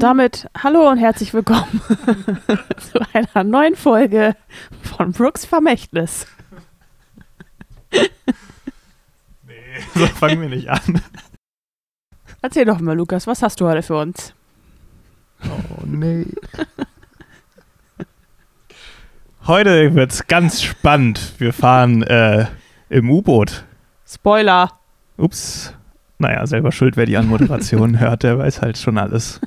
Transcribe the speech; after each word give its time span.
Damit 0.00 0.48
hallo 0.60 0.90
und 0.90 0.98
herzlich 0.98 1.32
willkommen 1.32 1.80
zu 2.80 3.00
einer 3.12 3.44
neuen 3.44 3.76
Folge 3.76 4.34
von 4.82 5.12
Brooks 5.12 5.44
Vermächtnis. 5.44 6.26
Nee, 7.92 8.08
so 9.94 10.06
fangen 10.06 10.40
wir 10.40 10.48
nicht 10.48 10.68
an. 10.68 11.00
Erzähl 12.42 12.64
doch 12.64 12.80
mal, 12.80 12.96
Lukas, 12.96 13.28
was 13.28 13.42
hast 13.42 13.60
du 13.60 13.68
heute 13.68 13.82
für 13.82 13.96
uns? 13.96 14.34
Oh 15.44 15.84
nee. 15.86 16.26
Heute 19.48 19.94
wird's 19.94 20.26
ganz 20.26 20.62
spannend. 20.62 21.32
Wir 21.38 21.52
fahren 21.54 22.02
äh, 22.02 22.46
im 22.90 23.10
U-Boot. 23.10 23.64
Spoiler. 24.06 24.70
Ups. 25.16 25.72
Naja, 26.18 26.46
selber 26.46 26.70
schuld, 26.70 26.96
wer 26.96 27.06
die 27.06 27.16
Anmoderation 27.16 27.98
hört, 28.00 28.24
der 28.24 28.38
weiß 28.38 28.60
halt 28.60 28.76
schon 28.76 28.98
alles. 28.98 29.40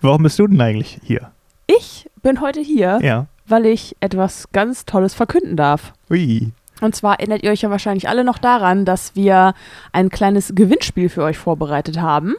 Warum 0.00 0.22
bist 0.24 0.38
du 0.38 0.46
denn 0.48 0.60
eigentlich 0.60 0.98
hier? 1.04 1.30
Ich 1.66 2.10
bin 2.22 2.40
heute 2.40 2.60
hier, 2.60 2.98
Ja. 3.02 3.26
weil 3.46 3.66
ich 3.66 3.96
etwas 4.00 4.50
ganz 4.52 4.84
Tolles 4.84 5.14
verkünden 5.14 5.56
darf. 5.56 5.92
Ui. 6.10 6.50
Und 6.80 6.94
zwar 6.94 7.20
erinnert 7.20 7.42
ihr 7.42 7.50
euch 7.50 7.62
ja 7.62 7.70
wahrscheinlich 7.70 8.08
alle 8.08 8.24
noch 8.24 8.38
daran, 8.38 8.84
dass 8.84 9.14
wir 9.14 9.54
ein 9.92 10.08
kleines 10.10 10.52
Gewinnspiel 10.54 11.08
für 11.08 11.22
euch 11.22 11.38
vorbereitet 11.38 12.00
haben. 12.00 12.36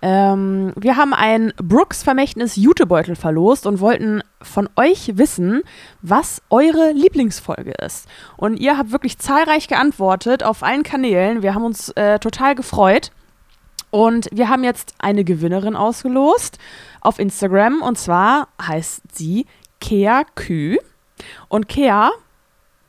Ähm, 0.00 0.72
wir 0.76 0.96
haben 0.96 1.14
ein 1.14 1.52
Brooks 1.56 2.02
Vermächtnis 2.02 2.56
Jutebeutel 2.56 3.16
verlost 3.16 3.66
und 3.66 3.80
wollten 3.80 4.22
von 4.40 4.68
euch 4.76 5.16
wissen, 5.16 5.62
was 6.02 6.42
eure 6.50 6.92
Lieblingsfolge 6.92 7.72
ist. 7.84 8.06
Und 8.36 8.58
ihr 8.58 8.78
habt 8.78 8.92
wirklich 8.92 9.18
zahlreich 9.18 9.68
geantwortet 9.68 10.44
auf 10.44 10.62
allen 10.62 10.82
Kanälen. 10.82 11.42
Wir 11.42 11.54
haben 11.54 11.64
uns 11.64 11.88
äh, 11.90 12.18
total 12.18 12.54
gefreut. 12.54 13.10
Und 13.90 14.28
wir 14.32 14.50
haben 14.50 14.64
jetzt 14.64 14.94
eine 14.98 15.24
Gewinnerin 15.24 15.74
ausgelost 15.74 16.58
auf 17.00 17.18
Instagram. 17.18 17.82
Und 17.82 17.98
zwar 17.98 18.48
heißt 18.60 19.02
sie 19.12 19.46
Kea 19.80 20.24
Kü. 20.34 20.76
Und 21.48 21.68
Kea 21.68 22.10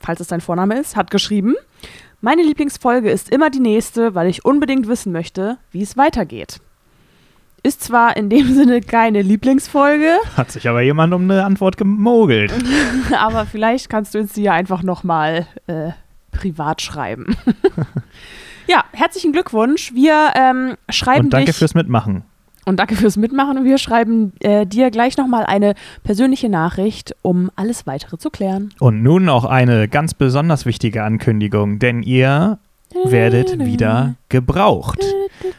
falls 0.01 0.19
es 0.19 0.27
dein 0.27 0.41
Vorname 0.41 0.79
ist, 0.79 0.95
hat 0.95 1.11
geschrieben, 1.11 1.55
meine 2.21 2.43
Lieblingsfolge 2.43 3.09
ist 3.09 3.29
immer 3.29 3.49
die 3.49 3.61
nächste, 3.61 4.13
weil 4.13 4.27
ich 4.27 4.43
unbedingt 4.43 4.87
wissen 4.87 5.11
möchte, 5.11 5.57
wie 5.71 5.81
es 5.81 5.95
weitergeht. 5.95 6.59
Ist 7.63 7.83
zwar 7.83 8.17
in 8.17 8.29
dem 8.29 8.53
Sinne 8.53 8.81
keine 8.81 9.21
Lieblingsfolge, 9.21 10.17
Hat 10.35 10.51
sich 10.51 10.67
aber 10.67 10.81
jemand 10.81 11.13
um 11.13 11.23
eine 11.23 11.45
Antwort 11.45 11.77
gemogelt. 11.77 12.53
aber 13.17 13.45
vielleicht 13.45 13.89
kannst 13.89 14.15
du 14.15 14.19
uns 14.19 14.33
die 14.33 14.43
ja 14.43 14.53
einfach 14.53 14.83
nochmal 14.83 15.47
äh, 15.67 15.91
privat 16.31 16.81
schreiben. 16.81 17.35
ja, 18.67 18.83
herzlichen 18.91 19.31
Glückwunsch. 19.31 19.93
Wir 19.93 20.33
ähm, 20.35 20.75
schreiben 20.89 21.25
Und 21.25 21.33
danke 21.33 21.47
dich 21.47 21.57
fürs 21.57 21.73
Mitmachen. 21.73 22.23
Und 22.65 22.77
danke 22.79 22.95
fürs 22.95 23.17
Mitmachen 23.17 23.57
und 23.57 23.65
wir 23.65 23.77
schreiben 23.77 24.33
äh, 24.41 24.65
dir 24.65 24.91
gleich 24.91 25.17
nochmal 25.17 25.45
eine 25.45 25.75
persönliche 26.03 26.49
Nachricht, 26.49 27.15
um 27.21 27.49
alles 27.55 27.87
weitere 27.87 28.17
zu 28.17 28.29
klären. 28.29 28.73
Und 28.79 29.01
nun 29.01 29.25
noch 29.25 29.45
eine 29.45 29.87
ganz 29.87 30.13
besonders 30.13 30.65
wichtige 30.65 31.03
Ankündigung, 31.03 31.79
denn 31.79 32.03
ihr 32.03 32.59
werdet 33.05 33.59
wieder 33.59 34.15
gebraucht. 34.29 34.99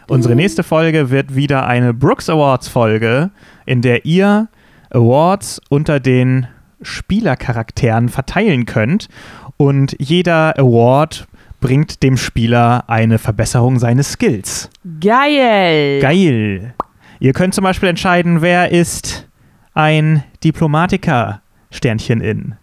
Unsere 0.09 0.35
nächste 0.35 0.63
Folge 0.63 1.11
wird 1.11 1.35
wieder 1.35 1.67
eine 1.67 1.95
Brooks 1.95 2.29
Awards 2.29 2.69
Folge, 2.69 3.31
in 3.67 3.83
der 3.83 4.05
ihr 4.05 4.49
Awards 4.91 5.61
unter 5.69 6.01
den 6.01 6.49
Spielercharakteren 6.83 8.09
verteilen 8.09 8.67
könnt 8.67 9.09
und 9.57 9.95
jeder 9.99 10.59
Award 10.59 11.29
bringt 11.61 12.03
dem 12.03 12.17
Spieler 12.17 12.85
eine 12.89 13.19
Verbesserung 13.19 13.79
seines 13.79 14.13
Skills. 14.13 14.71
Geil! 15.01 16.01
Geil. 16.01 16.75
Ihr 17.23 17.35
könnt 17.35 17.55
zum 17.55 17.65
Beispiel 17.65 17.91
entscheiden, 17.91 18.41
wer 18.41 18.73
ist 18.73 19.29
ein 19.75 20.25
Diplomatiker 20.43 21.43
Sternchen 21.71 22.23
in 22.23 22.57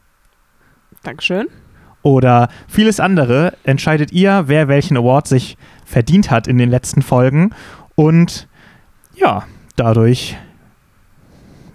Dankeschön. 1.03 1.47
oder 2.01 2.49
vieles 2.67 2.99
andere 2.99 3.53
entscheidet 3.63 4.11
ihr, 4.11 4.45
wer 4.47 4.67
welchen 4.67 4.97
Award 4.97 5.27
sich 5.27 5.57
verdient 5.85 6.31
hat 6.31 6.47
in 6.47 6.57
den 6.57 6.71
letzten 6.71 7.03
Folgen. 7.03 7.51
Und 7.93 8.47
ja, 9.13 9.45
dadurch 9.75 10.35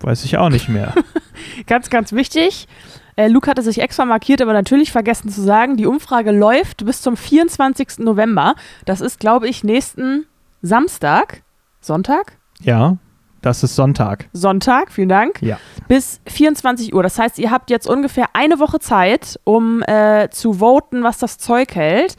weiß 0.00 0.25
ich 0.25 0.37
auch 0.37 0.50
nicht 0.50 0.69
mehr. 0.69 0.93
Ganz, 1.66 1.88
ganz 1.88 2.12
wichtig. 2.12 2.69
Äh, 3.16 3.28
Luke 3.28 3.49
hatte 3.50 3.62
sich 3.62 3.81
extra 3.81 4.04
markiert, 4.04 4.43
aber 4.43 4.53
natürlich 4.53 4.93
vergessen 4.93 5.28
zu 5.28 5.41
sagen, 5.41 5.76
die 5.76 5.87
Umfrage 5.87 6.31
läuft 6.31 6.84
bis 6.84 7.00
zum 7.03 7.16
24. 7.16 7.99
November. 7.99 8.54
Das 8.84 9.00
ist, 9.00 9.19
glaube 9.20 9.49
ich, 9.49 9.64
nächsten 9.64 10.26
Samstag. 10.62 11.43
Sonntag? 11.81 12.38
Ja, 12.62 12.97
das 13.43 13.65
ist 13.65 13.75
Sonntag. 13.75 14.28
Sonntag, 14.33 14.93
vielen 14.93 15.09
Dank. 15.09 15.43
Ja. 15.43 15.59
Bis 15.89 16.21
24 16.27 16.95
Uhr. 16.95 17.03
Das 17.03 17.19
heißt, 17.19 17.39
ihr 17.39 17.50
habt 17.50 17.71
jetzt 17.71 17.89
ungefähr 17.89 18.27
eine 18.34 18.61
Woche 18.61 18.78
Zeit, 18.78 19.41
um 19.45 19.83
äh, 19.83 20.28
zu 20.31 20.55
voten, 20.55 21.03
was 21.03 21.19
das 21.19 21.39
Zeug 21.39 21.75
hält. 21.75 22.17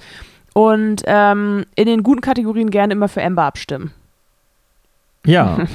Und 0.53 1.01
ähm, 1.05 1.65
in 1.75 1.85
den 1.85 2.03
guten 2.03 2.21
Kategorien 2.21 2.69
gerne 2.69 2.93
immer 2.93 3.07
für 3.07 3.23
Amber 3.23 3.43
abstimmen. 3.43 3.91
Ja. 5.25 5.57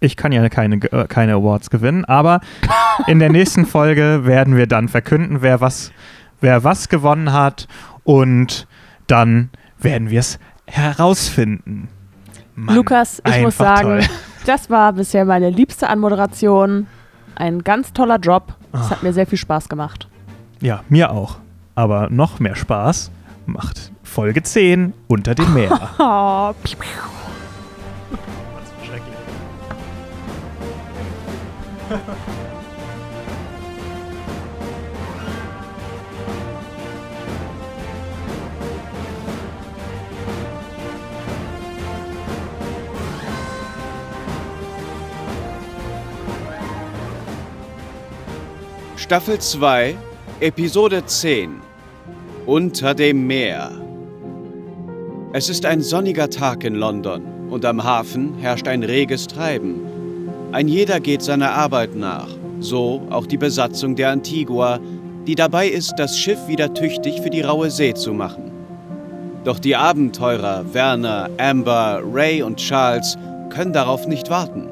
Ich 0.00 0.16
kann 0.16 0.30
ja 0.30 0.48
keine, 0.48 0.76
äh, 0.76 1.06
keine 1.08 1.34
Awards 1.34 1.68
gewinnen, 1.68 2.04
aber 2.04 2.40
in 3.06 3.18
der 3.18 3.30
nächsten 3.30 3.66
Folge 3.66 4.20
werden 4.24 4.56
wir 4.56 4.66
dann 4.66 4.88
verkünden, 4.88 5.42
wer 5.42 5.60
was, 5.60 5.90
wer 6.40 6.64
was 6.64 6.88
gewonnen 6.88 7.32
hat 7.32 7.66
und 8.04 8.68
dann 9.08 9.50
werden 9.78 10.10
wir 10.10 10.20
es 10.20 10.38
herausfinden. 10.66 11.88
Mann, 12.56 12.74
Lukas, 12.74 13.22
ich 13.26 13.42
muss 13.42 13.56
sagen, 13.58 14.00
toll. 14.00 14.08
das 14.46 14.70
war 14.70 14.94
bisher 14.94 15.24
meine 15.26 15.50
liebste 15.50 15.88
Anmoderation. 15.88 16.86
Ein 17.34 17.62
ganz 17.62 17.92
toller 17.92 18.18
Job. 18.18 18.54
Es 18.72 18.90
hat 18.90 19.02
mir 19.02 19.12
sehr 19.12 19.26
viel 19.26 19.38
Spaß 19.38 19.68
gemacht. 19.68 20.08
Ja, 20.60 20.82
mir 20.88 21.10
auch. 21.10 21.36
Aber 21.74 22.08
noch 22.08 22.40
mehr 22.40 22.56
Spaß 22.56 23.10
macht 23.44 23.92
Folge 24.02 24.42
10 24.42 24.94
unter 25.06 25.34
dem 25.34 25.52
Meer. 25.52 25.90
Oh, 25.98 26.52
piu, 26.62 26.78
piu. 26.78 26.88
Staffel 49.06 49.38
2, 49.38 49.94
Episode 50.40 51.06
10 51.06 51.60
Unter 52.44 52.92
dem 52.92 53.24
Meer 53.24 53.70
Es 55.32 55.48
ist 55.48 55.64
ein 55.64 55.80
sonniger 55.80 56.28
Tag 56.28 56.64
in 56.64 56.74
London 56.74 57.22
und 57.48 57.64
am 57.64 57.84
Hafen 57.84 58.36
herrscht 58.38 58.66
ein 58.66 58.82
reges 58.82 59.28
Treiben. 59.28 59.76
Ein 60.50 60.66
jeder 60.66 60.98
geht 60.98 61.22
seiner 61.22 61.52
Arbeit 61.52 61.94
nach, 61.94 62.26
so 62.58 63.00
auch 63.08 63.26
die 63.28 63.36
Besatzung 63.36 63.94
der 63.94 64.10
Antigua, 64.10 64.80
die 65.24 65.36
dabei 65.36 65.68
ist, 65.68 65.94
das 65.98 66.18
Schiff 66.18 66.48
wieder 66.48 66.74
tüchtig 66.74 67.20
für 67.20 67.30
die 67.30 67.42
raue 67.42 67.70
See 67.70 67.94
zu 67.94 68.12
machen. 68.12 68.50
Doch 69.44 69.60
die 69.60 69.76
Abenteurer 69.76 70.74
Werner, 70.74 71.30
Amber, 71.38 72.02
Ray 72.12 72.42
und 72.42 72.56
Charles 72.56 73.16
können 73.50 73.72
darauf 73.72 74.08
nicht 74.08 74.30
warten. 74.30 74.68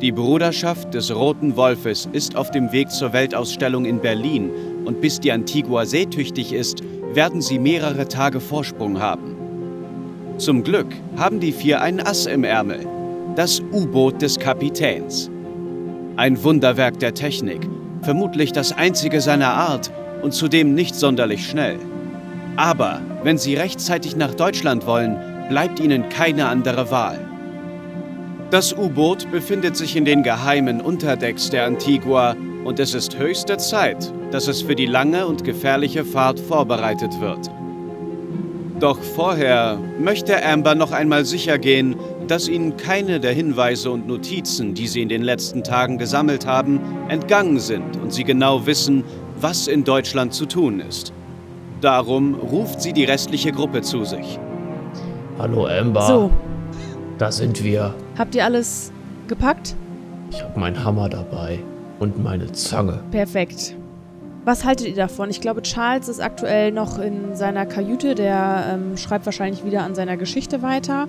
Die 0.00 0.12
Bruderschaft 0.12 0.94
des 0.94 1.12
Roten 1.12 1.56
Wolfes 1.56 2.08
ist 2.12 2.36
auf 2.36 2.52
dem 2.52 2.70
Weg 2.70 2.88
zur 2.88 3.12
Weltausstellung 3.12 3.84
in 3.84 4.00
Berlin 4.00 4.48
und 4.84 5.00
bis 5.00 5.18
die 5.18 5.32
Antigua 5.32 5.86
seetüchtig 5.86 6.52
ist, 6.52 6.84
werden 7.14 7.42
sie 7.42 7.58
mehrere 7.58 8.06
Tage 8.06 8.38
Vorsprung 8.38 9.00
haben. 9.00 9.34
Zum 10.36 10.62
Glück 10.62 10.86
haben 11.16 11.40
die 11.40 11.50
vier 11.50 11.82
ein 11.82 11.98
Ass 11.98 12.26
im 12.26 12.44
Ärmel, 12.44 12.86
das 13.34 13.60
U-Boot 13.72 14.22
des 14.22 14.38
Kapitäns. 14.38 15.32
Ein 16.14 16.40
Wunderwerk 16.44 17.00
der 17.00 17.14
Technik, 17.14 17.68
vermutlich 18.02 18.52
das 18.52 18.70
einzige 18.70 19.20
seiner 19.20 19.52
Art 19.52 19.90
und 20.22 20.32
zudem 20.32 20.74
nicht 20.74 20.94
sonderlich 20.94 21.44
schnell. 21.44 21.80
Aber 22.54 23.00
wenn 23.24 23.36
sie 23.36 23.56
rechtzeitig 23.56 24.14
nach 24.14 24.34
Deutschland 24.34 24.86
wollen, 24.86 25.18
bleibt 25.48 25.80
ihnen 25.80 26.08
keine 26.08 26.46
andere 26.46 26.92
Wahl. 26.92 27.27
Das 28.50 28.72
U-Boot 28.72 29.30
befindet 29.30 29.76
sich 29.76 29.94
in 29.94 30.06
den 30.06 30.22
geheimen 30.22 30.80
Unterdecks 30.80 31.50
der 31.50 31.66
Antigua 31.66 32.34
und 32.64 32.80
es 32.80 32.94
ist 32.94 33.18
höchste 33.18 33.58
Zeit, 33.58 34.10
dass 34.30 34.48
es 34.48 34.62
für 34.62 34.74
die 34.74 34.86
lange 34.86 35.26
und 35.26 35.44
gefährliche 35.44 36.02
Fahrt 36.02 36.40
vorbereitet 36.40 37.20
wird. 37.20 37.50
Doch 38.80 38.98
vorher 39.02 39.78
möchte 40.00 40.42
Amber 40.42 40.74
noch 40.74 40.92
einmal 40.92 41.26
sicher 41.26 41.58
gehen, 41.58 41.96
dass 42.26 42.48
ihnen 42.48 42.78
keine 42.78 43.20
der 43.20 43.32
Hinweise 43.32 43.90
und 43.90 44.08
Notizen, 44.08 44.72
die 44.72 44.86
sie 44.86 45.02
in 45.02 45.10
den 45.10 45.22
letzten 45.22 45.62
Tagen 45.62 45.98
gesammelt 45.98 46.46
haben, 46.46 46.80
entgangen 47.10 47.60
sind 47.60 47.98
und 47.98 48.14
sie 48.14 48.24
genau 48.24 48.64
wissen, 48.64 49.04
was 49.38 49.66
in 49.68 49.84
Deutschland 49.84 50.32
zu 50.32 50.46
tun 50.46 50.80
ist. 50.80 51.12
Darum 51.82 52.34
ruft 52.34 52.80
sie 52.80 52.94
die 52.94 53.04
restliche 53.04 53.52
Gruppe 53.52 53.82
zu 53.82 54.04
sich. 54.04 54.38
Hallo 55.38 55.66
Amber. 55.66 56.02
So, 56.02 56.30
Da 57.18 57.32
sind 57.32 57.64
wir. 57.64 57.94
habt 58.16 58.34
ihr 58.34 58.44
alles 58.44 58.92
gepackt? 59.26 59.74
Ich 60.30 60.42
habe 60.42 60.58
meinen 60.60 60.84
Hammer 60.84 61.08
dabei 61.08 61.58
und 61.98 62.22
meine 62.22 62.52
Zange. 62.52 63.00
Perfekt. 63.10 63.74
Was 64.44 64.64
haltet 64.64 64.86
ihr 64.86 64.94
davon? 64.94 65.28
Ich 65.28 65.40
glaube, 65.40 65.62
Charles 65.62 66.08
ist 66.08 66.20
aktuell 66.20 66.70
noch 66.70 66.98
in 66.98 67.34
seiner 67.34 67.66
Kajüte. 67.66 68.14
Der 68.14 68.64
ähm, 68.72 68.96
schreibt 68.96 69.26
wahrscheinlich 69.26 69.64
wieder 69.64 69.82
an 69.82 69.94
seiner 69.94 70.16
Geschichte 70.16 70.62
weiter. 70.62 71.08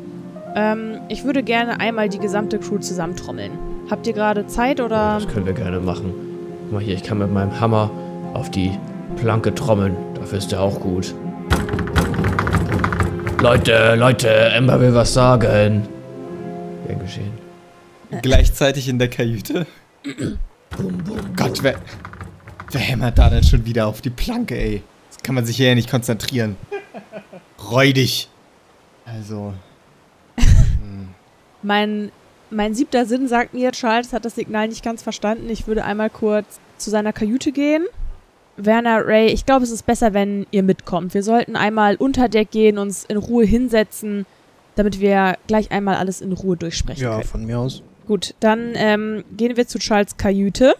Ähm, 0.56 1.00
ich 1.09 1.23
würde 1.25 1.44
gerne 1.44 1.79
einmal 1.79 2.09
die 2.09 2.19
gesamte 2.19 2.57
Crew 2.59 2.79
zusammentrommeln. 2.79 3.51
Habt 3.89 4.07
ihr 4.07 4.13
gerade 4.13 4.47
Zeit 4.47 4.81
oder? 4.81 5.19
Das 5.19 5.27
können 5.27 5.45
wir 5.45 5.53
gerne 5.53 5.79
machen. 5.79 6.13
Guck 6.63 6.73
mal 6.73 6.81
hier, 6.81 6.95
ich 6.95 7.03
kann 7.03 7.19
mit 7.19 7.31
meinem 7.31 7.59
Hammer 7.59 7.91
auf 8.33 8.50
die 8.50 8.71
Planke 9.15 9.53
trommeln. 9.53 9.95
Dafür 10.15 10.39
ist 10.39 10.51
der 10.51 10.61
auch 10.61 10.79
gut. 10.79 11.13
Leute, 13.41 13.95
Leute, 13.95 14.51
Amber 14.57 14.81
will 14.81 14.94
was 14.94 15.13
sagen. 15.13 15.88
Gern 16.89 17.00
geschehen. 17.00 17.31
Gleichzeitig 18.24 18.89
in 18.89 18.97
der 18.97 19.12
Kajüte. 19.12 19.68
Gott, 21.36 21.62
wer, 21.62 21.75
wer 22.71 22.81
hämmert 22.81 23.19
da 23.19 23.30
denn 23.30 23.44
schon 23.44 23.63
wieder 23.63 23.86
auf 23.86 24.01
die 24.01 24.09
Planke, 24.09 24.57
ey? 24.57 24.81
Das 25.12 25.21
kann 25.21 25.36
man 25.36 25.45
sich 25.45 25.57
hier 25.57 25.69
ja 25.69 25.75
nicht 25.75 25.91
konzentrieren. 25.91 26.56
Räudig. 27.69 28.27
Also, 29.06 29.53
Mein, 31.62 32.12
mein 32.50 32.74
siebter 32.74 33.06
Sinn 33.06 33.27
sagt 33.27 33.53
mir, 33.53 33.71
Charles 33.71 34.12
hat 34.12 34.25
das 34.25 34.33
Signal 34.33 34.69
nicht 34.69 34.83
ganz 34.83 35.03
verstanden. 35.03 35.47
Ich 35.50 35.68
würde 35.68 35.83
einmal 35.83 36.09
kurz 36.09 36.59
zu 36.77 36.89
seiner 36.89 37.13
Kajüte 37.13 37.51
gehen. 37.51 37.85
Werner, 38.57 39.06
Ray, 39.06 39.27
ich 39.27 39.45
glaube, 39.45 39.63
es 39.63 39.71
ist 39.71 39.85
besser, 39.85 40.13
wenn 40.13 40.47
ihr 40.50 40.63
mitkommt. 40.63 41.13
Wir 41.13 41.21
sollten 41.21 41.56
einmal 41.56 41.97
unter 41.97 42.30
Deck 42.30 42.50
gehen, 42.50 42.80
uns 42.80 43.06
in 43.06 43.18
Ruhe 43.18 43.45
hinsetzen, 43.45 44.25
damit 44.79 45.01
wir 45.01 45.37
gleich 45.47 45.71
einmal 45.71 45.95
alles 45.97 46.21
in 46.21 46.31
Ruhe 46.31 46.55
durchsprechen 46.55 47.03
Ja, 47.03 47.15
können. 47.17 47.23
von 47.25 47.45
mir 47.45 47.59
aus. 47.59 47.83
Gut, 48.07 48.33
dann 48.39 48.71
ähm, 48.75 49.25
gehen 49.35 49.57
wir 49.57 49.67
zu 49.67 49.77
Charles 49.77 50.15
Kajüte. 50.15 50.73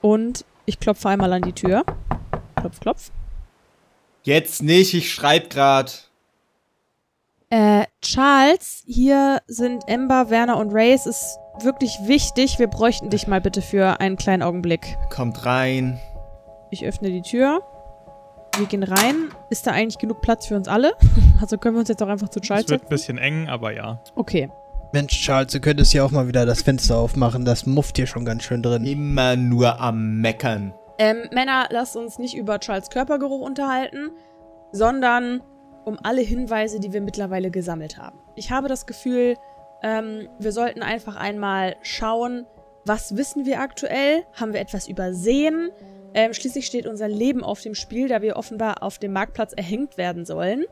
Und 0.00 0.44
ich 0.64 0.80
klopfe 0.80 1.08
einmal 1.08 1.32
an 1.32 1.42
die 1.42 1.52
Tür. 1.52 1.84
Klopf, 2.56 2.80
klopf. 2.80 3.10
jetzt 4.24 4.60
nicht, 4.62 4.92
ich 4.92 5.12
schreib 5.12 5.50
grad. 5.50 6.10
Äh, 7.48 7.84
Charles, 8.02 8.82
hier 8.86 9.40
sind 9.46 9.84
Ember, 9.86 10.28
Werner 10.28 10.56
und 10.56 10.72
Ray. 10.72 10.92
Es 10.92 11.06
ist 11.06 11.38
wirklich 11.62 11.96
wichtig. 12.06 12.58
Wir 12.58 12.66
bräuchten 12.66 13.08
dich 13.08 13.28
mal 13.28 13.40
bitte 13.40 13.62
für 13.62 14.00
einen 14.00 14.16
kleinen 14.16 14.42
Augenblick. 14.42 14.96
Kommt 15.10 15.46
rein. 15.46 16.00
Ich 16.72 16.84
öffne 16.84 17.08
die 17.10 17.22
Tür. 17.22 17.62
Wir 18.58 18.66
gehen 18.66 18.82
rein. 18.82 19.28
Ist 19.50 19.66
da 19.66 19.72
eigentlich 19.72 19.98
genug 19.98 20.22
Platz 20.22 20.46
für 20.46 20.56
uns 20.56 20.68
alle? 20.68 20.94
Also 21.40 21.58
können 21.58 21.74
wir 21.74 21.80
uns 21.80 21.90
jetzt 21.90 22.02
auch 22.02 22.08
einfach 22.08 22.30
zu 22.30 22.40
Charles 22.40 22.64
Es 22.64 22.70
wird 22.70 22.84
ein 22.84 22.88
bisschen 22.88 23.18
eng, 23.18 23.46
aber 23.48 23.74
ja. 23.74 24.00
Okay. 24.14 24.48
Mensch, 24.92 25.20
Charles, 25.20 25.52
du 25.52 25.60
könntest 25.60 25.92
hier 25.92 26.02
auch 26.02 26.10
mal 26.10 26.28
wieder 26.28 26.46
das 26.46 26.62
Fenster 26.62 26.96
aufmachen. 26.96 27.44
Das 27.44 27.66
mufft 27.66 27.96
hier 27.96 28.06
schon 28.06 28.24
ganz 28.24 28.44
schön 28.44 28.62
drin. 28.62 28.86
Immer 28.86 29.36
nur 29.36 29.78
am 29.78 30.22
Meckern. 30.22 30.72
Ähm, 30.98 31.28
Männer, 31.32 31.66
lasst 31.70 31.94
uns 31.94 32.18
nicht 32.18 32.34
über 32.34 32.58
Charles 32.58 32.88
Körpergeruch 32.88 33.42
unterhalten, 33.42 34.12
sondern 34.72 35.42
um 35.84 35.98
alle 36.02 36.22
Hinweise, 36.22 36.80
die 36.80 36.94
wir 36.94 37.02
mittlerweile 37.02 37.50
gesammelt 37.50 37.98
haben. 37.98 38.18
Ich 38.34 38.50
habe 38.50 38.68
das 38.68 38.86
Gefühl, 38.86 39.36
ähm, 39.82 40.28
wir 40.38 40.52
sollten 40.52 40.82
einfach 40.82 41.16
einmal 41.16 41.76
schauen, 41.82 42.46
was 42.86 43.14
wissen 43.14 43.44
wir 43.44 43.60
aktuell? 43.60 44.24
Haben 44.32 44.54
wir 44.54 44.60
etwas 44.60 44.88
übersehen? 44.88 45.70
Ähm, 46.16 46.32
schließlich 46.32 46.64
steht 46.64 46.86
unser 46.86 47.08
Leben 47.08 47.44
auf 47.44 47.60
dem 47.60 47.74
Spiel, 47.74 48.08
da 48.08 48.22
wir 48.22 48.36
offenbar 48.36 48.82
auf 48.82 48.98
dem 48.98 49.12
Marktplatz 49.12 49.52
erhängt 49.52 49.98
werden 49.98 50.24
sollen. 50.24 50.64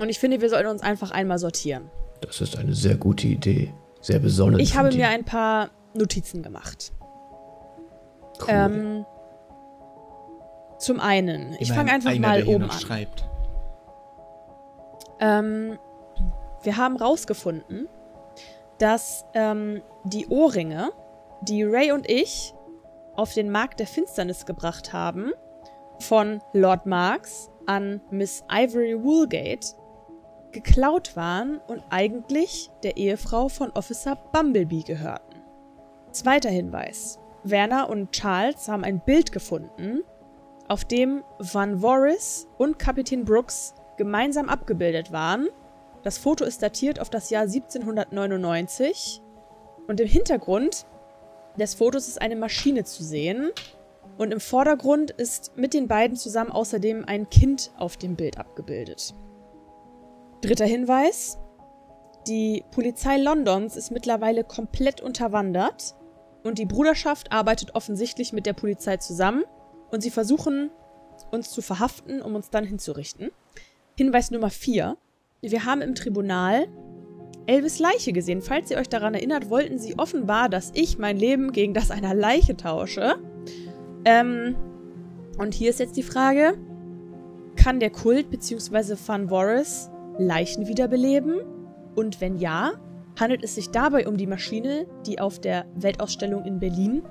Und 0.00 0.08
ich 0.08 0.20
finde, 0.20 0.40
wir 0.40 0.48
sollten 0.48 0.68
uns 0.68 0.80
einfach 0.80 1.10
einmal 1.10 1.40
sortieren. 1.40 1.90
Das 2.20 2.40
ist 2.40 2.56
eine 2.56 2.72
sehr 2.72 2.94
gute 2.94 3.26
Idee. 3.26 3.74
Sehr 4.00 4.20
besonnen. 4.20 4.60
Ich 4.60 4.76
habe 4.76 4.92
mir 4.94 5.08
ein 5.08 5.24
paar 5.24 5.70
Notizen 5.94 6.44
gemacht. 6.44 6.92
Cool. 8.40 8.46
Ähm, 8.48 9.06
zum 10.78 11.00
einen, 11.00 11.56
ich 11.58 11.72
fange 11.72 11.90
einfach 11.90 12.10
einer, 12.10 12.20
mal 12.20 12.36
der 12.36 12.44
hier 12.44 12.54
oben 12.54 12.66
noch 12.66 12.74
an. 12.74 12.80
schreibt. 12.80 13.28
Ähm, 15.18 15.78
wir 16.62 16.76
haben 16.76 16.96
rausgefunden, 16.96 17.88
dass 18.78 19.24
ähm, 19.34 19.82
die 20.04 20.28
Ohrringe, 20.28 20.92
die 21.42 21.64
Ray 21.64 21.90
und 21.90 22.08
ich 22.08 22.54
auf 23.14 23.34
den 23.34 23.50
Markt 23.50 23.80
der 23.80 23.86
Finsternis 23.86 24.46
gebracht 24.46 24.92
haben, 24.92 25.32
von 25.98 26.42
Lord 26.52 26.86
Marks 26.86 27.50
an 27.66 28.00
Miss 28.10 28.44
Ivory 28.50 29.02
Woolgate, 29.02 29.76
geklaut 30.52 31.16
waren 31.16 31.58
und 31.66 31.82
eigentlich 31.90 32.70
der 32.82 32.96
Ehefrau 32.96 33.48
von 33.48 33.70
Officer 33.70 34.16
Bumblebee 34.32 34.82
gehörten. 34.82 35.42
Zweiter 36.10 36.50
Hinweis. 36.50 37.18
Werner 37.44 37.88
und 37.90 38.12
Charles 38.12 38.68
haben 38.68 38.84
ein 38.84 39.00
Bild 39.00 39.32
gefunden, 39.32 40.02
auf 40.68 40.84
dem 40.84 41.24
Van 41.38 41.80
Voris 41.80 42.46
und 42.56 42.78
Kapitän 42.78 43.24
Brooks 43.24 43.74
gemeinsam 43.96 44.48
abgebildet 44.48 45.10
waren. 45.10 45.48
Das 46.02 46.18
Foto 46.18 46.44
ist 46.44 46.62
datiert 46.62 47.00
auf 47.00 47.10
das 47.10 47.30
Jahr 47.30 47.42
1799 47.42 49.22
und 49.88 50.00
im 50.00 50.08
Hintergrund 50.08 50.86
des 51.58 51.74
Fotos 51.74 52.08
ist 52.08 52.20
eine 52.20 52.36
Maschine 52.36 52.84
zu 52.84 53.04
sehen 53.04 53.50
und 54.18 54.32
im 54.32 54.40
Vordergrund 54.40 55.10
ist 55.10 55.56
mit 55.56 55.74
den 55.74 55.88
beiden 55.88 56.16
zusammen 56.16 56.50
außerdem 56.50 57.04
ein 57.06 57.28
Kind 57.30 57.70
auf 57.76 57.96
dem 57.96 58.16
Bild 58.16 58.38
abgebildet. 58.38 59.14
Dritter 60.40 60.66
Hinweis. 60.66 61.38
Die 62.28 62.64
Polizei 62.70 63.16
Londons 63.16 63.76
ist 63.76 63.90
mittlerweile 63.90 64.44
komplett 64.44 65.00
unterwandert 65.00 65.96
und 66.44 66.58
die 66.58 66.66
Bruderschaft 66.66 67.32
arbeitet 67.32 67.74
offensichtlich 67.74 68.32
mit 68.32 68.46
der 68.46 68.52
Polizei 68.52 68.96
zusammen 68.98 69.44
und 69.90 70.02
sie 70.02 70.10
versuchen 70.10 70.70
uns 71.30 71.50
zu 71.50 71.62
verhaften, 71.62 72.22
um 72.22 72.34
uns 72.34 72.50
dann 72.50 72.64
hinzurichten. 72.64 73.30
Hinweis 73.96 74.30
Nummer 74.30 74.50
4. 74.50 74.96
Wir 75.40 75.64
haben 75.64 75.82
im 75.82 75.94
Tribunal 75.94 76.68
Elvis 77.46 77.78
Leiche 77.78 78.12
gesehen. 78.12 78.42
Falls 78.42 78.70
ihr 78.70 78.78
euch 78.78 78.88
daran 78.88 79.14
erinnert, 79.14 79.50
wollten 79.50 79.78
sie 79.78 79.98
offenbar, 79.98 80.48
dass 80.48 80.70
ich 80.74 80.98
mein 80.98 81.16
Leben 81.16 81.52
gegen 81.52 81.74
das 81.74 81.90
einer 81.90 82.14
Leiche 82.14 82.56
tausche. 82.56 83.16
Ähm, 84.04 84.56
und 85.38 85.54
hier 85.54 85.70
ist 85.70 85.80
jetzt 85.80 85.96
die 85.96 86.02
Frage, 86.02 86.58
kann 87.56 87.80
der 87.80 87.90
Kult 87.90 88.30
bzw. 88.30 88.96
Van 89.06 89.28
Voris 89.28 89.90
Leichen 90.18 90.66
wiederbeleben? 90.66 91.40
Und 91.94 92.20
wenn 92.20 92.38
ja, 92.38 92.72
handelt 93.18 93.44
es 93.44 93.54
sich 93.54 93.70
dabei 93.70 94.06
um 94.06 94.16
die 94.16 94.26
Maschine, 94.26 94.86
die 95.06 95.20
auf 95.20 95.40
der 95.40 95.66
Weltausstellung 95.74 96.44
in 96.44 96.58
Berlin, 96.58 97.02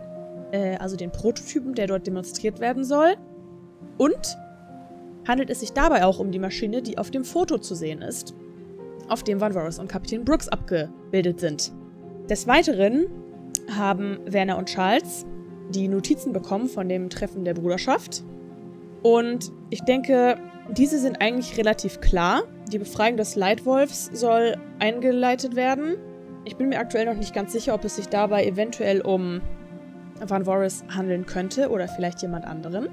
äh, 0.52 0.78
also 0.78 0.96
den 0.96 1.12
Prototypen, 1.12 1.74
der 1.74 1.88
dort 1.88 2.08
demonstriert 2.08 2.60
werden 2.60 2.84
soll? 2.84 3.16
Und 3.98 4.38
handelt 5.28 5.50
es 5.50 5.60
sich 5.60 5.74
dabei 5.74 6.06
auch 6.06 6.20
um 6.20 6.32
die 6.32 6.40
Maschine, 6.40 6.82
die 6.82 6.98
auf 6.98 7.12
dem 7.12 7.24
Foto 7.24 7.58
zu 7.58 7.76
sehen 7.76 8.02
ist, 8.02 8.34
auf 9.12 9.24
dem 9.24 9.42
Van 9.42 9.54
Voris 9.54 9.78
und 9.78 9.90
Kapitän 9.90 10.24
Brooks 10.24 10.48
abgebildet 10.48 11.40
sind. 11.40 11.72
Des 12.30 12.48
Weiteren 12.48 13.08
haben 13.76 14.20
Werner 14.26 14.58
und 14.58 14.70
Charles 14.70 15.26
die 15.70 15.88
Notizen 15.88 16.34
bekommen 16.34 16.68
von 16.68 16.90
dem 16.90 17.10
Treffen 17.10 17.46
der 17.46 17.54
Bruderschaft. 17.54 18.24
Und 19.04 19.52
ich 19.70 19.82
denke, 19.82 20.38
diese 20.70 21.00
sind 21.00 21.22
eigentlich 21.22 21.58
relativ 21.58 22.02
klar. 22.02 22.44
Die 22.72 22.80
Befreiung 22.80 23.18
des 23.18 23.36
Leitwolfs 23.36 24.10
soll 24.14 24.58
eingeleitet 24.80 25.56
werden. 25.56 25.96
Ich 26.46 26.56
bin 26.56 26.70
mir 26.70 26.80
aktuell 26.80 27.06
noch 27.06 27.16
nicht 27.16 27.34
ganz 27.34 27.52
sicher, 27.52 27.74
ob 27.74 27.86
es 27.86 27.96
sich 27.96 28.08
dabei 28.08 28.46
eventuell 28.46 29.02
um 29.02 29.42
Van 30.26 30.46
Voris 30.46 30.84
handeln 30.90 31.26
könnte 31.26 31.70
oder 31.70 31.88
vielleicht 31.88 32.22
jemand 32.22 32.46
anderen. 32.46 32.90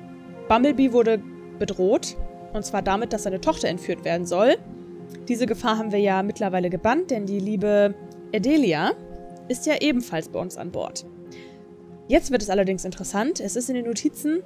Bumblebee 0.48 0.92
wurde 0.92 1.20
bedroht, 1.58 2.16
und 2.52 2.64
zwar 2.64 2.82
damit, 2.82 3.12
dass 3.12 3.24
seine 3.24 3.40
Tochter 3.40 3.68
entführt 3.68 4.04
werden 4.04 4.26
soll. 4.26 4.56
Diese 5.28 5.44
Gefahr 5.44 5.76
haben 5.76 5.92
wir 5.92 5.98
ja 5.98 6.22
mittlerweile 6.22 6.70
gebannt, 6.70 7.10
denn 7.10 7.26
die 7.26 7.38
liebe 7.38 7.94
Adelia 8.34 8.92
ist 9.48 9.66
ja 9.66 9.74
ebenfalls 9.80 10.30
bei 10.30 10.40
uns 10.40 10.56
an 10.56 10.72
Bord. 10.72 11.04
Jetzt 12.06 12.30
wird 12.30 12.42
es 12.42 12.48
allerdings 12.48 12.86
interessant. 12.86 13.38
Es 13.38 13.54
ist 13.54 13.68
in 13.68 13.74
den 13.74 13.84
Notizen 13.84 14.42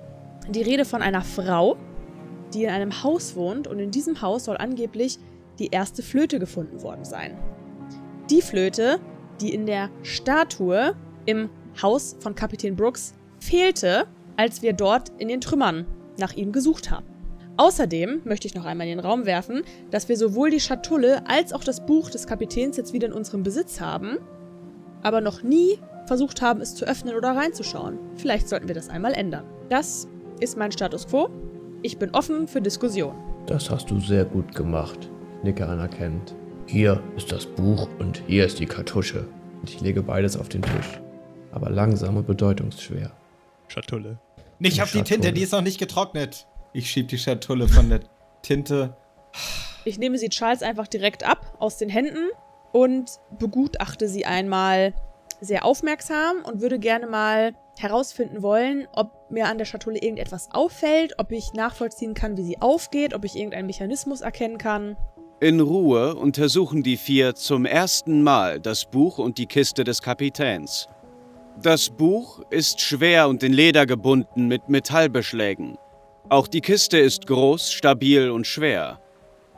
die 0.50 0.62
Rede 0.62 0.84
von 0.84 1.00
einer 1.00 1.22
Frau, 1.22 1.76
die 2.52 2.64
in 2.64 2.70
einem 2.70 3.04
Haus 3.04 3.36
wohnt 3.36 3.68
und 3.68 3.78
in 3.78 3.92
diesem 3.92 4.20
Haus 4.20 4.46
soll 4.46 4.56
angeblich 4.56 5.18
die 5.60 5.68
erste 5.68 6.02
Flöte 6.02 6.40
gefunden 6.40 6.82
worden 6.82 7.04
sein. 7.04 7.38
Die 8.28 8.42
Flöte, 8.42 8.98
die 9.40 9.54
in 9.54 9.66
der 9.66 9.90
Statue 10.02 10.96
im 11.26 11.48
Haus 11.80 12.16
von 12.18 12.34
Kapitän 12.34 12.74
Brooks 12.74 13.14
fehlte, 13.38 14.06
als 14.36 14.62
wir 14.62 14.72
dort 14.72 15.12
in 15.18 15.28
den 15.28 15.40
Trümmern 15.40 15.86
nach 16.18 16.32
ihm 16.32 16.50
gesucht 16.50 16.90
haben. 16.90 17.11
Außerdem 17.62 18.22
möchte 18.24 18.48
ich 18.48 18.56
noch 18.56 18.64
einmal 18.64 18.88
in 18.88 18.96
den 18.98 19.06
Raum 19.06 19.24
werfen, 19.24 19.62
dass 19.92 20.08
wir 20.08 20.16
sowohl 20.16 20.50
die 20.50 20.58
Schatulle 20.58 21.22
als 21.28 21.52
auch 21.52 21.62
das 21.62 21.86
Buch 21.86 22.10
des 22.10 22.26
Kapitäns 22.26 22.76
jetzt 22.76 22.92
wieder 22.92 23.06
in 23.06 23.12
unserem 23.12 23.44
Besitz 23.44 23.80
haben, 23.80 24.18
aber 25.04 25.20
noch 25.20 25.44
nie 25.44 25.78
versucht 26.06 26.42
haben, 26.42 26.60
es 26.60 26.74
zu 26.74 26.84
öffnen 26.86 27.14
oder 27.14 27.36
reinzuschauen. 27.36 28.00
Vielleicht 28.16 28.48
sollten 28.48 28.66
wir 28.66 28.74
das 28.74 28.88
einmal 28.88 29.14
ändern. 29.14 29.44
Das 29.68 30.08
ist 30.40 30.58
mein 30.58 30.72
Status 30.72 31.06
quo. 31.06 31.28
Ich 31.82 31.98
bin 31.98 32.10
offen 32.10 32.48
für 32.48 32.60
Diskussion. 32.60 33.14
Das 33.46 33.70
hast 33.70 33.92
du 33.92 34.00
sehr 34.00 34.24
gut 34.24 34.52
gemacht. 34.56 35.08
Nicke 35.44 35.64
anerkennt. 35.64 36.34
Hier 36.66 37.00
ist 37.16 37.30
das 37.30 37.46
Buch 37.46 37.88
und 38.00 38.24
hier 38.26 38.44
ist 38.44 38.58
die 38.58 38.66
Kartusche. 38.66 39.24
Und 39.60 39.70
ich 39.70 39.80
lege 39.80 40.02
beides 40.02 40.36
auf 40.36 40.48
den 40.48 40.62
Tisch. 40.62 41.00
Aber 41.52 41.70
langsam 41.70 42.16
und 42.16 42.26
bedeutungsschwer. 42.26 43.12
Schatulle. 43.68 44.18
Nicht 44.58 44.78
Die 44.78 44.82
auf 44.82 44.90
die 44.90 45.02
Tinte, 45.02 45.32
die 45.32 45.42
ist 45.42 45.52
noch 45.52 45.62
nicht 45.62 45.78
getrocknet. 45.78 46.48
Ich 46.72 46.90
schieb 46.90 47.08
die 47.08 47.18
Schatulle 47.18 47.68
von 47.68 47.90
der 47.90 48.00
Tinte. 48.42 48.96
Ich 49.84 49.98
nehme 49.98 50.16
sie 50.16 50.28
Charles 50.28 50.62
einfach 50.62 50.88
direkt 50.88 51.24
ab 51.24 51.56
aus 51.58 51.76
den 51.76 51.88
Händen 51.88 52.30
und 52.72 53.10
begutachte 53.38 54.08
sie 54.08 54.24
einmal 54.24 54.94
sehr 55.40 55.64
aufmerksam 55.64 56.36
und 56.44 56.60
würde 56.60 56.78
gerne 56.78 57.06
mal 57.06 57.52
herausfinden 57.76 58.42
wollen, 58.42 58.86
ob 58.92 59.30
mir 59.30 59.48
an 59.48 59.58
der 59.58 59.64
Schatulle 59.64 59.98
irgendetwas 59.98 60.48
auffällt, 60.52 61.14
ob 61.18 61.32
ich 61.32 61.52
nachvollziehen 61.52 62.14
kann, 62.14 62.36
wie 62.36 62.44
sie 62.44 62.60
aufgeht, 62.60 63.12
ob 63.12 63.24
ich 63.24 63.36
irgendeinen 63.36 63.66
Mechanismus 63.66 64.20
erkennen 64.20 64.58
kann. 64.58 64.96
In 65.40 65.60
Ruhe 65.60 66.14
untersuchen 66.14 66.84
die 66.84 66.96
vier 66.96 67.34
zum 67.34 67.66
ersten 67.66 68.22
Mal 68.22 68.60
das 68.60 68.84
Buch 68.84 69.18
und 69.18 69.38
die 69.38 69.46
Kiste 69.46 69.82
des 69.82 70.00
Kapitäns. 70.00 70.88
Das 71.60 71.90
Buch 71.90 72.40
ist 72.50 72.80
schwer 72.80 73.28
und 73.28 73.42
in 73.42 73.52
Leder 73.52 73.84
gebunden 73.84 74.46
mit 74.46 74.68
Metallbeschlägen. 74.68 75.76
Auch 76.32 76.48
die 76.48 76.62
Kiste 76.62 76.96
ist 76.96 77.26
groß, 77.26 77.70
stabil 77.70 78.30
und 78.30 78.46
schwer. 78.46 78.98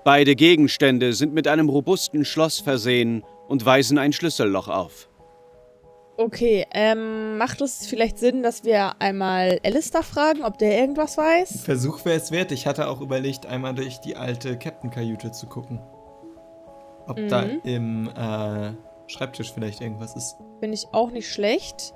Beide 0.02 0.34
Gegenstände 0.34 1.12
sind 1.12 1.32
mit 1.32 1.46
einem 1.46 1.68
robusten 1.68 2.24
Schloss 2.24 2.58
versehen 2.58 3.22
und 3.46 3.64
weisen 3.64 3.96
ein 3.96 4.12
Schlüsselloch 4.12 4.66
auf. 4.66 5.08
Okay, 6.16 6.66
ähm, 6.72 7.38
macht 7.38 7.60
es 7.60 7.86
vielleicht 7.86 8.18
Sinn, 8.18 8.42
dass 8.42 8.64
wir 8.64 9.00
einmal 9.00 9.60
Alistair 9.62 10.02
fragen, 10.02 10.42
ob 10.42 10.58
der 10.58 10.76
irgendwas 10.80 11.16
weiß? 11.16 11.60
Versuch 11.64 12.04
wäre 12.04 12.16
es 12.16 12.32
wert. 12.32 12.50
Ich 12.50 12.66
hatte 12.66 12.88
auch 12.88 13.00
überlegt, 13.00 13.46
einmal 13.46 13.76
durch 13.76 14.00
die 14.00 14.16
alte 14.16 14.58
Captain-Kajüte 14.58 15.30
zu 15.30 15.46
gucken. 15.46 15.80
Ob 17.06 17.18
Mhm. 17.20 17.28
da 17.28 17.42
im 17.62 18.08
äh, 18.08 18.72
Schreibtisch 19.06 19.52
vielleicht 19.52 19.80
irgendwas 19.80 20.16
ist. 20.16 20.38
Finde 20.58 20.74
ich 20.74 20.88
auch 20.90 21.12
nicht 21.12 21.30
schlecht. 21.32 21.94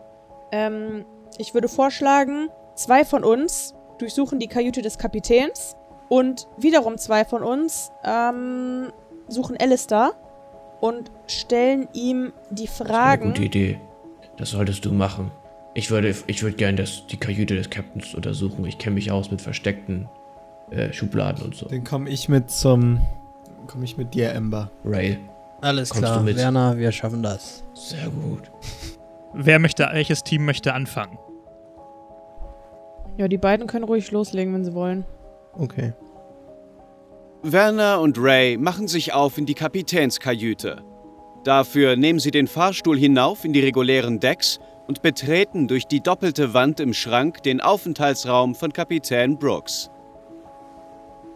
Ähm, 0.53 1.05
ich 1.37 1.53
würde 1.53 1.67
vorschlagen, 1.69 2.49
zwei 2.77 3.05
von 3.05 3.25
uns 3.25 3.75
durchsuchen 3.99 4.39
die 4.39 4.49
Kajüte 4.49 4.83
des 4.83 4.99
Kapitäns 4.99 5.77
und 6.09 6.47
wiederum 6.57 6.97
zwei 6.99 7.25
von 7.25 7.43
uns 7.43 7.91
ähm, 8.05 8.93
suchen 9.29 9.57
Alistair 9.61 10.13
und 10.81 11.11
stellen 11.27 11.89
ihm 11.93 12.33
die 12.51 12.65
Das 12.67 12.75
ist 12.75 12.81
eine 12.81 12.89
Fragen. 12.91 13.29
gute 13.31 13.43
Idee. 13.45 13.81
Das 14.37 14.51
solltest 14.51 14.85
du 14.85 14.93
machen. 14.93 15.31
Ich 15.75 15.91
würde, 15.91 16.15
ich 16.27 16.43
würde 16.43 16.57
gerne 16.57 16.79
das, 16.79 17.07
die 17.09 17.17
Kajüte 17.19 17.55
des 17.57 17.71
Captains 17.71 18.15
untersuchen. 18.15 18.65
Ich 18.65 18.79
kenne 18.79 18.95
mich 18.95 19.11
aus 19.11 19.31
mit 19.31 19.43
versteckten 19.43 20.09
äh, 20.71 20.93
Schubladen 20.93 21.45
und 21.45 21.55
so. 21.55 21.67
Dann 21.67 21.85
komme 21.85 22.09
ich 22.11 22.29
mit 22.29 22.51
zum. 22.51 23.01
Komme 23.67 23.85
ich 23.85 23.97
mit 23.97 24.15
dir, 24.15 24.31
Ember. 24.33 24.71
Ray, 24.85 25.19
Alles 25.61 25.91
Kommst 25.91 26.05
klar, 26.05 26.19
du 26.19 26.25
mit? 26.25 26.37
Werner, 26.37 26.77
wir 26.79 26.91
schaffen 26.93 27.23
das. 27.23 27.65
sehr 27.75 28.09
gut. 28.09 28.51
Wer 29.35 29.59
möchte, 29.59 29.87
welches 29.93 30.25
Team 30.25 30.45
möchte 30.47 30.73
anfangen? 30.73 31.19
Ja, 33.19 33.27
die 33.27 33.37
beiden 33.37 33.67
können 33.67 33.85
ruhig 33.85 34.11
loslegen, 34.13 34.55
wenn 34.55 34.65
sie 34.65 34.75
wollen. 34.75 35.05
Okay. 35.53 35.93
Werner 37.43 38.01
und 38.01 38.17
Ray 38.19 38.57
machen 38.57 38.89
sich 38.89 39.13
auf 39.13 39.39
in 39.39 39.45
die 39.45 39.55
Kapitänskajüte. 39.55 40.83
Dafür 41.45 41.97
nehmen 41.97 42.21
sie 42.21 42.31
den 42.31 42.47
Fahrstuhl 42.47 42.97
hinauf 42.97 43.45
in 43.45 43.53
die 43.53 43.61
regulären 43.61 44.21
Decks 44.21 44.61
und 44.87 45.03
betreten 45.03 45.67
durch 45.67 45.87
die 45.87 46.01
doppelte 46.01 46.55
Wand 46.55 46.79
im 46.79 46.95
Schrank 46.95 47.43
den 47.43 47.61
Aufenthaltsraum 47.61 48.55
von 48.55 48.73
Kapitän 48.73 49.39
Brooks. 49.39 49.91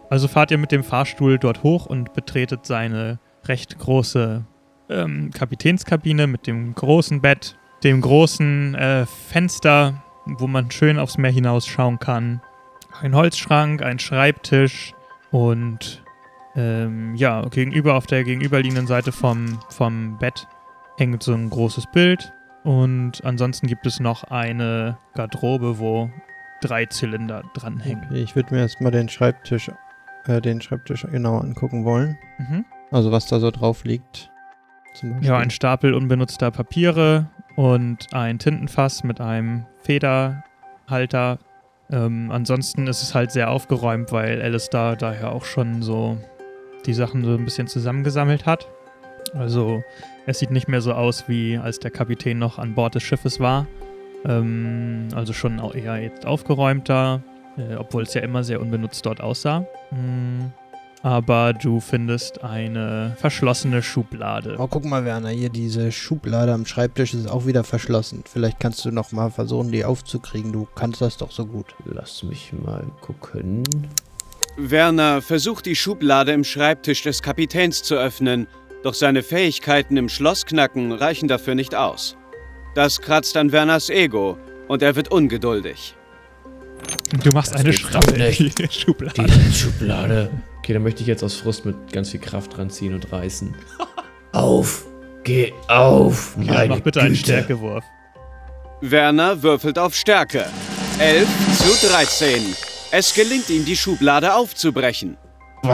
Also 0.09 0.27
fahrt 0.27 0.51
ihr 0.51 0.57
mit 0.57 0.71
dem 0.71 0.83
Fahrstuhl 0.83 1.37
dort 1.37 1.63
hoch 1.63 1.85
und 1.85 2.13
betretet 2.13 2.65
seine 2.65 3.19
recht 3.45 3.77
große 3.79 4.45
ähm, 4.89 5.31
Kapitänskabine 5.33 6.27
mit 6.27 6.47
dem 6.47 6.75
großen 6.75 7.21
Bett, 7.21 7.57
dem 7.83 8.01
großen 8.01 8.75
äh, 8.75 9.05
Fenster, 9.05 10.02
wo 10.25 10.47
man 10.47 10.71
schön 10.71 10.99
aufs 10.99 11.17
Meer 11.17 11.31
hinausschauen 11.31 11.99
kann. 11.99 12.41
Ein 13.01 13.15
Holzschrank, 13.15 13.81
ein 13.81 13.99
Schreibtisch 13.99 14.93
und 15.31 16.03
ähm, 16.55 17.15
ja, 17.15 17.41
gegenüber 17.49 17.95
auf 17.95 18.05
der 18.05 18.23
gegenüberliegenden 18.23 18.87
Seite 18.87 19.11
vom, 19.11 19.59
vom 19.69 20.17
Bett 20.19 20.47
hängt 20.97 21.23
so 21.23 21.33
ein 21.33 21.49
großes 21.49 21.87
Bild. 21.91 22.31
Und 22.63 23.23
ansonsten 23.25 23.67
gibt 23.67 23.85
es 23.85 23.99
noch 23.99 24.23
eine 24.25 24.97
Garderobe, 25.15 25.79
wo 25.79 26.09
drei 26.61 26.85
Zylinder 26.85 27.43
dranhängen. 27.53 28.05
okay 28.05 28.21
ich 28.21 28.35
würde 28.35 28.53
mir 28.53 28.61
erstmal 28.61 28.91
den 28.91 29.09
Schreibtisch, 29.09 29.69
äh, 30.25 30.39
den 30.39 30.61
Schreibtisch 30.61 31.05
genau 31.11 31.39
angucken 31.39 31.83
wollen. 31.83 32.17
Mhm. 32.37 32.65
Also 32.91 33.11
was 33.11 33.25
da 33.25 33.39
so 33.39 33.51
drauf 33.51 33.83
liegt. 33.83 34.29
Ja, 35.21 35.37
ein 35.37 35.49
Stapel 35.49 35.95
unbenutzter 35.95 36.51
Papiere 36.51 37.27
und 37.55 38.13
ein 38.13 38.39
Tintenfass 38.39 39.03
mit 39.03 39.21
einem 39.21 39.65
Federhalter. 39.81 41.39
Ähm, 41.91 42.31
ansonsten 42.31 42.87
ist 42.87 43.03
es 43.03 43.13
halt 43.13 43.31
sehr 43.31 43.51
aufgeräumt, 43.51 44.11
weil 44.11 44.41
da 44.69 44.95
daher 44.95 45.31
auch 45.31 45.45
schon 45.45 45.81
so 45.81 46.17
die 46.85 46.93
Sachen 46.93 47.23
so 47.23 47.35
ein 47.35 47.45
bisschen 47.45 47.67
zusammengesammelt 47.67 48.45
hat. 48.45 48.67
Also 49.33 49.83
es 50.25 50.39
sieht 50.39 50.51
nicht 50.51 50.67
mehr 50.67 50.81
so 50.81 50.93
aus, 50.93 51.27
wie 51.27 51.57
als 51.57 51.79
der 51.79 51.91
Kapitän 51.91 52.39
noch 52.39 52.59
an 52.59 52.75
Bord 52.75 52.95
des 52.95 53.03
Schiffes 53.03 53.39
war. 53.39 53.67
Ähm, 54.25 55.09
also 55.15 55.33
schon 55.33 55.59
eher 55.75 55.97
jetzt 55.97 56.25
aufgeräumter, 56.25 57.21
äh, 57.57 57.75
obwohl 57.75 58.03
es 58.03 58.13
ja 58.13 58.21
immer 58.21 58.43
sehr 58.43 58.61
unbenutzt 58.61 59.05
dort 59.05 59.21
aussah. 59.21 59.65
Mm, 59.91 60.51
aber 61.03 61.51
du 61.51 61.81
findest 61.81 62.43
eine 62.45 63.15
verschlossene 63.19 63.83
Schublade. 63.83 64.55
Oh, 64.57 64.67
guck 64.67 64.85
mal, 64.85 65.03
Werner, 65.03 65.29
hier 65.29 65.49
diese 65.49 65.91
Schublade 65.91 66.53
am 66.53 66.65
Schreibtisch 66.65 67.13
ist 67.13 67.29
auch 67.29 67.45
wieder 67.45 67.65
verschlossen. 67.65 68.23
Vielleicht 68.25 68.61
kannst 68.61 68.85
du 68.85 68.91
noch 68.91 69.11
mal 69.11 69.29
versuchen, 69.29 69.71
die 69.71 69.83
aufzukriegen. 69.83 70.53
Du 70.53 70.65
kannst 70.73 71.01
das 71.01 71.17
doch 71.17 71.31
so 71.31 71.45
gut. 71.45 71.75
Lass 71.83 72.23
mich 72.23 72.53
mal 72.53 72.85
gucken. 73.01 73.63
Werner 74.55 75.21
versucht 75.21 75.65
die 75.65 75.75
Schublade 75.75 76.31
im 76.31 76.45
Schreibtisch 76.45 77.01
des 77.03 77.21
Kapitäns 77.21 77.83
zu 77.83 77.95
öffnen, 77.95 78.47
doch 78.83 78.93
seine 78.93 79.23
Fähigkeiten 79.23 79.97
im 79.97 80.07
Schlossknacken 80.07 80.93
reichen 80.93 81.27
dafür 81.27 81.55
nicht 81.55 81.75
aus. 81.75 82.15
Das 82.75 83.01
kratzt 83.01 83.35
an 83.35 83.51
Werners 83.51 83.89
Ego 83.89 84.37
und 84.69 84.81
er 84.81 84.95
wird 84.95 85.11
ungeduldig. 85.11 85.95
Du 87.23 87.31
machst 87.31 87.53
Das 87.53 87.59
eine 87.59 87.73
Schramme 87.73 88.27
in 88.27 88.51
die 88.55 88.67
Schublade. 88.71 89.23
Die 89.23 89.53
Schublade. 89.53 90.31
Okay, 90.63 90.71
dann 90.71 90.83
möchte 90.83 91.01
ich 91.01 91.07
jetzt 91.07 91.25
aus 91.25 91.35
Frust 91.35 91.65
mit 91.65 91.91
ganz 91.91 92.11
viel 92.11 92.21
Kraft 92.21 92.55
dran 92.55 92.69
ziehen 92.69 92.93
und 92.93 93.11
reißen. 93.11 93.53
Auf! 94.31 94.85
Geh 95.25 95.51
auf! 95.67 96.37
Ja, 96.39 96.53
Meine 96.53 96.67
mach 96.75 96.79
bitte 96.79 97.01
einen 97.01 97.09
Güte. 97.09 97.19
Stärkewurf. 97.23 97.83
Werner 98.79 99.43
würfelt 99.43 99.77
auf 99.77 99.93
Stärke. 99.93 100.45
11 100.99 101.27
zu 101.57 101.87
13. 101.89 102.55
Es 102.91 103.13
gelingt 103.13 103.49
ihm, 103.49 103.65
die 103.65 103.75
Schublade 103.75 104.33
aufzubrechen. 104.33 105.17
Du 105.63 105.69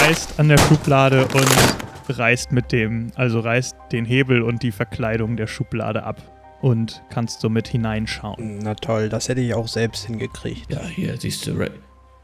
reißt 0.00 0.40
an 0.40 0.48
der 0.48 0.58
Schublade 0.58 1.26
und 1.26 2.16
reißt 2.18 2.50
mit 2.50 2.72
dem, 2.72 3.10
also 3.16 3.40
reißt 3.40 3.76
den 3.92 4.06
Hebel 4.06 4.40
und 4.40 4.62
die 4.62 4.72
Verkleidung 4.72 5.36
der 5.36 5.48
Schublade 5.48 6.02
ab 6.02 6.22
und 6.62 7.02
kannst 7.10 7.40
somit 7.42 7.68
hineinschauen. 7.68 8.60
Na 8.62 8.74
toll, 8.74 9.10
das 9.10 9.28
hätte 9.28 9.42
ich 9.42 9.52
auch 9.52 9.68
selbst 9.68 10.06
hingekriegt. 10.06 10.72
Ja, 10.72 10.82
hier, 10.82 11.14
siehst 11.18 11.46
du, 11.46 11.52
Ray. 11.58 11.70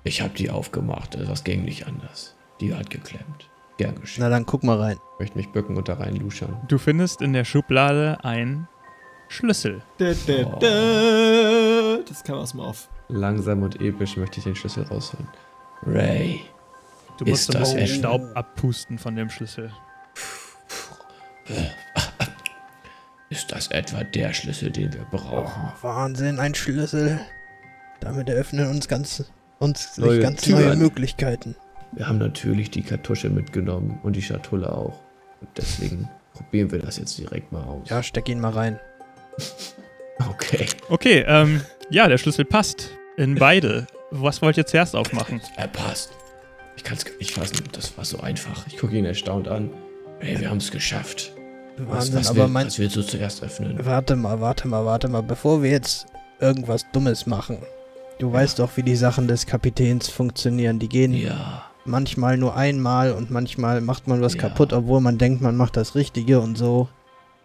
Ich 0.04 0.22
hab 0.22 0.34
die 0.34 0.50
aufgemacht. 0.50 1.14
Das 1.14 1.44
ging 1.44 1.64
nicht 1.64 1.86
anders. 1.86 2.36
Die 2.60 2.74
hat 2.74 2.90
geklemmt. 2.90 3.48
Gern 3.76 4.00
geschehen. 4.00 4.22
Na 4.24 4.28
dann 4.30 4.46
guck 4.46 4.62
mal 4.64 4.78
rein. 4.78 4.96
Ich 5.14 5.20
möchte 5.20 5.36
mich 5.38 5.48
bücken 5.52 5.76
und 5.76 5.88
da 5.88 5.94
rein 5.94 6.16
luschern. 6.16 6.56
Du 6.68 6.78
findest 6.78 7.20
in 7.22 7.32
der 7.32 7.44
Schublade 7.44 8.18
ein 8.24 8.68
Schlüssel. 9.28 9.82
Da, 9.98 10.12
da, 10.26 10.42
da. 10.58 11.98
Das 12.08 12.24
kam 12.24 12.36
aus 12.38 12.50
dem 12.52 12.60
Off. 12.60 12.88
Langsam 13.08 13.62
und 13.62 13.80
episch 13.80 14.16
möchte 14.16 14.38
ich 14.38 14.44
den 14.44 14.56
Schlüssel 14.56 14.84
rausholen. 14.84 15.28
Ray. 15.86 16.40
Du 17.18 17.24
Ist 17.24 17.30
musst 17.30 17.54
ein 17.56 17.60
das 17.60 17.74
echt- 17.74 17.96
Staub 17.96 18.22
abpusten 18.34 18.98
von 18.98 19.14
dem 19.16 19.28
Schlüssel. 19.30 19.70
Ist 23.28 23.52
das 23.52 23.68
etwa 23.68 24.02
der 24.04 24.32
Schlüssel, 24.32 24.70
den 24.70 24.92
wir 24.92 25.04
brauchen? 25.10 25.72
Wahnsinn, 25.82 26.38
ein 26.40 26.54
Schlüssel. 26.54 27.20
Damit 28.00 28.28
eröffnen 28.28 28.68
uns 28.70 28.88
ganz, 28.88 29.30
uns 29.60 29.94
sich 29.94 30.04
Neue 30.04 30.20
ganz 30.20 30.42
Türen. 30.42 30.64
neue 30.64 30.76
Möglichkeiten. 30.76 31.54
Wir 31.92 32.08
haben 32.08 32.18
natürlich 32.18 32.70
die 32.70 32.82
Kartusche 32.82 33.30
mitgenommen 33.30 34.00
und 34.02 34.16
die 34.16 34.22
Schatulle 34.22 34.72
auch. 34.72 34.98
Und 35.40 35.48
deswegen 35.56 36.08
probieren 36.34 36.72
wir 36.72 36.80
das 36.80 36.98
jetzt 36.98 37.16
direkt 37.18 37.52
mal 37.52 37.62
aus. 37.62 37.88
Ja, 37.88 38.02
steck 38.02 38.28
ihn 38.28 38.40
mal 38.40 38.50
rein. 38.52 38.80
Okay. 40.28 40.66
Okay, 40.90 41.24
ähm, 41.26 41.62
ja, 41.88 42.06
der 42.06 42.18
Schlüssel 42.18 42.44
passt 42.44 42.90
in 43.16 43.36
beide. 43.36 43.86
Was 44.10 44.42
wollt 44.42 44.58
ihr 44.58 44.66
zuerst 44.66 44.94
aufmachen? 44.94 45.40
Er 45.56 45.66
passt. 45.68 46.10
Ich 46.76 46.84
kann's 46.84 47.06
gar 47.06 47.16
nicht 47.16 47.30
fassen. 47.30 47.56
Das 47.72 47.96
war 47.96 48.04
so 48.04 48.20
einfach. 48.20 48.66
Ich 48.66 48.76
gucke 48.76 48.98
ihn 48.98 49.06
erstaunt 49.06 49.48
an. 49.48 49.70
Ey, 50.20 50.38
wir 50.38 50.50
haben 50.50 50.58
es 50.58 50.70
geschafft. 50.70 51.32
Wahnsinn, 51.78 52.16
was, 52.16 52.28
aber 52.28 52.40
will, 52.44 52.48
mein, 52.48 52.66
was 52.66 52.78
willst 52.78 52.96
du 52.96 53.02
zuerst 53.02 53.42
öffnen? 53.42 53.78
Warte 53.82 54.14
mal, 54.14 54.42
warte 54.42 54.68
mal, 54.68 54.84
warte 54.84 55.08
mal, 55.08 55.22
bevor 55.22 55.62
wir 55.62 55.70
jetzt 55.70 56.04
irgendwas 56.38 56.84
Dummes 56.92 57.24
machen. 57.24 57.56
Du 58.20 58.30
weißt 58.32 58.58
doch, 58.58 58.76
wie 58.76 58.82
die 58.82 58.96
Sachen 58.96 59.26
des 59.28 59.46
Kapitäns 59.46 60.08
funktionieren. 60.08 60.78
Die 60.78 60.88
gehen 60.90 61.12
Ja. 61.14 61.64
manchmal 61.86 62.36
nur 62.36 62.54
einmal 62.54 63.12
und 63.12 63.30
manchmal 63.30 63.80
macht 63.80 64.06
man 64.08 64.20
was 64.20 64.34
Ja. 64.34 64.42
kaputt, 64.42 64.72
obwohl 64.74 65.00
man 65.00 65.16
denkt, 65.18 65.40
man 65.40 65.56
macht 65.56 65.76
das 65.76 65.94
Richtige 65.94 66.38
und 66.40 66.56
so. 66.58 66.88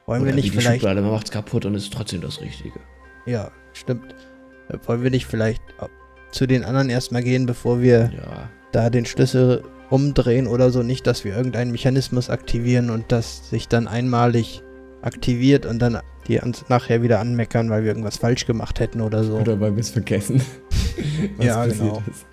Wollen 0.05 0.22
Oder 0.22 0.32
wir 0.32 0.36
nicht 0.36 0.48
wie 0.48 0.50
die 0.51 0.58
vielleicht. 0.62 0.82
Schublade, 0.82 1.01
man 1.01 1.12
macht's 1.12 1.32
kaputt 1.32 1.65
und 1.65 1.75
es 1.75 1.84
ist 1.86 1.94
trotzdem 1.94 2.20
das 2.22 2.41
Richtige. 2.41 2.79
Ja, 3.25 3.51
stimmt. 3.74 4.13
Wollen 4.86 5.01
wir 5.01 5.12
nicht 5.12 5.25
vielleicht 5.25 5.62
zu 6.32 6.46
den 6.46 6.65
anderen 6.65 6.89
erstmal 6.89 7.24
gehen, 7.24 7.46
bevor 7.46 7.82
wir 7.82 8.12
Ja. 8.13 8.50
da 8.74 8.89
den 8.89 9.05
Schlüssel 9.05 9.63
umdrehen 9.89 10.46
oder 10.46 10.72
so? 10.72 10.84
Nicht, 10.84 11.08
dass 11.08 11.24
wir 11.24 11.36
irgendeinen 11.38 11.72
Mechanismus 11.72 12.29
aktivieren 12.29 12.89
und 12.89 13.05
das 13.13 13.50
sich 13.50 13.70
dann 13.70 13.88
einmalig 13.88 14.62
aktiviert 15.05 15.65
und 15.65 15.79
dann 15.79 16.00
die 16.27 16.39
uns 16.39 16.67
nachher 16.69 17.01
wieder 17.01 17.19
anmeckern, 17.19 17.69
weil 17.69 17.83
wir 17.83 17.89
irgendwas 17.89 18.17
falsch 18.17 18.45
gemacht 18.45 18.79
hätten 18.79 19.01
oder 19.01 19.24
so. 19.24 19.38
Oder 19.38 19.59
weil 19.59 19.75
wir 19.75 19.81
es 19.81 19.89
vergessen. 19.91 20.41
was 21.38 21.45
Ja, 21.45 21.65
genau. 21.65 22.01
ist. 22.09 22.25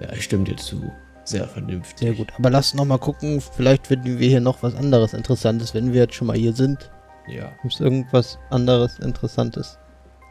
Ja, 0.00 0.12
ich 0.12 0.24
stimme 0.24 0.44
dir 0.44 0.56
zu. 0.56 0.90
Sehr 1.24 1.46
vernünftig. 1.46 1.98
Sehr 1.98 2.12
gut. 2.14 2.32
Aber 2.38 2.50
lass 2.50 2.72
noch 2.74 2.84
mal 2.84 2.98
gucken, 2.98 3.40
vielleicht 3.40 3.88
finden 3.88 4.18
wir 4.18 4.28
hier 4.28 4.40
noch 4.40 4.62
was 4.62 4.74
anderes 4.74 5.12
Interessantes, 5.12 5.74
wenn 5.74 5.92
wir 5.92 6.02
jetzt 6.02 6.14
schon 6.14 6.28
mal 6.28 6.36
hier 6.36 6.52
sind. 6.54 6.90
Ja. 7.28 7.52
Gibt 7.62 7.74
es 7.74 7.80
irgendwas 7.80 8.38
anderes 8.50 8.98
Interessantes? 9.00 9.78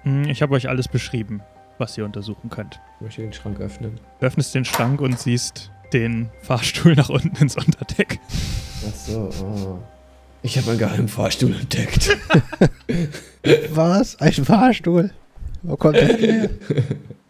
Hm, 0.04 0.24
Ich 0.24 0.42
habe 0.42 0.56
euch 0.56 0.68
alles 0.70 0.88
beschrieben, 0.88 1.42
was 1.78 1.98
ihr 1.98 2.06
untersuchen 2.06 2.50
könnt. 2.50 2.80
Ich 2.96 3.02
möchte 3.02 3.22
den 3.22 3.34
Schrank 3.34 3.60
öffnen. 3.60 4.00
Du 4.20 4.26
öffnest 4.26 4.56
den 4.56 4.66
Schrank 4.66 5.00
und 5.02 5.20
siehst 5.20 5.72
den 5.94 6.30
Fahrstuhl 6.42 6.94
nach 6.96 7.10
unten 7.10 7.36
ins 7.42 7.56
Unterdeck. 7.56 8.20
Ach 8.90 8.96
so, 8.96 9.30
oh. 9.44 9.80
Ich 10.42 10.58
habe 10.58 10.70
einen 10.72 10.80
geheimen 10.80 11.08
Fahrstuhl 11.10 11.54
entdeckt. 11.54 12.18
Was? 13.72 14.16
Ein 14.22 14.32
Fahrstuhl? 14.34 15.12
Wo 15.64 15.76
kommt 15.76 15.98
der 15.98 16.16
her? 16.18 16.50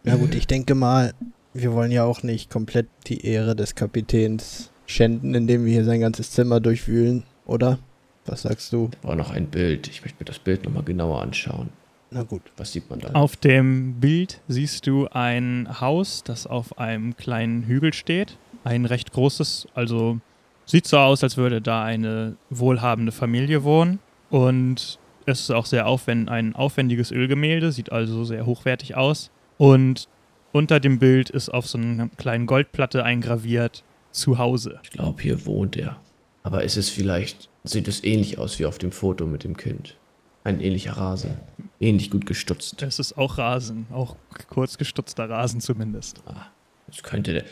Na 0.04 0.16
gut, 0.16 0.34
ich 0.34 0.46
denke 0.46 0.74
mal, 0.76 1.12
wir 1.52 1.72
wollen 1.72 1.90
ja 1.90 2.04
auch 2.04 2.22
nicht 2.22 2.50
komplett 2.50 2.86
die 3.08 3.26
Ehre 3.26 3.56
des 3.56 3.74
Kapitäns 3.74 4.70
schänden, 4.86 5.34
indem 5.34 5.64
wir 5.64 5.72
hier 5.72 5.84
sein 5.84 6.00
ganzes 6.00 6.30
Zimmer 6.30 6.60
durchwühlen, 6.60 7.24
oder? 7.46 7.80
Was 8.26 8.42
sagst 8.42 8.72
du? 8.72 8.90
War 9.02 9.16
noch 9.16 9.30
ein 9.30 9.46
Bild. 9.46 9.88
Ich 9.88 10.02
möchte 10.02 10.18
mir 10.20 10.26
das 10.26 10.38
Bild 10.38 10.64
nochmal 10.64 10.84
genauer 10.84 11.20
anschauen. 11.20 11.70
Na 12.12 12.22
gut. 12.22 12.42
Was 12.56 12.72
sieht 12.72 12.88
man 12.90 13.00
da? 13.00 13.08
Auf 13.12 13.36
dem 13.36 13.94
Bild 13.94 14.40
siehst 14.46 14.86
du 14.86 15.08
ein 15.08 15.80
Haus, 15.80 16.22
das 16.24 16.46
auf 16.46 16.78
einem 16.78 17.16
kleinen 17.16 17.64
Hügel 17.64 17.92
steht. 17.92 18.36
Ein 18.62 18.84
recht 18.84 19.12
großes, 19.12 19.68
also 19.74 20.20
sieht 20.70 20.86
so 20.86 20.98
aus, 20.98 21.24
als 21.24 21.36
würde 21.36 21.60
da 21.60 21.82
eine 21.82 22.36
wohlhabende 22.48 23.12
Familie 23.12 23.64
wohnen. 23.64 23.98
Und 24.30 24.98
es 25.26 25.40
ist 25.40 25.50
auch 25.50 25.66
sehr 25.66 25.86
aufwend 25.86 26.28
ein 26.28 26.54
aufwendiges 26.54 27.10
Ölgemälde, 27.10 27.72
sieht 27.72 27.90
also 27.90 28.24
sehr 28.24 28.46
hochwertig 28.46 28.96
aus. 28.96 29.30
Und 29.58 30.08
unter 30.52 30.78
dem 30.78 30.98
Bild 30.98 31.28
ist 31.28 31.48
auf 31.48 31.66
so 31.66 31.76
einer 31.76 32.08
kleinen 32.16 32.46
Goldplatte 32.46 33.04
eingraviert 33.04 33.82
Zuhause. 34.12 34.80
Ich 34.84 34.90
glaube, 34.90 35.20
hier 35.22 35.44
wohnt 35.44 35.76
er. 35.76 35.96
Aber 36.42 36.64
ist 36.64 36.76
es 36.76 36.88
vielleicht, 36.88 37.48
sieht 37.64 37.88
es 37.88 38.02
ähnlich 38.02 38.38
aus 38.38 38.58
wie 38.58 38.66
auf 38.66 38.78
dem 38.78 38.92
Foto 38.92 39.26
mit 39.26 39.44
dem 39.44 39.56
Kind? 39.56 39.96
Ein 40.42 40.60
ähnlicher 40.60 40.92
Rasen. 40.92 41.36
Ähnlich 41.80 42.10
gut 42.10 42.26
gestutzt. 42.26 42.80
Es 42.82 42.98
ist 42.98 43.18
auch 43.18 43.38
Rasen, 43.38 43.86
auch 43.92 44.16
kurz 44.48 44.78
gestutzter 44.78 45.28
Rasen 45.28 45.60
zumindest. 45.60 46.22
Ah, 46.26 46.46
es 46.88 47.02
könnte 47.02 47.32
der. 47.32 47.44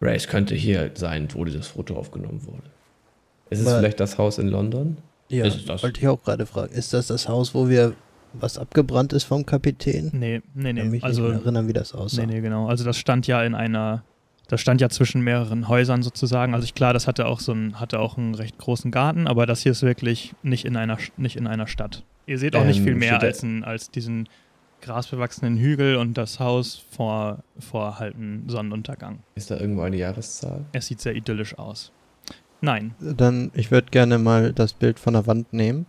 Ray, 0.00 0.16
es 0.16 0.28
könnte 0.28 0.54
hier 0.54 0.90
sein, 0.94 1.28
wo 1.32 1.44
dieses 1.44 1.68
Foto 1.68 1.96
aufgenommen 1.96 2.44
wurde. 2.46 2.70
Ist 3.50 3.60
es 3.60 3.66
Aber- 3.66 3.78
vielleicht 3.78 4.00
das 4.00 4.18
Haus 4.18 4.38
in 4.38 4.48
London? 4.48 4.98
Ja, 5.28 5.44
Ist 5.44 5.68
das? 5.68 5.82
wollte 5.82 6.00
ich 6.00 6.06
auch 6.08 6.22
gerade 6.22 6.46
fragen. 6.46 6.72
Ist 6.72 6.92
das 6.92 7.08
das 7.08 7.28
Haus, 7.28 7.54
wo 7.54 7.68
wir 7.68 7.94
was 8.32 8.58
abgebrannt 8.58 9.12
ist 9.12 9.24
vom 9.24 9.44
Kapitän? 9.46 10.10
Nee, 10.12 10.42
nee, 10.54 10.70
Ich 10.70 10.76
kann 10.76 10.84
nee. 10.84 10.84
mich 10.84 11.04
Also 11.04 11.22
nicht 11.28 11.42
erinnern, 11.42 11.66
wie 11.68 11.72
das 11.72 11.94
aussah. 11.94 12.20
Nee, 12.26 12.34
nee, 12.34 12.40
genau. 12.40 12.68
Also 12.68 12.84
das 12.84 12.96
stand 12.98 13.26
ja 13.26 13.42
in 13.42 13.54
einer, 13.54 14.04
das 14.48 14.60
stand 14.60 14.80
ja 14.80 14.88
zwischen 14.88 15.22
mehreren 15.22 15.68
Häusern 15.68 16.02
sozusagen. 16.02 16.54
Also 16.54 16.64
ich, 16.64 16.74
klar, 16.74 16.92
das 16.92 17.06
hatte 17.08 17.26
auch 17.26 17.40
so 17.40 17.52
ein, 17.52 17.80
hatte 17.80 17.98
auch 17.98 18.18
einen 18.18 18.34
recht 18.34 18.58
großen 18.58 18.90
Garten, 18.90 19.26
aber 19.26 19.46
das 19.46 19.62
hier 19.62 19.72
ist 19.72 19.82
wirklich 19.82 20.34
nicht 20.42 20.64
in 20.64 20.76
einer, 20.76 20.98
nicht 21.16 21.36
in 21.36 21.46
einer 21.46 21.66
Stadt. 21.66 22.04
Ihr 22.26 22.38
seht 22.38 22.54
auch 22.54 22.64
nicht 22.64 22.78
Ähm, 22.78 22.84
viel 22.84 22.94
mehr 22.94 23.20
als, 23.20 23.42
ein, 23.42 23.64
als 23.64 23.90
diesen 23.90 24.28
grasbewachsenen 24.86 25.58
Hügel 25.58 25.96
und 25.96 26.14
das 26.14 26.38
Haus 26.40 26.82
vor, 26.90 27.38
vor 27.58 27.98
halt 27.98 28.14
einem 28.14 28.48
Sonnenuntergang. 28.48 29.18
Ist 29.34 29.50
da 29.50 29.56
irgendwo 29.58 29.82
eine 29.82 29.96
Jahreszahl? 29.96 30.64
Es 30.72 30.86
sieht 30.86 31.00
sehr 31.00 31.14
idyllisch 31.16 31.58
aus. 31.58 31.92
Nein, 32.60 32.94
Dann, 33.00 33.50
ich 33.54 33.70
würde 33.70 33.90
gerne 33.90 34.18
mal 34.18 34.52
das 34.52 34.72
Bild 34.72 34.98
von 34.98 35.12
der 35.12 35.26
Wand 35.26 35.52
nehmen. 35.52 35.86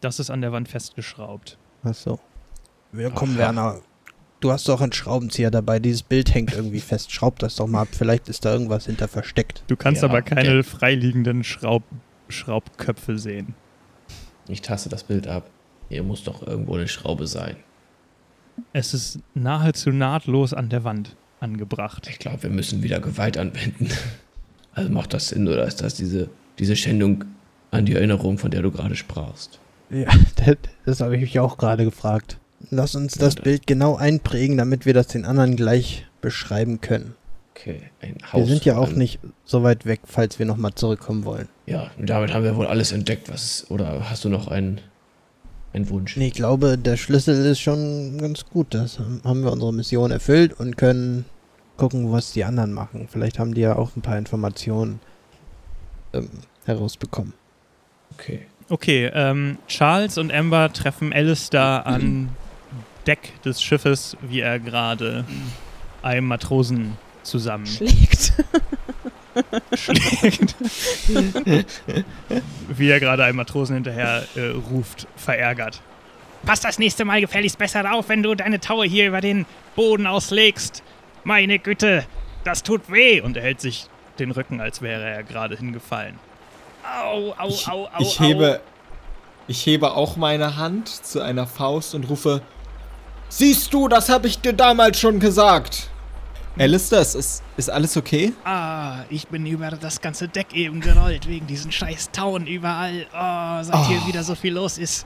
das 0.00 0.18
ist 0.18 0.30
an 0.30 0.40
der 0.40 0.52
Wand 0.52 0.68
festgeschraubt. 0.68 1.56
Achso. 1.84 2.18
Ja, 2.92 3.10
komm, 3.10 3.30
Aha. 3.32 3.38
Werner. 3.38 3.80
Du 4.40 4.50
hast 4.52 4.68
doch 4.68 4.80
einen 4.80 4.92
Schraubenzieher 4.92 5.50
dabei. 5.50 5.78
Dieses 5.78 6.02
Bild 6.02 6.34
hängt 6.34 6.52
irgendwie 6.52 6.80
fest. 6.80 7.12
Schraub 7.12 7.38
das 7.38 7.56
doch 7.56 7.66
mal 7.66 7.82
ab. 7.82 7.88
Vielleicht 7.92 8.28
ist 8.28 8.44
da 8.44 8.52
irgendwas 8.52 8.86
hinter 8.86 9.08
versteckt. 9.08 9.62
Du 9.68 9.76
kannst 9.76 10.02
Ja, 10.02 10.08
aber 10.08 10.20
keine 10.22 10.50
okay. 10.58 10.62
freiliegenden 10.62 11.44
Schraub, 11.44 11.82
Schraubköpfe 12.28 13.16
sehen. 13.18 13.54
Ich 14.48 14.60
taste 14.60 14.88
das 14.90 15.04
Bild 15.04 15.26
ab. 15.28 15.48
Hier 15.88 16.02
muss 16.02 16.24
doch 16.24 16.46
irgendwo 16.46 16.74
eine 16.74 16.88
Schraube 16.88 17.26
sein. 17.26 17.56
Es 18.72 18.94
ist 18.94 19.18
nahezu 19.34 19.90
nahtlos 19.90 20.52
an 20.54 20.68
der 20.68 20.84
Wand 20.84 21.16
angebracht. 21.40 22.06
Ich 22.10 22.18
glaube, 22.18 22.42
wir 22.44 22.50
müssen 22.50 22.82
wieder 22.82 23.00
Gewalt 23.00 23.36
anwenden. 23.38 23.88
Also 24.76 24.90
macht 24.90 25.14
das 25.14 25.28
Sinn 25.28 25.46
oder 25.46 25.64
ist 25.68 25.82
das 25.82 25.94
diese, 25.94 26.28
diese 26.58 26.74
Schändung 26.74 27.24
an 27.70 27.86
die 27.86 27.94
Erinnerung, 27.94 28.38
von 28.38 28.50
der 28.50 28.60
du 28.60 28.72
gerade 28.72 28.96
sprachst? 28.96 29.60
Ja, 29.88 30.08
das, 30.44 30.56
das 30.84 31.00
habe 31.00 31.14
ich 31.14 31.20
mich 31.20 31.38
auch 31.38 31.58
gerade 31.58 31.84
gefragt. 31.84 32.38
Lass 32.70 32.96
uns 32.96 33.12
das 33.12 33.36
Ja, 33.36 33.42
Bild 33.42 33.68
genau 33.68 33.94
einprägen, 33.94 34.56
damit 34.56 34.84
wir 34.84 34.92
das 34.92 35.06
den 35.06 35.26
anderen 35.26 35.54
gleich 35.54 36.08
beschreiben 36.20 36.80
können. 36.80 37.14
Okay, 37.54 37.82
ein 38.02 38.16
Haus. 38.32 38.40
Wir 38.40 38.46
sind 38.46 38.64
ja 38.64 38.76
auch 38.76 38.90
nicht 38.90 39.20
so 39.44 39.62
weit 39.62 39.86
weg, 39.86 40.00
falls 40.06 40.40
wir 40.40 40.46
nochmal 40.46 40.74
zurückkommen 40.74 41.24
wollen. 41.24 41.46
Ja, 41.66 41.92
und 41.96 42.10
damit 42.10 42.34
haben 42.34 42.42
wir 42.42 42.56
wohl 42.56 42.66
alles 42.66 42.90
entdeckt, 42.90 43.30
was. 43.30 43.70
Oder 43.70 44.10
hast 44.10 44.24
du 44.24 44.28
noch 44.28 44.48
einen, 44.48 44.80
einen 45.74 45.88
Wunsch? 45.90 46.16
Ich 46.16 46.32
glaube, 46.32 46.78
der 46.78 46.96
Schlüssel 46.96 47.44
ist 47.46 47.60
schon 47.60 48.18
ganz 48.18 48.46
gut. 48.46 48.74
Das 48.74 48.98
haben 48.98 49.42
wir 49.42 49.52
unsere 49.52 49.72
Mission 49.72 50.10
erfüllt 50.10 50.58
und 50.58 50.76
können 50.76 51.24
gucken, 51.76 52.12
was 52.12 52.32
die 52.32 52.44
anderen 52.44 52.72
machen. 52.72 53.08
Vielleicht 53.10 53.38
haben 53.38 53.54
die 53.54 53.62
ja 53.62 53.76
auch 53.76 53.96
ein 53.96 54.02
paar 54.02 54.16
Informationen 54.16 55.00
ähm, 56.12 56.28
herausbekommen. 56.64 57.34
Okay. 58.14 58.46
Okay, 58.70 59.10
ähm, 59.12 59.58
Charles 59.66 60.16
und 60.16 60.32
Amber 60.32 60.72
treffen 60.72 61.12
Alistair 61.12 61.86
an 61.86 62.30
Deck 63.06 63.42
des 63.42 63.62
Schiffes, 63.62 64.16
wie 64.22 64.40
er 64.40 64.58
gerade 64.58 65.24
einem 66.02 66.28
Matrosen 66.28 66.96
zusammen 67.22 67.66
Schlägt. 67.66 68.32
schlägt. 69.74 70.54
wie 72.68 72.88
er 72.90 73.00
gerade 73.00 73.24
einem 73.24 73.36
Matrosen 73.36 73.74
hinterher 73.74 74.24
äh, 74.36 74.48
ruft, 74.70 75.06
verärgert. 75.16 75.80
Pass 76.44 76.60
das 76.60 76.78
nächste 76.78 77.04
Mal 77.04 77.20
gefälligst 77.20 77.58
besser 77.58 77.90
auf, 77.92 78.08
wenn 78.08 78.22
du 78.22 78.34
deine 78.34 78.60
Taue 78.60 78.86
hier 78.86 79.06
über 79.08 79.20
den 79.20 79.46
Boden 79.76 80.06
auslegst. 80.06 80.82
Meine 81.24 81.58
Güte, 81.58 82.04
das 82.44 82.62
tut 82.62 82.90
weh. 82.90 83.20
Und 83.20 83.36
er 83.36 83.42
hält 83.44 83.60
sich 83.60 83.86
den 84.18 84.30
Rücken, 84.30 84.60
als 84.60 84.82
wäre 84.82 85.08
er 85.08 85.22
gerade 85.22 85.56
hingefallen. 85.56 86.18
Au, 87.02 87.34
au, 87.38 87.48
Ich, 87.48 87.66
au, 87.68 87.86
au, 87.86 87.90
ich, 88.00 88.20
au. 88.20 88.24
hebe, 88.24 88.60
ich 89.48 89.64
hebe 89.64 89.92
auch 89.94 90.16
meine 90.16 90.56
Hand 90.56 90.88
zu 90.88 91.22
einer 91.22 91.46
Faust 91.46 91.94
und 91.94 92.10
rufe: 92.10 92.42
Siehst 93.30 93.72
du, 93.72 93.88
das 93.88 94.10
habe 94.10 94.26
ich 94.28 94.40
dir 94.40 94.52
damals 94.52 95.00
schon 95.00 95.20
gesagt. 95.20 95.88
Alistair, 96.56 97.00
ist, 97.00 97.14
ist, 97.16 97.42
ist 97.56 97.68
alles 97.70 97.96
okay? 97.96 98.32
Ah, 98.44 98.98
ich 99.10 99.26
bin 99.26 99.44
über 99.46 99.70
das 99.70 100.00
ganze 100.00 100.28
Deck 100.28 100.54
eben 100.54 100.80
gerollt, 100.80 101.26
wegen 101.28 101.46
diesen 101.48 101.72
scheiß 101.72 102.10
Tauen 102.12 102.46
überall. 102.46 103.06
Oh, 103.12 103.62
seit 103.64 103.86
hier 103.86 103.98
Oh. 104.04 104.06
wieder 104.08 104.22
so 104.22 104.34
viel 104.36 104.52
los 104.54 104.78
ist, 104.78 105.04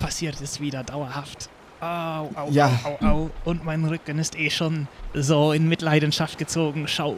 passiert 0.00 0.40
es 0.40 0.60
wieder 0.60 0.82
dauerhaft. 0.82 1.48
Au, 1.80 2.28
au, 2.34 2.48
Ja. 2.50 2.70
au, 2.82 3.06
au, 3.06 3.08
au. 3.10 3.30
Und 3.44 3.64
mein 3.64 3.84
Rücken 3.84 4.18
ist 4.18 4.36
eh 4.36 4.50
schon 4.50 4.88
so 5.14 5.52
in 5.52 5.68
Mitleidenschaft 5.68 6.36
gezogen. 6.36 6.88
Schau 6.88 7.14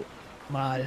mal. 0.51 0.87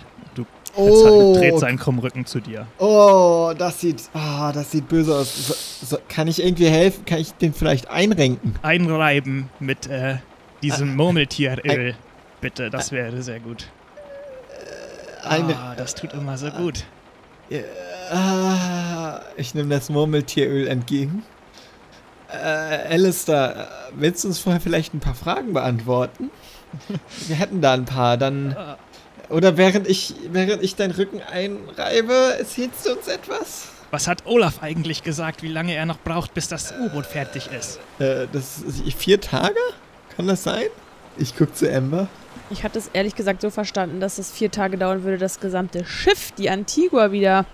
Er 0.75 1.34
dreht 1.34 1.60
seinen 1.60 1.77
krummen 1.77 2.01
Rücken 2.01 2.25
zu 2.25 2.39
dir. 2.39 2.65
oh, 2.79 3.53
das 3.58 3.79
sieht, 3.82 4.03
ah, 4.13 4.51
das 4.51 4.71
sieht 4.71 4.88
böse 4.88 5.15
aus. 5.15 5.47
So, 5.47 5.53
so, 5.86 5.97
kann 6.10 6.27
ich 6.27 6.43
irgendwie 6.43 6.67
helfen? 6.67 7.06
Kann 7.06 7.19
ich 7.19 7.32
den 7.34 7.53
vielleicht 7.53 7.89
einrenken? 7.89 8.56
Einreiben 8.63 9.49
mit 9.60 9.86
äh, 9.88 10.17
diesem 10.63 10.91
Ah. 10.91 10.95
Murmeltieröl. 10.95 11.95
Bitte, 12.43 12.69
das 12.69 12.91
wäre 12.91 13.21
sehr 13.21 13.39
gut. 13.39 13.69
Eine, 15.23 15.56
Ah, 15.56 15.75
das 15.77 15.95
tut 15.95 16.12
immer 16.12 16.38
so 16.38 16.51
gut. 16.51 16.84
Ah, 18.12 19.21
ich 19.38 19.56
nehme 19.56 19.73
das 19.73 19.89
Murmeltieröl 19.89 20.67
entgegen. 20.67 21.23
Äh, 22.29 22.93
Alistair, 22.93 23.56
äh, 23.56 23.91
willst 23.95 24.25
du 24.25 24.27
uns 24.27 24.39
vorher 24.39 24.60
vielleicht 24.60 24.93
ein 24.93 24.99
paar 24.99 25.15
Fragen 25.15 25.53
beantworten? 25.53 26.32
Wir 27.27 27.38
hätten 27.38 27.62
da 27.62 27.73
ein 27.73 27.86
paar, 27.86 28.17
dann. 28.17 28.58
Oder 29.29 29.56
während 29.56 29.88
ich, 29.88 30.13
während 30.29 30.63
ich 30.63 30.75
deinen 30.75 30.91
Rücken 30.91 31.21
einreibe, 31.21 32.36
erzählst 32.38 32.86
du 32.86 32.91
uns 32.97 33.08
etwas? 33.08 33.69
Was 33.89 34.08
hat 34.08 34.25
Olaf 34.25 34.62
eigentlich 34.62 35.03
gesagt, 35.03 35.43
wie 35.43 35.47
lange 35.47 35.75
er 35.75 35.86
noch 35.86 35.99
braucht, 35.99 36.34
bis 36.34 36.49
das 36.49 36.73
U-Boot 36.77 37.06
fertig 37.06 37.49
ist? 37.58 37.79
Äh, 37.99 38.27
das 38.34 38.58
ist 38.60 38.82
vier 38.97 39.21
Tage? 39.21 39.60
Kann 40.17 40.27
das 40.27 40.43
sein? 40.43 40.65
Ich 41.17 41.38
guck 41.38 41.56
zu 41.56 41.71
Amber. 41.73 42.10
Ich 42.53 42.63
hatte 42.63 42.77
es 42.77 42.87
ehrlich 42.93 43.15
gesagt 43.15 43.41
so 43.41 43.49
verstanden, 43.49 43.99
dass 43.99 44.19
es 44.19 44.31
vier 44.31 44.51
Tage 44.51 44.77
dauern 44.77 45.03
würde, 45.03 45.17
das 45.17 45.39
gesamte 45.39 45.85
Schiff, 45.85 46.31
die 46.33 46.49
Antigua, 46.49 47.11
wieder 47.11 47.45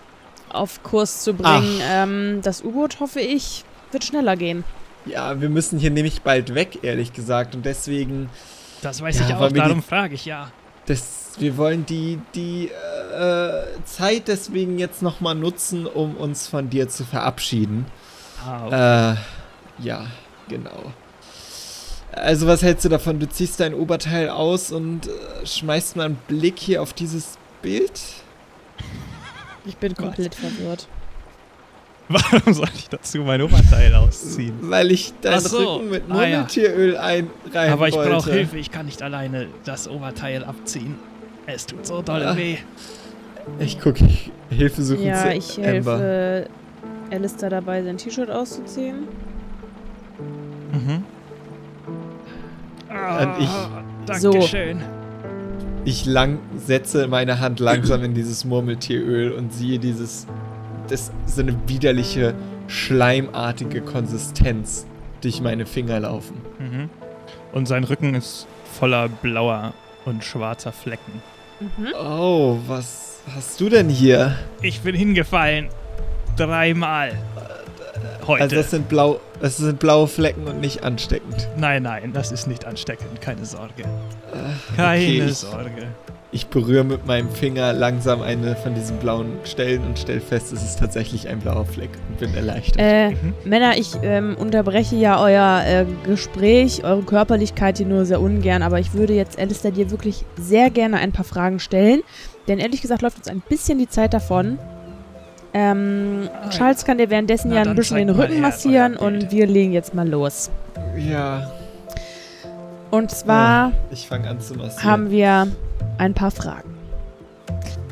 auf 0.49 0.83
Kurs 0.83 1.23
zu 1.23 1.33
bringen. 1.33 1.81
Ähm, 1.89 2.41
das 2.43 2.63
U-Boot, 2.63 2.99
hoffe 2.99 3.21
ich, 3.21 3.63
wird 3.91 4.03
schneller 4.03 4.35
gehen. 4.35 4.63
Ja, 5.05 5.39
wir 5.39 5.49
müssen 5.49 5.79
hier 5.79 5.89
nämlich 5.89 6.21
bald 6.21 6.53
weg, 6.53 6.79
ehrlich 6.81 7.13
gesagt. 7.13 7.55
Und 7.55 7.65
deswegen, 7.65 8.29
Das 8.81 9.01
weiß 9.01 9.19
Ja, 9.19 9.27
ich 9.27 9.33
auch, 9.35 9.51
darum 9.51 9.81
frage 9.81 10.15
ich 10.15 10.25
ja. 10.25 10.51
das, 10.85 11.31
wir 11.39 11.55
wollen 11.55 11.85
die, 11.85 12.19
die 12.35 12.67
äh, 12.67 13.63
Zeit 13.85 14.27
deswegen 14.27 14.77
jetzt 14.79 15.01
nochmal 15.01 15.35
nutzen, 15.35 15.85
um 15.85 16.17
uns 16.17 16.47
von 16.47 16.69
dir 16.69 16.89
zu 16.89 17.05
verabschieden. 17.05 17.85
Ah, 18.45 18.65
okay. 18.65 19.13
Äh, 19.13 19.85
ja, 19.85 20.05
genau. 20.49 20.91
Also 22.21 22.47
was 22.47 22.61
hältst 22.61 22.85
du 22.85 22.89
davon? 22.89 23.19
Du 23.19 23.27
ziehst 23.29 23.59
dein 23.59 23.73
Oberteil 23.73 24.29
aus 24.29 24.71
und 24.71 25.07
äh, 25.07 25.45
schmeißt 25.45 25.95
mal 25.95 26.05
einen 26.05 26.15
Blick 26.27 26.59
hier 26.59 26.81
auf 26.81 26.93
dieses 26.93 27.37
Bild? 27.61 27.99
Ich 29.65 29.77
bin 29.77 29.95
komplett 29.95 30.35
verwirrt. 30.35 30.87
Warum 32.09 32.53
soll 32.53 32.67
ich 32.75 32.89
dazu 32.89 33.19
mein 33.19 33.41
Oberteil 33.41 33.93
ausziehen? 33.93 34.53
Weil 34.61 34.91
ich 34.91 35.13
deinen 35.21 35.35
Ach 35.35 35.41
so. 35.41 35.75
Rücken 35.75 35.89
mit 35.91 36.03
Ah, 36.09 36.23
ja. 36.23 36.29
Murmeltieröl 36.39 36.97
einreiben 36.97 37.29
Aber 37.73 37.87
ich 37.87 37.93
wollte. 37.95 38.09
brauche 38.11 38.31
Hilfe, 38.31 38.57
ich 38.57 38.71
kann 38.71 38.87
nicht 38.87 39.01
alleine 39.03 39.47
das 39.63 39.87
Oberteil 39.87 40.43
abziehen. 40.43 40.95
Es 41.45 41.65
tut 41.67 41.85
so 41.85 42.01
doll 42.01 42.23
Ah. 42.23 42.35
weh. 42.35 42.57
Ich 43.59 43.79
gucke, 43.79 44.05
ich 44.05 44.31
Hilfe 44.49 44.81
suchen 44.83 45.03
Ja, 45.03 45.21
zu 45.23 45.31
ich 45.33 45.57
Amber. 45.57 45.99
helfe 45.99 46.47
Alistair 47.11 47.49
dabei, 47.51 47.83
sein 47.83 47.97
T-Shirt 47.97 48.29
auszuziehen. 48.31 49.07
Mhm. 50.73 51.03
Ah, 52.99 53.35
ich- 53.39 53.49
Dankeschön. 54.05 54.81
Ich 55.85 56.05
lang 56.05 56.39
setze 56.57 57.07
meine 57.07 57.39
Hand 57.39 57.59
langsam 57.59 58.03
in 58.03 58.13
dieses 58.13 58.43
Murmeltieröl 58.45 59.31
und 59.31 59.53
sehe 59.53 59.79
dieses, 59.79 60.27
das 60.89 61.11
so 61.25 61.41
eine 61.41 61.55
widerliche 61.67 62.33
schleimartige 62.67 63.81
Konsistenz 63.81 64.85
durch 65.21 65.41
meine 65.41 65.65
Finger 65.65 65.99
laufen. 66.01 66.41
Mhm. 66.59 66.89
Und 67.53 67.67
sein 67.67 67.83
Rücken 67.83 68.13
ist 68.15 68.45
voller 68.79 69.07
blauer 69.09 69.73
und 70.05 70.23
schwarzer 70.23 70.71
Flecken. 70.71 71.21
Mhm. 71.59 71.87
Oh, 71.99 72.57
was 72.67 73.21
hast 73.35 73.59
du 73.61 73.69
denn 73.69 73.89
hier? 73.89 74.35
Ich 74.61 74.81
bin 74.81 74.95
hingefallen. 74.95 75.69
Dreimal. 76.35 77.11
Heute. 78.27 78.43
Also 78.43 78.55
das 78.57 78.71
sind 78.71 78.87
blau, 78.89 79.19
das 79.41 79.57
sind 79.57 79.79
blaue 79.79 80.07
Flecken 80.07 80.45
und 80.47 80.59
nicht 80.61 80.83
ansteckend. 80.83 81.47
nein, 81.57 81.83
nein, 81.83 82.11
das 82.13 82.31
ist 82.31 82.47
nicht 82.47 82.65
ansteckend. 82.65 83.21
Keine 83.21 83.45
Sorge. 83.45 83.83
Äh, 83.83 84.75
Keine 84.75 84.97
okay, 85.03 85.23
ich- 85.25 85.37
Sorge. 85.37 85.87
Ich 86.31 86.45
berühre 86.45 86.83
mit 86.83 87.07
meinem 87.07 87.27
Finger 87.31 87.73
langsam 87.73 88.21
eine 88.21 88.55
von 88.55 88.75
diesen 88.75 88.97
blauen 88.97 89.31
Stellen 89.45 89.83
und 89.83 89.97
stelle 89.97 90.21
fest, 90.21 90.53
es 90.53 90.61
ist 90.63 90.77
tatsächlich 90.77 91.27
ein 91.27 91.39
blauer 91.39 91.65
Fleck 91.65 91.89
und 92.07 92.19
bin 92.19 92.35
erleichtert. 92.35 92.77
Äh, 92.79 93.09
Mhm. 93.15 93.33
Männer, 93.45 93.75
ich 93.79 93.93
ähm, 94.03 94.35
unterbreche 94.39 94.95
ja 94.95 95.19
euer 95.19 95.63
äh, 95.65 95.85
Gespräch, 96.05 96.83
eure 96.83 97.01
Körperlichkeit 97.01 97.77
hier 97.79 97.87
nur 97.87 98.05
sehr 98.05 98.21
ungern, 98.21 98.61
aber 98.61 98.79
ich 98.79 98.93
würde 98.93 99.13
jetzt 99.15 99.39
Alistair 99.39 99.71
dir 99.71 99.89
wirklich 99.89 100.23
sehr 100.39 100.69
gerne 100.69 100.97
ein 100.97 101.11
paar 101.13 101.25
Fragen 101.25 101.59
stellen, 101.59 102.01
denn 102.47 102.59
ehrlich 102.59 102.83
gesagt 102.83 103.01
läuft 103.01 103.17
uns 103.17 103.27
ein 103.27 103.41
bisschen 103.49 103.79
die 103.79 103.89
Zeit 103.89 104.13
davon. 104.13 104.59
Ähm, 105.53 106.29
Ah, 106.43 106.49
Charles 106.49 106.85
kann 106.85 106.97
dir 106.99 107.09
währenddessen 107.09 107.49
Na, 107.49 107.55
ja 107.55 107.61
ein 107.63 107.75
bisschen 107.75 107.97
den 107.97 108.09
Rücken 108.11 108.39
massieren 108.41 108.95
und 108.95 109.31
wir 109.31 109.47
legen 109.47 109.71
jetzt 109.73 109.93
mal 109.95 110.07
los. 110.07 110.49
ja, 110.97 111.49
Und 112.91 113.09
zwar 113.11 113.71
ich 113.91 114.07
fange 114.07 114.27
an 114.29 114.39
zu 114.39 114.53
massieren. 114.55 114.83
haben 114.83 115.09
wir 115.11 115.47
ein 115.97 116.13
paar 116.13 116.31
Fragen. 116.31 116.69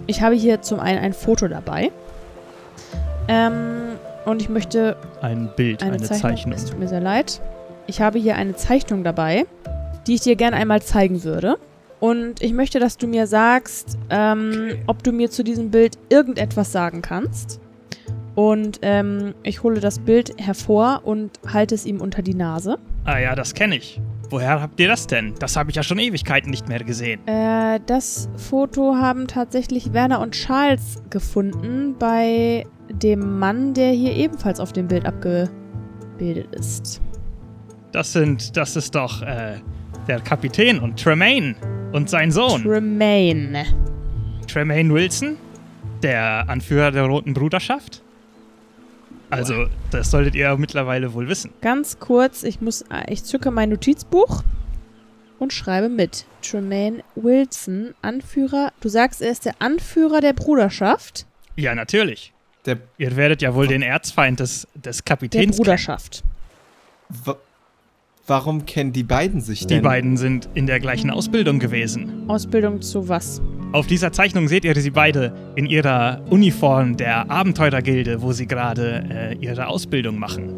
Ich 0.05 0.21
habe 0.21 0.35
hier 0.35 0.61
zum 0.61 0.79
einen 0.79 0.99
ein 0.99 1.13
Foto 1.13 1.47
dabei. 1.47 1.91
Ähm, 3.27 3.97
und 4.25 4.41
ich 4.41 4.49
möchte 4.49 4.95
Ein 5.21 5.49
Bild, 5.55 5.81
eine, 5.83 5.93
eine, 5.93 6.03
Zeichnung. 6.03 6.21
Zeichnung. 6.31 6.53
Es 6.55 6.65
tut 6.65 6.79
mir 6.79 6.87
sehr 6.87 7.01
leid. 7.01 7.41
Ich 7.87 8.01
habe 8.01 8.19
hier 8.19 8.35
eine 8.35 8.55
Zeichnung 8.55 9.03
dabei, 9.03 9.45
die 10.05 10.15
ich 10.15 10.21
dir 10.21 10.35
gerne 10.35 10.55
einmal 10.57 10.81
zeigen 10.81 11.23
würde. 11.23 11.57
Und 11.99 12.41
ich 12.41 12.53
möchte, 12.53 12.79
dass 12.79 12.97
du 12.97 13.07
mir 13.07 13.25
sagst, 13.27 13.97
ähm, 14.09 14.51
Okay. 14.53 14.83
ob 14.87 15.03
du 15.03 15.11
mir 15.11 15.29
zu 15.31 15.43
diesem 15.43 15.71
Bild 15.71 15.97
irgendetwas 16.09 16.71
sagen 16.71 17.01
kannst. 17.01 17.59
Und 18.35 18.79
ähm, 18.83 19.33
ich 19.41 19.63
hole 19.63 19.79
das 19.79 19.97
Bild 19.97 20.33
hervor 20.37 21.01
und 21.05 21.31
halte 21.51 21.73
es 21.73 21.87
ihm 21.87 21.99
unter 22.01 22.21
die 22.21 22.35
Nase. 22.35 22.77
Ah 23.03 23.17
ja, 23.17 23.33
das 23.33 23.55
kenne 23.55 23.77
ich. 23.77 23.99
Woher 24.29 24.61
habt 24.61 24.79
ihr 24.79 24.87
das 24.89 25.07
denn? 25.07 25.33
Das 25.39 25.55
habe 25.55 25.71
ich 25.71 25.75
ja 25.75 25.81
schon 25.81 25.97
Ewigkeiten 25.97 26.51
nicht 26.51 26.67
mehr 26.67 26.83
gesehen. 26.83 27.25
Äh, 27.27 27.79
das 27.87 28.29
Foto 28.35 28.95
haben 28.95 29.27
tatsächlich 29.27 29.93
Werner 29.93 30.19
und 30.19 30.33
Charles 30.33 31.01
gefunden 31.09 31.95
bei 31.97 32.65
dem 32.91 33.39
Mann, 33.39 33.73
der 33.73 33.91
hier 33.91 34.13
ebenfalls 34.13 34.59
auf 34.59 34.71
dem 34.71 34.87
Bild 34.87 35.05
abgebildet 35.07 36.53
ist. 36.53 37.01
Das 37.91 38.13
sind, 38.13 38.55
das 38.55 38.75
ist 38.75 38.93
doch 38.93 39.23
äh, 39.23 39.55
der 40.07 40.19
Kapitän 40.19 40.77
und 40.79 41.01
Tremaine 41.01 41.55
und 41.97 42.09
sein 42.09 42.31
Sohn. 42.31 42.63
Tremaine. 42.63 43.65
Tremaine 44.47 44.93
Wilson, 44.93 45.35
der 46.03 46.45
Anführer 46.47 46.91
der 46.91 47.03
Roten 47.03 47.33
Bruderschaft. 47.33 48.01
Also, 49.29 49.65
das 49.91 50.09
solltet 50.11 50.35
ihr 50.35 50.55
mittlerweile 50.55 51.13
wohl 51.13 51.27
wissen. 51.27 51.51
Ganz 51.61 51.99
kurz, 51.99 52.43
ich 52.43 52.61
muss, 52.61 52.83
äh, 52.83 53.11
ich 53.11 53.25
zücke 53.25 53.51
mein 53.51 53.69
Notizbuch 53.69 54.43
und 55.39 55.51
schreibe 55.51 55.89
mit. 55.89 56.25
Tremaine 56.41 57.03
Wilson, 57.15 57.93
Anführer. 58.01 58.71
Du 58.79 58.87
sagst, 58.87 59.21
er 59.21 59.31
ist 59.31 59.43
der 59.43 59.55
Anführer 59.59 60.21
der 60.21 60.31
Bruderschaft. 60.33 61.25
Ja, 61.57 61.75
natürlich. 61.75 62.31
Der, 62.65 62.77
Ihr 62.97 63.15
werdet 63.17 63.41
ja 63.41 63.53
wohl 63.53 63.67
den 63.67 63.81
Erzfeind 63.81 64.39
des, 64.39 64.67
des 64.75 64.97
Der 64.97 65.03
Kapitäns 65.03 65.57
Bruderschaft. 65.57 66.23
wa 67.09 67.35
warum 68.27 68.65
kennen 68.65 68.91
die 68.91 69.03
beiden 69.03 69.41
sich 69.41 69.59
kennen. 69.59 69.69
Die 69.69 69.75
denn? 69.75 69.83
beiden 69.83 70.17
sind 70.17 70.49
in 70.53 70.67
der 70.67 70.79
gleichen 70.79 71.09
Ausbildung 71.09 71.59
gewesen. 71.59 72.25
Ausbildung 72.27 72.81
zu 72.81 73.07
was? 73.09 73.41
Auf 73.71 73.87
dieser 73.87 74.11
Zeichnung 74.11 74.47
seht 74.47 74.63
ihr 74.63 74.75
sie 74.75 74.91
beide 74.91 75.33
in 75.55 75.65
ihrer 75.65 76.21
Uniform 76.29 76.95
der 76.95 77.29
Abenteurergilde, 77.29 78.21
wo 78.21 78.31
sie 78.31 78.47
gerade 78.47 79.03
äh, 79.09 79.35
ihre 79.39 79.67
Ausbildung 79.67 80.19
machen. 80.19 80.53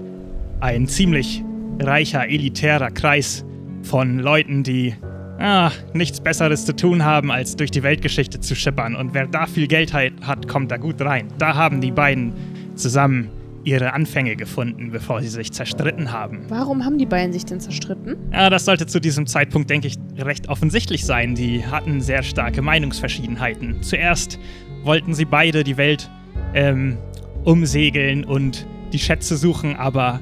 Ein 0.59 0.87
ziemlich 0.87 1.43
reicher, 1.79 2.27
elitärer 2.27 2.91
Kreis 2.91 3.45
von 3.83 4.19
Leuten, 4.19 4.63
die 4.63 4.93
ah, 5.39 5.71
nichts 5.93 6.19
Besseres 6.19 6.65
zu 6.65 6.75
tun 6.75 7.03
haben, 7.03 7.31
als 7.31 7.55
durch 7.55 7.71
die 7.71 7.81
Weltgeschichte 7.81 8.39
zu 8.41 8.55
schippern. 8.55 8.95
Und 8.95 9.13
wer 9.13 9.25
da 9.25 9.45
viel 9.47 9.67
Geld 9.67 9.93
hat, 9.93 10.47
kommt 10.47 10.71
da 10.71 10.77
gut 10.77 11.01
rein. 11.01 11.27
Da 11.37 11.55
haben 11.55 11.81
die 11.81 11.91
beiden 11.91 12.33
zusammen 12.75 13.29
ihre 13.63 13.93
Anfänge 13.93 14.35
gefunden, 14.35 14.91
bevor 14.91 15.21
sie 15.21 15.27
sich 15.27 15.51
zerstritten 15.51 16.11
haben. 16.11 16.45
Warum 16.49 16.85
haben 16.85 16.97
die 16.97 17.05
beiden 17.05 17.33
sich 17.33 17.45
denn 17.45 17.59
zerstritten? 17.59 18.15
Ja, 18.31 18.49
das 18.49 18.65
sollte 18.65 18.87
zu 18.87 18.99
diesem 18.99 19.27
Zeitpunkt, 19.27 19.69
denke 19.69 19.87
ich, 19.87 19.95
recht 20.17 20.49
offensichtlich 20.49 21.05
sein. 21.05 21.35
Die 21.35 21.65
hatten 21.65 22.01
sehr 22.01 22.23
starke 22.23 22.61
Meinungsverschiedenheiten. 22.61 23.81
Zuerst 23.81 24.39
wollten 24.83 25.13
sie 25.13 25.25
beide 25.25 25.63
die 25.63 25.77
Welt 25.77 26.09
ähm, 26.53 26.97
umsegeln 27.43 28.23
und 28.23 28.65
die 28.93 28.99
Schätze 28.99 29.37
suchen, 29.37 29.75
aber 29.75 30.19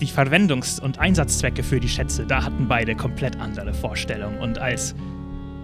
die 0.00 0.06
Verwendungs- 0.06 0.80
und 0.80 0.98
Einsatzzwecke 0.98 1.62
für 1.62 1.80
die 1.80 1.88
Schätze, 1.88 2.26
da 2.26 2.44
hatten 2.44 2.68
beide 2.68 2.94
komplett 2.94 3.38
andere 3.38 3.74
Vorstellungen. 3.74 4.38
Und 4.38 4.58
als 4.58 4.94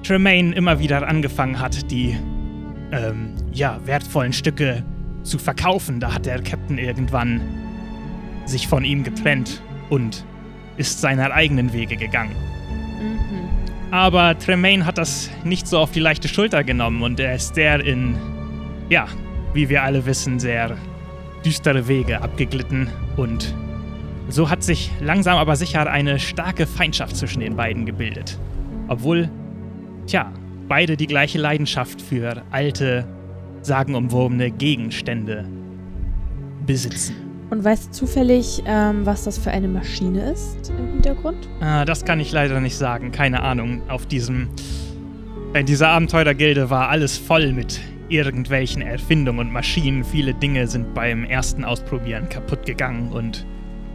Tremaine 0.03 0.55
immer 0.55 0.79
wieder 0.79 1.07
angefangen 1.07 1.59
hat, 1.59 1.91
die 1.91 2.17
ähm, 2.93 3.35
ja, 3.53 3.81
wertvollen 3.85 4.33
Stücke 4.33 4.85
zu 5.27 5.39
verkaufen, 5.39 6.01
da 6.01 6.15
hat 6.15 6.27
der 6.27 6.43
Captain 6.43 6.79
irgendwann 6.79 7.41
sich 8.45 8.69
von 8.69 8.85
ihm 8.85 9.03
getrennt 9.03 9.61
und 9.91 10.25
ist 10.77 11.01
seiner 11.01 11.33
eigenen 11.33 11.73
Wege 11.73 11.97
gegangen. 11.97 12.37
Mhm. 13.01 13.93
Aber 13.93 14.39
Tremaine 14.39 14.85
hat 14.85 14.99
das 14.99 15.31
nicht 15.45 15.67
so 15.67 15.79
auf 15.79 15.91
die 15.91 16.01
leichte 16.01 16.29
Schulter 16.29 16.65
genommen 16.65 17.03
und 17.03 17.21
er 17.21 17.35
ist 17.35 17.57
der 17.57 17.85
in, 17.85 18.17
ja, 18.89 19.07
wie 19.53 19.69
wir 19.69 19.83
alle 19.83 20.07
wissen, 20.07 20.39
sehr 20.39 20.77
düstere 21.45 21.89
Wege 21.89 22.21
abgeglitten 22.21 22.89
und 23.17 23.55
so 24.29 24.51
hat 24.51 24.65
sich 24.65 24.91
langsam 25.01 25.39
aber 25.39 25.55
sicher 25.55 25.89
eine 25.89 26.19
starke 26.19 26.67
Feindschaft 26.67 27.17
zwischen 27.17 27.41
den 27.41 27.55
beiden 27.55 27.87
gebildet. 27.87 28.39
Obwohl, 28.89 29.31
tja, 30.07 30.33
beide 30.69 30.97
die 30.97 31.07
gleiche 31.07 31.39
Leidenschaft 31.39 32.03
für 32.03 32.43
alte, 32.51 33.07
sagenumwobene 33.67 34.51
Gegenstände 34.51 35.45
besitzen. 36.67 37.15
Und 37.51 37.63
weißt 37.63 37.89
du 37.89 37.91
zufällig, 37.93 38.63
ähm, 38.67 39.07
was 39.07 39.25
das 39.25 39.39
für 39.39 39.51
eine 39.51 39.69
Maschine 39.69 40.33
ist 40.33 40.71
im 40.71 40.95
Hintergrund? 40.95 41.49
Ah, 41.61 41.85
das 41.85 42.05
kann 42.05 42.19
ich 42.19 42.33
leider 42.33 42.61
nicht 42.61 42.77
sagen. 42.77 43.13
Keine 43.13 43.43
Ahnung. 43.43 43.83
Auf 43.89 44.07
diesem. 44.07 44.49
In 45.55 45.65
dieser 45.65 45.89
Abenteurergilde 45.89 46.71
war 46.71 46.89
alles 46.89 47.17
voll 47.17 47.53
mit 47.53 47.81
irgendwelchen 48.09 48.83
Erfindungen 48.83 49.47
und 49.47 49.53
Maschinen. 49.53 50.05
Viele 50.05 50.35
Dinge 50.35 50.67
sind 50.67 50.93
beim 50.93 51.25
ersten 51.25 51.65
Ausprobieren 51.65 52.29
kaputt 52.29 52.67
gegangen 52.67 53.13
und 53.13 53.47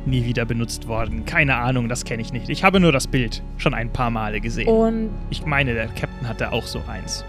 nie 0.05 0.25
wieder 0.25 0.45
benutzt 0.45 0.88
worden. 0.88 1.25
Keine 1.25 1.57
Ahnung, 1.57 1.89
das 1.89 2.05
kenne 2.05 2.21
ich 2.21 2.34
nicht. 2.34 2.49
Ich 2.49 2.63
habe 2.63 2.79
nur 2.79 2.91
das 2.91 3.05
Bild 3.07 3.43
schon 3.57 3.73
ein 3.73 3.91
paar 3.91 4.10
Male 4.10 4.41
gesehen. 4.41 4.67
Und 4.67 5.12
ich 5.29 5.45
meine, 5.45 5.73
der 5.73 5.88
Captain 5.88 6.27
hatte 6.27 6.51
auch 6.51 6.65
so 6.65 6.81
eins. 6.88 7.23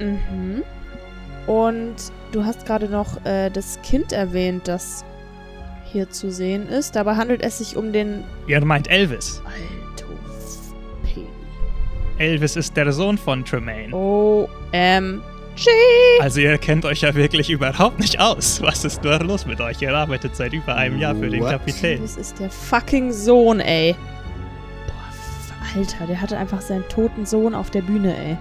Mhm. 0.00 0.62
Und 1.50 1.96
du 2.30 2.44
hast 2.44 2.64
gerade 2.64 2.88
noch 2.88 3.24
äh, 3.26 3.50
das 3.50 3.80
Kind 3.82 4.12
erwähnt, 4.12 4.68
das 4.68 5.04
hier 5.90 6.08
zu 6.08 6.30
sehen 6.30 6.68
ist. 6.68 6.94
Dabei 6.94 7.16
handelt 7.16 7.42
es 7.42 7.58
sich 7.58 7.76
um 7.76 7.92
den 7.92 8.22
Ihr 8.46 8.64
meint 8.64 8.88
Elvis. 8.88 9.42
Alto 9.44 10.06
P. 11.02 11.22
Elvis 12.22 12.54
ist 12.54 12.76
der 12.76 12.92
Sohn 12.92 13.18
von 13.18 13.44
Tremaine. 13.44 13.92
O-M-G. 13.92 15.20
Also 16.20 16.38
ihr 16.38 16.56
kennt 16.58 16.84
euch 16.84 17.00
ja 17.00 17.12
wirklich 17.16 17.50
überhaupt 17.50 17.98
nicht 17.98 18.20
aus. 18.20 18.62
Was 18.62 18.84
ist 18.84 19.02
nur 19.02 19.18
los 19.18 19.44
mit 19.44 19.60
euch? 19.60 19.82
Ihr 19.82 19.92
arbeitet 19.92 20.36
seit 20.36 20.52
über 20.52 20.76
einem 20.76 20.98
Jahr 21.00 21.16
für 21.16 21.28
den 21.30 21.40
What? 21.42 21.50
Kapitän. 21.50 22.00
Das 22.02 22.16
ist 22.16 22.38
der 22.38 22.50
fucking 22.50 23.10
Sohn, 23.10 23.58
ey. 23.58 23.96
Boah, 24.86 25.08
f- 25.10 25.76
Alter, 25.76 26.06
der 26.06 26.20
hatte 26.20 26.38
einfach 26.38 26.60
seinen 26.60 26.86
toten 26.88 27.26
Sohn 27.26 27.56
auf 27.56 27.70
der 27.72 27.82
Bühne, 27.82 28.16
ey. 28.16 28.36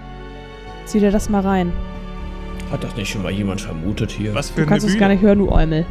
Zieh 0.85 0.99
dir 0.99 1.09
das 1.11 1.27
mal 1.27 1.41
rein. 1.41 1.73
Hat 2.71 2.83
das 2.83 2.95
nicht 2.95 3.09
schon 3.09 3.23
mal 3.23 3.31
jemand 3.31 3.61
vermutet 3.61 4.11
hier? 4.11 4.33
Was 4.35 4.51
für 4.51 4.61
Du 4.61 4.67
kannst 4.67 4.87
es 4.87 4.97
gar 4.97 5.09
nicht 5.09 5.21
hören, 5.21 5.39
du 5.39 5.51
Eumel. 5.51 5.85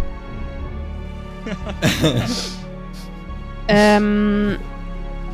ähm, 3.68 4.56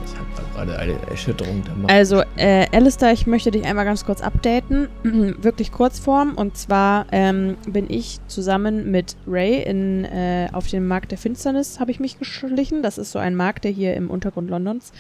Ich 0.07 0.15
habe 0.17 0.27
da 0.37 0.43
gerade 0.55 0.79
eine 0.79 0.95
Erschütterung 1.11 1.63
der 1.65 1.75
Macht. 1.75 1.93
Also, 1.93 2.23
äh, 2.37 2.67
Alistair, 2.73 3.13
ich 3.13 3.27
möchte 3.27 3.51
dich 3.51 3.65
einmal 3.65 3.85
ganz 3.85 4.07
kurz 4.07 4.23
updaten. 4.23 4.89
Wirklich 5.03 5.71
Kurzform. 5.73 6.35
Und 6.35 6.57
zwar 6.57 7.07
ähm, 7.13 7.57
bin 7.67 7.87
ich 7.91 8.21
zusammen 8.27 8.91
mit 8.91 9.17
Ray 9.27 9.63
in, 9.65 10.05
äh, 10.05 10.49
auf 10.53 10.69
den 10.69 10.87
Markt 10.87 11.11
der 11.11 11.19
Finsternis, 11.19 11.79
habe 11.79 11.91
ich 11.91 12.01
mich 12.01 12.19
geschlichen. 12.19 12.83
Das 12.83 12.97
ist 12.97 13.13
so 13.13 13.19
ein 13.19 13.35
Markt, 13.35 13.65
der 13.65 13.71
hier 13.71 13.95
im 13.95 14.09
Untergrund 14.09 14.49
Londons 14.49 14.93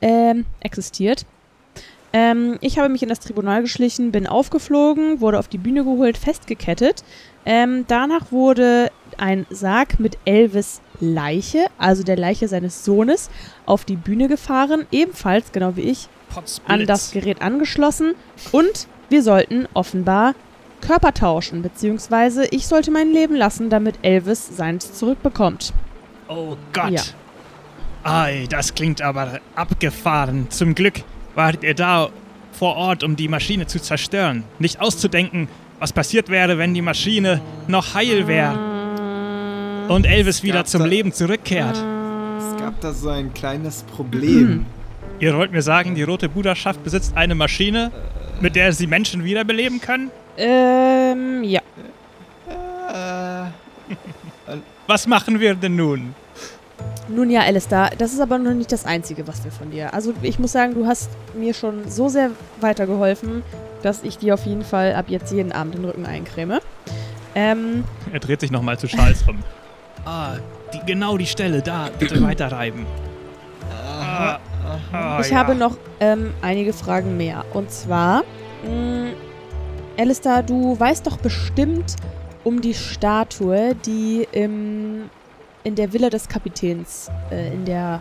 ähm, 0.00 0.44
existiert. 0.60 1.26
Ähm, 2.14 2.58
ich 2.60 2.78
habe 2.78 2.88
mich 2.88 3.02
in 3.02 3.08
das 3.08 3.18
Tribunal 3.18 3.62
geschlichen, 3.62 4.12
bin 4.12 4.28
aufgeflogen, 4.28 5.20
wurde 5.20 5.36
auf 5.36 5.48
die 5.48 5.58
Bühne 5.58 5.82
geholt, 5.82 6.16
festgekettet. 6.16 7.02
Ähm, 7.44 7.86
danach 7.88 8.30
wurde 8.30 8.92
ein 9.18 9.46
Sarg 9.50 9.98
mit 9.98 10.16
Elvis 10.24 10.80
Leiche, 11.00 11.66
also 11.76 12.04
der 12.04 12.16
Leiche 12.16 12.46
seines 12.46 12.84
Sohnes, 12.84 13.30
auf 13.66 13.84
die 13.84 13.96
Bühne 13.96 14.28
gefahren, 14.28 14.86
ebenfalls, 14.92 15.50
genau 15.50 15.74
wie 15.74 15.82
ich, 15.82 16.08
an 16.68 16.86
das 16.86 17.10
Gerät 17.10 17.42
angeschlossen 17.42 18.14
und 18.52 18.86
wir 19.08 19.22
sollten 19.24 19.66
offenbar 19.74 20.34
Körper 20.80 21.14
tauschen, 21.14 21.62
beziehungsweise 21.62 22.46
ich 22.46 22.68
sollte 22.68 22.92
mein 22.92 23.10
Leben 23.10 23.34
lassen, 23.34 23.70
damit 23.70 23.96
Elvis 24.02 24.56
seins 24.56 24.92
zurückbekommt. 24.92 25.72
Oh 26.28 26.56
Gott. 26.72 26.92
Ja. 26.92 27.02
Ei, 28.04 28.46
das 28.48 28.74
klingt 28.74 29.02
aber 29.02 29.40
abgefahren. 29.56 30.48
Zum 30.50 30.74
Glück 30.74 31.02
wart 31.34 31.62
ihr 31.64 31.74
da 31.74 32.08
vor 32.52 32.76
Ort, 32.76 33.02
um 33.02 33.16
die 33.16 33.28
Maschine 33.28 33.66
zu 33.66 33.80
zerstören. 33.80 34.44
Nicht 34.58 34.80
auszudenken, 34.80 35.48
was 35.80 35.92
passiert 35.92 36.28
wäre, 36.28 36.56
wenn 36.58 36.72
die 36.74 36.82
Maschine 36.82 37.40
noch 37.66 37.94
heil 37.94 38.26
wäre 38.28 39.86
und 39.88 40.06
Elvis 40.06 40.42
wieder 40.42 40.64
zum 40.64 40.80
da- 40.82 40.86
Leben 40.86 41.12
zurückkehrt. 41.12 41.76
Es 41.76 42.56
gab 42.60 42.80
da 42.80 42.92
so 42.92 43.08
ein 43.10 43.34
kleines 43.34 43.82
Problem. 43.82 44.64
Ihr 45.20 45.36
wollt 45.36 45.52
mir 45.52 45.62
sagen, 45.62 45.94
die 45.94 46.02
Rote 46.02 46.28
Bruderschaft 46.28 46.82
besitzt 46.82 47.16
eine 47.16 47.34
Maschine, 47.34 47.90
mit 48.40 48.56
der 48.56 48.72
sie 48.72 48.86
Menschen 48.86 49.24
wiederbeleben 49.24 49.80
können? 49.80 50.10
Ähm, 50.36 51.44
ja. 51.44 51.60
Äh, 54.48 54.56
Was 54.86 55.06
machen 55.06 55.38
wir 55.40 55.54
denn 55.54 55.76
nun? 55.76 56.14
Nun 57.08 57.28
ja, 57.30 57.42
Alistair, 57.42 57.90
das 57.98 58.12
ist 58.12 58.20
aber 58.20 58.38
noch 58.38 58.54
nicht 58.54 58.72
das 58.72 58.86
Einzige, 58.86 59.26
was 59.28 59.44
wir 59.44 59.50
von 59.52 59.70
dir. 59.70 59.92
Also 59.92 60.14
ich 60.22 60.38
muss 60.38 60.52
sagen, 60.52 60.74
du 60.74 60.86
hast 60.86 61.10
mir 61.34 61.52
schon 61.52 61.88
so 61.88 62.08
sehr 62.08 62.30
weitergeholfen, 62.60 63.42
dass 63.82 64.02
ich 64.02 64.16
dir 64.18 64.34
auf 64.34 64.46
jeden 64.46 64.62
Fall 64.62 64.94
ab 64.94 65.06
jetzt 65.08 65.30
jeden 65.32 65.52
Abend 65.52 65.74
den 65.74 65.84
Rücken 65.84 66.06
eincreme. 66.06 66.60
Ähm, 67.34 67.84
Er 68.12 68.20
dreht 68.20 68.40
sich 68.40 68.50
nochmal 68.50 68.78
zu 68.78 68.86
Charles 68.86 69.22
um. 69.28 69.38
Ah, 70.06 70.34
die, 70.74 70.80
genau 70.84 71.16
die 71.16 71.24
Stelle, 71.24 71.62
da, 71.62 71.88
bitte 71.98 72.22
weiterreiben. 72.26 72.84
Ah, 73.72 74.38
ah, 74.92 75.18
ich 75.22 75.30
ja. 75.30 75.36
habe 75.38 75.54
noch 75.54 75.78
ähm, 76.00 76.34
einige 76.42 76.74
Fragen 76.74 77.16
mehr. 77.16 77.42
Und 77.54 77.70
zwar, 77.70 78.22
mh, 78.64 79.12
Alistair, 79.96 80.42
du 80.42 80.78
weißt 80.78 81.06
doch 81.06 81.16
bestimmt 81.16 81.96
um 82.42 82.60
die 82.60 82.74
Statue, 82.74 83.74
die 83.86 84.28
im, 84.32 85.08
in 85.64 85.74
der 85.74 85.92
Villa 85.92 86.10
des 86.10 86.28
Kapitäns 86.28 87.10
äh, 87.30 87.52
in 87.52 87.64
der 87.64 88.00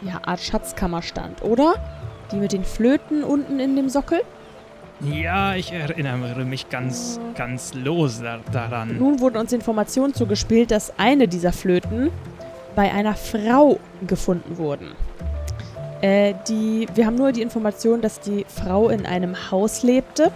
ja, 0.00 0.20
Art 0.24 0.40
Schatzkammer 0.40 1.02
stand, 1.02 1.42
oder? 1.42 1.74
Die 2.32 2.36
mit 2.36 2.52
den 2.52 2.64
Flöten 2.64 3.22
unten 3.22 3.60
in 3.60 3.76
dem 3.76 3.88
Sockel? 3.88 4.20
Ja, 5.00 5.54
ich 5.56 5.72
erinnere 5.72 6.44
mich 6.44 6.70
ganz, 6.70 7.20
ganz 7.34 7.74
lose 7.74 8.40
daran. 8.52 8.96
Nun 8.96 9.20
wurden 9.20 9.36
uns 9.36 9.52
Informationen 9.52 10.14
zugespielt, 10.14 10.70
dass 10.70 10.98
eine 10.98 11.26
dieser 11.28 11.52
Flöten 11.52 12.10
bei 12.76 12.92
einer 12.92 13.14
Frau 13.14 13.78
gefunden 14.06 14.56
wurden. 14.56 14.92
Äh, 16.00 16.34
die, 16.48 16.86
wir 16.94 17.06
haben 17.06 17.16
nur 17.16 17.32
die 17.32 17.42
Information, 17.42 18.00
dass 18.00 18.20
die 18.20 18.46
Frau 18.48 18.88
in 18.88 19.04
einem 19.04 19.50
Haus 19.50 19.82
lebte 19.82 20.30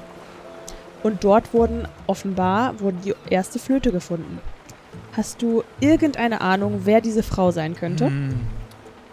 und 1.02 1.22
dort 1.22 1.54
wurden 1.54 1.86
offenbar 2.06 2.80
wurde 2.80 2.96
die 3.04 3.14
erste 3.30 3.58
Flöte 3.58 3.92
gefunden. 3.92 4.40
Hast 5.18 5.42
du 5.42 5.64
irgendeine 5.80 6.40
Ahnung, 6.40 6.82
wer 6.84 7.00
diese 7.00 7.22
Frau 7.24 7.50
sein 7.50 7.74
könnte? 7.74 8.06
Hm, 8.06 8.36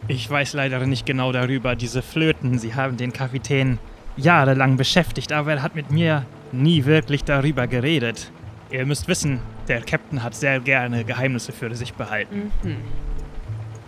Ich 0.08 0.30
weiß 0.30 0.54
leider 0.54 0.86
nicht 0.86 1.08
genau 1.08 1.32
darüber. 1.32 1.76
Diese 1.76 2.04
Flöten, 2.04 2.60
sie 2.60 2.76
haben 2.76 2.96
den 2.96 3.12
Kapitän 3.12 3.80
jahrelang 4.18 4.78
beschäftigt, 4.78 5.32
aber 5.32 5.54
er 5.54 5.64
hat 5.64 5.74
mit 5.76 5.90
mir 5.90 6.28
nie 6.52 6.86
wirklich 6.86 7.24
darüber 7.24 7.66
geredet. 7.66 8.32
Ihr 8.70 8.86
müsst 8.86 9.08
wissen, 9.08 9.40
der 9.68 9.82
Captain 9.82 10.22
hat 10.22 10.36
sehr 10.36 10.60
gerne 10.60 11.04
Geheimnisse 11.06 11.52
für 11.52 11.74
sich 11.74 11.96
behalten. 11.96 12.52
Mhm. 12.64 12.76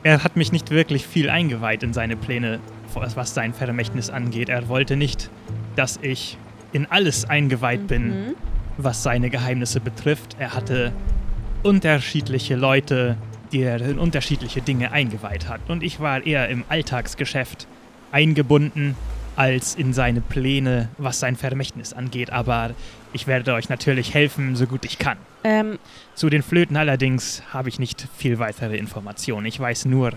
Er 0.01 0.23
hat 0.23 0.35
mich 0.37 0.51
nicht 0.51 0.71
wirklich 0.71 1.05
viel 1.05 1.29
eingeweiht 1.29 1.83
in 1.83 1.93
seine 1.93 2.15
Pläne, 2.15 2.59
was 2.95 3.35
sein 3.35 3.53
Vermächtnis 3.53 4.09
angeht. 4.09 4.49
Er 4.49 4.67
wollte 4.69 4.95
nicht, 4.95 5.29
dass 5.75 5.99
ich 6.01 6.39
in 6.71 6.87
alles 6.89 7.25
eingeweiht 7.29 7.85
bin, 7.85 8.07
Mhm. 8.07 8.35
was 8.77 9.03
seine 9.03 9.29
Geheimnisse 9.29 9.79
betrifft. 9.81 10.35
Er 10.39 10.55
hatte 10.55 10.93
unterschiedliche 11.63 12.55
Leute, 12.55 13.17
die 13.51 13.61
er 13.61 13.81
in 13.81 13.99
unterschiedliche 13.99 14.61
Dinge 14.61 14.91
eingeweiht 14.91 15.47
hat. 15.47 15.61
Und 15.69 15.83
ich 15.83 15.99
war 15.99 16.25
eher 16.25 16.49
im 16.49 16.63
Alltagsgeschäft 16.69 17.67
eingebunden 18.11 18.95
als 19.35 19.75
in 19.75 19.93
seine 19.93 20.19
Pläne, 20.21 20.89
was 20.97 21.19
sein 21.19 21.35
Vermächtnis 21.35 21.93
angeht. 21.93 22.31
Aber 22.31 22.71
ich 23.13 23.27
werde 23.27 23.53
euch 23.53 23.69
natürlich 23.69 24.13
helfen, 24.13 24.55
so 24.55 24.65
gut 24.65 24.83
ich 24.85 24.97
kann. 24.97 25.17
Ähm, 25.43 25.77
Zu 26.15 26.29
den 26.29 26.41
Flöten 26.41 26.75
allerdings 26.75 27.43
habe 27.53 27.69
ich 27.69 27.77
nicht 27.79 28.07
viel 28.17 28.39
weitere 28.39 28.77
Informationen. 28.77 29.45
Ich 29.45 29.59
weiß 29.59 29.85
nur, 29.85 30.13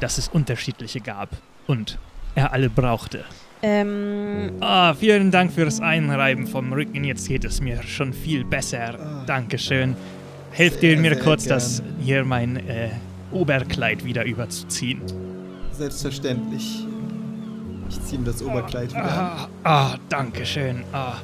dass 0.00 0.18
es 0.18 0.28
unterschiedliche 0.28 1.00
gab 1.00 1.28
und 1.66 1.98
er 2.34 2.52
alle 2.52 2.70
brauchte. 2.70 3.24
ähm, 3.62 4.52
Ah, 4.60 4.94
vielen 4.94 5.30
Dank 5.30 5.52
fürs 5.52 5.80
Einreiben 5.80 6.46
vom 6.46 6.72
Rücken. 6.72 7.04
Jetzt 7.04 7.28
geht 7.28 7.44
es 7.44 7.60
mir 7.60 7.82
schon 7.82 8.12
viel 8.14 8.44
besser. 8.44 9.24
Dankeschön. 9.26 9.94
Helft 10.52 10.82
ihr 10.82 10.90
Sehr, 10.90 10.98
mir 11.00 11.14
sehr 11.14 11.22
kurz, 11.24 11.44
gern. 11.44 11.54
das 11.56 11.82
hier 12.00 12.24
mein 12.24 12.56
äh, 12.56 12.90
Oberkleid 13.32 14.04
wieder 14.04 14.24
überzuziehen. 14.24 15.00
Selbstverständlich. 15.72 16.86
Ich 17.88 18.00
ziehe 18.02 18.20
ihm 18.20 18.24
das 18.24 18.42
Oberkleid 18.42 18.90
wieder 18.90 19.02
an. 19.04 19.48
Ah, 19.64 19.92
ah 19.92 19.96
Dankeschön. 20.08 20.84
Ah, 20.92 21.14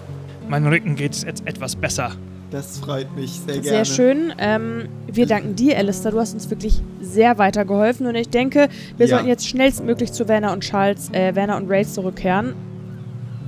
mein 0.49 0.67
Rücken 0.67 0.97
geht's 0.97 1.23
jetzt 1.25 1.47
etwas 1.47 1.77
besser. 1.77 2.13
Das 2.51 2.79
freut 2.79 3.15
mich 3.15 3.33
sehr, 3.33 3.55
Sehr 3.55 3.63
gerne. 3.63 3.85
schön. 3.85 4.33
Ähm, 4.39 4.89
wir 5.07 5.27
danken 5.27 5.55
dir, 5.55 5.77
Alistair. 5.77 6.13
Du 6.13 6.19
hast 6.19 6.33
uns 6.33 6.49
wirklich 6.49 6.81
sehr 7.03 7.37
weitergeholfen. 7.37 8.07
Und 8.07 8.15
ich 8.15 8.31
denke, 8.31 8.71
wir 8.97 9.07
Ja. 9.07 9.17
sollten 9.17 9.29
jetzt 9.29 9.47
schnellstmöglich 9.47 10.13
zu 10.13 10.27
Werner 10.29 10.53
und 10.55 10.61
Charles, 10.63 11.11
äh, 11.13 11.35
Werner 11.35 11.59
und 11.59 11.69
Ray 11.71 11.85
zurückkehren 11.85 12.55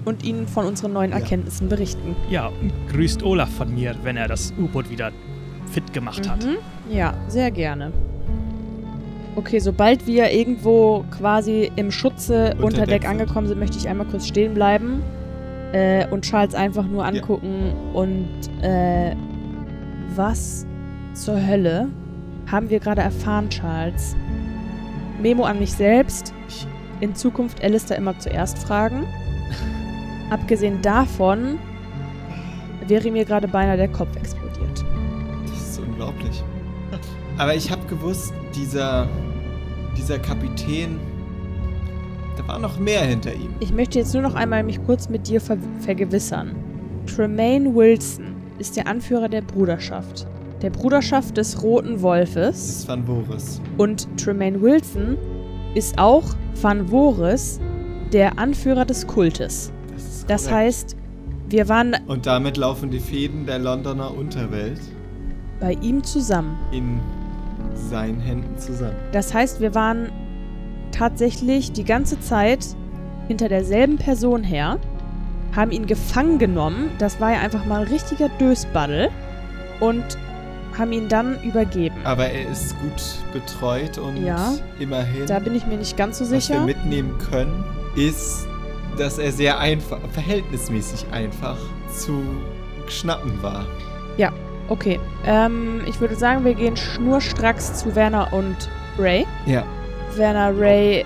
und 0.05 0.23
ihnen 0.23 0.47
von 0.47 0.67
unseren 0.67 0.93
neuen 0.93 1.13
Ja. 1.13 1.17
Erkenntnissen 1.19 1.71
berichten. 1.71 2.15
Ja, 2.29 2.49
und 2.49 2.73
grüßt 2.93 3.23
Olaf 3.23 3.49
von 3.57 3.75
mir, 3.75 3.95
wenn 4.03 4.19
er 4.19 4.29
das 4.29 4.53
U-Boot 4.59 4.91
wieder 4.91 5.13
fit 5.71 5.93
gemacht 5.93 6.29
hat. 6.29 6.45
Mhm. 6.45 6.57
Ja, 6.91 7.15
sehr 7.29 7.51
gerne. 7.51 7.93
Okay, 9.37 9.61
sobald 9.61 10.07
wir 10.07 10.31
irgendwo 10.33 11.05
quasi 11.17 11.71
im 11.77 11.91
Schutze 11.91 12.51
unter, 12.55 12.65
Unter 12.65 12.87
Deck 12.87 13.03
Deck 13.03 13.09
angekommen 13.09 13.47
sind, 13.47 13.59
möchte 13.59 13.79
ich 13.79 13.89
einmal 13.89 14.07
kurz 14.07 14.27
stehen 14.27 14.55
bleiben 14.55 15.03
äh, 15.73 16.07
und 16.09 16.25
Charles 16.25 16.55
einfach 16.55 16.85
nur 16.85 17.05
angucken 17.05 17.73
und 17.95 18.29
äh, 18.63 19.15
was 20.17 20.67
zur 21.15 21.47
Hölle 21.47 21.89
haben 22.51 22.71
wir 22.71 22.81
gerade 22.81 23.03
erfahren, 23.03 23.49
Charles? 23.49 24.17
Memo 25.23 25.45
an 25.45 25.59
mich 25.61 25.73
selbst. 25.73 26.35
In 27.01 27.15
Zukunft 27.15 27.63
Alistair 27.63 27.97
immer 27.97 28.19
zuerst 28.19 28.59
fragen. 28.59 29.07
Abgesehen 30.31 30.83
davon 30.83 31.59
wäre 32.87 33.11
mir 33.11 33.25
gerade 33.25 33.47
beinahe 33.47 33.77
der 33.77 33.89
Kopf 33.89 34.15
explodiert. 34.17 34.50
Unglaublich. 36.01 36.43
Aber 37.37 37.55
ich 37.55 37.71
habe 37.71 37.87
gewusst, 37.87 38.33
dieser, 38.55 39.07
dieser 39.97 40.19
Kapitän, 40.19 40.99
da 42.37 42.49
war 42.49 42.59
noch 42.59 42.79
mehr 42.79 43.03
hinter 43.03 43.35
ihm. 43.35 43.55
Ich 43.61 43.73
möchte 43.73 43.99
jetzt 43.99 44.15
nur 44.15 44.23
noch 44.23 44.35
einmal 44.35 44.63
mich 44.63 44.83
kurz 44.85 45.09
mit 45.09 45.29
dir 45.29 45.41
ver 45.41 45.59
vergewissern. 45.81 46.55
Tremaine 47.07 47.75
Wilson 47.75 48.35
ist 48.59 48.77
der 48.77 48.87
Anführer 48.87 49.29
der 49.29 49.43
Bruderschaft. 49.43 50.27
Der 50.63 50.71
Bruderschaft 50.71 51.37
des 51.37 51.63
Roten 51.63 52.01
Wolfes. 52.03 52.79
ist 52.81 52.89
Van 52.89 53.05
Voris. 53.07 53.61
Und 53.79 54.09
Tremaine 54.19 54.61
Wilson 54.61 55.17
ist 55.75 55.99
auch 55.99 56.25
Van 56.61 56.89
Voris, 56.89 57.61
der 58.13 58.39
Anführer 58.39 58.85
des 58.85 59.07
Kultes. 59.07 59.73
Das, 59.93 60.03
ist 60.03 60.31
Das 60.31 60.51
heißt, 60.51 60.97
wir 61.49 61.69
waren 61.69 61.97
Und 62.07 62.27
damit 62.27 62.57
laufen 62.57 62.91
die 62.91 63.01
Fäden 63.01 63.47
der 63.47 63.59
Londoner 63.59 64.15
Unterwelt 64.17 64.81
bei 65.61 65.73
ihm 65.75 66.03
zusammen. 66.03 66.59
in 66.73 67.01
seinen 67.75 68.21
Händen 68.21 68.59
zusammen. 68.59 68.97
Das 69.13 69.33
heißt, 69.35 69.61
wir 69.61 69.75
waren 69.75 70.11
tatsächlich 70.93 71.73
die 71.73 71.85
ganze 71.85 72.19
Zeit 72.21 72.67
hinter 73.29 73.49
derselben 73.49 73.97
Person 73.97 74.43
her, 74.43 74.79
haben 75.55 75.71
ihn 75.71 75.87
gefangen 75.87 76.39
genommen. 76.39 76.91
Das 76.99 77.21
war 77.21 77.33
ja 77.33 77.41
einfach 77.41 77.65
mal 77.65 77.83
ein 77.83 77.89
richtiger 77.89 78.29
Dösbaddel. 78.41 79.09
Und 79.81 80.05
haben 80.79 80.93
ihn 80.93 81.09
dann 81.09 81.43
übergeben. 81.43 81.97
Aber 82.05 82.27
er 82.27 82.49
ist 82.51 82.79
gut 82.81 83.03
betreut 83.33 83.99
und 83.99 84.19
Ja. 84.25 84.53
immerhin, 84.79 85.27
Da 85.27 85.39
bin 85.39 85.55
ich 85.55 85.67
mir 85.67 85.77
nicht 85.77 85.97
ganz 85.97 86.19
so 86.19 86.25
was 86.25 86.31
wir 86.33 86.41
sicher. 86.41 86.65
mitnehmen 86.65 87.17
können, 87.31 87.65
ist, 87.97 88.47
dass 88.99 89.19
er 89.19 89.33
sehr 89.33 89.59
einfach, 89.59 89.99
verhältnismäßig 90.13 91.07
einfach 91.13 91.57
zu 91.97 92.23
schnappen 92.89 93.43
war. 93.43 93.65
Okay, 94.71 95.01
ähm, 95.27 95.83
ich 95.87 96.01
würde 96.01 96.15
sagen, 96.15 96.45
wir 96.45 96.55
gehen 96.55 96.77
schnurstracks 96.77 97.75
zu 97.81 97.95
Werner 97.97 98.33
und 98.33 98.71
Ray. 98.99 99.27
Ja. 99.45 99.65
Werner, 100.15 100.57
Ray, 100.57 101.05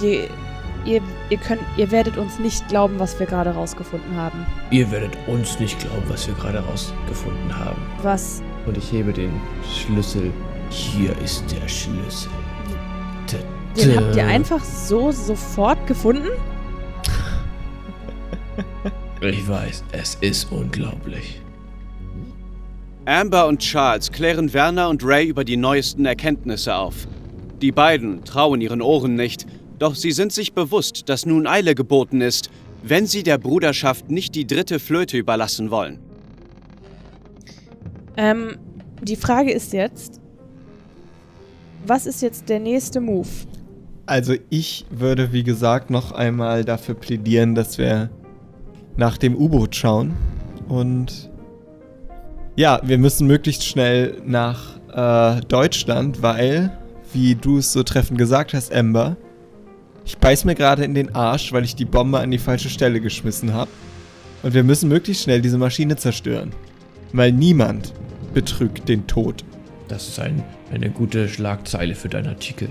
je, 0.00 0.28
ihr, 0.84 1.00
ihr, 1.30 1.38
könnt, 1.38 1.60
ihr 1.76 1.90
werdet 1.92 2.16
uns 2.16 2.40
nicht 2.40 2.66
glauben, 2.68 2.98
was 2.98 3.18
wir 3.20 3.26
gerade 3.26 3.50
rausgefunden 3.50 4.16
haben. 4.16 4.44
Ihr 4.70 4.90
werdet 4.90 5.16
uns 5.28 5.60
nicht 5.60 5.78
glauben, 5.78 6.02
was 6.08 6.26
wir 6.26 6.34
gerade 6.34 6.58
rausgefunden 6.58 7.56
haben. 7.56 7.80
Was 8.02 8.42
Und 8.66 8.76
ich 8.76 8.90
hebe 8.90 9.12
den 9.12 9.32
Schlüssel. 9.72 10.32
Hier 10.68 11.16
ist 11.18 11.44
der 11.52 11.68
Schlüssel. 11.68 12.30
Den 13.76 13.96
habt 13.96 14.16
ihr 14.16 14.26
einfach 14.26 14.62
so 14.62 15.12
sofort 15.12 15.86
gefunden? 15.86 16.28
Ich 19.20 19.48
weiß, 19.48 19.84
es 19.92 20.16
ist 20.16 20.50
unglaublich. 20.50 21.41
Amber 23.04 23.48
und 23.48 23.58
Charles 23.58 24.12
klären 24.12 24.52
Werner 24.54 24.88
und 24.88 25.04
Ray 25.04 25.26
über 25.26 25.42
die 25.44 25.56
neuesten 25.56 26.06
Erkenntnisse 26.06 26.76
auf. 26.76 27.08
Die 27.60 27.72
beiden 27.72 28.24
trauen 28.24 28.60
ihren 28.60 28.80
Ohren 28.80 29.16
nicht, 29.16 29.46
doch 29.80 29.96
sie 29.96 30.12
sind 30.12 30.32
sich 30.32 30.52
bewusst, 30.52 31.08
dass 31.08 31.26
nun 31.26 31.48
Eile 31.48 31.74
geboten 31.74 32.20
ist, 32.20 32.50
wenn 32.84 33.06
sie 33.06 33.24
der 33.24 33.38
Bruderschaft 33.38 34.08
nicht 34.08 34.36
die 34.36 34.46
dritte 34.46 34.78
Flöte 34.78 35.18
überlassen 35.18 35.70
wollen. 35.70 35.98
Ähm, 38.16 38.56
die 39.00 39.16
Frage 39.16 39.50
ist 39.50 39.72
jetzt, 39.72 40.20
was 41.84 42.06
ist 42.06 42.22
jetzt 42.22 42.48
der 42.48 42.60
nächste 42.60 43.00
Move? 43.00 43.28
Also 44.06 44.34
ich 44.50 44.86
würde, 44.90 45.32
wie 45.32 45.42
gesagt, 45.42 45.90
noch 45.90 46.12
einmal 46.12 46.64
dafür 46.64 46.94
plädieren, 46.94 47.56
dass 47.56 47.78
wir 47.78 48.10
nach 48.96 49.18
dem 49.18 49.34
U-Boot 49.34 49.74
schauen. 49.74 50.14
Und 50.68 51.31
ja, 52.56 52.80
wir 52.82 52.98
müssen 52.98 53.26
möglichst 53.26 53.64
schnell 53.64 54.20
nach 54.26 54.76
äh, 54.92 55.40
Deutschland, 55.46 56.22
weil, 56.22 56.76
wie 57.12 57.34
du 57.34 57.58
es 57.58 57.72
so 57.72 57.82
treffend 57.82 58.18
gesagt 58.18 58.52
hast, 58.54 58.72
Amber, 58.74 59.16
ich 60.04 60.18
beiß 60.18 60.44
mir 60.44 60.54
gerade 60.54 60.84
in 60.84 60.94
den 60.94 61.14
Arsch, 61.14 61.52
weil 61.52 61.64
ich 61.64 61.76
die 61.76 61.84
Bombe 61.84 62.18
an 62.18 62.30
die 62.30 62.38
falsche 62.38 62.68
Stelle 62.68 63.00
geschmissen 63.00 63.52
habe. 63.54 63.70
Und 64.42 64.54
wir 64.54 64.64
müssen 64.64 64.88
möglichst 64.88 65.22
schnell 65.22 65.40
diese 65.40 65.58
Maschine 65.58 65.96
zerstören. 65.96 66.52
Weil 67.12 67.32
niemand 67.32 67.92
betrügt 68.34 68.88
den 68.88 69.06
Tod. 69.06 69.44
Das 69.88 70.08
ist 70.08 70.18
ein, 70.18 70.42
eine 70.72 70.90
gute 70.90 71.28
Schlagzeile 71.28 71.94
für 71.94 72.08
deinen 72.08 72.28
Artikel. 72.28 72.68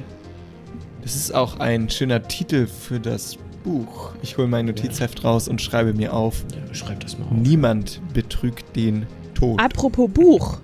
Das 1.01 1.15
ist 1.15 1.33
auch 1.33 1.59
ein 1.59 1.89
schöner 1.89 2.21
Titel 2.23 2.67
für 2.67 2.99
das 2.99 3.37
Buch. 3.63 4.11
Ich 4.21 4.37
hole 4.37 4.47
mein 4.47 4.65
Notizheft 4.65 5.23
raus 5.23 5.47
und 5.47 5.61
schreibe 5.61 5.93
mir 5.93 6.13
auf. 6.13 6.43
Ja, 6.51 6.73
schreib 6.73 6.99
das 6.99 7.17
mal 7.17 7.25
auf. 7.25 7.31
Niemand 7.31 8.01
betrügt 8.13 8.75
den 8.75 9.05
Tod. 9.41 9.59
Apropos 9.59 10.09
Buch. 10.09 10.57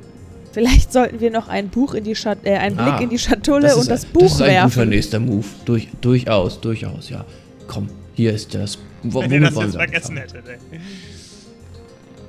Vielleicht 0.54 0.92
sollten 0.94 1.20
wir 1.20 1.30
noch 1.30 1.50
ein 1.50 1.70
Buch 1.70 1.94
in 1.94 2.04
die 2.04 2.16
Schat 2.16 2.40
äh, 2.46 2.56
einen 2.56 2.76
Blick 2.78 2.88
Ah, 2.88 3.00
in 3.02 3.10
die 3.10 3.20
Schatulle 3.20 3.62
Das 3.64 3.74
ist 3.74 3.78
und 3.82 3.90
das 3.92 4.06
ein- 4.06 4.12
Buch 4.14 4.22
Das 4.22 4.32
ist 4.34 4.42
ein 4.42 4.48
guter 4.48 4.54
werfen. 4.54 4.90
nächster 4.90 5.20
Move. 5.20 5.46
Durch, 5.66 5.88
durchaus, 6.02 6.62
durchaus, 6.62 7.10
ja. 7.10 7.26
Komm, 7.68 7.90
hier 8.16 8.34
ist 8.34 8.56
das. 8.56 8.78
Wo, 9.04 9.22
Wenn 9.22 9.32
ihr 9.32 9.40
womit 9.40 9.48
das 9.50 9.56
wollen 9.56 9.66
jetzt 9.68 9.74
wir 9.74 9.80
vergessen 9.80 10.18
anfangen? 10.18 10.42
hättet, 10.44 10.62
ey. 10.72 10.80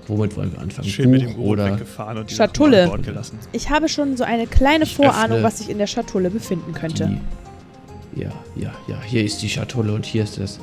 Womit 0.08 0.36
wollen 0.36 0.52
wir 0.52 0.58
anfangen? 0.60 0.88
Schön 0.88 1.10
mit 1.10 1.20
dem 1.22 1.28
Buch 1.34 1.38
U-Boot 1.38 1.52
oder 1.52 1.72
weggefahren 1.74 2.18
und 2.18 2.30
die 2.30 2.34
Schatulle. 2.34 2.90
Ich 3.52 3.68
habe 3.70 3.88
schon 3.88 4.16
so 4.16 4.24
eine 4.24 4.46
kleine 4.46 4.84
Ich 4.84 4.96
Vorahnung, 4.96 5.42
was 5.42 5.58
sich 5.58 5.68
in 5.70 5.78
der 5.78 5.86
Schatulle 5.86 6.30
befinden 6.30 6.72
könnte. 6.72 7.18
die? 8.14 8.22
Ja, 8.22 8.30
ja, 8.56 8.72
ja. 8.88 9.00
Hier 9.06 9.22
ist 9.24 9.42
die 9.42 9.48
Schatulle 9.50 9.92
und 9.92 10.06
hier 10.06 10.24
ist 10.24 10.38
das, 10.38 10.58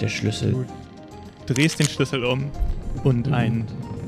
der 0.00 0.08
Schlüssel. 0.08 0.52
Gut. 0.52 0.66
Drehst 1.46 1.78
den 1.78 1.86
Schlüssel 1.88 2.24
um 2.24 2.50
und 3.04 3.28
Mhm. 3.28 3.34
ein 3.34 3.64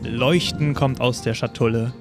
Leuchten 0.09 0.75
kommt 0.75 1.01
aus 1.01 1.23
der 1.23 1.35
Schatulle, 1.35 1.93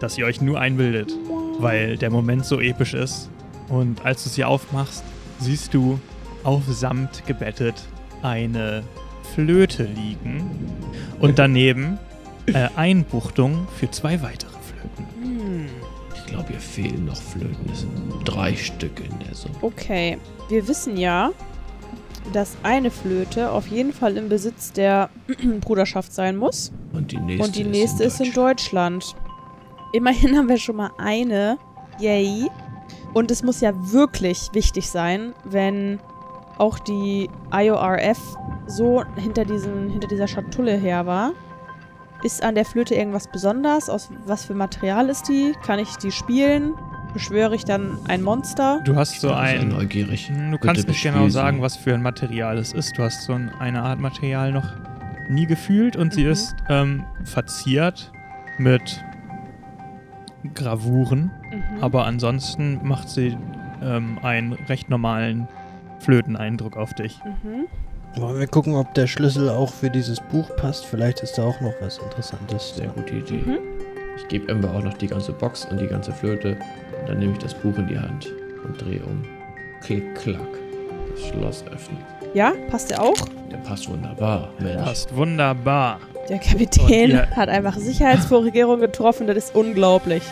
das 0.00 0.18
ihr 0.18 0.26
euch 0.26 0.40
nur 0.40 0.60
einbildet, 0.60 1.12
weil 1.58 1.96
der 1.96 2.10
Moment 2.10 2.44
so 2.44 2.60
episch 2.60 2.94
ist. 2.94 3.30
Und 3.68 4.04
als 4.04 4.24
du 4.24 4.30
sie 4.30 4.44
aufmachst, 4.44 5.04
siehst 5.38 5.72
du 5.74 5.98
auf 6.44 6.62
Samt 6.68 7.24
gebettet 7.26 7.74
eine 8.22 8.82
Flöte 9.34 9.84
liegen 9.84 10.50
und 11.20 11.38
daneben 11.38 11.98
äh, 12.46 12.68
Einbuchtung 12.76 13.66
für 13.78 13.90
zwei 13.90 14.20
weitere 14.22 14.50
Flöten. 14.50 15.06
Hm, 15.22 15.66
Ich 16.16 16.26
glaube, 16.26 16.48
hier 16.50 16.60
fehlen 16.60 17.06
noch 17.06 17.16
Flöten. 17.20 17.70
Es 17.72 17.80
sind 17.80 17.92
drei 18.24 18.54
Stück 18.56 19.00
in 19.00 19.18
der 19.26 19.34
Summe. 19.34 19.54
okay. 19.62 20.18
Wir 20.48 20.66
wissen 20.68 20.96
ja, 20.96 21.30
dass 22.32 22.56
eine 22.62 22.90
Flöte 22.90 23.50
auf 23.50 23.66
jeden 23.66 23.92
Fall 23.92 24.16
im 24.16 24.28
Besitz 24.28 24.72
der 24.72 25.10
Bruderschaft 25.60 26.12
sein 26.12 26.36
muss. 26.36 26.72
Und 26.92 27.12
die 27.12 27.18
nächste, 27.18 27.44
und 27.44 27.56
die 27.56 27.64
nächste 27.64 28.04
ist 28.04 28.20
in 28.20 28.32
Deutschland. 28.32 29.04
Deutschland. 29.04 29.16
Immerhin 29.92 30.36
haben 30.36 30.48
wir 30.48 30.58
schon 30.58 30.76
mal 30.76 30.90
eine. 30.98 31.58
Yay. 31.98 32.50
Und 33.14 33.30
es 33.30 33.42
muss 33.42 33.60
ja 33.60 33.72
wirklich 33.92 34.48
wichtig 34.52 34.88
sein, 34.88 35.34
wenn 35.44 36.00
auch 36.58 36.78
die 36.78 37.28
IORF 37.52 38.18
so 38.66 39.04
hinter, 39.16 39.44
diesen, 39.44 39.90
hinter 39.90 40.08
dieser 40.08 40.28
Schatulle 40.28 40.76
her 40.76 41.06
war. 41.06 41.32
Ist 42.22 42.42
an 42.42 42.54
der 42.54 42.64
Flöte 42.64 42.94
irgendwas 42.94 43.26
besonders? 43.30 43.90
Aus 43.90 44.10
was 44.26 44.44
für 44.44 44.54
Material 44.54 45.08
ist 45.08 45.28
die? 45.28 45.52
Kann 45.64 45.78
ich 45.78 45.96
die 45.96 46.12
spielen? 46.12 46.74
Beschwöre 47.12 47.54
ich 47.54 47.64
dann 47.64 47.98
ein 48.08 48.22
Monster? 48.22 48.80
Du 48.84 48.96
hast 48.96 49.20
so 49.20 49.28
Ich 49.28 49.34
ein. 49.34 49.68
neugierig. 49.68 50.28
Hm, 50.28 50.50
Du 50.52 50.58
Bitte 50.58 50.66
kannst 50.66 50.88
nicht 50.88 51.02
genau 51.02 51.24
sie. 51.24 51.30
sagen, 51.30 51.60
was 51.60 51.76
für 51.76 51.92
ein 51.94 52.02
Material 52.02 52.56
es 52.58 52.72
ist. 52.72 52.96
Du 52.96 53.02
hast 53.02 53.22
so 53.24 53.34
ein, 53.34 53.50
eine 53.58 53.82
Art 53.82 54.00
Material 54.00 54.50
noch 54.52 54.68
nie 55.28 55.46
gefühlt 55.46 55.94
und 55.96 56.12
sie 56.14 56.24
Mhm. 56.24 56.30
ist 56.30 56.54
ähm, 56.68 57.04
verziert 57.24 58.10
mit 58.58 59.02
Gravuren, 60.54 61.30
Mhm. 61.52 61.82
aber 61.82 62.06
ansonsten 62.06 62.80
macht 62.82 63.08
sie 63.08 63.36
ähm, 63.82 64.18
einen 64.22 64.52
recht 64.52 64.90
normalen 64.90 65.48
Flöteneindruck 66.00 66.76
auf 66.76 66.94
dich. 66.94 67.20
Mhm. 67.24 67.66
Wollen 68.20 68.38
wir 68.40 68.46
gucken, 68.46 68.74
ob 68.74 68.92
der 68.94 69.06
Schlüssel 69.06 69.48
auch 69.48 69.72
für 69.72 69.88
dieses 69.90 70.20
Buch 70.20 70.54
passt? 70.56 70.84
Vielleicht 70.84 71.20
ist 71.20 71.38
da 71.38 71.44
auch 71.44 71.60
noch 71.60 71.72
was 71.80 71.98
Interessantes. 71.98 72.74
Sehr 72.76 72.88
gute 72.88 73.14
Idee. 73.16 73.42
Mhm. 73.46 73.58
Ich 74.16 74.28
gebe 74.28 74.52
Amber 74.52 74.72
auch 74.74 74.82
noch 74.82 74.94
die 74.94 75.06
ganze 75.06 75.32
Box 75.32 75.64
und 75.64 75.80
die 75.80 75.86
ganze 75.86 76.12
Flöte. 76.12 76.56
Und 77.02 77.08
dann 77.08 77.18
nehme 77.18 77.32
ich 77.32 77.38
das 77.38 77.52
Buch 77.52 77.76
in 77.78 77.88
die 77.88 77.98
Hand 77.98 78.32
und 78.64 78.80
drehe 78.80 79.02
um. 79.02 79.24
Klick, 79.82 80.14
klack. 80.14 80.38
Das 81.10 81.26
Schloss 81.26 81.64
öffnet. 81.66 81.98
Ja, 82.32 82.52
passt 82.70 82.90
der 82.90 83.02
auch? 83.02 83.16
Der 83.50 83.56
passt 83.58 83.88
wunderbar, 83.90 84.50
Mensch. 84.60 84.82
Passt 84.84 85.16
wunderbar. 85.16 85.98
Der 86.28 86.38
Kapitän 86.38 87.28
hat 87.34 87.48
einfach 87.48 87.76
Sicherheitsvorkehrungen 87.76 88.80
getroffen. 88.80 89.26
Das 89.26 89.36
ist 89.36 89.54
unglaublich. 89.56 90.22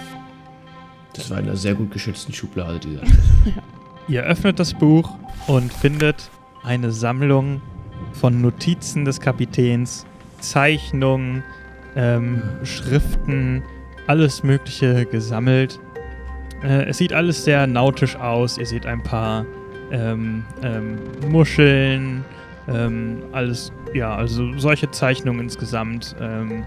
Das 1.14 1.28
war 1.28 1.40
in 1.40 1.46
einer 1.48 1.56
sehr 1.56 1.74
gut 1.74 1.90
geschützten 1.90 2.32
Schublade, 2.32 2.78
dieser 2.78 3.00
Schlüssel. 3.04 3.62
Ihr 4.06 4.22
öffnet 4.22 4.60
das 4.60 4.72
Buch 4.72 5.10
und 5.48 5.72
findet 5.72 6.30
eine 6.62 6.92
Sammlung 6.92 7.60
von 8.12 8.40
Notizen 8.40 9.04
des 9.04 9.18
Kapitäns, 9.20 10.06
Zeichnungen, 10.38 11.42
ähm, 11.96 12.42
Schriften, 12.62 13.64
alles 14.06 14.44
Mögliche 14.44 15.04
gesammelt. 15.06 15.80
Äh, 16.62 16.84
es 16.84 16.98
sieht 16.98 17.12
alles 17.12 17.44
sehr 17.44 17.66
nautisch 17.66 18.16
aus. 18.16 18.58
Ihr 18.58 18.66
seht 18.66 18.86
ein 18.86 19.02
paar 19.02 19.46
ähm, 19.90 20.44
ähm, 20.62 20.98
Muscheln, 21.28 22.24
Ähm, 22.68 23.22
alles, 23.32 23.72
ja, 23.94 24.14
also 24.14 24.56
solche 24.58 24.90
Zeichnungen 24.90 25.40
insgesamt. 25.40 26.14
Ähm, 26.20 26.62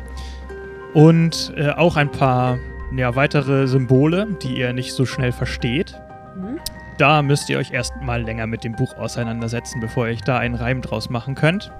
und 0.94 1.54
äh, 1.56 1.70
auch 1.70 1.96
ein 1.96 2.12
paar 2.12 2.58
ja, 2.96 3.16
weitere 3.16 3.68
Symbole, 3.68 4.28
die 4.42 4.58
ihr 4.58 4.74
nicht 4.74 4.94
so 4.94 5.06
schnell 5.06 5.32
versteht. 5.32 5.96
Mhm. 6.36 6.60
Da 6.98 7.22
müsst 7.22 7.50
ihr 7.50 7.58
euch 7.58 7.72
erstmal 7.72 8.22
länger 8.22 8.48
mit 8.48 8.64
dem 8.64 8.74
Buch 8.74 8.98
auseinandersetzen, 8.98 9.80
bevor 9.80 10.08
ihr 10.08 10.14
euch 10.14 10.22
da 10.22 10.40
einen 10.40 10.56
Reim 10.56 10.82
draus 10.82 11.10
machen 11.10 11.36
könnt. 11.36 11.72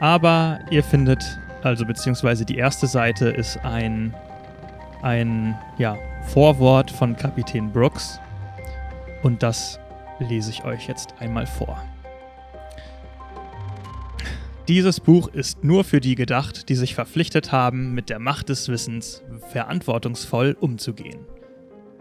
Aber 0.00 0.60
ihr 0.70 0.82
findet, 0.82 1.38
also 1.62 1.84
beziehungsweise 1.84 2.44
die 2.44 2.56
erste 2.56 2.86
Seite 2.86 3.28
ist 3.28 3.58
ein, 3.64 4.14
ein 5.02 5.58
ja, 5.78 5.96
Vorwort 6.26 6.90
von 6.90 7.16
Kapitän 7.16 7.72
Brooks. 7.72 8.20
Und 9.22 9.42
das 9.42 9.78
lese 10.18 10.50
ich 10.50 10.64
euch 10.64 10.88
jetzt 10.88 11.14
einmal 11.18 11.46
vor. 11.46 11.82
Dieses 14.68 15.00
Buch 15.00 15.28
ist 15.28 15.64
nur 15.64 15.82
für 15.82 16.00
die 16.00 16.14
gedacht, 16.14 16.68
die 16.68 16.74
sich 16.74 16.94
verpflichtet 16.94 17.52
haben, 17.52 17.94
mit 17.94 18.10
der 18.10 18.18
Macht 18.18 18.50
des 18.50 18.68
Wissens 18.68 19.22
verantwortungsvoll 19.50 20.56
umzugehen. 20.60 21.20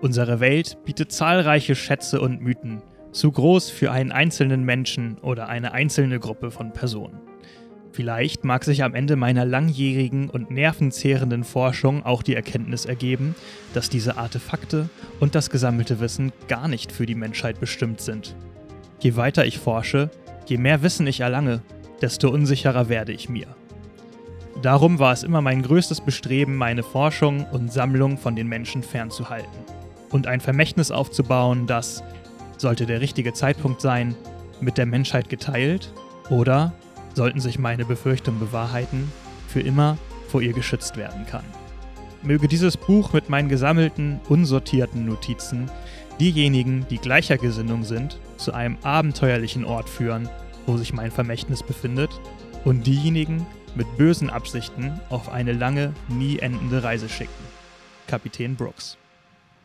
Unsere 0.02 0.42
Welt 0.42 0.78
bietet 0.84 1.12
zahlreiche 1.12 1.76
Schätze 1.76 2.20
und 2.20 2.42
Mythen, 2.42 2.82
zu 3.14 3.32
groß 3.32 3.70
für 3.70 3.92
einen 3.92 4.12
einzelnen 4.12 4.64
Menschen 4.64 5.18
oder 5.20 5.48
eine 5.48 5.72
einzelne 5.72 6.20
Gruppe 6.20 6.52
von 6.52 6.74
Personen. 6.74 7.20
Vielleicht 7.98 8.44
mag 8.44 8.64
sich 8.64 8.84
am 8.84 8.94
Ende 8.94 9.16
meiner 9.16 9.44
langjährigen 9.44 10.30
und 10.30 10.52
nervenzehrenden 10.52 11.44
Forschung 11.44 12.06
auch 12.06 12.22
die 12.22 12.36
Erkenntnis 12.36 12.86
ergeben, 12.86 13.34
dass 13.74 13.90
diese 13.90 14.18
Artefakte 14.18 14.88
und 15.20 15.34
das 15.34 15.50
gesammelte 15.50 16.00
Wissen 16.00 16.32
gar 16.48 16.68
nicht 16.68 16.92
für 16.92 17.08
die 17.08 17.16
Menschheit 17.16 17.60
bestimmt 17.60 18.00
sind. 18.00 18.36
Je 19.00 19.16
weiter 19.16 19.48
ich 19.48 19.58
forsche, 19.58 20.12
je 20.46 20.60
mehr 20.60 20.84
Wissen 20.84 21.08
ich 21.08 21.22
erlange, 21.22 21.64
desto 22.00 22.30
unsicherer 22.30 22.88
werde 22.88 23.14
ich 23.14 23.30
mir. 23.30 23.48
Darum 24.62 25.00
war 25.00 25.14
es 25.14 25.24
immer 25.24 25.42
mein 25.42 25.64
größtes 25.64 26.02
Bestreben, 26.02 26.56
meine 26.56 26.84
Forschung 26.84 27.48
und 27.48 27.74
Sammlung 27.74 28.20
von 28.20 28.36
den 28.36 28.46
Menschen 28.46 28.84
fernzuhalten 28.84 29.58
und 30.12 30.28
ein 30.28 30.40
Vermächtnis 30.40 30.92
aufzubauen, 30.92 31.66
das, 31.66 32.04
sollte 32.58 32.86
der 32.86 33.02
richtige 33.02 33.34
Zeitpunkt 33.34 33.82
sein, 33.82 34.16
mit 34.62 34.78
der 34.78 34.86
Menschheit 34.86 35.30
geteilt 35.30 35.92
oder, 36.30 36.74
sollten 37.18 37.42
sich 37.42 37.60
meine 37.60 37.84
Befürchtungen 37.84 38.40
bewahrheiten, 38.40 39.12
für 39.50 39.60
immer 39.60 39.98
vor 40.30 40.42
ihr 40.42 40.54
geschützt 40.54 40.96
werden 40.96 41.26
kann. 41.26 41.44
Möge 42.24 42.48
dieses 42.48 42.78
Buch 42.78 43.12
mit 43.12 43.30
meinen 43.30 43.50
gesammelten, 43.50 44.22
unsortierten 44.30 45.06
Notizen 45.06 45.70
diejenigen, 46.20 46.86
die 46.90 46.98
gleicher 46.98 47.38
Gesinnung 47.38 47.84
sind, 47.84 48.20
zu 48.38 48.54
einem 48.54 48.78
abenteuerlichen 48.84 49.66
Ort 49.66 49.90
führen, 49.90 50.30
wo 50.66 50.78
sich 50.78 50.94
mein 50.94 51.12
Vermächtnis 51.12 51.62
befindet, 51.62 52.10
und 52.66 52.88
diejenigen 52.88 53.46
mit 53.76 53.98
bösen 53.98 54.30
Absichten 54.30 55.00
auf 55.10 55.30
eine 55.30 55.54
lange, 55.54 55.94
nie 56.10 56.40
endende 56.40 56.84
Reise 56.84 57.08
schicken. 57.08 57.32
Kapitän 58.08 58.56
Brooks. 58.56 58.98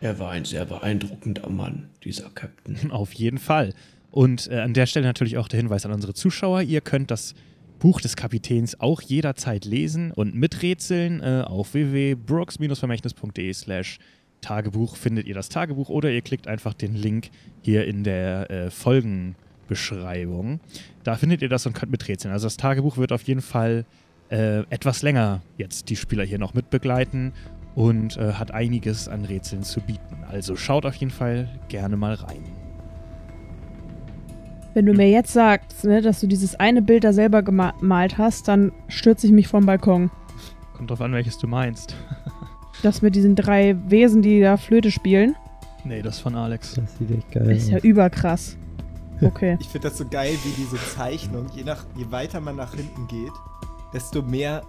Er 0.02 0.18
war 0.18 0.32
ein 0.32 0.44
sehr 0.44 0.64
beeindruckender 0.64 1.48
Mann, 1.48 1.88
dieser 2.02 2.28
Captain. 2.30 2.90
Auf 2.90 3.12
jeden 3.12 3.38
Fall. 3.38 3.72
Und 4.10 4.50
äh, 4.50 4.58
an 4.58 4.74
der 4.74 4.86
Stelle 4.86 5.06
natürlich 5.06 5.38
auch 5.38 5.46
der 5.46 5.60
Hinweis 5.60 5.86
an 5.86 5.92
unsere 5.92 6.12
Zuschauer. 6.12 6.62
Ihr 6.62 6.80
könnt 6.80 7.12
das 7.12 7.34
Buch 7.78 8.00
des 8.00 8.16
Kapitäns 8.16 8.80
auch 8.80 9.00
jederzeit 9.00 9.64
lesen 9.64 10.10
und 10.10 10.34
miträtseln. 10.34 11.22
Äh, 11.22 11.44
auf 11.46 11.74
www.brooks-vermächtnis.de 11.74 13.52
slash 13.54 14.00
Tagebuch 14.40 14.96
findet 14.96 15.28
ihr 15.28 15.34
das 15.34 15.48
Tagebuch 15.50 15.88
oder 15.88 16.10
ihr 16.10 16.22
klickt 16.22 16.48
einfach 16.48 16.74
den 16.74 16.96
Link 16.96 17.30
hier 17.62 17.86
in 17.86 18.02
der 18.02 18.50
äh, 18.50 18.70
Folgenbeschreibung. 18.72 20.58
Da 21.04 21.14
findet 21.14 21.42
ihr 21.42 21.48
das 21.48 21.64
und 21.64 21.74
könnt 21.74 21.92
miträtseln. 21.92 22.34
Also 22.34 22.46
das 22.46 22.56
Tagebuch 22.56 22.96
wird 22.96 23.12
auf 23.12 23.22
jeden 23.22 23.40
Fall 23.40 23.84
äh, 24.30 24.64
etwas 24.68 25.02
länger 25.02 25.42
jetzt 25.58 25.90
die 25.90 25.96
Spieler 25.96 26.24
hier 26.24 26.38
noch 26.38 26.54
mitbegleiten 26.54 27.32
und 27.74 28.16
äh, 28.16 28.32
hat 28.34 28.52
einiges 28.52 29.08
an 29.08 29.24
Rätseln 29.24 29.62
zu 29.62 29.80
bieten. 29.80 30.16
Also 30.28 30.56
schaut 30.56 30.86
auf 30.86 30.94
jeden 30.94 31.12
Fall 31.12 31.48
gerne 31.68 31.96
mal 31.96 32.14
rein. 32.14 32.42
Wenn 34.74 34.86
du 34.86 34.94
mir 34.94 35.10
jetzt 35.10 35.32
sagst, 35.32 35.84
ne, 35.84 36.00
dass 36.00 36.20
du 36.20 36.26
dieses 36.26 36.54
eine 36.58 36.80
Bild 36.80 37.04
da 37.04 37.12
selber 37.12 37.42
gemalt 37.42 38.16
hast, 38.16 38.48
dann 38.48 38.72
stürze 38.88 39.26
ich 39.26 39.32
mich 39.32 39.48
vom 39.48 39.66
Balkon. 39.66 40.10
Kommt 40.74 40.90
drauf 40.90 41.02
an, 41.02 41.12
welches 41.12 41.38
du 41.38 41.46
meinst. 41.46 41.96
Das 42.82 43.00
mit 43.00 43.14
diesen 43.14 43.36
drei 43.36 43.76
Wesen, 43.86 44.22
die 44.22 44.40
da 44.40 44.56
Flöte 44.56 44.90
spielen, 44.90 45.36
nee, 45.84 46.02
das 46.02 46.18
von 46.18 46.34
Alex. 46.34 46.74
Das 46.74 46.98
sieht 46.98 47.10
echt 47.12 47.30
geil 47.30 47.50
ist 47.50 47.68
ja 47.68 47.76
aus. 47.76 47.84
überkrass. 47.84 48.56
Okay. 49.20 49.56
Ich 49.60 49.68
finde 49.68 49.88
das 49.88 49.98
so 49.98 50.04
geil, 50.08 50.34
wie 50.42 50.50
diese 50.62 50.76
Zeichnung, 50.96 51.46
je, 51.54 51.62
nach, 51.64 51.84
je 51.96 52.10
weiter 52.10 52.40
man 52.40 52.56
nach 52.56 52.74
hinten 52.74 53.06
geht, 53.06 53.32
desto 53.92 54.22
mehr 54.22 54.62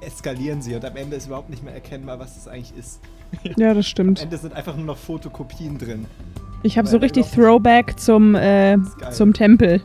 eskalieren 0.00 0.62
sie 0.62 0.74
und 0.74 0.84
am 0.84 0.96
Ende 0.96 1.16
ist 1.16 1.26
überhaupt 1.26 1.50
nicht 1.50 1.62
mehr 1.64 1.74
erkennbar, 1.74 2.18
was 2.18 2.34
das 2.34 2.48
eigentlich 2.48 2.76
ist. 2.78 3.00
Ja, 3.56 3.68
das 3.68 3.76
Am 3.78 3.82
stimmt. 3.82 4.22
Ende 4.22 4.36
sind 4.38 4.54
einfach 4.54 4.76
nur 4.76 4.84
noch 4.86 4.96
Fotokopien 4.96 5.78
drin. 5.78 6.06
Ich 6.62 6.78
habe 6.78 6.86
so 6.88 6.96
richtig 6.98 7.26
Throwback 7.30 7.98
zum, 7.98 8.34
äh, 8.34 8.76
zum 9.10 9.32
Tempel. 9.32 9.80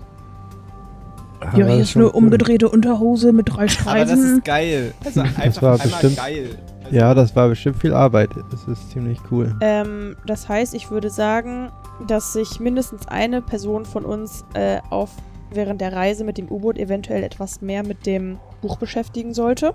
Aber 1.39 1.57
Ja, 1.57 1.65
das 1.65 1.73
hier 1.73 1.81
ist 1.83 1.95
eine 1.95 2.05
cool. 2.05 2.11
umgedrehte 2.11 2.69
Unterhose 2.69 3.33
mit 3.33 3.49
drei 3.49 3.55
Aber 3.55 3.65
das 3.65 3.73
Streifen. 3.73 4.37
ist 4.37 4.45
geil. 4.45 4.93
Also 5.03 5.21
einfach 5.21 5.61
war 5.61 5.77
bestimmt- 5.79 6.17
geil. 6.17 6.49
Also, 6.83 6.95
Ja, 6.95 7.13
das 7.13 7.35
war 7.35 7.49
bestimmt 7.49 7.77
viel 7.77 7.93
Arbeit. 7.93 8.29
Das 8.51 8.67
ist 8.67 8.91
ziemlich 8.91 9.19
cool. 9.31 9.55
Ähm, 9.61 10.15
das 10.27 10.47
heißt, 10.47 10.73
ich 10.75 10.91
würde 10.91 11.09
sagen, 11.09 11.71
dass 12.07 12.33
sich 12.33 12.59
mindestens 12.59 13.07
eine 13.07 13.41
Person 13.41 13.85
von 13.85 14.05
uns 14.05 14.45
äh, 14.53 14.79
auf 14.89 15.09
während 15.53 15.81
der 15.81 15.93
Reise 15.93 16.23
mit 16.23 16.37
dem 16.37 16.49
U-Boot 16.49 16.77
eventuell 16.77 17.23
etwas 17.23 17.61
mehr 17.61 17.85
mit 17.85 18.05
dem 18.05 18.37
Buch 18.61 18.77
beschäftigen 18.77 19.33
sollte. 19.33 19.73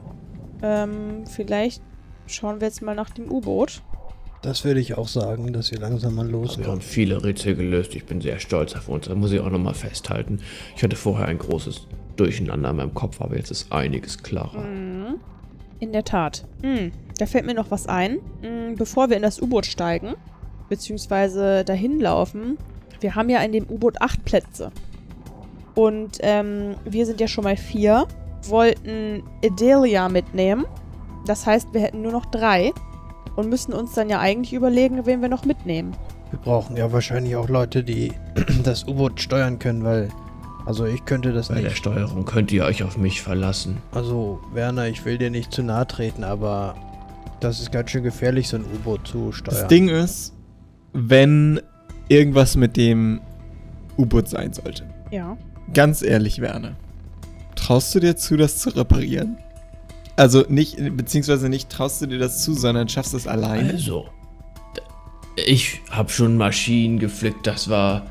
Ähm, 0.63 1.25
vielleicht 1.27 1.83
schauen 2.27 2.61
wir 2.61 2.69
jetzt 2.69 2.83
mal 2.83 2.95
nach 2.95 3.11
dem 3.11 3.31
U-Boot. 3.31 3.83
Das 4.43 4.65
würde 4.65 4.81
ich 4.81 4.97
auch 4.97 5.09
sagen, 5.09 5.53
dass 5.53 5.73
wir 5.73 5.79
langsam 5.79 6.15
mal 6.15 6.31
Wir 6.31 6.67
haben 6.67 6.81
viele 6.81 7.25
Rätsel 7.25 7.57
gelöst. 7.57 7.95
Ich 7.97 8.05
bin 8.05 8.21
sehr 8.21 8.39
stolz 8.39 8.77
auf 8.77 8.89
uns. 8.89 9.07
Das 9.07 9.17
muss 9.17 9.33
ich 9.33 9.41
auch 9.41 9.51
nochmal 9.51 9.75
festhalten. 9.75 10.41
Ich 10.77 10.83
hatte 10.83 10.95
vorher 10.95 11.27
ein 11.27 11.39
großes 11.39 11.87
Durcheinander 12.17 12.71
in 12.71 12.77
meinem 12.77 12.95
Kopf, 12.95 13.21
aber 13.21 13.37
jetzt 13.37 13.51
ist 13.51 13.73
einiges 13.73 14.23
klarer. 14.23 14.61
Mhm. 14.61 15.17
In 15.81 15.93
der 15.93 16.05
Tat. 16.05 16.45
Hm, 16.63 16.93
da 17.19 17.27
fällt 17.27 17.45
mir 17.45 17.55
noch 17.55 17.71
was 17.71 17.87
ein. 17.87 18.19
Hm, 18.43 18.77
bevor 18.77 19.11
wir 19.11 19.17
in 19.17 19.23
das 19.23 19.43
U-Boot 19.43 19.67
steigen, 19.67 20.15
beziehungsweise 20.69 21.65
dahin 21.65 22.01
laufen, 22.01 22.57
wir 23.01 23.15
haben 23.15 23.29
ja 23.29 23.41
in 23.41 23.53
dem 23.53 23.67
U-Boot 23.69 24.01
acht 24.01 24.25
Plätze. 24.25 24.71
Und 25.75 26.19
ähm, 26.21 26.77
wir 26.85 27.05
sind 27.05 27.21
ja 27.21 27.29
schon 27.29 27.45
mal 27.45 27.57
vier, 27.57 28.07
wollten 28.51 29.23
Adelia 29.45 30.09
mitnehmen. 30.09 30.65
Das 31.27 31.47
heißt, 31.47 31.73
wir 31.73 31.81
hätten 31.81 32.03
nur 32.03 32.13
noch 32.13 32.27
drei 32.27 32.73
und 33.37 33.49
müssten 33.49 33.73
uns 33.73 33.95
dann 33.95 34.09
ja 34.09 34.21
eigentlich 34.21 34.53
überlegen, 34.53 35.07
wen 35.07 35.21
wir 35.23 35.29
noch 35.29 35.45
mitnehmen. 35.45 35.93
Wir 36.31 36.39
brauchen 36.39 36.77
ja 36.77 36.93
wahrscheinlich 36.93 37.37
auch 37.37 37.49
Leute, 37.49 37.85
die 37.85 38.13
das 38.65 38.85
U-Boot 38.87 39.21
steuern 39.21 39.59
können, 39.59 39.85
weil. 39.85 40.09
Also 40.65 40.85
ich 40.85 41.05
könnte 41.05 41.33
das 41.33 41.47
Bei 41.49 41.55
der 41.55 41.65
nicht. 41.65 41.77
Steuerung 41.77 42.25
könnt 42.25 42.51
ihr 42.51 42.65
euch 42.65 42.83
auf 42.83 42.99
mich 42.99 43.23
verlassen. 43.23 43.77
Also, 43.93 44.41
Werner, 44.53 44.89
ich 44.89 45.05
will 45.05 45.17
dir 45.17 45.31
nicht 45.31 45.53
zu 45.53 45.63
nahe 45.63 45.87
treten, 45.87 46.25
aber 46.25 46.75
das 47.39 47.61
ist 47.61 47.71
ganz 47.71 47.91
schön 47.91 48.03
gefährlich, 48.03 48.49
so 48.49 48.57
ein 48.57 48.65
U-Boot 48.65 49.07
zu 49.07 49.31
steuern. 49.31 49.61
Das 49.61 49.69
Ding 49.69 49.89
ist, 49.89 50.35
wenn 50.93 51.61
irgendwas 52.09 52.57
mit 52.57 52.77
dem 52.77 53.21
U-Boot 53.97 54.29
sein 54.29 54.53
sollte. 54.53 54.85
Ja. 55.13 55.37
Ganz 55.73 56.03
ehrlich, 56.03 56.41
Werner. 56.41 56.73
Traust 57.57 57.95
du 57.95 58.01
dir 58.01 58.17
zu, 58.17 58.37
das 58.37 58.59
zu 58.59 58.71
reparieren? 58.71 59.39
Also 60.15 60.45
nicht, 60.49 60.77
beziehungsweise 60.97 61.49
nicht 61.49 61.69
traust 61.69 62.01
du 62.01 62.07
dir 62.07 62.19
das 62.19 62.43
zu, 62.43 62.55
sondern 62.55 62.89
schaffst 62.89 63.13
es 63.13 63.27
alleine. 63.27 63.73
Also, 63.73 64.07
ich 65.37 65.81
habe 65.91 66.09
schon 66.09 66.37
Maschinen 66.37 66.99
geflickt, 66.99 67.47
das 67.47 67.69
war 67.69 68.07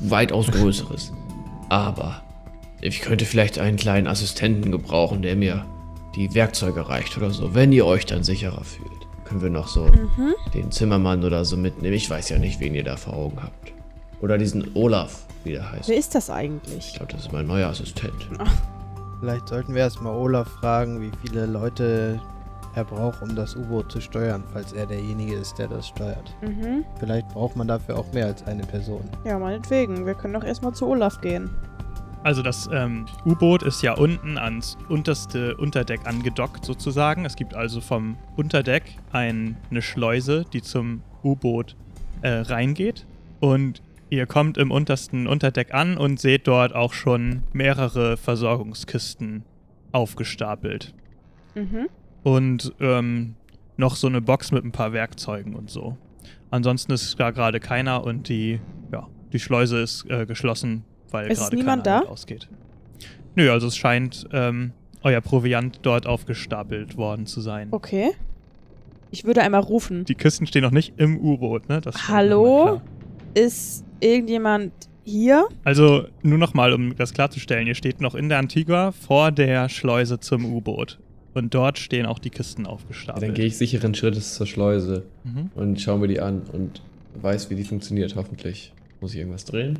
weitaus 0.00 0.48
Größeres. 0.48 1.12
Aber 1.70 2.22
ich 2.82 3.00
könnte 3.00 3.24
vielleicht 3.24 3.58
einen 3.58 3.76
kleinen 3.78 4.06
Assistenten 4.06 4.70
gebrauchen, 4.70 5.22
der 5.22 5.36
mir 5.36 5.64
die 6.14 6.34
Werkzeuge 6.34 6.88
reicht 6.88 7.16
oder 7.16 7.30
so, 7.30 7.54
wenn 7.54 7.72
ihr 7.72 7.86
euch 7.86 8.04
dann 8.06 8.22
sicherer 8.24 8.62
fühlt. 8.64 8.90
Können 9.24 9.40
wir 9.42 9.50
noch 9.50 9.68
so 9.68 9.84
Mhm. 9.86 10.34
den 10.54 10.70
Zimmermann 10.70 11.24
oder 11.24 11.44
so 11.44 11.56
mitnehmen. 11.56 11.94
Ich 11.94 12.08
weiß 12.10 12.28
ja 12.28 12.38
nicht, 12.38 12.60
wen 12.60 12.74
ihr 12.74 12.84
da 12.84 12.96
vor 12.96 13.14
Augen 13.14 13.42
habt. 13.42 13.72
Oder 14.20 14.38
diesen 14.38 14.70
Olaf, 14.74 15.24
wie 15.44 15.52
der 15.52 15.72
heißt. 15.72 15.88
Wer 15.88 15.96
ist 15.96 16.14
das 16.14 16.28
Ich 16.28 16.34
eigentlich? 16.34 16.94
glaube, 16.94 17.12
das 17.12 17.22
ist 17.22 17.32
mein 17.32 17.46
neuer 17.46 17.68
Assistent. 17.68 18.14
Vielleicht 19.20 19.48
sollten 19.48 19.74
wir 19.74 19.82
erstmal 19.82 20.14
Olaf 20.14 20.48
fragen, 20.60 21.00
wie 21.00 21.10
viele 21.22 21.46
Leute 21.46 22.20
er 22.74 22.84
braucht, 22.84 23.22
um 23.22 23.34
das 23.34 23.56
U-Boot 23.56 23.90
zu 23.90 24.00
steuern, 24.00 24.44
falls 24.52 24.72
er 24.72 24.86
derjenige 24.86 25.34
ist, 25.34 25.58
der 25.58 25.68
das 25.68 25.88
steuert. 25.88 26.34
Mhm. 26.42 26.84
Vielleicht 26.98 27.28
braucht 27.28 27.56
man 27.56 27.66
dafür 27.66 27.98
auch 27.98 28.12
mehr 28.12 28.26
als 28.26 28.46
eine 28.46 28.64
Person. 28.64 29.08
Ja, 29.24 29.38
meinetwegen. 29.38 30.04
Wir 30.04 30.14
können 30.14 30.34
doch 30.34 30.44
erstmal 30.44 30.74
zu 30.74 30.86
Olaf 30.86 31.20
gehen. 31.22 31.50
Also 32.22 32.42
das 32.42 32.68
ähm, 32.72 33.06
U-Boot 33.24 33.62
ist 33.62 33.82
ja 33.82 33.94
unten 33.94 34.36
ans 34.36 34.76
unterste 34.88 35.56
Unterdeck 35.56 36.06
angedockt 36.06 36.64
sozusagen. 36.64 37.24
Es 37.24 37.36
gibt 37.36 37.54
also 37.54 37.80
vom 37.80 38.16
Unterdeck 38.36 38.82
ein, 39.12 39.56
eine 39.70 39.80
Schleuse, 39.80 40.44
die 40.52 40.60
zum 40.60 41.02
U-Boot 41.22 41.76
äh, 42.22 42.40
reingeht. 42.40 43.06
Und 43.40 43.80
Ihr 44.08 44.26
kommt 44.26 44.56
im 44.56 44.70
untersten 44.70 45.26
Unterdeck 45.26 45.74
an 45.74 45.96
und 45.96 46.20
seht 46.20 46.46
dort 46.46 46.74
auch 46.74 46.92
schon 46.92 47.42
mehrere 47.52 48.16
Versorgungskisten 48.16 49.44
aufgestapelt. 49.92 50.94
Mhm. 51.54 51.88
Und 52.22 52.72
ähm, 52.80 53.34
noch 53.76 53.96
so 53.96 54.06
eine 54.06 54.20
Box 54.20 54.52
mit 54.52 54.64
ein 54.64 54.72
paar 54.72 54.92
Werkzeugen 54.92 55.54
und 55.54 55.70
so. 55.70 55.96
Ansonsten 56.50 56.92
ist 56.92 57.18
da 57.18 57.30
gerade 57.30 57.60
keiner 57.60 58.04
und 58.04 58.28
die, 58.28 58.60
ja, 58.92 59.08
die 59.32 59.38
Schleuse 59.40 59.80
ist 59.80 60.08
äh, 60.08 60.26
geschlossen, 60.26 60.84
weil 61.10 61.28
gerade 61.28 61.56
niemand 61.56 61.84
keiner 61.84 62.02
da? 62.02 62.08
ausgeht. 62.08 62.48
Nö, 63.34 63.50
also 63.50 63.66
es 63.66 63.76
scheint 63.76 64.26
ähm, 64.32 64.72
euer 65.02 65.20
Proviant 65.20 65.80
dort 65.82 66.06
aufgestapelt 66.06 66.96
worden 66.96 67.26
zu 67.26 67.40
sein. 67.40 67.68
Okay. 67.72 68.12
Ich 69.10 69.24
würde 69.24 69.42
einmal 69.42 69.60
rufen. 69.60 70.04
Die 70.04 70.14
Kisten 70.14 70.46
stehen 70.46 70.62
noch 70.62 70.70
nicht 70.70 70.94
im 70.96 71.18
U-Boot, 71.18 71.68
ne? 71.68 71.80
Das 71.80 72.08
Hallo? 72.08 72.80
Ist 73.34 73.85
irgendjemand 74.00 74.72
hier? 75.04 75.46
Also 75.64 76.06
nur 76.22 76.38
nochmal, 76.38 76.72
um 76.72 76.96
das 76.96 77.12
klarzustellen, 77.14 77.66
ihr 77.66 77.74
steht 77.74 78.00
noch 78.00 78.14
in 78.14 78.28
der 78.28 78.38
Antigua 78.38 78.92
vor 78.92 79.30
der 79.32 79.68
Schleuse 79.68 80.18
zum 80.20 80.44
U-Boot. 80.44 80.98
Und 81.34 81.54
dort 81.54 81.78
stehen 81.78 82.06
auch 82.06 82.18
die 82.18 82.30
Kisten 82.30 82.64
Ja, 82.64 82.70
aufgestapelt. 82.70 83.22
dann 83.22 83.34
gehe 83.34 83.44
ich 83.46 83.56
sicheren 83.58 83.94
Schrittes 83.94 84.34
zur 84.34 84.46
Schleuse 84.46 85.04
Mhm. 85.24 85.50
und 85.54 85.80
schaue 85.80 85.98
mir 85.98 86.08
die 86.08 86.20
an 86.20 86.42
und 86.52 86.80
weiß, 87.20 87.50
wie 87.50 87.54
die 87.56 87.64
funktioniert, 87.64 88.16
hoffentlich. 88.16 88.72
Muss 89.00 89.12
ich 89.12 89.18
irgendwas 89.18 89.44
drehen? 89.44 89.78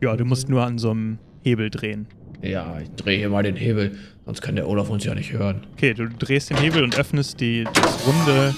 Ja, 0.00 0.16
du 0.16 0.24
musst 0.24 0.48
nur 0.48 0.62
an 0.64 0.78
so 0.78 0.90
einem 0.90 1.18
Hebel 1.42 1.68
drehen. 1.70 2.06
Ja, 2.42 2.78
ich 2.80 2.90
drehe 2.90 3.18
hier 3.18 3.28
mal 3.28 3.42
den 3.42 3.56
Hebel, 3.56 3.96
sonst 4.24 4.40
kann 4.42 4.54
der 4.54 4.68
Olaf 4.68 4.88
uns 4.90 5.04
ja 5.04 5.14
nicht 5.14 5.32
hören. 5.32 5.62
Okay, 5.74 5.94
du 5.94 6.08
drehst 6.08 6.50
den 6.50 6.58
Hebel 6.58 6.84
und 6.84 6.96
öffnest 6.98 7.40
die, 7.40 7.64
das 7.74 8.06
runde 8.06 8.54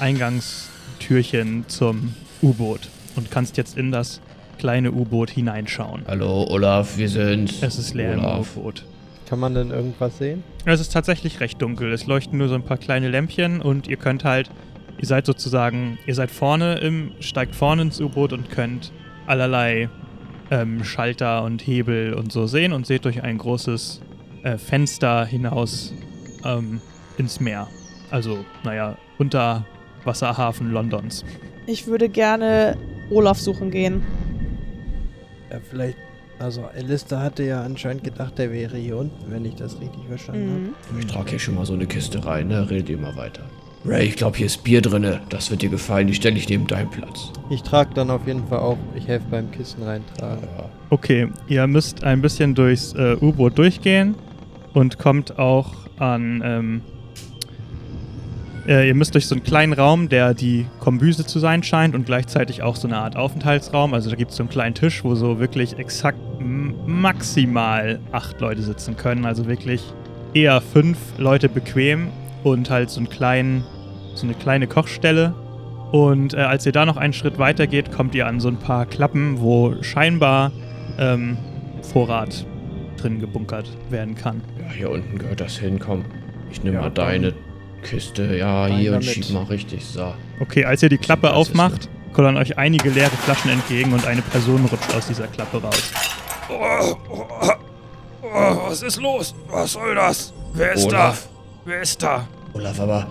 Eingangstürchen 0.00 1.64
zum 1.68 2.14
U-Boot 2.42 2.88
und 3.16 3.30
kannst 3.30 3.56
jetzt 3.56 3.76
in 3.78 3.90
das 3.92 4.20
kleine 4.58 4.92
U-Boot 4.92 5.30
hineinschauen. 5.30 6.02
Hallo, 6.06 6.46
Olaf, 6.48 6.98
wir 6.98 7.08
sind. 7.08 7.62
Es 7.62 7.78
ist 7.78 7.94
leer 7.94 8.14
im 8.14 8.20
Olaf. 8.20 8.56
U-Boot. 8.56 8.84
Kann 9.28 9.38
man 9.38 9.54
denn 9.54 9.70
irgendwas 9.70 10.18
sehen? 10.18 10.42
Es 10.64 10.80
ist 10.80 10.92
tatsächlich 10.92 11.40
recht 11.40 11.60
dunkel. 11.60 11.92
Es 11.92 12.06
leuchten 12.06 12.38
nur 12.38 12.48
so 12.48 12.54
ein 12.54 12.62
paar 12.62 12.78
kleine 12.78 13.08
Lämpchen 13.08 13.60
und 13.60 13.86
ihr 13.86 13.96
könnt 13.96 14.24
halt, 14.24 14.50
ihr 14.98 15.06
seid 15.06 15.26
sozusagen, 15.26 15.98
ihr 16.06 16.14
seid 16.14 16.30
vorne 16.30 16.78
im, 16.78 17.12
steigt 17.20 17.54
vorne 17.54 17.82
ins 17.82 18.00
U-Boot 18.00 18.32
und 18.32 18.50
könnt 18.50 18.92
allerlei 19.26 19.88
ähm, 20.50 20.82
Schalter 20.82 21.44
und 21.44 21.66
Hebel 21.66 22.14
und 22.14 22.32
so 22.32 22.46
sehen 22.46 22.72
und 22.72 22.86
seht 22.86 23.04
durch 23.04 23.22
ein 23.22 23.38
großes 23.38 24.00
äh, 24.44 24.56
Fenster 24.56 25.26
hinaus 25.26 25.92
ähm, 26.44 26.80
ins 27.18 27.38
Meer. 27.40 27.68
Also, 28.10 28.44
naja, 28.64 28.96
Unterwasserhafen 29.18 30.70
Londons. 30.70 31.24
Ich 31.66 31.86
würde 31.86 32.08
gerne 32.08 32.78
Olaf 33.10 33.38
suchen 33.38 33.70
gehen. 33.70 34.02
Ja, 35.50 35.58
vielleicht. 35.70 35.96
Also, 36.38 36.62
Alistair 36.66 37.18
hatte 37.20 37.42
ja 37.42 37.62
anscheinend 37.62 38.04
gedacht, 38.04 38.38
der 38.38 38.52
wäre 38.52 38.76
hier 38.76 38.96
unten, 38.96 39.30
wenn 39.30 39.44
ich 39.44 39.56
das 39.56 39.80
richtig 39.80 40.04
verstanden 40.08 40.74
Mhm. 40.92 40.98
Ich 41.00 41.06
trage 41.06 41.30
hier 41.30 41.38
schon 41.40 41.56
mal 41.56 41.66
so 41.66 41.74
eine 41.74 41.86
Kiste 41.86 42.24
rein, 42.24 42.46
ne? 42.48 42.70
Redet 42.70 42.88
ihr 42.90 42.98
mal 42.98 43.16
weiter. 43.16 43.42
Ray, 43.84 44.06
ich 44.06 44.16
glaube, 44.16 44.36
hier 44.36 44.46
ist 44.46 44.62
Bier 44.64 44.80
drinne. 44.82 45.20
Das 45.30 45.50
wird 45.50 45.62
dir 45.62 45.68
gefallen. 45.68 46.06
Die 46.08 46.14
stelle 46.14 46.36
ich 46.36 46.48
neben 46.48 46.66
deinen 46.66 46.90
Platz. 46.90 47.32
habe. 47.34 47.54
Ich 47.54 47.62
trage 47.62 47.94
dann 47.94 48.10
auf 48.10 48.26
jeden 48.26 48.46
Fall 48.46 48.58
auch. 48.58 48.78
Ich 48.94 49.06
helfe 49.08 49.26
beim 49.30 49.50
Kissen 49.50 49.82
reintragen. 49.82 50.42
Ja. 50.58 50.68
Okay, 50.90 51.28
ihr 51.48 51.66
müsst 51.66 52.04
ein 52.04 52.20
bisschen 52.20 52.54
durchs 52.54 52.92
äh, 52.94 53.16
U-Boot 53.20 53.56
durchgehen 53.58 54.14
und 54.74 54.98
kommt 54.98 55.38
auch 55.38 55.70
an. 55.98 56.42
Ähm, 56.44 56.82
äh, 58.68 58.86
ihr 58.86 58.94
müsst 58.94 59.14
durch 59.14 59.26
so 59.26 59.34
einen 59.34 59.42
kleinen 59.42 59.72
Raum, 59.72 60.08
der 60.08 60.34
die 60.34 60.66
Kombüse 60.78 61.24
zu 61.24 61.38
sein 61.38 61.62
scheint 61.62 61.94
und 61.94 62.04
gleichzeitig 62.04 62.62
auch 62.62 62.76
so 62.76 62.86
eine 62.86 62.98
Art 62.98 63.16
Aufenthaltsraum. 63.16 63.94
Also 63.94 64.10
da 64.10 64.16
gibt 64.16 64.30
es 64.30 64.36
so 64.36 64.42
einen 64.42 64.50
kleinen 64.50 64.74
Tisch, 64.74 65.02
wo 65.04 65.14
so 65.14 65.40
wirklich 65.40 65.78
exakt 65.78 66.18
maximal 66.38 67.98
acht 68.12 68.40
Leute 68.40 68.62
sitzen 68.62 68.96
können. 68.96 69.24
Also 69.24 69.46
wirklich 69.46 69.82
eher 70.34 70.60
fünf 70.60 70.98
Leute 71.16 71.48
bequem 71.48 72.08
und 72.44 72.68
halt 72.68 72.90
so 72.90 73.00
einen 73.00 73.08
kleinen, 73.08 73.64
so 74.14 74.26
eine 74.26 74.34
kleine 74.34 74.66
Kochstelle. 74.66 75.34
Und 75.90 76.34
äh, 76.34 76.38
als 76.38 76.66
ihr 76.66 76.72
da 76.72 76.84
noch 76.84 76.98
einen 76.98 77.14
Schritt 77.14 77.38
weiter 77.38 77.66
geht, 77.66 77.90
kommt 77.90 78.14
ihr 78.14 78.26
an 78.26 78.40
so 78.40 78.48
ein 78.48 78.58
paar 78.58 78.84
Klappen, 78.84 79.40
wo 79.40 79.82
scheinbar 79.82 80.52
ähm, 80.98 81.38
Vorrat 81.80 82.44
drin 82.98 83.20
gebunkert 83.20 83.70
werden 83.88 84.14
kann. 84.14 84.42
ja, 84.60 84.70
hier 84.74 84.90
unten 84.90 85.18
gehört 85.18 85.40
das 85.40 85.56
hin. 85.56 85.78
Komm, 85.78 86.04
ich 86.50 86.62
nehme 86.62 86.76
Ja, 86.76 86.82
mal 86.82 86.90
deine 86.90 87.32
Kiste. 87.82 88.36
Ja, 88.36 88.64
Rein 88.64 88.78
hier 88.78 88.94
und 88.94 89.04
damit. 89.04 89.24
schieb 89.26 89.30
mal 89.30 89.44
richtig. 89.44 89.84
So. 89.84 90.14
Okay, 90.40 90.64
als 90.64 90.82
ihr 90.82 90.88
die 90.88 90.98
Klappe 90.98 91.32
aufmacht, 91.32 91.88
kullern 92.12 92.36
euch 92.36 92.58
einige 92.58 92.90
leere 92.90 93.10
Flaschen 93.10 93.50
entgegen 93.50 93.92
und 93.92 94.06
eine 94.06 94.22
Person 94.22 94.64
rutscht 94.66 94.94
aus 94.94 95.06
dieser 95.06 95.26
Klappe 95.26 95.62
raus. 95.62 95.92
Oh, 96.50 96.96
oh, 97.10 97.24
oh, 98.22 98.68
was 98.68 98.82
ist 98.82 99.00
los? 99.00 99.34
Was 99.50 99.72
soll 99.72 99.94
das? 99.94 100.32
Wer 100.54 100.72
ist 100.72 100.86
Olaf. 100.86 101.28
da? 101.28 101.70
Wer 101.70 101.80
ist 101.82 102.02
da? 102.02 102.26
Olaf, 102.54 102.80
aber 102.80 103.06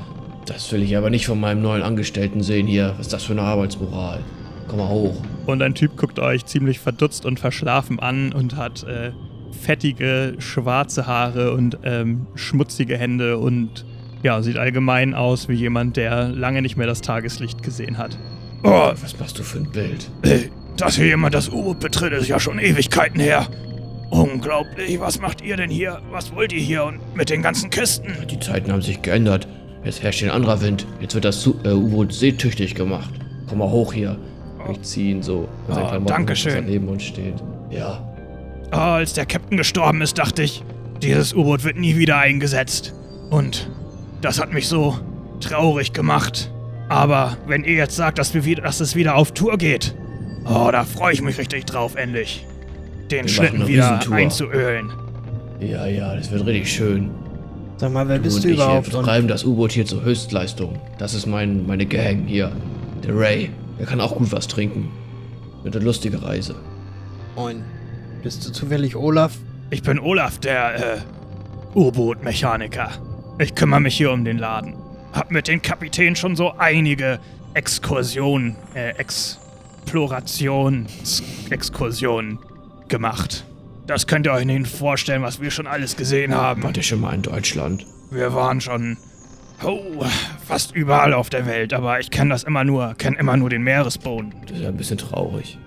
das 0.45 0.71
will 0.71 0.81
ich 0.81 0.95
aber 0.97 1.09
nicht 1.09 1.27
von 1.27 1.39
meinem 1.39 1.61
neuen 1.61 1.83
Angestellten 1.83 2.41
sehen 2.41 2.67
hier. 2.67 2.93
Was 2.97 3.07
ist 3.07 3.13
das 3.13 3.23
für 3.23 3.33
eine 3.33 3.41
Arbeitsmoral? 3.43 4.23
Komm 4.67 4.79
mal 4.79 4.89
hoch. 4.89 5.15
Und 5.45 5.61
ein 5.61 5.75
Typ 5.75 5.95
guckt 5.97 6.19
euch 6.19 6.45
ziemlich 6.45 6.79
verdutzt 6.79 7.25
und 7.25 7.39
verschlafen 7.39 7.99
an 7.99 8.33
und 8.33 8.55
hat 8.55 8.83
äh, 8.83 9.11
fettige, 9.51 10.35
schwarze 10.39 11.07
Haare 11.07 11.53
und 11.53 11.77
ähm, 11.83 12.27
schmutzige 12.35 12.97
Hände 12.97 13.37
und 13.37 13.85
ja, 14.23 14.41
sieht 14.41 14.57
allgemein 14.57 15.13
aus 15.13 15.47
wie 15.49 15.53
jemand, 15.55 15.97
der 15.97 16.29
lange 16.29 16.61
nicht 16.61 16.77
mehr 16.77 16.87
das 16.87 17.01
Tageslicht 17.01 17.63
gesehen 17.63 17.97
hat. 17.97 18.17
Oh, 18.63 18.91
Was 19.01 19.19
machst 19.19 19.37
du 19.39 19.43
für 19.43 19.59
ein 19.59 19.69
Bild? 19.71 20.09
äh, 20.23 20.49
dass 20.77 20.95
hier 20.95 21.07
jemand 21.07 21.33
das 21.33 21.49
U-Boot 21.49 21.79
betritt, 21.79 22.13
ist 22.13 22.27
ja 22.27 22.39
schon 22.39 22.59
Ewigkeiten 22.59 23.19
her. 23.19 23.47
Unglaublich, 24.09 24.99
was 24.99 25.19
macht 25.19 25.41
ihr 25.41 25.57
denn 25.57 25.69
hier? 25.69 25.99
Was 26.11 26.33
wollt 26.33 26.53
ihr 26.53 26.59
hier 26.61 26.85
und 26.85 26.99
mit 27.15 27.29
den 27.29 27.41
ganzen 27.41 27.69
Kisten? 27.69 28.13
Die 28.29 28.39
Zeiten 28.39 28.71
haben 28.71 28.81
sich 28.81 29.01
geändert. 29.01 29.47
Jetzt 29.83 30.01
herrscht 30.01 30.23
ein 30.23 30.29
anderer 30.29 30.61
Wind. 30.61 30.85
Jetzt 31.01 31.13
wird 31.13 31.25
das 31.25 31.45
äh, 31.63 31.69
U-Boot 31.71 32.13
seetüchtig 32.13 32.75
gemacht. 32.75 33.09
Komm 33.49 33.59
mal 33.59 33.69
hoch 33.69 33.93
hier. 33.93 34.17
Ich 34.71 34.81
zieh 34.81 35.11
ihn 35.11 35.21
so 35.23 35.47
Oh, 35.69 35.99
Dankeschön. 36.05 36.65
neben 36.65 36.87
uns 36.89 37.03
steht. 37.03 37.35
Ja. 37.69 38.03
Ah, 38.71 38.95
als 38.95 39.13
der 39.13 39.25
Captain 39.25 39.57
gestorben 39.57 40.01
ist, 40.01 40.17
dachte 40.17 40.43
ich, 40.43 40.63
dieses 41.01 41.33
U-Boot 41.33 41.63
wird 41.63 41.77
nie 41.77 41.95
wieder 41.97 42.17
eingesetzt. 42.17 42.93
Und 43.29 43.69
das 44.21 44.39
hat 44.39 44.53
mich 44.53 44.67
so 44.67 44.97
traurig 45.39 45.93
gemacht. 45.93 46.51
Aber 46.89 47.37
wenn 47.47 47.63
ihr 47.63 47.73
jetzt 47.73 47.95
sagt, 47.95 48.17
dass, 48.17 48.33
wir 48.33 48.45
wieder, 48.45 48.63
dass 48.63 48.79
es 48.79 48.95
wieder 48.95 49.15
auf 49.15 49.31
Tour 49.33 49.57
geht, 49.57 49.95
oh, 50.45 50.69
da 50.71 50.83
freue 50.85 51.13
ich 51.13 51.21
mich 51.21 51.37
richtig 51.37 51.65
drauf, 51.65 51.95
endlich. 51.95 52.45
Den 53.11 53.25
Wir 53.25 53.29
Schlitten 53.29 53.67
wieder 53.67 53.91
Riesentour. 53.91 54.15
einzuölen. 54.15 54.91
Ja, 55.59 55.85
ja, 55.87 56.15
das 56.15 56.31
wird 56.31 56.45
richtig 56.45 56.71
schön. 56.71 57.09
Sag 57.77 57.91
mal, 57.93 58.07
wer 58.07 58.17
Du 58.17 58.23
bist 58.23 58.37
und 58.37 58.43
du 58.45 58.49
ich 58.49 58.55
überhaupt? 58.55 58.93
Und 58.93 59.05
treiben 59.05 59.27
das 59.27 59.43
U-Boot 59.43 59.71
hier 59.71 59.85
zur 59.85 60.03
Höchstleistung. 60.03 60.79
Das 60.97 61.13
ist 61.13 61.25
mein, 61.25 61.65
meine 61.67 61.85
Gang 61.85 62.25
hier. 62.27 62.51
Der 63.03 63.17
Ray. 63.17 63.49
Er 63.79 63.85
kann 63.85 64.01
auch 64.01 64.15
gut 64.15 64.31
was 64.31 64.47
trinken. 64.47 64.89
Wird 65.63 65.75
eine 65.75 65.85
lustige 65.85 66.21
Reise. 66.23 66.55
Moin. 67.35 67.63
Bist 68.23 68.47
du 68.47 68.51
zufällig 68.51 68.95
Olaf? 68.95 69.33
Ich 69.69 69.83
bin 69.83 69.99
Olaf, 69.99 70.39
der 70.39 70.95
äh, 70.95 70.97
U-Boot-Mechaniker. 71.75 72.89
Ich 73.39 73.53
kümmere 73.53 73.81
mich 73.81 73.95
hier 73.95 74.11
um 74.11 74.25
den 74.25 74.39
Laden. 74.39 74.73
Hab 75.13 75.29
mit 75.29 75.47
den 75.47 75.61
Kapitän 75.61 76.15
schon 76.15 76.35
so 76.35 76.53
einige 76.57 77.19
Exkursionen, 77.53 78.55
äh, 78.73 78.95
Explorations, 78.97 81.21
Exkursionen 81.51 82.39
gemacht. 82.87 83.45
Das 83.85 84.07
könnt 84.07 84.25
ihr 84.25 84.33
euch 84.33 84.45
nicht 84.45 84.67
vorstellen, 84.67 85.21
was 85.21 85.39
wir 85.39 85.51
schon 85.51 85.67
alles 85.67 85.95
gesehen 85.95 86.33
haben. 86.33 86.63
Wart 86.63 86.77
ihr 86.77 86.83
schon 86.83 86.99
mal 86.99 87.13
in 87.13 87.21
Deutschland? 87.21 87.85
Wir 88.09 88.33
waren 88.33 88.59
schon 88.59 88.97
oh, 89.63 90.03
fast 90.47 90.75
überall 90.75 91.13
auf 91.13 91.29
der 91.29 91.45
Welt, 91.45 91.73
aber 91.73 91.99
ich 91.99 92.09
kenne 92.09 92.31
das 92.31 92.43
immer 92.43 92.63
nur, 92.63 92.95
kenne 92.95 93.19
immer 93.19 93.37
nur 93.37 93.51
den 93.51 93.61
Meeresboden. 93.61 94.33
Das 94.47 94.57
ist 94.57 94.63
ja 94.63 94.69
ein 94.69 94.77
bisschen 94.77 94.97
traurig. 94.97 95.59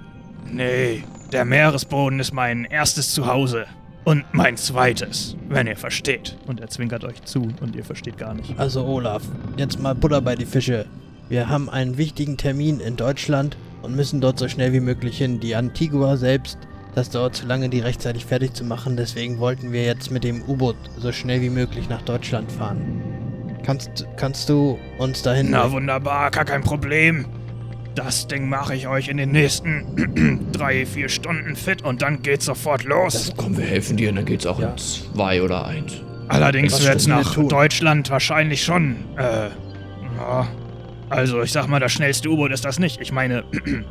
Nee, 0.51 1.05
der 1.31 1.45
Meeresboden 1.45 2.19
ist 2.19 2.33
mein 2.33 2.65
erstes 2.65 3.15
Zuhause. 3.15 3.67
Und 4.05 4.25
mein 4.33 4.57
zweites, 4.57 5.37
wenn 5.49 5.67
ihr 5.67 5.77
versteht. 5.77 6.37
Und 6.47 6.61
er 6.61 6.69
zwinkert 6.69 7.05
euch 7.05 7.23
zu 7.23 7.49
und 7.61 7.77
ihr 7.77 7.85
versteht 7.85 8.19
gar 8.19 8.35
nicht. 8.35 8.59
Also 8.59 8.85
Olaf, 8.85 9.23
jetzt 9.57 9.79
mal 9.79 9.95
Butter 9.95 10.21
bei 10.21 10.37
die 10.37 10.47
Fische. 10.47 10.87
Wir 11.29 11.49
haben 11.49 11.69
einen 11.69 11.99
wichtigen 11.99 12.37
Termin 12.37 12.81
in 12.81 12.97
Deutschland 12.97 13.57
und 13.83 13.95
müssen 13.95 14.21
dort 14.21 14.39
so 14.39 14.49
schnell 14.49 14.73
wie 14.73 14.81
möglich 14.81 15.19
hin. 15.19 15.39
Die 15.39 15.55
Antigua 15.55 16.17
selbst, 16.17 16.59
das 16.95 17.11
dauert 17.11 17.37
zu 17.37 17.47
lange, 17.47 17.69
die 17.69 17.81
rechtzeitig 17.81 18.25
fertig 18.25 18.55
zu 18.55 18.65
machen. 18.65 18.97
Deswegen 18.97 19.39
wollten 19.39 19.73
wir 19.73 19.85
jetzt 19.85 20.11
mit 20.11 20.25
dem 20.25 20.43
U-Boot 20.49 20.77
so 20.99 21.13
schnell 21.13 21.41
wie 21.43 21.51
möglich 21.51 21.89
nach 21.89 22.03
Deutschland 22.03 22.51
fahren. 22.51 23.03
Kannst, 23.63 24.07
kannst 24.17 24.49
du 24.49 24.79
uns 24.99 25.23
dahin... 25.23 25.51
Na 25.51 25.71
wunderbar, 25.71 26.31
gar 26.31 26.47
kein 26.47 26.63
Problem. 26.63 27.27
Das 28.03 28.27
Ding 28.27 28.49
mache 28.49 28.75
ich 28.75 28.89
euch 28.89 29.09
in 29.09 29.19
den 29.19 29.31
nächsten 29.31 30.49
drei, 30.53 30.87
vier 30.87 31.11
Stunden 31.11 31.55
fit 31.55 31.83
und 31.83 32.01
dann 32.01 32.23
geht's 32.23 32.47
sofort 32.47 32.85
los. 32.85 33.13
Das, 33.13 33.33
komm, 33.37 33.59
wir 33.59 33.65
helfen 33.67 33.99
dir 33.99 34.09
und 34.09 34.17
dann 34.17 34.25
geht's 34.25 34.47
auch 34.47 34.59
Ja. 34.59 34.71
in 34.71 34.79
zwei 34.79 35.43
oder 35.43 35.67
eins. 35.67 36.01
Allerdings 36.29 36.83
wird's 36.83 37.07
nach 37.07 37.35
tun? 37.35 37.51
Deutschland 37.51 38.09
wahrscheinlich 38.11 38.65
schon, 38.65 38.97
äh, 39.19 39.49
ja. 40.17 40.49
Also, 41.11 41.43
ich 41.43 41.53
sag 41.53 41.67
mal, 41.67 41.79
das 41.79 41.93
schnellste 41.93 42.31
U-Boot 42.31 42.53
ist 42.53 42.65
das 42.65 42.79
nicht. 42.79 43.01
Ich 43.03 43.13
meine, 43.13 43.45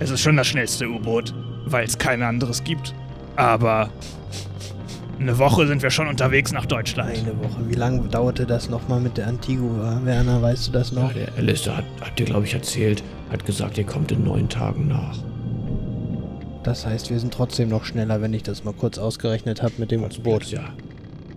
Es 0.00 0.10
ist 0.10 0.22
schon 0.22 0.36
das 0.36 0.48
schnellste 0.48 0.88
U-Boot, 0.88 1.32
weil 1.66 1.84
es 1.84 1.96
kein 1.96 2.20
anderes 2.24 2.64
gibt. 2.64 2.92
Aber 3.36 3.90
eine 5.18 5.38
Woche 5.38 5.66
sind 5.66 5.82
wir 5.82 5.90
schon 5.90 6.08
unterwegs 6.08 6.52
nach 6.52 6.66
Deutschland. 6.66 7.10
Eine 7.18 7.38
Woche. 7.38 7.68
Wie 7.68 7.74
lange 7.74 8.08
dauerte 8.08 8.46
das 8.46 8.68
nochmal 8.68 9.00
mit 9.00 9.16
der 9.16 9.26
Antigua? 9.28 10.00
Werner, 10.04 10.42
weißt 10.42 10.68
du 10.68 10.72
das 10.72 10.90
Ja, 10.90 11.00
noch? 11.02 11.12
der 11.12 11.28
Alistair 11.36 11.76
hat, 11.78 11.84
hat 12.00 12.18
dir, 12.18 12.26
glaube 12.26 12.44
ich, 12.46 12.54
erzählt, 12.54 13.02
hat 13.30 13.44
gesagt, 13.46 13.78
ihr 13.78 13.84
kommt 13.84 14.12
in 14.12 14.24
neun 14.24 14.48
Tagen 14.48 14.88
nach. 14.88 15.16
Das 16.62 16.86
heißt, 16.86 17.10
wir 17.10 17.18
sind 17.20 17.32
trotzdem 17.34 17.68
noch 17.68 17.84
schneller, 17.84 18.22
wenn 18.22 18.32
ich 18.32 18.42
das 18.42 18.64
mal 18.64 18.72
kurz 18.72 18.98
ausgerechnet 18.98 19.62
habe 19.62 19.74
mit 19.78 19.90
dem 19.90 20.06
Boot. 20.22 20.46
Ja. 20.46 20.70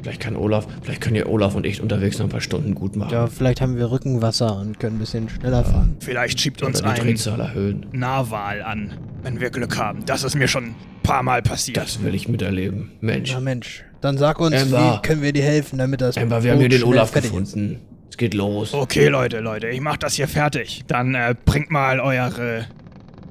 Vielleicht 0.02 0.22
kann 0.22 0.38
Olaf, 0.38 0.68
vielleicht 0.84 1.02
können 1.02 1.16
ja 1.16 1.26
Olaf 1.26 1.56
und 1.56 1.66
ich 1.66 1.82
unterwegs 1.82 2.18
noch 2.20 2.28
ein 2.28 2.30
paar 2.30 2.40
Stunden 2.40 2.76
gut 2.76 2.96
machen. 2.96 3.12
Ja, 3.12 3.28
vielleicht 3.28 3.60
haben 3.60 3.76
wir 3.76 3.92
Rückenwasser 3.92 4.58
und 4.58 4.80
können 4.80 4.96
ein 4.96 5.00
bisschen 5.00 5.28
schneller 5.28 5.66
fahren. 5.66 5.98
Vielleicht 6.00 6.40
schiebt 6.40 6.62
uns 6.62 6.80
Oder 6.82 6.94
die 6.94 7.02
ein 7.02 7.08
Drehzahl 7.08 7.40
erhöhen. 7.42 7.88
Narwal 7.92 8.62
an, 8.62 8.94
wenn 9.24 9.42
wir 9.42 9.50
Glück 9.50 9.78
haben. 9.78 10.06
Das 10.06 10.24
ist 10.24 10.36
mir 10.36 10.48
schon 10.48 10.76
paar 11.08 11.24
Mal 11.24 11.41
passiert. 11.41 11.78
Das 11.78 12.03
will 12.03 12.14
ich 12.14 12.28
miterleben. 12.28 12.91
Mensch. 13.01 13.32
Na 13.34 13.39
Mensch, 13.39 13.84
dann 14.01 14.18
sag 14.18 14.39
uns, 14.39 14.55
Amber. 14.62 14.99
wie 15.01 15.08
können 15.08 15.22
wir 15.22 15.34
dir 15.34 15.43
helfen, 15.43 15.80
damit 15.80 16.01
das 16.01 16.18
Amber, 16.18 16.43
wir 16.43 16.51
haben 16.51 16.60
hier 16.60 16.70
den 16.70 16.84
Olaf 16.84 17.16
ist? 17.16 17.24
gefunden. 17.24 17.80
Es 18.10 18.18
geht 18.18 18.34
los. 18.34 18.74
Okay, 18.74 19.08
Leute, 19.08 19.39
Leute, 19.39 19.68
ich 19.70 19.82
mach 19.82 19.97
das 19.97 20.14
hier 20.16 20.28
fertig. 20.28 20.84
Dann 20.88 21.16
äh, 21.16 21.36
bringt 21.45 21.72
mal 21.72 21.99
eure, 21.99 22.66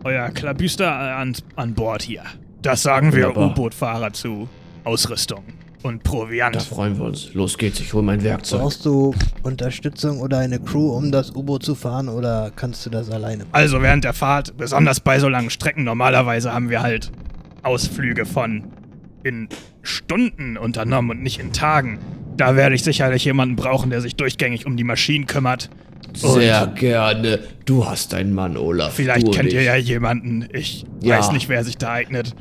euer 0.05 0.29
Klabüster 0.31 0.85
äh, 0.87 1.21
an, 1.23 1.37
an 1.57 1.75
Bord 1.75 2.03
hier. 2.03 2.23
Das 2.63 2.83
sagen 2.83 3.13
wir 3.13 3.27
Wunderbar. 3.29 3.51
U-Boot-Fahrer 3.51 4.13
zu 4.13 4.49
Ausrüstung 4.85 5.45
und 5.83 6.05
Da 6.05 6.11
Proviant. 6.11 6.63
freuen 6.63 6.97
wir 6.99 7.05
uns. 7.05 7.33
Los 7.35 7.59
geht's, 7.59 7.81
ich 7.81 7.93
hol 7.93 8.03
mein 8.03 8.23
Werkzeug. 8.23 8.61
Brauchst 8.61 8.85
du 8.85 9.15
Unterstützung 9.43 10.21
oder 10.21 10.39
eine 10.39 10.59
Crew, 10.61 10.91
um 10.97 11.13
das 11.13 11.31
U-Boot 11.35 11.63
zu 11.63 11.75
fahren, 11.75 12.09
oder 12.09 12.51
kannst 12.55 12.85
du 12.87 12.91
das 12.91 13.11
alleine 13.11 13.45
machen? 13.45 13.49
Also 13.53 13.83
während 13.83 14.05
der 14.05 14.13
Fahrt, 14.13 14.57
besonders 14.57 15.01
bei 15.01 15.19
so 15.19 15.29
langen 15.29 15.51
Strecken, 15.51 15.85
normalerweise 15.85 16.53
haben 16.53 16.71
wir 16.71 16.83
halt 16.83 17.11
Ausflüge 17.67 18.25
von 18.27 18.65
in 19.25 19.49
Stunden 19.83 20.57
unternommen 20.57 21.11
und 21.11 21.23
nicht 21.23 21.41
in 21.41 21.53
Tagen. 21.53 21.99
Da 22.37 22.55
werde 22.55 22.75
ich 22.75 22.83
sicherlich 22.85 23.25
jemanden 23.25 23.57
brauchen, 23.57 23.91
der 23.91 24.01
sich 24.01 24.15
durchgängig 24.15 24.67
um 24.67 24.77
die 24.77 24.85
Maschinen 24.85 25.27
kümmert. 25.27 25.69
Sehr 26.15 26.67
gerne. 26.69 27.41
Du 27.65 27.87
hast 27.87 28.13
deinen 28.13 28.33
Mann, 28.33 28.57
Olaf. 28.57 28.95
Vielleicht 28.95 29.31
kennt 29.33 29.53
ihr 29.53 29.63
ja 29.63 29.75
jemanden. 29.77 30.47
Ich 30.53 30.87
Ja. 31.03 31.19
weiß 31.19 31.33
nicht, 31.33 31.49
wer 31.49 31.65
sich 31.65 31.77
da 31.77 31.93
eignet. 31.93 32.35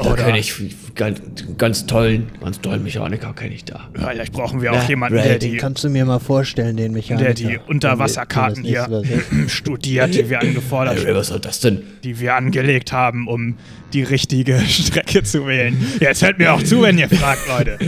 Da 0.00 0.14
kenne 0.14 0.38
ich 0.38 0.54
ganz, 0.94 1.20
ganz 1.58 1.86
tollen, 1.86 2.28
ganz 2.40 2.60
tollen 2.60 2.84
Mechaniker 2.84 3.32
kenne 3.32 3.52
ich 3.54 3.64
da. 3.64 3.88
vielleicht 3.94 4.32
brauchen 4.32 4.62
wir 4.62 4.70
auch 4.72 4.76
Ja, 4.82 4.88
jemanden, 4.88 5.18
Ray, 5.18 5.28
der 5.30 5.38
die, 5.40 5.56
kannst 5.56 5.82
du 5.82 5.88
mir 5.88 6.04
mal 6.04 6.20
vorstellen, 6.20 6.76
den 6.76 6.92
Mechaniker. 6.92 7.34
der 7.34 7.34
die 7.34 7.58
Unterwasserkarten 7.66 8.62
hier 8.62 9.02
studiert, 9.48 10.14
die 10.14 10.30
wir 10.30 10.40
angefordert 10.40 11.04
Ray, 11.04 11.14
was 11.16 11.26
soll 11.28 11.40
das 11.40 11.58
denn? 11.60 11.82
die 12.04 12.20
wir 12.20 12.36
angelegt 12.36 12.92
haben, 12.92 13.26
um 13.26 13.56
die 13.92 14.04
richtige 14.04 14.60
Strecke 14.68 15.24
zu 15.24 15.46
wählen. 15.48 15.76
Jetzt 16.00 16.22
hört 16.22 16.38
mir 16.38 16.52
auch 16.52 16.62
zu, 16.62 16.82
wenn 16.82 16.96
ihr 16.96 17.08
fragt, 17.08 17.48
Leute. 17.48 17.78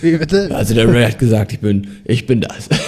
Wie 0.00 0.16
bitte? 0.16 0.54
Also 0.54 0.74
der 0.74 0.88
Ray 0.88 1.04
hat 1.04 1.18
gesagt, 1.18 1.52
ich 1.52 1.60
bin, 1.60 1.88
ich 2.04 2.26
bin 2.26 2.40
das. 2.40 2.68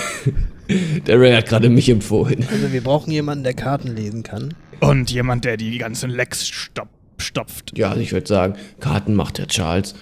Der 1.06 1.18
Ray 1.18 1.32
hat 1.34 1.46
gerade 1.48 1.70
mich 1.70 1.88
empfohlen. 1.88 2.44
Also 2.52 2.70
wir 2.74 2.82
brauchen 2.82 3.10
jemanden, 3.10 3.42
der 3.42 3.54
Karten 3.54 3.88
lesen 3.96 4.22
kann. 4.22 4.52
Und 4.80 5.10
jemand, 5.10 5.46
der 5.46 5.56
die 5.56 5.78
ganzen 5.78 6.10
Lecks 6.10 6.46
stop 6.46 6.88
stopft. 7.18 7.76
Ja, 7.76 7.90
also 7.90 8.00
ich 8.00 8.12
würde 8.12 8.26
sagen, 8.26 8.54
Karten 8.80 9.14
macht 9.14 9.38
der 9.38 9.46
Charles. 9.48 9.94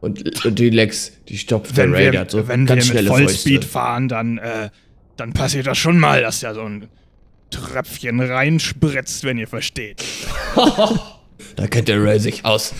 Und, 0.00 0.44
und 0.44 0.58
die 0.58 0.70
Lex, 0.70 1.12
die 1.28 1.38
stopft 1.38 1.76
Wenn 1.76 1.92
der 1.92 2.00
Ray, 2.00 2.12
wir, 2.12 2.26
so 2.28 2.46
wenn 2.46 2.68
wir 2.68 2.76
ganz 2.76 2.86
mit 2.86 2.92
schnelle 2.92 3.08
Vollspeed 3.08 3.54
Fäuste. 3.54 3.70
fahren, 3.70 4.08
dann, 4.08 4.38
äh, 4.38 4.68
dann 5.16 5.32
passiert 5.32 5.66
das 5.66 5.78
schon 5.78 5.98
mal, 5.98 6.20
dass 6.20 6.40
da 6.40 6.54
so 6.54 6.62
ein 6.62 6.88
Tröpfchen 7.50 8.20
reinspritzt, 8.20 9.24
wenn 9.24 9.38
ihr 9.38 9.48
versteht. 9.48 10.04
Da 11.56 11.66
kennt 11.66 11.88
der 11.88 12.02
Ray 12.02 12.18
sich 12.18 12.44
aus. 12.44 12.74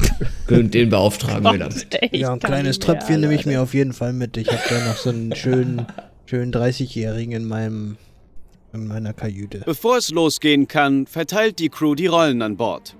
Und 0.48 0.74
den 0.74 0.88
beauftragen 0.90 1.44
wir 1.44 1.58
damit. 1.58 1.86
ja, 2.12 2.32
ein 2.32 2.38
kleines 2.38 2.78
Tröpfchen 2.78 3.20
nehme 3.20 3.34
ich 3.34 3.46
mir 3.46 3.62
auf 3.62 3.74
jeden 3.74 3.92
Fall 3.92 4.12
mit. 4.12 4.36
Ich 4.36 4.48
habe 4.48 4.62
da 4.68 4.86
noch 4.86 4.96
so 4.96 5.10
einen 5.10 5.34
schönen, 5.34 5.86
schönen 6.26 6.52
30-Jährigen 6.52 7.32
in 7.32 7.44
meinem 7.46 7.96
in 8.72 8.88
meiner 8.88 9.12
Kajüte. 9.12 9.62
Bevor 9.64 9.98
es 9.98 10.10
losgehen 10.10 10.66
kann, 10.66 11.06
verteilt 11.06 11.60
die 11.60 11.68
Crew 11.68 11.94
die 11.94 12.06
Rollen 12.06 12.42
an 12.42 12.56
Bord. 12.56 12.96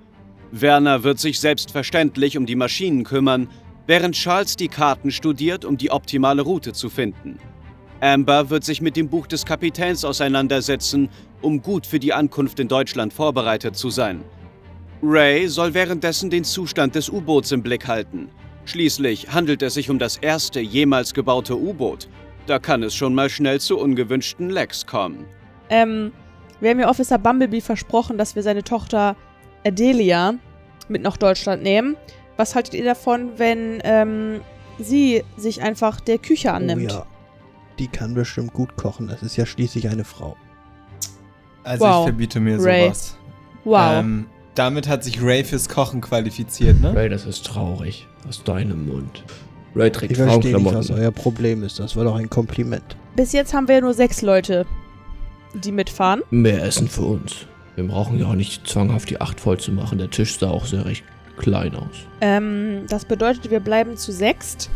Werner 0.50 1.02
wird 1.02 1.18
sich 1.18 1.40
selbstverständlich 1.40 2.36
um 2.36 2.46
die 2.46 2.56
Maschinen 2.56 3.04
kümmern, 3.04 3.48
während 3.86 4.14
Charles 4.14 4.56
die 4.56 4.68
Karten 4.68 5.10
studiert, 5.10 5.64
um 5.64 5.76
die 5.76 5.90
optimale 5.90 6.42
Route 6.42 6.72
zu 6.72 6.88
finden. 6.88 7.38
Amber 8.00 8.50
wird 8.50 8.64
sich 8.64 8.80
mit 8.80 8.96
dem 8.96 9.08
Buch 9.08 9.26
des 9.26 9.44
Kapitäns 9.44 10.04
auseinandersetzen, 10.04 11.08
um 11.40 11.62
gut 11.62 11.86
für 11.86 11.98
die 11.98 12.12
Ankunft 12.12 12.60
in 12.60 12.68
Deutschland 12.68 13.12
vorbereitet 13.12 13.76
zu 13.76 13.90
sein. 13.90 14.22
Ray 15.02 15.48
soll 15.48 15.74
währenddessen 15.74 16.30
den 16.30 16.44
Zustand 16.44 16.94
des 16.94 17.10
U-Boots 17.10 17.52
im 17.52 17.62
Blick 17.62 17.86
halten. 17.86 18.28
Schließlich 18.64 19.32
handelt 19.32 19.62
es 19.62 19.74
sich 19.74 19.90
um 19.90 19.98
das 19.98 20.16
erste 20.16 20.60
jemals 20.60 21.12
gebaute 21.12 21.58
U-Boot. 21.58 22.08
Da 22.46 22.58
kann 22.58 22.82
es 22.82 22.94
schon 22.94 23.14
mal 23.14 23.28
schnell 23.28 23.60
zu 23.60 23.78
ungewünschten 23.78 24.50
Lecks 24.50 24.86
kommen. 24.86 25.26
Ähm, 25.68 26.12
wir 26.60 26.70
haben 26.70 26.80
ja 26.80 26.88
Officer 26.88 27.18
Bumblebee 27.18 27.60
versprochen, 27.60 28.16
dass 28.16 28.34
wir 28.34 28.42
seine 28.42 28.64
Tochter 28.64 29.16
Adelia 29.66 30.34
mit 30.88 31.02
nach 31.02 31.16
Deutschland 31.16 31.62
nehmen. 31.62 31.96
Was 32.36 32.54
haltet 32.54 32.74
ihr 32.74 32.84
davon, 32.84 33.32
wenn 33.38 33.80
ähm, 33.84 34.40
sie 34.78 35.22
sich 35.36 35.62
einfach 35.62 36.00
der 36.00 36.18
Küche 36.18 36.52
annimmt? 36.52 36.90
Oh 36.92 36.94
ja. 36.96 37.06
Die 37.78 37.88
kann 37.88 38.14
bestimmt 38.14 38.52
gut 38.52 38.76
kochen. 38.76 39.08
Das 39.08 39.22
ist 39.22 39.36
ja 39.36 39.46
schließlich 39.46 39.88
eine 39.88 40.04
Frau. 40.04 40.36
Also 41.64 41.84
Wow. 41.84 41.98
ich 42.00 42.10
verbiete 42.10 42.40
mir 42.40 42.58
Ray. 42.62 42.84
sowas. 42.84 43.16
Wow. 43.64 43.92
Ähm, 44.00 44.26
damit 44.54 44.86
hat 44.88 45.02
sich 45.02 45.20
Ray 45.22 45.42
fürs 45.44 45.68
Kochen 45.68 46.00
qualifiziert, 46.00 46.80
ne? 46.80 46.94
Ray, 46.94 47.08
das 47.08 47.24
ist 47.26 47.44
traurig. 47.46 48.06
Aus 48.28 48.44
deinem 48.44 48.86
Mund. 48.86 49.24
Ray 49.74 49.90
trägt 49.90 50.12
Ich 50.12 50.18
verstehe 50.18 50.54
nicht, 50.54 50.64
was 50.64 50.72
Frauenklamotten. 50.72 50.94
euer 51.04 51.10
Problem 51.10 51.62
ist. 51.64 51.80
Das 51.80 51.96
war 51.96 52.04
doch 52.04 52.14
ein 52.16 52.30
Kompliment. 52.30 52.96
Bis 53.16 53.32
jetzt 53.32 53.52
haben 53.54 53.66
wir 53.66 53.76
ja 53.76 53.80
nur 53.80 53.94
sechs 53.94 54.22
Leute, 54.22 54.66
die 55.54 55.72
mitfahren. 55.72 56.22
Mehr 56.30 56.62
Essen 56.62 56.88
für 56.88 57.02
uns. 57.02 57.46
Wir 57.76 57.86
brauchen 57.86 58.18
ja 58.18 58.26
auch 58.26 58.34
nicht 58.34 58.66
zwanghaft 58.66 59.10
die 59.10 59.20
acht 59.20 59.40
voll 59.40 59.58
zu 59.58 59.72
machen. 59.72 59.98
Der 59.98 60.10
Tisch 60.10 60.38
sah 60.38 60.50
auch 60.50 60.64
sehr 60.64 60.84
recht 60.84 61.04
klein 61.36 61.74
aus. 61.74 62.06
Ähm, 62.20 62.86
das 62.88 63.04
bedeutet, 63.04 63.50
wir 63.50 63.60
bleiben 63.60 63.96
zu 63.96 64.12
sechst. 64.12 64.70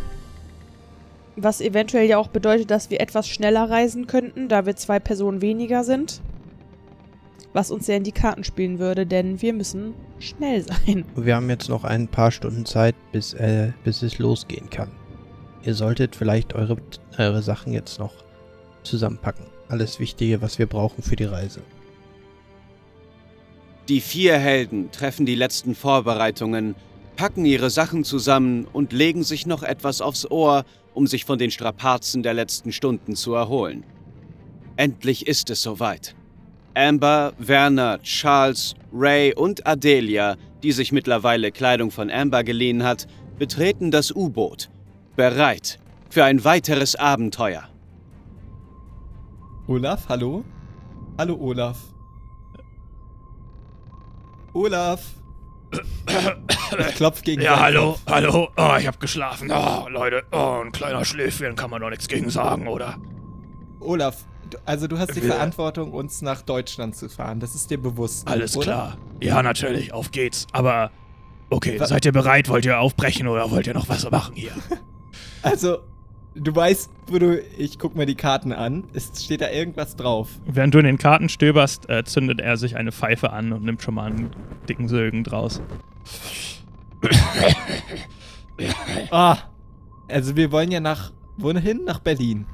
Was 1.36 1.60
eventuell 1.60 2.08
ja 2.08 2.18
auch 2.18 2.28
bedeutet, 2.28 2.70
dass 2.70 2.90
wir 2.90 3.00
etwas 3.00 3.28
schneller 3.28 3.70
reisen 3.70 4.08
könnten, 4.08 4.48
da 4.48 4.66
wir 4.66 4.74
zwei 4.74 4.98
Personen 4.98 5.40
weniger 5.40 5.84
sind. 5.84 6.20
Was 7.52 7.70
uns 7.70 7.86
ja 7.86 7.94
in 7.94 8.02
die 8.02 8.12
Karten 8.12 8.42
spielen 8.42 8.78
würde, 8.78 9.06
denn 9.06 9.40
wir 9.40 9.52
müssen 9.52 9.94
schnell 10.18 10.62
sein. 10.62 11.04
Wir 11.14 11.36
haben 11.36 11.48
jetzt 11.48 11.68
noch 11.68 11.84
ein 11.84 12.08
paar 12.08 12.32
Stunden 12.32 12.66
Zeit, 12.66 12.96
bis, 13.12 13.34
äh, 13.34 13.72
bis 13.84 14.02
es 14.02 14.18
losgehen 14.18 14.68
kann. 14.68 14.90
Ihr 15.62 15.74
solltet 15.74 16.16
vielleicht 16.16 16.54
eure, 16.54 16.76
eure 17.16 17.42
Sachen 17.42 17.72
jetzt 17.72 17.98
noch 17.98 18.12
zusammenpacken. 18.82 19.46
Alles 19.68 20.00
Wichtige, 20.00 20.42
was 20.42 20.58
wir 20.58 20.66
brauchen 20.66 21.02
für 21.02 21.16
die 21.16 21.24
Reise. 21.24 21.60
Die 23.88 24.02
vier 24.02 24.36
Helden 24.36 24.90
treffen 24.92 25.24
die 25.24 25.34
letzten 25.34 25.74
Vorbereitungen, 25.74 26.74
packen 27.16 27.46
ihre 27.46 27.70
Sachen 27.70 28.04
zusammen 28.04 28.66
und 28.70 28.92
legen 28.92 29.22
sich 29.22 29.46
noch 29.46 29.62
etwas 29.62 30.02
aufs 30.02 30.30
Ohr, 30.30 30.64
um 30.92 31.06
sich 31.06 31.24
von 31.24 31.38
den 31.38 31.50
Strapazen 31.50 32.22
der 32.22 32.34
letzten 32.34 32.70
Stunden 32.70 33.16
zu 33.16 33.32
erholen. 33.32 33.84
Endlich 34.76 35.26
ist 35.26 35.48
es 35.48 35.62
soweit. 35.62 36.14
Amber, 36.74 37.32
Werner, 37.38 37.98
Charles, 38.02 38.74
Ray 38.92 39.34
und 39.34 39.66
Adelia, 39.66 40.36
die 40.62 40.72
sich 40.72 40.92
mittlerweile 40.92 41.50
Kleidung 41.50 41.90
von 41.90 42.10
Amber 42.10 42.44
geliehen 42.44 42.84
hat, 42.84 43.06
betreten 43.38 43.90
das 43.90 44.14
U-Boot, 44.14 44.68
bereit 45.16 45.78
für 46.10 46.24
ein 46.24 46.44
weiteres 46.44 46.94
Abenteuer. 46.94 47.68
Olaf, 49.66 50.08
hallo? 50.08 50.44
Hallo, 51.18 51.36
Olaf. 51.40 51.87
Olaf. 54.58 55.00
Ich 55.70 56.94
klopf 56.96 57.22
gegen 57.22 57.42
Ja, 57.42 57.60
hallo, 57.60 57.92
Kopf. 57.92 58.02
hallo. 58.08 58.48
Oh, 58.56 58.74
ich 58.78 58.86
hab 58.88 58.98
geschlafen. 58.98 59.50
Oh, 59.52 59.86
Leute, 59.88 60.24
oh, 60.32 60.62
ein 60.64 60.72
kleiner 60.72 61.04
Schläfchen 61.04 61.54
kann 61.54 61.70
man 61.70 61.80
doch 61.80 61.90
nichts 61.90 62.08
gegen 62.08 62.28
sagen, 62.30 62.66
oder? 62.66 62.96
Olaf, 63.78 64.24
also 64.64 64.88
du 64.88 64.98
hast 64.98 65.14
die 65.14 65.22
Wir- 65.22 65.32
Verantwortung, 65.34 65.92
uns 65.92 66.22
nach 66.22 66.42
Deutschland 66.42 66.96
zu 66.96 67.08
fahren. 67.08 67.38
Das 67.38 67.54
ist 67.54 67.70
dir 67.70 67.78
bewusst. 67.80 68.26
Alles 68.26 68.56
oder? 68.56 68.64
klar. 68.64 68.96
Ja, 69.20 69.42
natürlich, 69.44 69.92
auf 69.92 70.10
geht's. 70.10 70.46
Aber, 70.52 70.90
okay, 71.50 71.78
Wa- 71.78 71.86
seid 71.86 72.04
ihr 72.04 72.12
bereit? 72.12 72.48
Wollt 72.48 72.64
ihr 72.64 72.80
aufbrechen 72.80 73.28
oder 73.28 73.50
wollt 73.52 73.66
ihr 73.68 73.74
noch 73.74 73.88
was 73.88 74.10
machen 74.10 74.34
hier? 74.34 74.52
Also, 75.42 75.78
du 76.38 76.54
weißt, 76.54 76.90
wo 77.08 77.18
du. 77.18 77.40
Ich 77.58 77.78
guck 77.78 77.94
mir 77.96 78.06
die 78.06 78.14
Karten 78.14 78.52
an. 78.52 78.84
Es 78.92 79.10
steht 79.24 79.40
da 79.40 79.50
irgendwas 79.50 79.96
drauf. 79.96 80.28
Während 80.46 80.74
du 80.74 80.78
in 80.78 80.84
den 80.84 80.98
Karten 80.98 81.28
stöberst, 81.28 81.88
äh, 81.88 82.04
zündet 82.04 82.40
er 82.40 82.56
sich 82.56 82.76
eine 82.76 82.92
Pfeife 82.92 83.30
an 83.32 83.52
und 83.52 83.64
nimmt 83.64 83.82
schon 83.82 83.94
mal 83.94 84.06
einen 84.10 84.30
dicken 84.68 84.88
Sögen 84.88 85.24
draus. 85.24 85.60
Ah. 89.10 89.36
Also, 90.08 90.36
wir 90.36 90.50
wollen 90.52 90.70
ja 90.70 90.80
nach. 90.80 91.12
Wohin? 91.36 91.84
Nach 91.84 92.00
Berlin. 92.00 92.46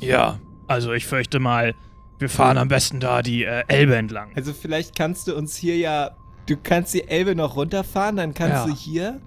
Ja, 0.00 0.38
also 0.66 0.92
ich 0.94 1.04
fürchte 1.06 1.38
mal, 1.38 1.74
wir 2.18 2.30
fahren 2.30 2.56
am 2.56 2.68
besten 2.68 2.98
da 2.98 3.20
die 3.20 3.44
äh, 3.44 3.64
Elbe 3.68 3.94
entlang. 3.96 4.30
Also 4.34 4.54
vielleicht 4.54 4.96
kannst 4.96 5.28
du 5.28 5.36
uns 5.36 5.54
hier 5.56 5.76
ja, 5.76 6.12
du 6.46 6.56
kannst 6.56 6.94
die 6.94 7.06
Elbe 7.06 7.34
noch 7.34 7.56
runterfahren, 7.56 8.16
dann 8.16 8.32
kannst 8.32 8.54
Ja. 8.56 8.66
du 8.66 8.72
hier 8.74 9.20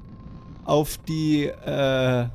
auf 0.64 0.98
die, 1.08 1.46
äh, 1.46 2.26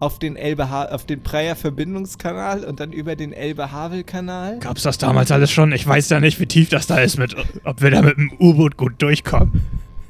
auf 0.00 0.18
den 0.18 0.36
Elbe, 0.36 0.68
auf 0.90 1.04
den 1.06 1.20
Breyer 1.20 1.54
Verbindungskanal 1.54 2.64
und 2.64 2.80
dann 2.80 2.92
über 2.92 3.14
den 3.16 3.32
Elbe-Havel-Kanal. 3.32 4.58
Gab's 4.58 4.82
das 4.82 4.98
damals 4.98 5.30
alles 5.30 5.50
schon? 5.50 5.72
Ich 5.72 5.86
weiß 5.86 6.08
ja 6.08 6.20
nicht, 6.20 6.40
wie 6.40 6.46
tief 6.46 6.70
das 6.70 6.86
da 6.86 6.98
ist, 6.98 7.18
mit, 7.18 7.36
ob 7.64 7.82
wir 7.82 7.90
da 7.90 8.00
mit 8.02 8.16
dem 8.16 8.32
U-Boot 8.40 8.76
gut 8.78 8.94
durchkommen. 8.98 9.64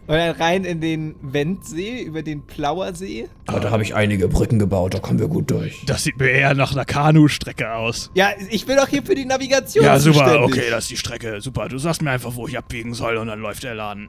Und 0.07 0.17
dann 0.17 0.35
rein 0.37 0.65
in 0.65 0.81
den 0.81 1.15
Wendsee, 1.23 2.03
über 2.03 2.23
den 2.23 2.43
Plauersee. 2.43 3.29
Aber 3.47 3.61
da 3.61 3.71
habe 3.71 3.85
ich 3.85 3.95
einige 3.95 4.27
Brücken 4.27 4.59
gebaut, 4.59 4.95
da 4.95 4.99
kommen 4.99 5.21
wir 5.21 5.29
gut 5.29 5.51
durch. 5.53 5.85
Das 5.87 6.03
sieht 6.03 6.19
mir 6.19 6.31
eher 6.31 6.55
nach 6.55 6.73
einer 6.73 6.85
Kanustrecke 6.85 7.73
aus. 7.73 8.11
Ja, 8.15 8.31
ich 8.51 8.67
bin 8.67 8.77
doch 8.77 8.89
hier 8.89 9.05
für 9.05 9.15
die 9.15 9.25
Navigation 9.25 9.85
Ja, 9.85 10.01
super, 10.01 10.25
zuständig. 10.25 10.43
okay, 10.59 10.71
das 10.71 10.85
ist 10.85 10.91
die 10.91 10.97
Strecke. 10.97 11.41
Super, 11.41 11.69
du 11.69 11.79
sagst 11.79 12.03
mir 12.03 12.11
einfach, 12.11 12.35
wo 12.35 12.49
ich 12.49 12.59
abbiegen 12.59 12.93
soll 12.95 13.19
und 13.19 13.29
dann 13.29 13.39
läuft 13.41 13.63
der 13.63 13.75
Laden. 13.77 14.09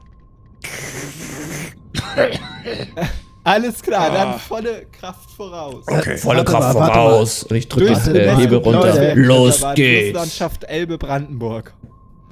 Alles 3.44 3.82
klar, 3.82 4.10
Ah. 4.10 4.14
dann 4.14 4.38
volle 4.38 4.86
Kraft 4.92 5.30
voraus. 5.30 5.84
Okay. 5.88 6.16
Volle 6.16 6.38
Warte 6.38 6.50
Kraft 6.52 6.74
mal, 6.78 6.86
voraus. 6.86 7.42
Und 7.44 7.56
ich 7.56 7.68
drücke 7.68 7.94
den 8.12 8.16
äh, 8.16 8.36
Hebel 8.36 8.58
runter. 8.58 8.86
Leute, 8.94 9.14
Los 9.20 9.64
geht's. 9.74 10.10
Flusslandschaft 10.10 10.64
Elbe-Brandenburg. 10.64 11.74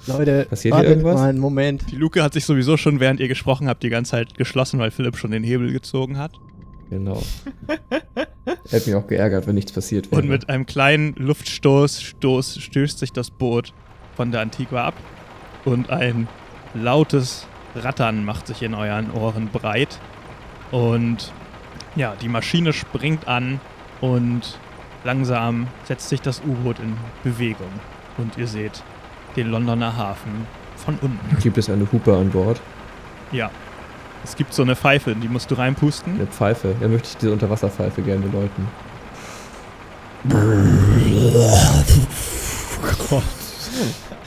Leute, 0.07 0.47
Passiert 0.49 0.77
hier 0.77 0.85
irgendwas? 0.89 1.15
mal 1.17 1.29
einen 1.29 1.39
Moment. 1.41 1.91
Die 1.91 1.97
Luke 1.97 2.23
hat 2.23 2.33
sich 2.33 2.45
sowieso 2.45 2.77
schon, 2.77 3.01
während 3.01 3.21
ihr 3.21 3.29
gesprochen 3.29 3.69
habt, 3.69 3.83
die 3.83 3.91
ganze 3.91 4.13
Zeit 4.13 4.35
geschlossen, 4.39 4.79
weil 4.79 4.91
Philipp 4.93 5.17
schon 5.17 5.31
den 5.33 5.43
Hebel 5.45 5.73
gezogen 5.73 6.17
hat. 6.17 6.33
Genau. 6.89 7.23
Hätte 8.71 8.91
mich 8.91 8.95
auch 8.95 9.07
geärgert, 9.07 9.47
wenn 9.47 9.55
nichts 9.55 9.73
passiert 9.73 10.11
wäre. 10.11 10.23
Und 10.23 10.29
mit 10.29 10.49
einem 10.49 10.65
kleinen 10.67 11.15
Luftstoß 11.17 12.03
Stoß, 12.03 12.59
stößt 12.61 12.99
sich 12.99 13.13
das 13.13 13.31
Boot 13.31 13.73
von 14.17 14.33
der 14.33 14.41
Antigua 14.41 14.85
ab 14.87 14.95
und 15.65 15.91
ein 15.91 16.29
lautes 16.75 17.47
Rattern 17.77 18.25
macht 18.25 18.47
sich 18.47 18.63
in 18.63 18.75
euren 18.75 19.11
Ohren 19.13 19.49
breit. 19.49 19.99
Und 20.71 21.33
ja, 21.97 22.15
die 22.21 22.29
Maschine 22.29 22.73
springt 22.73 23.27
an 23.29 23.61
und 24.01 24.59
langsam 25.05 25.67
setzt 25.85 26.09
sich 26.09 26.21
das 26.21 26.43
U-Boot 26.47 26.79
in 26.79 26.97
Bewegung. 27.25 27.71
Und 28.19 28.39
ihr 28.39 28.47
seht 28.47 28.83
den 29.37 29.51
Londoner 29.51 29.97
Hafen 29.97 30.47
von 30.77 30.97
unten. 31.01 31.39
Gibt 31.41 31.59
es 31.59 31.71
eine 31.71 31.91
Hupe 31.91 32.17
an 32.17 32.31
Bord? 32.31 32.61
Ja. 33.33 33.51
Es 34.23 34.37
gibt 34.37 34.53
so 34.53 34.63
eine 34.63 34.77
Pfeife, 34.77 35.13
in 35.13 35.21
die 35.21 35.29
musst 35.29 35.51
du 35.51 35.55
reinpusten. 35.55 36.17
Eine 36.17 36.27
Pfeife? 36.27 36.75
Ja, 36.81 36.89
möchte 36.89 37.09
ich 37.09 37.17
diese 37.17 37.33
Unterwasserpfeife 37.33 38.03
gerne 38.03 38.27
läuten. 38.27 38.69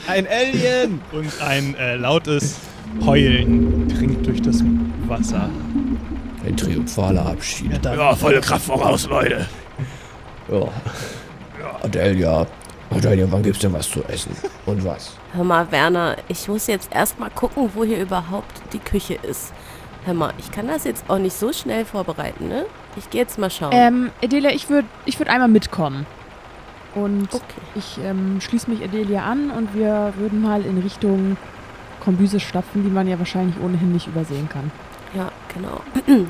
Ein 0.08 0.26
Alien! 0.26 1.00
Und 1.12 1.40
ein 1.40 1.76
äh, 1.76 1.94
lautes 1.96 2.58
Heulen 3.04 3.88
dringt 3.88 4.26
durch 4.26 4.42
das 4.42 4.64
Wasser. 5.06 5.48
Ein 6.46 6.56
triumphaler 6.56 7.26
Abschied. 7.26 7.84
Ja, 7.84 8.14
volle 8.14 8.40
Kraft 8.40 8.66
voraus, 8.66 9.08
Leute. 9.08 9.46
Ja. 10.50 10.68
Adelia. 11.82 12.46
Adelia, 12.90 13.26
wann 13.30 13.42
gibt's 13.42 13.60
denn 13.60 13.72
was 13.72 13.88
zu 13.88 14.02
essen? 14.04 14.36
Und 14.66 14.84
was? 14.84 15.16
Hör 15.32 15.44
mal, 15.44 15.70
Werner, 15.72 16.16
ich 16.28 16.46
muss 16.48 16.66
jetzt 16.66 16.94
erstmal 16.94 17.30
gucken, 17.30 17.70
wo 17.74 17.84
hier 17.84 18.00
überhaupt 18.00 18.62
die 18.72 18.78
Küche 18.78 19.14
ist. 19.14 19.52
Hör 20.04 20.14
mal, 20.14 20.32
ich 20.38 20.50
kann 20.50 20.68
das 20.68 20.84
jetzt 20.84 21.04
auch 21.08 21.18
nicht 21.18 21.34
so 21.34 21.52
schnell 21.52 21.84
vorbereiten, 21.84 22.48
ne? 22.48 22.66
Ich 22.96 23.08
gehe 23.10 23.22
jetzt 23.22 23.38
mal 23.38 23.50
schauen. 23.50 23.72
Ähm, 23.72 24.10
Adelia, 24.22 24.50
ich 24.50 24.68
würde 24.68 24.86
ich 25.06 25.18
würd 25.18 25.30
einmal 25.30 25.48
mitkommen. 25.48 26.06
Und 26.94 27.34
okay. 27.34 27.44
ich 27.74 27.98
ähm, 28.04 28.40
schließe 28.40 28.70
mich 28.70 28.84
Adelia 28.84 29.24
an 29.24 29.50
und 29.50 29.74
wir 29.74 30.12
würden 30.16 30.42
mal 30.42 30.64
in 30.64 30.78
Richtung 30.78 31.36
Kombüse 32.04 32.38
stapfen, 32.38 32.84
die 32.84 32.90
man 32.90 33.08
ja 33.08 33.18
wahrscheinlich 33.18 33.56
ohnehin 33.60 33.92
nicht 33.92 34.06
übersehen 34.06 34.48
kann. 34.48 34.70
Ja, 35.14 35.30
genau. 35.52 35.80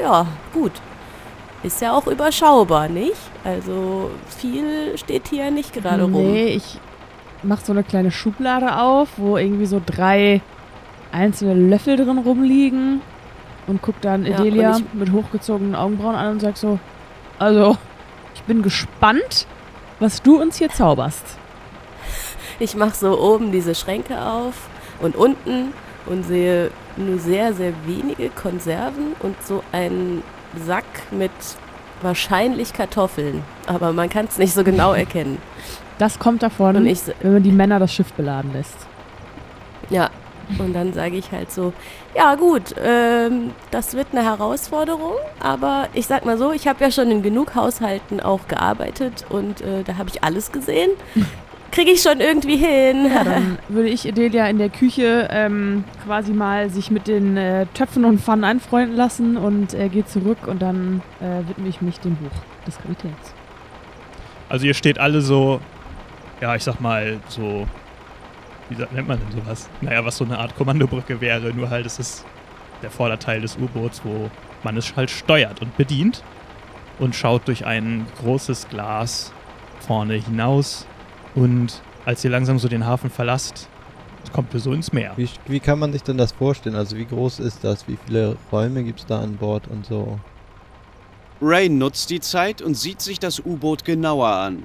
ja, 0.00 0.26
gut. 0.52 0.72
Ist 1.62 1.80
ja 1.80 1.92
auch 1.92 2.06
überschaubar, 2.06 2.88
nicht? 2.88 3.16
Also 3.44 4.10
viel 4.26 4.98
steht 4.98 5.28
hier 5.28 5.50
nicht 5.50 5.72
gerade 5.72 6.02
rum. 6.02 6.12
Nee, 6.12 6.48
ich 6.48 6.78
mache 7.42 7.64
so 7.64 7.72
eine 7.72 7.84
kleine 7.84 8.10
Schublade 8.10 8.78
auf, 8.78 9.10
wo 9.16 9.36
irgendwie 9.36 9.66
so 9.66 9.80
drei 9.84 10.40
einzelne 11.12 11.54
Löffel 11.54 11.96
drin 11.96 12.18
rumliegen 12.18 13.00
und 13.66 13.82
guck 13.82 14.00
dann 14.00 14.26
Ja, 14.26 14.38
Adelia 14.38 14.76
und 14.76 14.94
mit 14.94 15.12
hochgezogenen 15.12 15.74
Augenbrauen 15.74 16.16
an 16.16 16.32
und 16.32 16.40
sag 16.40 16.56
so, 16.56 16.78
also, 17.38 17.76
ich 18.34 18.42
bin 18.42 18.62
gespannt, 18.62 19.46
was 20.00 20.22
du 20.22 20.40
uns 20.40 20.56
hier 20.56 20.70
zauberst. 20.70 21.38
Ich 22.58 22.74
mache 22.76 22.94
so 22.94 23.20
oben 23.20 23.52
diese 23.52 23.74
Schränke 23.74 24.20
auf 24.20 24.54
und 25.00 25.16
unten 25.16 25.72
und 26.06 26.24
sehe 26.24 26.70
nur 26.96 27.18
sehr, 27.18 27.54
sehr 27.54 27.72
wenige 27.86 28.28
Konserven 28.30 29.14
und 29.20 29.36
so 29.44 29.62
einen 29.72 30.22
Sack 30.66 30.84
mit 31.10 31.30
wahrscheinlich 32.02 32.72
Kartoffeln. 32.72 33.42
Aber 33.66 33.92
man 33.92 34.08
kann 34.08 34.26
es 34.26 34.38
nicht 34.38 34.54
so 34.54 34.64
genau 34.64 34.92
erkennen. 35.04 35.38
Das 35.98 36.18
kommt 36.18 36.42
davon, 36.42 36.76
Und 36.76 36.86
ich, 36.86 37.00
wenn 37.20 37.34
man 37.34 37.42
die 37.42 37.52
Männer 37.52 37.78
das 37.78 37.92
Schiff 37.92 38.12
beladen 38.14 38.52
lässt. 38.52 38.76
ja, 39.90 40.10
und 40.58 40.74
dann 40.74 40.92
sage 40.92 41.16
ich 41.16 41.30
halt 41.30 41.50
so, 41.52 41.72
ja 42.16 42.34
gut, 42.34 42.74
ähm, 42.82 43.52
das 43.70 43.94
wird 43.94 44.08
eine 44.12 44.24
Herausforderung, 44.24 45.14
aber 45.40 45.88
ich 45.94 46.06
sag 46.08 46.26
mal 46.26 46.36
so, 46.36 46.52
ich 46.52 46.66
habe 46.66 46.82
ja 46.84 46.90
schon 46.90 47.10
in 47.10 47.22
genug 47.22 47.54
Haushalten 47.54 48.20
auch 48.20 48.48
gearbeitet 48.48 49.24
und 49.30 49.60
äh, 49.60 49.82
da 49.84 49.96
habe 49.96 50.10
ich 50.10 50.22
alles 50.24 50.50
gesehen. 50.52 50.90
Kriege 51.72 51.92
ich 51.92 52.02
schon 52.02 52.20
irgendwie 52.20 52.58
hin. 52.58 53.10
Ja, 53.12 53.24
dann 53.24 53.58
würde 53.68 53.88
ich 53.88 54.06
Adelia 54.06 54.46
in 54.46 54.58
der 54.58 54.68
Küche 54.68 55.26
ähm, 55.30 55.84
quasi 56.04 56.32
mal 56.32 56.68
sich 56.68 56.90
mit 56.90 57.08
den 57.08 57.38
äh, 57.38 57.64
Töpfen 57.72 58.04
und 58.04 58.20
Pfannen 58.20 58.44
einfreunden 58.44 58.94
lassen 58.94 59.38
und 59.38 59.72
äh, 59.72 59.88
gehe 59.88 60.04
zurück 60.04 60.46
und 60.46 60.60
dann 60.60 61.00
äh, 61.20 61.48
widme 61.48 61.68
ich 61.68 61.80
mich 61.80 61.98
dem 61.98 62.14
Buch 62.16 62.30
des 62.66 62.76
Kapitäns. 62.76 63.34
Also 64.50 64.66
ihr 64.66 64.74
steht 64.74 64.98
alle 64.98 65.22
so, 65.22 65.62
ja, 66.42 66.54
ich 66.54 66.62
sag 66.62 66.78
mal, 66.78 67.18
so, 67.28 67.66
wie 68.68 68.76
nennt 68.94 69.08
man 69.08 69.18
denn 69.18 69.40
sowas? 69.40 69.70
Naja, 69.80 70.04
was 70.04 70.18
so 70.18 70.24
eine 70.24 70.38
Art 70.38 70.54
Kommandobrücke 70.54 71.22
wäre, 71.22 71.54
nur 71.54 71.70
halt 71.70 71.86
es 71.86 71.98
ist 71.98 72.26
der 72.82 72.90
Vorderteil 72.90 73.40
des 73.40 73.56
U-Boots, 73.56 74.02
wo 74.04 74.30
man 74.62 74.76
es 74.76 74.94
halt 74.94 75.10
steuert 75.10 75.62
und 75.62 75.74
bedient 75.78 76.22
und 76.98 77.14
schaut 77.14 77.48
durch 77.48 77.64
ein 77.64 78.04
großes 78.20 78.68
Glas 78.68 79.32
vorne 79.80 80.14
hinaus 80.14 80.86
und 81.34 81.80
als 82.04 82.24
ihr 82.24 82.30
langsam 82.30 82.58
so 82.58 82.68
den 82.68 82.86
Hafen 82.86 83.10
verlasst, 83.10 83.68
kommt 84.32 84.52
ihr 84.54 84.60
so 84.60 84.72
ins 84.72 84.92
Meer. 84.92 85.12
Wie, 85.16 85.28
wie 85.46 85.60
kann 85.60 85.78
man 85.78 85.92
sich 85.92 86.02
denn 86.02 86.18
das 86.18 86.32
vorstellen? 86.32 86.74
Also 86.74 86.96
wie 86.96 87.04
groß 87.04 87.40
ist 87.40 87.62
das? 87.62 87.86
Wie 87.88 87.98
viele 88.06 88.36
Räume 88.50 88.82
gibt 88.82 89.00
es 89.00 89.06
da 89.06 89.20
an 89.20 89.36
Bord 89.36 89.68
und 89.68 89.86
so? 89.86 90.18
Ray 91.40 91.68
nutzt 91.68 92.10
die 92.10 92.20
Zeit 92.20 92.62
und 92.62 92.74
sieht 92.74 93.00
sich 93.00 93.18
das 93.18 93.40
U-Boot 93.40 93.84
genauer 93.84 94.28
an. 94.28 94.64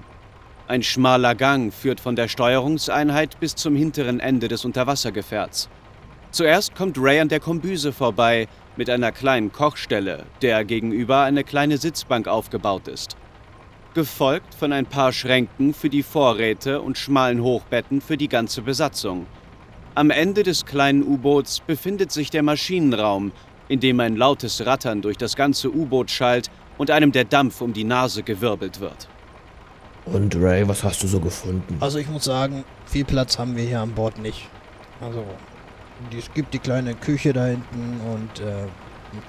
Ein 0.68 0.84
schmaler 0.84 1.34
Gang 1.34 1.74
führt 1.74 2.00
von 2.00 2.16
der 2.16 2.28
Steuerungseinheit 2.28 3.40
bis 3.40 3.56
zum 3.56 3.76
hinteren 3.76 4.20
Ende 4.20 4.48
des 4.48 4.66
Unterwassergefährts. 4.66 5.70
Zuerst 6.32 6.76
kommt 6.76 6.98
Ray 7.00 7.20
an 7.20 7.30
der 7.30 7.40
Kombüse 7.40 7.94
vorbei 7.94 8.48
mit 8.76 8.90
einer 8.90 9.12
kleinen 9.12 9.52
Kochstelle, 9.52 10.26
der 10.42 10.66
gegenüber 10.66 11.22
eine 11.22 11.44
kleine 11.44 11.78
Sitzbank 11.78 12.28
aufgebaut 12.28 12.88
ist. 12.88 13.16
Gefolgt 13.98 14.54
von 14.54 14.74
ein 14.74 14.86
paar 14.86 15.12
Schränken 15.12 15.74
für 15.74 15.90
die 15.90 16.04
Vorräte 16.04 16.84
und 16.84 17.00
schmalen 17.00 17.42
Hochbetten 17.42 18.00
für 18.00 18.16
die 18.16 18.28
ganze 18.28 18.62
Besatzung. 18.62 19.26
Am 19.96 20.12
Ende 20.12 20.44
des 20.44 20.68
kleinen 20.68 21.02
U-Boots 21.02 21.62
befindet 21.62 22.12
sich 22.12 22.30
der 22.30 22.44
Maschinenraum, 22.44 23.32
in 23.68 23.80
dem 23.80 24.00
ein 24.00 24.16
lautes 24.16 24.64
Rattern 24.68 25.02
durch 25.02 25.18
das 25.18 25.36
ganze 25.36 25.74
U-Boot 25.74 26.12
schallt 26.12 26.52
und 26.78 26.92
einem 26.92 27.12
der 27.12 27.24
Dampf 27.24 27.60
um 27.60 27.74
die 27.74 27.86
Nase 27.86 28.22
gewirbelt 28.22 28.80
wird. 28.82 29.08
Und 30.06 30.36
Ray, 30.36 30.68
was 30.68 30.84
hast 30.84 31.02
du 31.02 31.08
so 31.08 31.20
gefunden? 31.20 31.78
Also 31.80 31.98
ich 31.98 32.08
muss 32.08 32.26
sagen, 32.26 32.66
viel 32.86 33.04
Platz 33.04 33.40
haben 33.40 33.56
wir 33.56 33.64
hier 33.64 33.82
an 33.82 33.94
Bord 33.94 34.20
nicht. 34.20 34.48
Also 35.02 35.26
es 36.16 36.32
gibt 36.36 36.54
die 36.54 36.60
kleine 36.60 36.94
Küche 36.94 37.34
da 37.34 37.48
hinten 37.48 38.00
und 38.14 38.46
äh, 38.46 38.68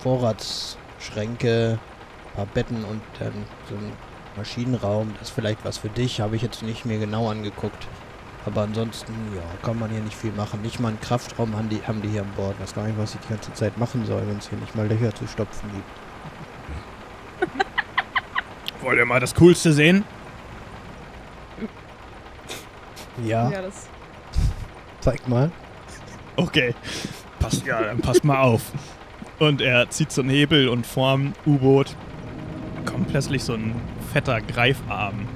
Vorratsschränke, 0.00 1.78
ein 1.78 2.36
paar 2.36 2.46
Betten 2.52 2.84
und 2.84 3.00
dann 3.18 3.32
so 3.70 3.74
ein 3.74 4.07
Maschinenraum. 4.38 5.12
Das 5.18 5.28
ist 5.28 5.34
vielleicht 5.34 5.64
was 5.64 5.78
für 5.78 5.90
dich, 5.90 6.20
habe 6.20 6.36
ich 6.36 6.42
jetzt 6.42 6.62
nicht 6.62 6.84
mir 6.86 6.98
genau 6.98 7.28
angeguckt. 7.28 7.86
Aber 8.46 8.62
ansonsten, 8.62 9.12
ja, 9.34 9.42
kann 9.62 9.78
man 9.78 9.90
hier 9.90 10.00
nicht 10.00 10.16
viel 10.16 10.32
machen. 10.32 10.62
Nicht 10.62 10.80
mal 10.80 10.88
einen 10.88 11.00
Kraftraum 11.00 11.54
haben 11.56 11.68
die, 11.68 11.82
haben 11.86 12.00
die 12.00 12.08
hier 12.08 12.22
an 12.22 12.30
Bord. 12.36 12.54
Ich 12.54 12.62
weiß 12.62 12.74
gar 12.74 12.86
nicht, 12.86 12.96
was 12.96 13.14
ich 13.14 13.20
die 13.20 13.28
ganze 13.28 13.52
Zeit 13.52 13.76
machen 13.76 14.06
soll, 14.06 14.22
wenn 14.26 14.38
es 14.38 14.48
hier 14.48 14.58
nicht 14.58 14.74
mal 14.74 14.86
Löcher 14.86 15.14
zu 15.14 15.26
stopfen 15.26 15.68
gibt. 17.40 17.62
Wollt 18.82 18.98
ihr 18.98 19.04
mal 19.04 19.20
das 19.20 19.34
Coolste 19.34 19.72
sehen? 19.72 20.04
Ja, 23.24 23.50
das 23.50 23.88
zeig 25.00 25.28
mal. 25.28 25.50
Okay. 26.36 26.74
Passt, 27.40 27.66
ja, 27.66 27.82
dann 27.82 27.98
passt 28.00 28.24
mal 28.24 28.40
auf. 28.40 28.72
Und 29.38 29.60
er 29.60 29.88
zieht 29.90 30.12
so 30.12 30.22
einen 30.22 30.30
Hebel 30.30 30.68
und 30.68 30.86
vorm 30.86 31.34
U-Boot 31.46 31.96
kommt 32.84 33.08
plötzlich 33.08 33.44
so 33.44 33.54
ein 33.54 33.74
fetter 34.12 34.40
Greifarm 34.40 35.26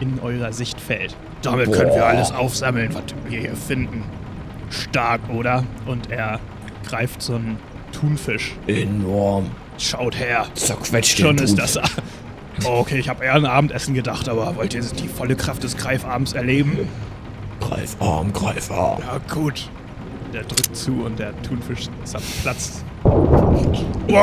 in 0.00 0.18
eurer 0.20 0.52
Sichtfeld. 0.52 1.16
Damit 1.42 1.72
können 1.72 1.90
wir 1.90 2.06
alles 2.06 2.32
aufsammeln, 2.32 2.94
was 2.94 3.02
wir 3.28 3.40
hier 3.40 3.56
finden. 3.56 4.04
Stark, 4.70 5.20
oder? 5.28 5.64
Und 5.86 6.10
er 6.10 6.40
greift 6.86 7.22
so 7.22 7.34
einen 7.34 7.58
Thunfisch. 7.92 8.54
Enorm. 8.66 9.50
Schaut 9.78 10.18
her. 10.18 10.46
Zerquetscht 10.54 11.18
Schon 11.18 11.38
ist 11.38 11.58
das. 11.58 11.78
Oh, 12.64 12.78
okay, 12.80 12.98
ich 12.98 13.08
habe 13.08 13.24
eher 13.24 13.34
an 13.34 13.46
Abendessen 13.46 13.94
gedacht, 13.94 14.28
aber 14.28 14.54
wollt 14.56 14.74
ihr 14.74 14.82
die 14.82 15.08
volle 15.08 15.34
Kraft 15.34 15.64
des 15.64 15.76
Greifabends 15.76 16.34
erleben? 16.34 16.86
Greifarm, 17.60 18.32
Greifarm. 18.32 19.00
Ja, 19.00 19.18
gut. 19.34 19.68
Der 20.32 20.42
drückt 20.42 20.76
zu 20.76 21.02
und 21.04 21.18
der 21.18 21.32
Thunfisch 21.42 21.88
zerplatzt. 22.04 22.84
Wow! 23.04 24.22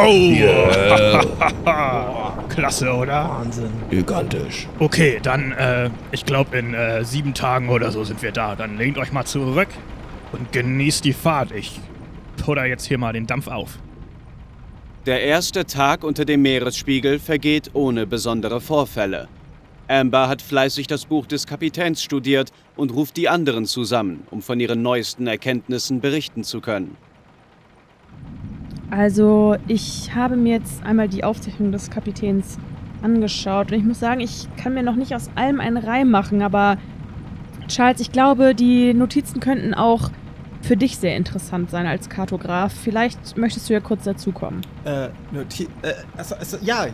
Klasse, 2.50 2.94
oder? 2.94 3.30
Wahnsinn. 3.30 3.72
Gigantisch. 3.90 4.68
Okay, 4.80 5.20
dann, 5.22 5.52
äh, 5.54 5.90
ich 6.12 6.26
glaube, 6.26 6.58
in 6.58 6.74
äh, 6.74 7.04
sieben 7.06 7.34
Tagen 7.34 7.70
oder 7.70 7.92
so 7.92 8.04
sind 8.04 8.22
wir 8.22 8.32
da. 8.32 8.56
Dann 8.56 8.78
lehnt 8.78 8.98
euch 8.98 9.12
mal 9.12 9.26
zurück 9.26 9.70
und 10.32 10.52
genießt 10.52 11.06
die 11.06 11.14
Fahrt. 11.14 11.52
Ich 11.52 11.80
putter 12.38 12.66
jetzt 12.66 12.86
hier 12.86 12.98
mal 12.98 13.14
den 13.14 13.28
Dampf 13.28 13.48
auf. 13.48 13.80
Der 15.06 15.22
erste 15.24 15.66
Tag 15.66 16.04
unter 16.04 16.26
dem 16.26 16.42
Meeresspiegel 16.42 17.20
vergeht 17.20 17.72
ohne 17.74 18.06
besondere 18.06 18.60
Vorfälle. 18.60 19.28
Amber 19.88 20.28
hat 20.28 20.42
fleißig 20.42 20.86
das 20.88 21.06
Buch 21.06 21.26
des 21.26 21.48
Kapitäns 21.48 22.04
studiert 22.04 22.52
und 22.76 22.94
ruft 22.94 23.18
die 23.18 23.28
anderen 23.28 23.66
zusammen, 23.66 24.28
um 24.30 24.42
von 24.42 24.60
ihren 24.60 24.84
neuesten 24.84 25.26
Erkenntnissen 25.26 26.00
berichten 26.00 26.44
zu 26.44 26.62
können. 26.62 26.96
Also, 28.92 29.56
ich 29.68 30.16
habe 30.16 30.36
mir 30.36 30.54
jetzt 30.58 30.84
einmal 30.84 31.08
die 31.08 31.24
Aufzeichnung 31.24 31.72
des 31.72 31.90
Kapitäns 31.90 32.58
angeschaut 33.02 33.72
und 33.72 33.78
ich 33.78 33.84
muss 33.84 34.00
sagen, 34.00 34.20
ich 34.20 34.48
kann 34.58 34.74
mir 34.74 34.84
noch 34.84 34.96
nicht 34.96 35.16
aus 35.16 35.30
allem 35.36 35.60
einen 35.60 35.78
Reim 35.78 36.10
machen, 36.10 36.42
aber 36.42 36.78
Charles, 37.68 38.02
ich 38.02 38.12
glaube, 38.12 38.56
die 38.56 38.94
Notizen 38.94 39.40
könnten 39.40 39.74
auch 39.74 40.10
für 40.62 40.76
dich 40.76 40.98
sehr 40.98 41.16
interessant 41.16 41.70
sein 41.70 41.86
als 41.86 42.10
Kartograf. 42.10 42.74
Vielleicht 42.74 43.38
möchtest 43.38 43.70
du 43.70 43.74
ja 43.74 43.80
kurz 43.80 44.04
dazukommen. 44.04 44.62
Äh, 44.84 45.10
Noti 45.32 45.68
äh, 45.82 45.94
also, 46.18 46.36
also, 46.36 46.58
ja, 46.62 46.86
äh, 46.86 46.90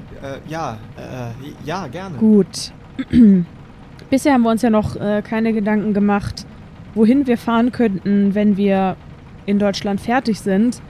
ja, 0.47 0.77
äh, 0.97 1.65
ja, 1.65 1.87
gerne. 1.87 2.17
Gut. 2.17 2.71
Bisher 4.09 4.33
haben 4.33 4.43
wir 4.43 4.51
uns 4.51 4.61
ja 4.61 4.69
noch 4.69 4.95
äh, 4.97 5.23
keine 5.23 5.51
Gedanken 5.53 5.93
gemacht, 5.93 6.45
wohin 6.93 7.25
wir 7.25 7.37
fahren 7.37 7.71
könnten, 7.71 8.35
wenn 8.35 8.55
wir 8.55 8.97
in 9.45 9.59
Deutschland 9.59 9.99
fertig 9.99 10.39
sind. 10.39 10.81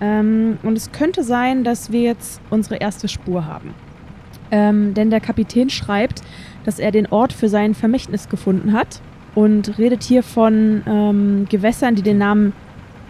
Ähm, 0.00 0.58
und 0.62 0.76
es 0.76 0.92
könnte 0.92 1.22
sein, 1.22 1.64
dass 1.64 1.92
wir 1.92 2.02
jetzt 2.02 2.40
unsere 2.50 2.76
erste 2.76 3.08
Spur 3.08 3.46
haben. 3.46 3.74
Ähm, 4.50 4.94
denn 4.94 5.10
der 5.10 5.20
Kapitän 5.20 5.70
schreibt, 5.70 6.22
dass 6.64 6.78
er 6.78 6.90
den 6.90 7.06
Ort 7.06 7.32
für 7.32 7.48
sein 7.48 7.74
Vermächtnis 7.74 8.28
gefunden 8.28 8.72
hat 8.72 9.00
und 9.34 9.78
redet 9.78 10.02
hier 10.02 10.22
von 10.22 10.82
ähm, 10.86 11.46
Gewässern, 11.48 11.94
die 11.94 12.02
den 12.02 12.18
Namen 12.18 12.52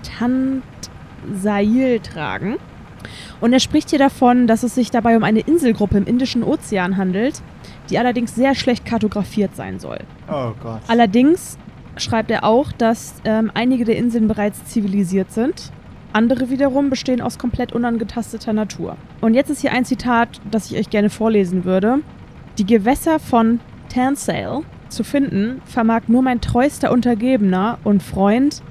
Tantsail 0.03 2.01
tragen. 2.01 2.57
Und 3.41 3.53
er 3.53 3.61
spricht 3.61 3.91
hier 3.91 3.99
davon, 3.99 4.47
dass 4.47 4.63
es 4.63 4.75
sich 4.75 4.91
dabei 4.91 5.17
um 5.17 5.25
eine 5.25 5.41
Inselgruppe 5.41 5.99
im 5.99 6.07
Indischen 6.07 6.43
Ozean 6.43 6.97
handelt, 6.97 7.43
die 7.91 7.99
allerdings 7.99 8.35
sehr 8.35 8.55
schlecht 8.55 8.87
kartografiert 8.87 9.55
sein 9.55 9.79
soll. 9.79 9.99
Oh 10.31 10.53
Gott. 10.63 10.81
Allerdings 10.89 11.59
schreibt 11.97 12.31
er 12.31 12.45
auch, 12.45 12.73
dass 12.73 13.15
ähm, 13.25 13.51
einige 13.55 13.85
der 13.85 13.97
Inseln 13.97 14.29
bereits 14.29 14.65
zivilisiert 14.65 15.31
sind. 15.33 15.71
Andere 16.15 16.49
wiederum 16.49 16.91
bestehen 16.91 17.21
aus 17.21 17.39
komplett 17.39 17.73
unangetasteter 17.73 18.53
Natur. 18.53 18.97
Und 19.21 19.35
jetzt 19.35 19.51
ist 19.51 19.63
hier 19.63 19.73
ein 19.73 19.85
Zitat, 19.85 20.41
das 20.49 20.71
ich 20.71 20.79
euch 20.79 20.89
gerne 20.89 21.11
vorlesen 21.11 21.65
würde. 21.65 21.99
Die 22.57 22.65
Gewässer 22.65 23.19
von 23.19 23.59
Tansale 23.89 24.61
zu 24.91 25.03
finden, 25.03 25.61
vermag 25.65 26.03
nur 26.07 26.23
mein 26.23 26.41
treuster 26.41 26.93
Untergebener 26.93 27.79
und 27.83 28.01
Freund, 28.01 28.63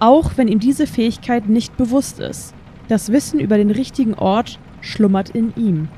auch 0.00 0.32
wenn 0.36 0.48
ihm 0.48 0.58
diese 0.58 0.86
Fähigkeit 0.86 1.50
nicht 1.50 1.76
bewusst 1.76 2.18
ist. 2.18 2.54
Das 2.88 3.12
Wissen 3.12 3.40
über 3.40 3.58
den 3.58 3.70
richtigen 3.70 4.14
Ort 4.14 4.58
schlummert 4.80 5.28
in 5.28 5.52
ihm. 5.54 5.88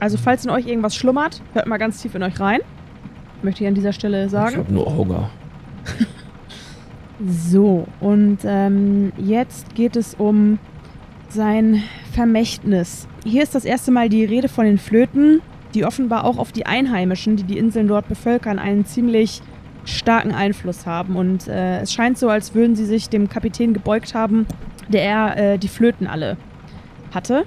Also 0.00 0.16
falls 0.16 0.46
in 0.46 0.50
euch 0.50 0.66
irgendwas 0.66 0.96
schlummert, 0.96 1.42
hört 1.52 1.66
mal 1.66 1.76
ganz 1.76 2.00
tief 2.00 2.14
in 2.14 2.22
euch 2.22 2.40
rein. 2.40 2.60
Möchte 3.42 3.64
ich 3.64 3.68
an 3.68 3.74
dieser 3.74 3.92
Stelle 3.92 4.24
Ich 4.24 4.30
sagen. 4.30 4.56
hab 4.56 4.70
nur 4.70 4.96
Hunger. 4.96 5.28
So, 7.28 7.86
und 8.00 8.38
ähm, 8.44 9.12
jetzt 9.16 9.74
geht 9.76 9.94
es 9.94 10.14
um 10.14 10.58
sein 11.28 11.82
Vermächtnis. 12.12 13.06
Hier 13.24 13.42
ist 13.42 13.54
das 13.54 13.64
erste 13.64 13.92
Mal 13.92 14.08
die 14.08 14.24
Rede 14.24 14.48
von 14.48 14.64
den 14.64 14.78
Flöten, 14.78 15.40
die 15.74 15.84
offenbar 15.84 16.24
auch 16.24 16.38
auf 16.38 16.50
die 16.50 16.66
Einheimischen, 16.66 17.36
die 17.36 17.44
die 17.44 17.58
Inseln 17.58 17.86
dort 17.86 18.08
bevölkern, 18.08 18.58
einen 18.58 18.84
ziemlich 18.86 19.40
starken 19.84 20.32
Einfluss 20.32 20.84
haben. 20.84 21.14
Und 21.14 21.46
äh, 21.46 21.80
es 21.80 21.92
scheint 21.92 22.18
so, 22.18 22.28
als 22.28 22.54
würden 22.54 22.74
sie 22.74 22.84
sich 22.84 23.08
dem 23.08 23.28
Kapitän 23.28 23.72
gebeugt 23.72 24.14
haben, 24.14 24.46
der 24.88 25.02
er 25.02 25.36
äh, 25.36 25.58
die 25.58 25.68
Flöten 25.68 26.08
alle 26.08 26.36
hatte. 27.14 27.44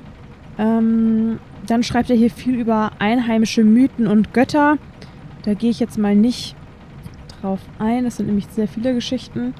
Ähm, 0.57 1.39
dann 1.67 1.84
schreibt 1.84 2.09
er 2.09 2.15
hier 2.15 2.30
viel 2.30 2.55
über 2.55 2.91
einheimische 2.99 3.63
Mythen 3.63 4.07
und 4.07 4.34
Götter. 4.34 4.78
Da 5.43 5.53
gehe 5.53 5.69
ich 5.69 5.80
jetzt 5.80 5.97
mal 5.97 6.15
nicht 6.15 6.55
drauf 7.41 7.59
ein. 7.78 8.05
Es 8.05 8.17
sind 8.17 8.28
nämlich 8.28 8.47
sehr 8.47 8.67
viele 8.67 8.93
Geschichten. 8.93 9.53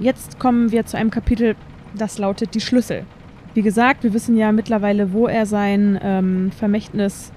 Jetzt 0.00 0.38
kommen 0.38 0.72
wir 0.72 0.86
zu 0.86 0.96
einem 0.96 1.10
Kapitel, 1.10 1.56
das 1.94 2.16
lautet 2.16 2.54
die 2.54 2.62
Schlüssel. 2.62 3.04
Wie 3.52 3.60
gesagt, 3.60 4.02
wir 4.02 4.14
wissen 4.14 4.34
ja 4.34 4.50
mittlerweile, 4.50 5.12
wo 5.12 5.26
er 5.26 5.44
sein 5.44 6.00
ähm, 6.02 6.50
Vermächtnis 6.52 7.32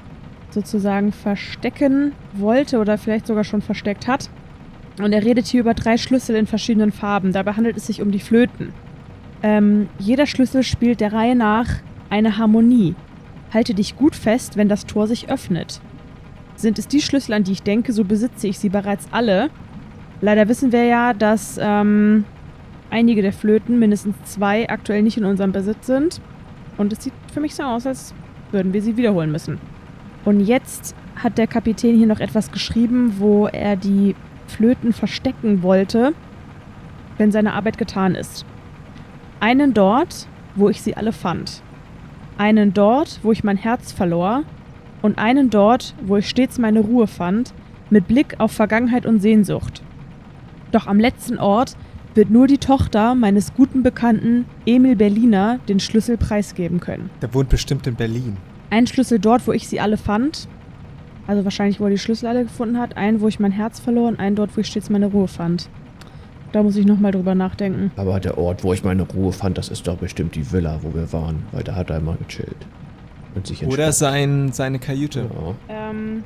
sozusagen 0.50 1.12
verstecken 1.12 2.14
wollte 2.32 2.80
oder 2.80 2.98
vielleicht 2.98 3.28
sogar 3.28 3.44
schon 3.44 3.62
versteckt 3.62 4.08
hat. 4.08 4.30
Und 5.02 5.12
er 5.12 5.26
redet 5.26 5.48
hier 5.48 5.60
über 5.60 5.74
drei 5.74 5.98
Schlüssel 5.98 6.38
in 6.38 6.48
verschiedenen 6.48 6.94
Farben. 6.94 7.34
Dabei 7.34 7.54
handelt 7.54 7.76
es 7.76 7.88
sich 7.88 8.02
um 8.02 8.12
die 8.12 8.20
Flöten. 8.20 8.72
Ähm, 9.42 9.90
jeder 10.00 10.26
Schlüssel 10.26 10.64
spielt 10.64 11.02
der 11.02 11.12
Reihe 11.12 11.36
nach 11.36 11.68
eine 12.10 12.38
Harmonie. 12.38 12.96
Halte 13.54 13.74
dich 13.74 13.98
gut 13.98 14.16
fest, 14.16 14.56
wenn 14.56 14.70
das 14.70 14.86
Tor 14.86 15.08
sich 15.08 15.30
öffnet. 15.30 15.82
Sind 16.56 16.80
es 16.80 16.88
die 16.88 17.02
Schlüssel, 17.02 17.34
an 17.34 17.44
die 17.44 17.52
ich 17.52 17.64
denke, 17.64 17.92
so 17.92 18.06
besitze 18.06 18.48
ich 18.48 18.58
sie 18.58 18.70
bereits 18.70 19.08
alle. 19.12 19.50
Leider 20.22 20.48
wissen 20.48 20.72
wir 20.72 20.86
ja, 20.86 21.14
dass 21.14 21.60
ähm, 21.60 22.24
einige 22.94 23.24
der 23.24 23.34
Flöten, 23.34 23.80
mindestens 23.80 24.16
zwei, 24.24 24.70
aktuell 24.70 25.02
nicht 25.02 25.18
in 25.18 25.26
unserem 25.26 25.52
Besitz 25.52 25.88
sind. 25.88 26.22
Und 26.78 26.94
es 26.94 27.04
sieht 27.04 27.14
für 27.34 27.42
mich 27.42 27.56
so 27.56 27.64
aus, 27.64 27.88
als 27.88 28.14
würden 28.52 28.72
wir 28.72 28.84
sie 28.84 28.98
wiederholen 28.98 29.32
müssen. 29.32 29.58
Und 30.26 30.40
jetzt 30.42 30.96
hat 31.16 31.38
der 31.38 31.48
Kapitän 31.48 31.98
hier 31.98 32.08
noch 32.08 32.20
etwas 32.20 32.52
geschrieben, 32.52 33.16
wo 33.18 33.48
er 33.48 33.76
die 33.76 34.16
Flöten 34.48 34.94
verstecken 34.94 35.64
wollte, 35.64 36.14
wenn 37.18 37.32
seine 37.32 37.54
Arbeit 37.54 37.80
getan 37.80 38.14
ist. 38.14 38.46
Einen 39.40 39.74
dort, 39.74 40.28
wo 40.56 40.70
ich 40.70 40.82
sie 40.82 40.96
alle 40.96 41.14
fand. 41.14 41.64
Einen 42.38 42.74
dort, 42.74 43.20
wo 43.24 43.32
ich 43.32 43.44
mein 43.44 43.58
Herz 43.58 43.92
verlor. 43.92 44.44
Und 45.02 45.18
einen 45.18 45.50
dort, 45.50 45.96
wo 46.06 46.18
ich 46.18 46.30
stets 46.30 46.60
meine 46.60 46.80
Ruhe 46.80 47.08
fand, 47.08 47.54
mit 47.90 48.08
Blick 48.08 48.36
auf 48.40 48.52
Vergangenheit 48.52 49.06
und 49.06 49.20
Sehnsucht. 49.20 49.82
Doch 50.72 50.88
am 50.88 51.00
letzten 51.00 51.40
Ort 51.40 51.76
wird 52.16 52.30
nur 52.30 52.48
die 52.48 52.58
Tochter 52.58 53.16
meines 53.16 53.54
guten 53.54 53.84
Bekannten 53.84 54.46
Emil 54.66 54.96
Berliner 54.96 55.60
den 55.68 55.80
Schlüssel 55.80 56.18
preisgeben 56.18 56.80
können. 56.80 57.10
Der 57.22 57.34
wohnt 57.34 57.50
bestimmt 57.50 57.88
in 57.88 57.96
Berlin. 57.96 58.38
Ein 58.70 58.88
Schlüssel 58.88 59.20
dort, 59.20 59.48
wo 59.48 59.52
ich 59.52 59.68
sie 59.68 59.80
alle 59.80 59.98
fand. 59.98 60.48
Also 61.28 61.44
wahrscheinlich, 61.44 61.80
wo 61.80 61.86
er 61.86 61.92
die 61.92 61.98
Schlüssel 61.98 62.28
alle 62.28 62.44
gefunden 62.44 62.80
hat. 62.80 62.98
Einen, 62.98 63.22
wo 63.22 63.28
ich 63.28 63.40
mein 63.40 63.52
Herz 63.52 63.80
verlor 63.80 64.08
und 64.08 64.20
einen 64.20 64.36
dort, 64.36 64.56
wo 64.56 64.62
ich 64.62 64.68
stets 64.68 64.90
meine 64.90 65.08
Ruhe 65.08 65.28
fand. 65.28 65.70
Da 66.52 66.62
muss 66.62 66.76
ich 66.76 66.86
nochmal 66.86 67.12
drüber 67.12 67.34
nachdenken. 67.34 67.92
Aber 67.96 68.20
der 68.20 68.38
Ort, 68.38 68.64
wo 68.64 68.74
ich 68.74 68.84
meine 68.84 69.04
Ruhe 69.04 69.32
fand, 69.32 69.58
das 69.58 69.70
ist 69.70 69.88
doch 69.88 69.98
bestimmt 69.98 70.36
die 70.36 70.52
Villa, 70.52 70.80
wo 70.82 70.94
wir 70.94 71.12
waren. 71.12 71.44
Weil 71.52 71.64
da 71.64 71.76
hat 71.76 71.90
er 71.90 71.98
immer 71.98 72.16
gechillt. 72.16 72.68
Und 73.34 73.48
sich 73.48 73.66
Oder 73.66 73.92
sein, 73.92 74.52
seine 74.52 74.78
Kajüte. 74.78 75.30
Ja. 75.70 75.90
Ähm, 75.90 76.24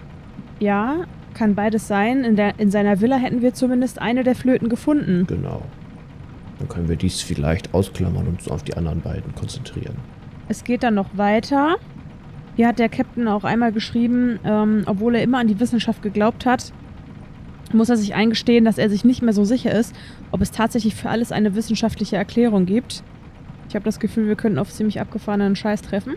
ja, 0.59 1.05
kann 1.33 1.55
beides 1.55 1.87
sein. 1.87 2.23
In, 2.23 2.35
der, 2.35 2.59
in 2.59 2.71
seiner 2.71 2.99
Villa 2.99 3.15
hätten 3.17 3.41
wir 3.41 3.53
zumindest 3.53 4.01
eine 4.01 4.23
der 4.23 4.35
Flöten 4.35 4.67
gefunden. 4.67 5.25
Genau. 5.27 5.61
Dann 6.59 6.67
können 6.67 6.89
wir 6.89 6.95
dies 6.95 7.21
vielleicht 7.21 7.73
ausklammern 7.73 8.27
und 8.27 8.39
uns 8.39 8.47
auf 8.49 8.63
die 8.63 8.75
anderen 8.75 9.01
beiden 9.01 9.33
konzentrieren. 9.35 9.95
Es 10.47 10.63
geht 10.63 10.83
dann 10.83 10.95
noch 10.95 11.17
weiter. 11.17 11.77
Hier 12.55 12.67
hat 12.67 12.79
der 12.79 12.89
Captain 12.89 13.27
auch 13.27 13.43
einmal 13.43 13.71
geschrieben, 13.71 14.39
ähm, 14.43 14.83
obwohl 14.87 15.15
er 15.15 15.23
immer 15.23 15.39
an 15.39 15.47
die 15.47 15.59
Wissenschaft 15.59 16.01
geglaubt 16.01 16.45
hat, 16.45 16.73
muss 17.73 17.89
er 17.89 17.97
sich 17.97 18.15
eingestehen, 18.15 18.65
dass 18.65 18.77
er 18.77 18.89
sich 18.89 19.03
nicht 19.03 19.21
mehr 19.21 19.33
so 19.33 19.43
sicher 19.43 19.71
ist, 19.71 19.93
ob 20.31 20.41
es 20.41 20.51
tatsächlich 20.51 20.95
für 20.95 21.09
alles 21.09 21.31
eine 21.31 21.53
wissenschaftliche 21.55 22.15
Erklärung 22.15 22.65
gibt. 22.65 23.03
Ich 23.69 23.75
habe 23.75 23.85
das 23.85 23.99
Gefühl, 23.99 24.27
wir 24.27 24.35
könnten 24.35 24.57
auf 24.57 24.71
ziemlich 24.71 25.01
abgefahrenen 25.01 25.55
Scheiß 25.55 25.81
treffen. 25.81 26.15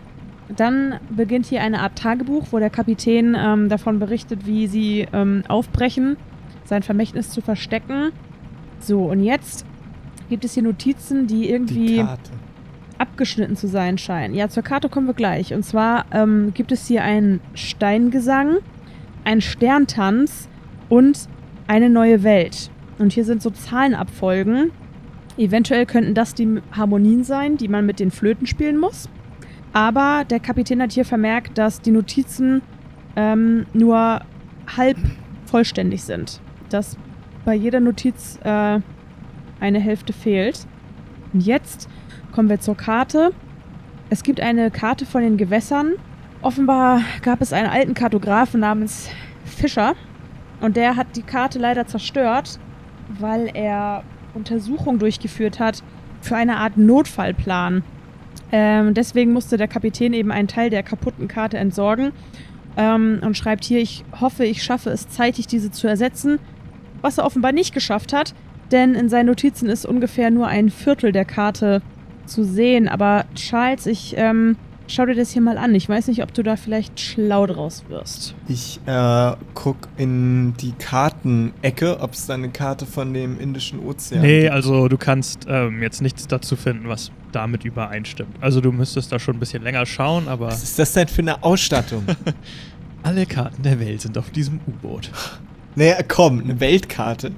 Dann 0.55 0.99
beginnt 1.09 1.45
hier 1.45 1.61
eine 1.61 1.81
Art 1.81 1.97
Tagebuch, 1.97 2.47
wo 2.51 2.59
der 2.59 2.69
Kapitän 2.69 3.35
ähm, 3.37 3.69
davon 3.69 3.99
berichtet, 3.99 4.45
wie 4.45 4.67
sie 4.67 5.07
ähm, 5.13 5.43
aufbrechen, 5.47 6.17
sein 6.63 6.83
Vermächtnis 6.83 7.29
zu 7.29 7.41
verstecken. 7.41 8.11
So, 8.79 9.05
und 9.05 9.23
jetzt 9.23 9.65
gibt 10.31 10.45
es 10.45 10.53
hier 10.53 10.63
Notizen, 10.63 11.27
die 11.27 11.49
irgendwie 11.49 11.97
Die 11.97 12.05
abgeschnitten 12.97 13.57
zu 13.57 13.67
sein 13.67 13.97
scheinen. 13.97 14.33
Ja, 14.33 14.47
zur 14.47 14.63
Karte 14.63 14.87
kommen 14.87 15.07
wir 15.07 15.13
gleich. 15.13 15.53
Und 15.53 15.63
zwar 15.63 16.05
ähm, 16.11 16.53
gibt 16.53 16.71
es 16.71 16.87
hier 16.87 17.03
einen 17.03 17.41
Steingesang, 17.53 18.59
einen 19.25 19.41
Sterntanz 19.41 20.47
und 20.87 21.27
eine 21.67 21.89
neue 21.89 22.23
Welt. 22.23 22.69
Und 22.97 23.11
hier 23.11 23.25
sind 23.25 23.41
so 23.41 23.49
Zahlenabfolgen. 23.49 24.71
Eventuell 25.37 25.85
könnten 25.85 26.13
das 26.13 26.33
die 26.33 26.61
Harmonien 26.71 27.23
sein, 27.23 27.57
die 27.57 27.67
man 27.67 27.85
mit 27.85 27.99
den 27.99 28.11
Flöten 28.11 28.47
spielen 28.47 28.77
muss. 28.77 29.09
Aber 29.73 30.23
der 30.29 30.39
Kapitän 30.39 30.81
hat 30.81 30.93
hier 30.93 31.05
vermerkt, 31.05 31.57
dass 31.57 31.81
die 31.81 31.91
Notizen 31.91 32.61
ähm, 33.17 33.65
nur 33.73 34.21
halb 34.77 34.97
vollständig 35.45 36.03
sind. 36.03 36.39
Dass 36.69 36.97
bei 37.43 37.55
jeder 37.55 37.81
Notiz 37.81 38.39
äh, 38.43 38.79
eine 39.61 39.79
Hälfte 39.79 40.11
fehlt. 40.11 40.67
Und 41.31 41.45
jetzt 41.45 41.87
kommen 42.33 42.49
wir 42.49 42.59
zur 42.59 42.75
Karte. 42.75 43.31
Es 44.09 44.23
gibt 44.23 44.41
eine 44.41 44.71
Karte 44.71 45.05
von 45.05 45.21
den 45.21 45.37
Gewässern. 45.37 45.93
Offenbar 46.41 47.01
gab 47.21 47.41
es 47.41 47.53
einen 47.53 47.69
alten 47.69 47.93
Kartografen 47.93 48.59
namens 48.59 49.09
Fischer. 49.45 49.93
Und 50.59 50.75
der 50.75 50.95
hat 50.95 51.15
die 51.15 51.21
Karte 51.21 51.59
leider 51.59 51.87
zerstört, 51.87 52.59
weil 53.19 53.49
er 53.53 54.03
Untersuchungen 54.33 54.99
durchgeführt 54.99 55.59
hat 55.59 55.83
für 56.21 56.35
eine 56.35 56.57
Art 56.57 56.77
Notfallplan. 56.77 57.83
Ähm, 58.51 58.93
deswegen 58.93 59.33
musste 59.33 59.57
der 59.57 59.67
Kapitän 59.67 60.13
eben 60.13 60.31
einen 60.31 60.47
Teil 60.47 60.69
der 60.69 60.83
kaputten 60.83 61.27
Karte 61.27 61.57
entsorgen 61.57 62.11
ähm, 62.77 63.19
und 63.23 63.37
schreibt 63.37 63.63
hier, 63.63 63.79
ich 63.79 64.03
hoffe, 64.19 64.45
ich 64.45 64.61
schaffe 64.63 64.89
es 64.89 65.07
zeitig, 65.09 65.47
diese 65.47 65.71
zu 65.71 65.87
ersetzen, 65.87 66.39
was 67.01 67.17
er 67.17 67.25
offenbar 67.25 67.51
nicht 67.53 67.73
geschafft 67.73 68.13
hat, 68.13 68.33
denn 68.71 68.95
in 68.95 69.09
seinen 69.09 69.27
Notizen 69.27 69.69
ist 69.69 69.85
ungefähr 69.85 70.31
nur 70.31 70.47
ein 70.47 70.69
Viertel 70.69 71.11
der 71.11 71.25
Karte 71.25 71.81
zu 72.25 72.43
sehen. 72.43 72.87
Aber 72.87 73.25
Charles, 73.35 73.85
ich 73.85 74.15
ähm, 74.17 74.55
schau 74.87 75.05
dir 75.05 75.15
das 75.15 75.31
hier 75.31 75.41
mal 75.41 75.57
an. 75.57 75.73
Ich 75.75 75.87
weiß 75.89 76.07
nicht, 76.07 76.23
ob 76.23 76.33
du 76.33 76.43
da 76.43 76.55
vielleicht 76.55 76.99
schlau 76.99 77.45
draus 77.47 77.83
wirst. 77.89 78.35
Ich 78.47 78.79
äh, 78.85 79.31
guck 79.53 79.77
in 79.97 80.53
die 80.57 80.73
Kartenecke, 80.73 81.99
ob 81.99 82.13
es 82.13 82.25
da 82.27 82.33
eine 82.35 82.49
Karte 82.49 82.85
von 82.85 83.13
dem 83.13 83.39
Indischen 83.39 83.79
Ozean 83.79 84.21
Nee, 84.21 84.41
gibt. 84.41 84.53
also 84.53 84.87
du 84.87 84.97
kannst 84.97 85.45
ähm, 85.49 85.81
jetzt 85.81 86.01
nichts 86.01 86.27
dazu 86.27 86.55
finden, 86.55 86.87
was 86.87 87.11
damit 87.31 87.63
übereinstimmt. 87.65 88.35
Also 88.41 88.59
du 88.61 88.71
müsstest 88.71 89.11
da 89.11 89.19
schon 89.19 89.37
ein 89.37 89.39
bisschen 89.39 89.63
länger 89.63 89.85
schauen, 89.85 90.27
aber 90.27 90.47
Was 90.47 90.63
ist 90.63 90.77
das 90.79 90.93
denn 90.93 91.07
für 91.07 91.21
eine 91.21 91.43
Ausstattung? 91.43 92.03
alle 93.03 93.25
Karten 93.25 93.63
der 93.63 93.79
Welt 93.79 94.01
sind 94.01 94.17
auf 94.17 94.29
diesem 94.31 94.59
U-Boot. 94.67 95.09
naja, 95.75 95.97
komm, 96.07 96.41
eine 96.43 96.59
Weltkarte. 96.59 97.31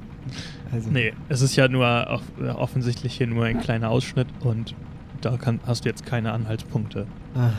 Also, 0.74 0.90
Nee, 0.90 1.14
es 1.30 1.42
ist 1.42 1.56
ja 1.56 1.68
nur 1.68 2.22
äh, 2.42 2.50
offensichtlich 2.50 3.18
hier 3.18 3.28
nur 3.28 3.46
ein 3.46 3.60
kleiner 3.60 3.90
Ausschnitt 3.90 4.28
und 4.42 4.76
da 5.22 5.38
kann, 5.38 5.60
hast 5.66 5.86
du 5.86 5.90
jetzt 5.90 6.06
keine 6.06 6.32
Anhaltspunkte. 6.32 7.08
Ah. 7.36 7.52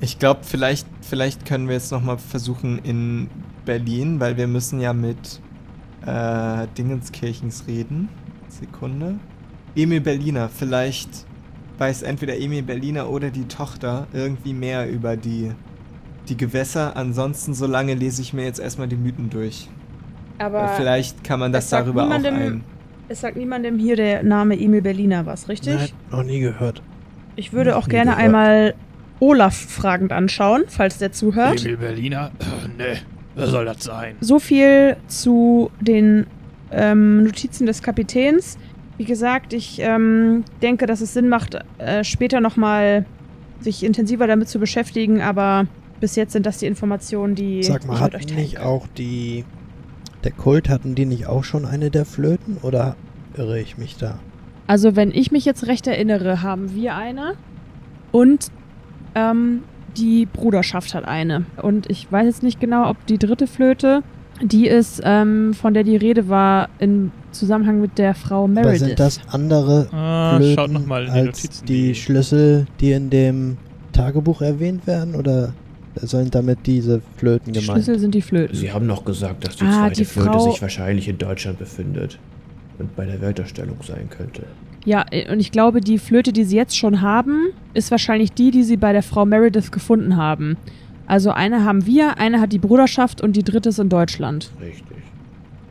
Ich 0.00 0.18
glaube, 0.18 0.40
vielleicht, 0.42 0.86
vielleicht 1.00 1.46
können 1.46 1.68
wir 1.68 1.74
jetzt 1.74 1.92
nochmal 1.92 2.18
versuchen 2.18 2.78
in 2.78 3.28
Berlin, 3.64 4.20
weil 4.20 4.36
wir 4.36 4.46
müssen 4.46 4.80
ja 4.80 4.92
mit 4.92 5.40
äh, 6.04 6.66
Dingenskirchens 6.76 7.66
reden. 7.66 8.08
Sekunde. 8.48 9.18
Emil 9.74 10.00
Berliner, 10.00 10.48
vielleicht 10.48 11.26
weiß 11.78 12.02
entweder 12.02 12.38
Emil 12.38 12.62
Berliner 12.62 13.08
oder 13.10 13.30
die 13.30 13.46
Tochter 13.46 14.06
irgendwie 14.12 14.54
mehr 14.54 14.90
über 14.90 15.16
die, 15.16 15.52
die 16.28 16.36
Gewässer. 16.36 16.96
Ansonsten, 16.96 17.54
solange 17.54 17.94
lese 17.94 18.22
ich 18.22 18.32
mir 18.32 18.44
jetzt 18.44 18.60
erstmal 18.60 18.88
die 18.88 18.96
Mythen 18.96 19.30
durch. 19.30 19.68
Aber 20.38 20.68
vielleicht 20.76 21.24
kann 21.24 21.40
man 21.40 21.52
das 21.52 21.70
darüber 21.70 22.04
auch 22.04 22.08
niemandem- 22.08 22.34
ein. 22.36 22.64
es 23.08 23.20
sagt 23.20 23.36
niemandem 23.36 23.78
hier 23.78 23.96
der 23.96 24.22
Name 24.22 24.58
Emil 24.58 24.82
Berliner 24.82 25.24
was, 25.26 25.48
richtig? 25.48 25.74
Nein, 25.74 25.88
noch 26.10 26.22
nie 26.22 26.40
gehört. 26.40 26.82
Ich 27.36 27.52
würde 27.52 27.76
auch 27.76 27.86
Nie 27.86 27.92
gerne 27.92 28.10
gehört. 28.12 28.24
einmal 28.24 28.74
Olaf 29.20 29.54
fragend 29.56 30.12
anschauen, 30.12 30.64
falls 30.68 30.98
der 30.98 31.12
zuhört. 31.12 31.64
Emil 31.64 31.76
Berliner? 31.78 32.30
Nee, 32.76 32.98
wer 33.34 33.46
soll 33.46 33.64
das 33.64 33.82
sein? 33.84 34.16
So 34.20 34.38
viel 34.38 34.96
zu 35.06 35.70
den 35.80 36.26
ähm, 36.70 37.22
Notizen 37.24 37.66
des 37.66 37.82
Kapitäns. 37.82 38.58
Wie 38.98 39.04
gesagt, 39.04 39.52
ich 39.52 39.78
ähm, 39.80 40.44
denke, 40.62 40.86
dass 40.86 41.00
es 41.00 41.12
Sinn 41.14 41.28
macht, 41.28 41.58
äh, 41.78 42.02
später 42.04 42.40
nochmal 42.40 43.04
sich 43.60 43.84
intensiver 43.84 44.26
damit 44.26 44.48
zu 44.48 44.58
beschäftigen, 44.58 45.20
aber 45.22 45.66
bis 46.00 46.16
jetzt 46.16 46.32
sind 46.32 46.44
das 46.46 46.58
die 46.58 46.66
Informationen, 46.66 47.34
die 47.34 47.62
Sag 47.62 47.82
ich 47.82 47.86
mal, 47.86 47.94
mit 47.94 48.02
hatten 48.02 48.16
euch 48.16 48.26
teilen 48.26 48.40
nicht 48.40 48.60
auch 48.60 48.86
die. 48.98 49.44
Der 50.24 50.32
Kult, 50.32 50.68
hatten 50.68 50.94
die 50.94 51.06
nicht 51.06 51.26
auch 51.26 51.44
schon 51.44 51.64
eine 51.64 51.90
der 51.90 52.04
Flöten? 52.04 52.56
Oder 52.62 52.96
irre 53.36 53.60
ich 53.60 53.78
mich 53.78 53.96
da? 53.96 54.18
Also, 54.66 54.96
wenn 54.96 55.12
ich 55.12 55.30
mich 55.30 55.44
jetzt 55.44 55.66
recht 55.66 55.86
erinnere, 55.86 56.42
haben 56.42 56.74
wir 56.74 56.96
eine 56.96 57.34
und 58.12 58.50
ähm, 59.14 59.62
die 59.96 60.26
Bruderschaft 60.26 60.94
hat 60.94 61.04
eine. 61.06 61.44
Und 61.62 61.88
ich 61.90 62.10
weiß 62.10 62.26
jetzt 62.26 62.42
nicht 62.42 62.60
genau, 62.60 62.90
ob 62.90 63.06
die 63.06 63.18
dritte 63.18 63.46
Flöte, 63.46 64.02
die 64.42 64.66
ist, 64.66 65.00
ähm, 65.04 65.54
von 65.54 65.72
der 65.72 65.84
die 65.84 65.96
Rede 65.96 66.28
war, 66.28 66.68
im 66.78 67.12
Zusammenhang 67.30 67.80
mit 67.80 67.96
der 67.96 68.14
Frau 68.14 68.44
Oder 68.44 68.52
Meredith. 68.52 68.80
sind 68.80 69.00
das 69.00 69.20
andere 69.30 69.88
Ah, 69.92 70.36
Flöten 70.36 70.54
schaut 70.54 70.70
nochmal 70.72 71.06
in 71.06 71.12
die 71.12 71.18
als 71.20 71.42
Notizen. 71.44 71.66
die 71.66 71.94
Schlüssel, 71.94 72.66
die 72.80 72.92
in 72.92 73.08
dem 73.10 73.56
Tagebuch 73.92 74.42
erwähnt 74.42 74.86
werden? 74.86 75.14
Oder 75.14 75.52
sollen 76.02 76.30
damit 76.30 76.58
diese 76.66 77.00
Flöten 77.16 77.52
die 77.52 77.60
gemeint? 77.60 77.84
Schlüssel 77.84 77.98
sind 77.98 78.14
die 78.14 78.22
Flöten. 78.22 78.54
Sie 78.56 78.72
haben 78.72 78.86
noch 78.86 79.04
gesagt, 79.04 79.46
dass 79.46 79.56
die 79.56 79.64
Ah, 79.64 79.72
zweite 79.88 79.94
die 79.96 80.04
Flöte 80.04 80.30
Frau- 80.32 80.50
sich 80.50 80.62
wahrscheinlich 80.62 81.08
in 81.08 81.18
Deutschland 81.18 81.58
befindet 81.58 82.18
und 82.78 82.94
bei 82.96 83.04
der 83.06 83.20
Welterstellung 83.20 83.76
sein 83.82 84.08
könnte. 84.10 84.42
Ja, 84.84 85.04
äh, 85.10 85.30
und 85.32 85.40
ich 85.40 85.50
glaube, 85.52 85.80
die 85.80 85.98
Flöte, 85.98 86.32
die 86.32 86.44
sie 86.44 86.56
jetzt 86.56 86.76
schon 86.76 87.00
haben, 87.00 87.48
ist 87.74 87.90
wahrscheinlich 87.90 88.32
die, 88.32 88.50
die 88.50 88.62
sie 88.62 88.76
bei 88.76 88.92
der 88.92 89.02
Frau 89.02 89.24
Meredith 89.24 89.70
gefunden 89.72 90.16
haben. 90.16 90.56
Also 91.06 91.30
eine 91.30 91.64
haben 91.64 91.86
wir, 91.86 92.18
eine 92.18 92.40
hat 92.40 92.52
die 92.52 92.58
Bruderschaft 92.58 93.20
und 93.20 93.34
die 93.36 93.42
dritte 93.44 93.68
ist 93.70 93.78
in 93.78 93.88
Deutschland. 93.88 94.50
Richtig. 94.60 94.96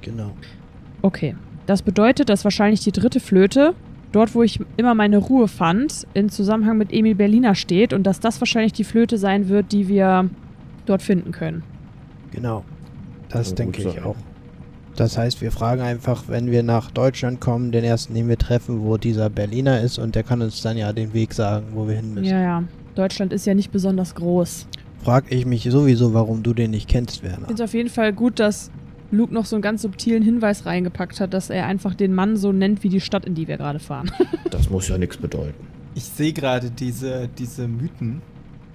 Genau. 0.02 0.32
Okay. 1.02 1.36
Das 1.66 1.82
bedeutet, 1.82 2.30
dass 2.30 2.44
wahrscheinlich 2.44 2.82
die 2.82 2.92
dritte 2.92 3.20
Flöte, 3.20 3.74
dort 4.16 4.34
wo 4.34 4.44
ich 4.44 4.60
immer 4.78 4.96
meine 4.96 5.18
Ruhe 5.18 5.48
fand, 5.48 6.08
in 6.14 6.30
Zusammenhang 6.30 6.78
mit 6.78 6.94
Emil 6.94 7.16
Berliner 7.16 7.54
steht 7.54 7.92
und 7.92 8.04
dass 8.04 8.20
das 8.20 8.40
wahrscheinlich 8.40 8.74
die 8.74 8.86
Flöte 8.86 9.18
sein 9.18 9.50
wird, 9.50 9.72
die 9.74 9.88
wir 9.88 10.30
dort 10.86 11.02
finden 11.02 11.32
können. 11.32 11.64
Genau. 12.32 12.64
Das 13.30 13.50
Kann 13.50 13.56
denke 13.58 13.82
ich 13.82 13.94
sein. 13.96 14.04
auch. 14.04 14.16
Das 14.96 15.18
heißt, 15.18 15.42
wir 15.42 15.52
fragen 15.52 15.82
einfach, 15.82 16.24
wenn 16.30 16.50
wir 16.52 16.64
nach 16.64 16.90
Deutschland 16.90 17.42
kommen, 17.42 17.74
den 17.74 17.84
ersten, 17.84 18.14
den 18.14 18.30
wir 18.30 18.38
treffen, 18.38 18.82
wo 18.84 18.96
dieser 18.96 19.30
Berliner 19.30 19.82
ist 19.82 19.98
und 19.98 20.16
der 20.16 20.24
kann 20.24 20.42
uns 20.42 20.62
dann 20.62 20.78
ja 20.78 20.94
den 20.94 21.14
Weg 21.14 21.34
sagen, 21.34 21.68
wo 21.74 21.86
wir 21.88 21.96
hin 21.96 22.14
müssen. 22.14 22.32
Ja, 22.32 22.42
ja. 22.42 22.64
Deutschland 22.96 23.34
ist 23.34 23.46
ja 23.46 23.54
nicht 23.54 23.72
besonders 23.74 24.16
groß. 24.16 24.68
Frag 25.04 25.26
ich 25.30 25.46
mich 25.46 25.64
sowieso, 25.64 26.14
warum 26.14 26.44
du 26.44 26.54
den 26.54 26.72
nicht 26.72 26.88
kennst, 26.88 27.22
Werner. 27.24 27.40
Ich 27.42 27.48
finde 27.48 27.64
es 27.64 27.70
auf 27.70 27.74
jeden 27.74 27.90
Fall 27.90 28.14
gut, 28.14 28.40
dass 28.40 28.72
Luke 29.12 29.34
noch 29.34 29.46
so 29.46 29.56
einen 29.56 29.62
ganz 29.64 29.82
subtilen 29.84 30.24
Hinweis 30.24 30.66
reingepackt 30.66 31.20
hat, 31.20 31.34
dass 31.34 31.50
er 31.50 31.66
einfach 31.68 31.94
den 31.94 32.14
Mann 32.14 32.38
so 32.38 32.52
nennt 32.52 32.84
wie 32.84 32.90
die 32.90 33.02
Stadt, 33.02 33.26
in 33.26 33.36
die 33.36 33.48
wir 33.48 33.58
gerade 33.58 33.80
fahren. 33.80 34.12
Das 34.52 34.70
muss 34.70 34.88
ja 34.88 34.98
nichts 34.98 35.18
bedeuten. 35.18 35.68
Ich 35.96 36.06
sehe 36.06 36.32
gerade, 36.32 36.72
diese, 36.72 37.28
diese 37.38 37.68
Mythen 37.68 38.22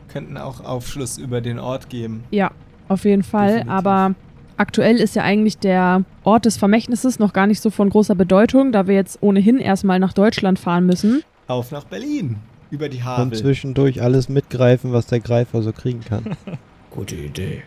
könnten 0.08 0.36
auch 0.36 0.62
Aufschluss 0.62 1.16
über 1.16 1.40
den 1.40 1.58
Ort 1.58 1.88
geben. 1.88 2.24
Ja, 2.30 2.50
auf 2.88 3.04
jeden 3.04 3.22
Fall. 3.22 3.48
Definitiv. 3.60 3.72
Aber 3.72 4.14
aktuell 4.56 4.96
ist 4.96 5.14
ja 5.16 5.22
eigentlich 5.22 5.58
der 5.58 6.04
Ort 6.22 6.44
des 6.44 6.56
Vermächtnisses 6.58 7.18
noch 7.18 7.32
gar 7.32 7.46
nicht 7.46 7.60
so 7.60 7.70
von 7.70 7.88
großer 7.88 8.14
Bedeutung, 8.14 8.72
da 8.72 8.86
wir 8.86 8.94
jetzt 8.94 9.22
ohnehin 9.22 9.58
erstmal 9.58 9.98
nach 9.98 10.12
Deutschland 10.12 10.58
fahren 10.58 10.86
müssen. 10.86 11.22
Auf 11.46 11.70
nach 11.72 11.84
Berlin. 11.84 12.36
Über 12.70 12.88
die 12.88 12.98
Und 12.98 13.04
Havel. 13.04 13.38
zwischendurch 13.38 14.02
alles 14.02 14.28
mitgreifen, 14.28 14.92
was 14.92 15.06
der 15.06 15.20
Greifer 15.20 15.62
so 15.62 15.72
kriegen 15.72 16.00
kann. 16.00 16.24
Gute 16.90 17.16
Idee. 17.16 17.62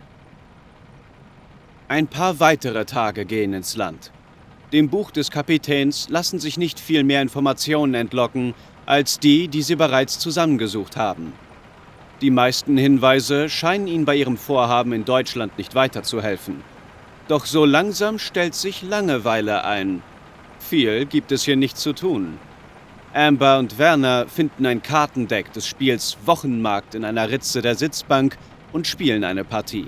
Ein 1.94 2.08
paar 2.08 2.40
weitere 2.40 2.86
Tage 2.86 3.24
gehen 3.24 3.54
ins 3.54 3.78
Land. 3.78 4.12
Dem 4.72 4.90
Buch 4.90 5.12
des 5.12 5.30
Kapitäns 5.30 6.10
lassen 6.10 6.40
sich 6.40 6.58
nicht 6.58 6.80
viel 6.80 7.04
mehr 7.04 7.22
Informationen 7.22 7.94
entlocken, 7.94 8.56
als 8.88 9.20
die, 9.20 9.48
die 9.48 9.62
sie 9.62 9.76
bereits 9.76 10.18
zusammengesucht 10.18 10.98
haben. 10.98 11.34
Die 12.22 12.32
meisten 12.32 12.78
Hinweise 12.78 13.48
scheinen 13.48 13.86
ihnen 13.86 14.06
bei 14.06 14.16
ihrem 14.16 14.38
Vorhaben 14.38 14.92
in 14.92 15.06
Deutschland 15.06 15.56
nicht 15.60 15.76
weiterzuhelfen. 15.76 16.64
Doch 17.28 17.46
so 17.46 17.64
langsam 17.64 18.18
stellt 18.18 18.56
sich 18.56 18.82
Langeweile 18.82 19.64
ein. 19.64 20.02
Viel 20.58 21.06
gibt 21.06 21.32
es 21.32 21.44
hier 21.44 21.58
nicht 21.58 21.78
zu 21.78 21.94
tun. 21.94 22.40
Amber 23.14 23.60
und 23.60 23.78
Werner 23.78 24.26
finden 24.28 24.66
ein 24.66 24.82
Kartendeck 24.82 25.54
des 25.54 25.68
Spiels 25.68 26.18
Wochenmarkt 26.26 26.96
in 26.96 27.06
einer 27.06 27.30
Ritze 27.30 27.62
der 27.62 27.76
Sitzbank 27.76 28.40
und 28.72 28.88
spielen 28.88 29.24
eine 29.24 29.44
Partie. 29.44 29.86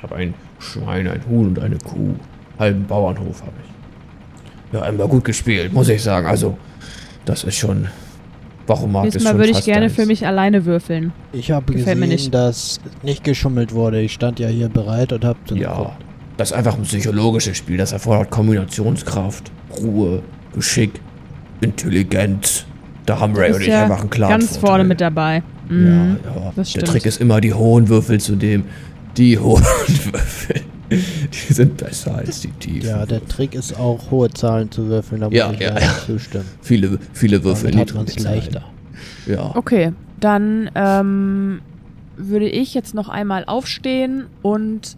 Ich 0.00 0.02
habe 0.02 0.16
ein 0.16 0.32
Schwein, 0.58 1.06
ein 1.08 1.20
Huhn 1.28 1.48
und 1.48 1.58
eine 1.58 1.76
Kuh. 1.76 2.14
Halben 2.58 2.86
Bauernhof 2.86 3.42
habe 3.42 3.52
ich. 3.62 4.74
Ja, 4.74 4.80
einmal 4.82 5.08
gut 5.08 5.24
gespielt, 5.24 5.74
muss 5.74 5.90
ich 5.90 6.02
sagen. 6.02 6.26
Also, 6.26 6.56
das 7.26 7.44
ist 7.44 7.56
schon. 7.56 7.88
Wochenmarkt 8.66 9.08
ist 9.08 9.14
Nächstes 9.14 9.24
Mal 9.24 9.30
schon 9.30 9.38
würde 9.40 9.58
ich 9.58 9.64
gerne 9.66 9.84
eins. 9.86 9.94
für 9.94 10.06
mich 10.06 10.26
alleine 10.26 10.64
würfeln. 10.64 11.12
Ich 11.32 11.50
habe 11.50 11.72
Gefällt 11.74 11.98
mir 11.98 12.06
gesehen, 12.06 12.16
nicht. 12.30 12.34
dass 12.34 12.80
nicht 13.02 13.24
geschummelt 13.24 13.74
wurde. 13.74 14.00
Ich 14.00 14.12
stand 14.14 14.38
ja 14.38 14.48
hier 14.48 14.68
bereit 14.70 15.12
und 15.12 15.22
habe 15.24 15.38
Ja, 15.54 15.92
das 16.38 16.50
ist 16.52 16.56
einfach 16.56 16.76
ein 16.76 16.82
psychologisches 16.84 17.58
Spiel. 17.58 17.76
Das 17.76 17.92
erfordert 17.92 18.30
Kombinationskraft, 18.30 19.50
Ruhe, 19.82 20.22
Geschick, 20.54 21.00
Intelligenz. 21.60 22.64
Da 23.06 23.18
haben 23.18 23.34
Ray 23.36 23.52
und 23.52 23.60
ich 23.62 23.66
ja 23.68 23.82
einfach 23.82 24.00
einen 24.00 24.10
klaren 24.10 24.30
ganz 24.38 24.50
Vorteil. 24.52 24.66
vorne 24.68 24.84
mit 24.84 25.00
dabei. 25.00 25.42
Mhm. 25.68 26.16
Ja, 26.24 26.30
ja. 26.34 26.52
das 26.54 26.72
Der. 26.72 26.84
Trick 26.84 27.06
ist 27.06 27.20
immer 27.20 27.40
die 27.40 27.52
hohen 27.54 27.88
Würfel 27.88 28.20
zu 28.20 28.36
dem, 28.36 28.64
die 29.16 29.38
hohen 29.38 29.62
Würfel. 29.62 30.60
Die 30.90 31.52
sind 31.52 31.76
besser 31.76 32.16
als 32.16 32.40
die 32.40 32.50
Tiefen. 32.50 32.88
Ja, 32.88 33.06
der 33.06 33.24
Trick 33.28 33.54
ist 33.54 33.78
auch, 33.78 34.10
hohe 34.10 34.28
Zahlen 34.30 34.70
zu 34.72 34.86
würfeln, 34.88 35.20
da 35.20 35.28
muss 35.28 35.36
Ja, 35.38 35.52
ich 35.52 35.60
ja, 35.60 35.78
ja. 35.78 35.94
zustimmen. 36.04 36.46
Viele, 36.62 36.98
viele 37.12 37.44
Würfel. 37.44 37.70
Damit 37.70 37.90
hat 37.90 37.96
man 37.96 38.06
es 38.06 38.18
leichter. 38.18 38.64
Ja. 39.26 39.54
Okay, 39.54 39.92
dann 40.18 40.68
ähm, 40.74 41.60
würde 42.16 42.48
ich 42.48 42.74
jetzt 42.74 42.94
noch 42.94 43.08
einmal 43.08 43.44
aufstehen 43.44 44.24
und 44.42 44.96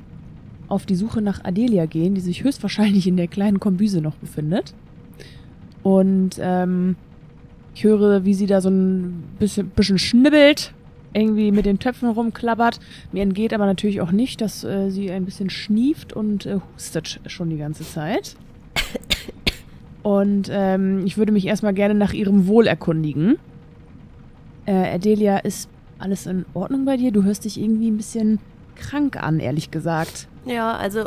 auf 0.69 0.87
die 0.87 0.95
Suche 0.95 1.21
nach 1.21 1.45
Adelia 1.45 1.85
gehen, 1.85 2.15
die 2.15 2.23
sich 2.23 2.43
höchstwahrscheinlich 2.43 3.07
in 3.07 3.19
der 3.19 3.29
kleinen 3.29 3.61
Kombüse 3.61 4.01
noch 4.01 4.15
befindet. 4.15 4.73
Und 5.83 6.37
ähm, 6.41 6.97
ich 7.75 7.85
höre, 7.85 8.25
wie 8.25 8.33
sie 8.35 8.47
da 8.47 8.61
so 8.63 8.71
ein 8.71 9.23
bisschen, 9.39 9.69
bisschen 9.69 9.99
schnibbelt, 9.99 10.73
irgendwie 11.15 11.53
mit 11.53 11.67
den 11.67 11.79
Töpfen 11.79 12.09
rumklappert. 12.09 12.81
Mir 13.13 13.23
entgeht 13.23 13.53
aber 13.53 13.67
natürlich 13.67 14.01
auch 14.01 14.13
nicht, 14.13 14.41
dass 14.41 14.65
äh, 14.65 14.91
sie 14.91 15.11
ein 15.11 15.25
bisschen 15.25 15.51
schnieft 15.51 16.13
und 16.13 16.47
äh, 16.47 16.59
hustet 16.75 17.21
schon 17.27 17.51
die 17.51 17.59
ganze 17.59 17.85
Zeit. 17.85 18.37
Und 20.03 20.49
ähm, 20.51 21.07
ich 21.07 21.17
würde 21.17 21.33
mich 21.33 21.47
erstmal 21.47 21.75
gerne 21.75 21.95
nach 21.95 22.13
ihrem 22.13 22.47
Wohl 22.49 22.67
erkundigen. 22.67 23.39
Äh, 24.67 24.95
Adelia, 24.95 25.39
ist 25.39 25.69
alles 25.99 26.27
in 26.27 26.45
Ordnung 26.55 26.85
bei 26.85 26.97
dir? 26.97 27.13
Du 27.13 27.23
hörst 27.23 27.45
dich 27.45 27.61
irgendwie 27.61 27.91
ein 27.91 27.97
bisschen 27.97 28.41
krank 28.75 29.23
an, 29.23 29.39
ehrlich 29.39 29.71
gesagt. 29.71 30.27
Ja, 30.45 30.77
also 30.77 31.05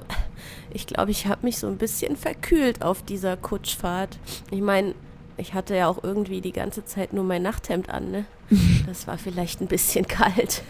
ich 0.74 0.88
glaube, 0.88 1.12
ich 1.12 1.28
habe 1.28 1.46
mich 1.46 1.58
so 1.58 1.68
ein 1.68 1.78
bisschen 1.78 2.16
verkühlt 2.16 2.82
auf 2.82 3.04
dieser 3.04 3.36
Kutschfahrt. 3.36 4.18
Ich 4.52 4.62
meine, 4.62 4.94
ich 5.38 5.54
hatte 5.54 5.76
ja 5.76 5.88
auch 5.88 6.04
irgendwie 6.04 6.42
die 6.42 6.52
ganze 6.52 6.86
Zeit 6.86 7.14
nur 7.14 7.24
mein 7.24 7.42
Nachthemd 7.42 7.90
an, 7.90 8.12
ne? 8.12 8.26
Das 8.88 9.08
war 9.08 9.18
vielleicht 9.18 9.62
ein 9.62 9.68
bisschen 9.68 10.08
kalt. 10.08 10.64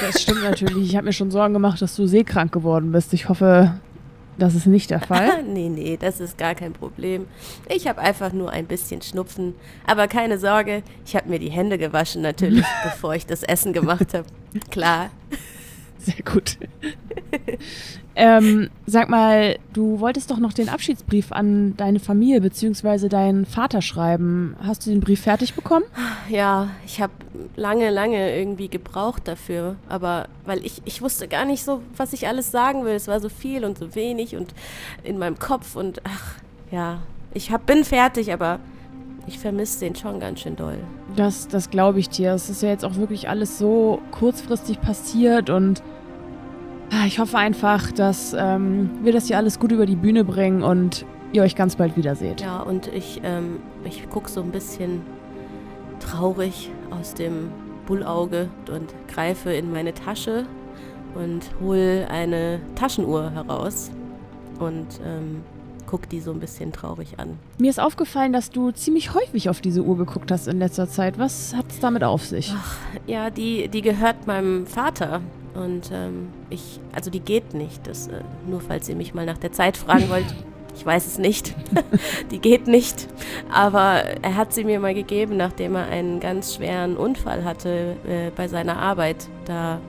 Das 0.00 0.22
stimmt 0.22 0.42
natürlich. 0.42 0.90
Ich 0.90 0.96
habe 0.96 1.06
mir 1.06 1.12
schon 1.12 1.30
Sorgen 1.30 1.54
gemacht, 1.54 1.80
dass 1.80 1.94
du 1.96 2.06
seekrank 2.06 2.52
geworden 2.52 2.92
bist. 2.92 3.12
Ich 3.14 3.28
hoffe, 3.28 3.78
das 4.38 4.54
ist 4.54 4.66
nicht 4.66 4.90
der 4.90 5.00
Fall. 5.00 5.42
nee, 5.46 5.68
nee, 5.68 5.96
das 5.96 6.20
ist 6.20 6.38
gar 6.38 6.54
kein 6.54 6.72
Problem. 6.72 7.26
Ich 7.68 7.88
habe 7.88 8.00
einfach 8.00 8.32
nur 8.32 8.50
ein 8.50 8.66
bisschen 8.66 9.02
Schnupfen. 9.02 9.54
Aber 9.86 10.08
keine 10.08 10.38
Sorge, 10.38 10.82
ich 11.04 11.16
habe 11.16 11.28
mir 11.28 11.38
die 11.38 11.50
Hände 11.50 11.78
gewaschen 11.78 12.22
natürlich, 12.22 12.64
bevor 12.84 13.14
ich 13.14 13.26
das 13.26 13.42
Essen 13.42 13.72
gemacht 13.72 14.14
habe. 14.14 14.26
Klar. 14.70 15.10
Sehr 15.98 16.24
gut. 16.24 16.56
ähm, 18.14 18.70
sag 18.86 19.08
mal, 19.08 19.58
du 19.72 20.00
wolltest 20.00 20.30
doch 20.30 20.38
noch 20.38 20.52
den 20.52 20.68
Abschiedsbrief 20.68 21.32
an 21.32 21.76
deine 21.76 22.00
Familie 22.00 22.40
bzw. 22.40 23.08
deinen 23.08 23.46
Vater 23.46 23.82
schreiben. 23.82 24.56
Hast 24.62 24.86
du 24.86 24.90
den 24.90 25.00
Brief 25.00 25.20
fertig 25.22 25.54
bekommen? 25.54 25.84
Ja, 26.28 26.70
ich 26.86 27.00
habe 27.00 27.12
lange, 27.56 27.90
lange 27.90 28.36
irgendwie 28.36 28.68
gebraucht 28.68 29.26
dafür. 29.26 29.76
Aber 29.88 30.28
weil 30.46 30.64
ich, 30.64 30.82
ich 30.84 31.02
wusste 31.02 31.28
gar 31.28 31.44
nicht 31.44 31.64
so, 31.64 31.82
was 31.96 32.12
ich 32.12 32.26
alles 32.26 32.50
sagen 32.50 32.84
will. 32.84 32.94
Es 32.94 33.08
war 33.08 33.20
so 33.20 33.28
viel 33.28 33.64
und 33.64 33.78
so 33.78 33.94
wenig 33.94 34.36
und 34.36 34.54
in 35.04 35.18
meinem 35.18 35.38
Kopf 35.38 35.76
und 35.76 36.00
ach, 36.04 36.34
ja. 36.70 37.00
Ich 37.34 37.50
hab, 37.50 37.66
bin 37.66 37.84
fertig, 37.84 38.32
aber 38.32 38.58
ich 39.28 39.38
vermisse 39.38 39.80
den 39.80 39.94
schon 39.94 40.20
ganz 40.20 40.40
schön 40.40 40.56
doll. 40.56 40.78
Das, 41.14 41.48
das 41.48 41.68
glaube 41.68 42.00
ich 42.00 42.08
dir. 42.08 42.32
Es 42.32 42.48
ist 42.48 42.62
ja 42.62 42.70
jetzt 42.70 42.84
auch 42.84 42.96
wirklich 42.96 43.28
alles 43.28 43.58
so 43.58 44.00
kurzfristig 44.10 44.80
passiert 44.80 45.50
und 45.50 45.82
ah, 46.90 47.04
ich 47.06 47.18
hoffe 47.18 47.36
einfach, 47.36 47.92
dass 47.92 48.34
ähm, 48.36 48.90
wir 49.02 49.12
das 49.12 49.26
hier 49.26 49.36
alles 49.36 49.58
gut 49.58 49.70
über 49.70 49.84
die 49.84 49.96
Bühne 49.96 50.24
bringen 50.24 50.62
und 50.62 51.04
ihr 51.32 51.42
euch 51.42 51.54
ganz 51.54 51.76
bald 51.76 51.96
wiederseht. 51.96 52.40
Ja, 52.40 52.62
und 52.62 52.86
ich, 52.88 53.20
ähm, 53.22 53.60
ich 53.84 54.08
gucke 54.08 54.30
so 54.30 54.40
ein 54.40 54.50
bisschen 54.50 55.02
traurig 56.00 56.70
aus 56.90 57.12
dem 57.12 57.50
Bullauge 57.86 58.48
und 58.74 58.94
greife 59.08 59.52
in 59.52 59.70
meine 59.70 59.92
Tasche 59.92 60.46
und 61.14 61.50
hole 61.60 62.08
eine 62.10 62.60
Taschenuhr 62.74 63.30
heraus 63.30 63.90
und 64.58 64.86
ähm, 65.04 65.42
guck 65.88 66.08
die 66.08 66.20
so 66.20 66.32
ein 66.32 66.38
bisschen 66.38 66.72
traurig 66.72 67.18
an. 67.18 67.38
Mir 67.58 67.70
ist 67.70 67.80
aufgefallen, 67.80 68.32
dass 68.32 68.50
du 68.50 68.70
ziemlich 68.72 69.14
häufig 69.14 69.48
auf 69.48 69.60
diese 69.60 69.82
Uhr 69.82 69.96
geguckt 69.96 70.30
hast 70.30 70.46
in 70.46 70.58
letzter 70.58 70.88
Zeit. 70.88 71.18
Was 71.18 71.54
hat 71.54 71.64
es 71.70 71.80
damit 71.80 72.04
auf 72.04 72.24
sich? 72.24 72.54
Ja, 73.06 73.30
die, 73.30 73.68
die 73.68 73.80
gehört 73.80 74.26
meinem 74.26 74.66
Vater. 74.66 75.22
Und 75.54 75.90
ähm, 75.92 76.28
ich, 76.50 76.78
also 76.94 77.10
die 77.10 77.20
geht 77.20 77.54
nicht. 77.54 77.86
Das, 77.86 78.08
äh, 78.08 78.20
nur 78.46 78.60
falls 78.60 78.88
ihr 78.88 78.96
mich 78.96 79.14
mal 79.14 79.24
nach 79.24 79.38
der 79.38 79.52
Zeit 79.52 79.78
fragen 79.78 80.08
wollt. 80.10 80.26
Ich 80.76 80.84
weiß 80.84 81.06
es 81.06 81.18
nicht. 81.18 81.56
die 82.30 82.38
geht 82.38 82.66
nicht. 82.66 83.08
Aber 83.50 84.02
er 84.22 84.36
hat 84.36 84.52
sie 84.52 84.64
mir 84.64 84.80
mal 84.80 84.94
gegeben, 84.94 85.38
nachdem 85.38 85.74
er 85.74 85.86
einen 85.86 86.20
ganz 86.20 86.54
schweren 86.54 86.98
Unfall 86.98 87.44
hatte 87.44 87.96
äh, 88.06 88.30
bei 88.36 88.46
seiner 88.46 88.76
Arbeit. 88.76 89.28
Da 89.46 89.80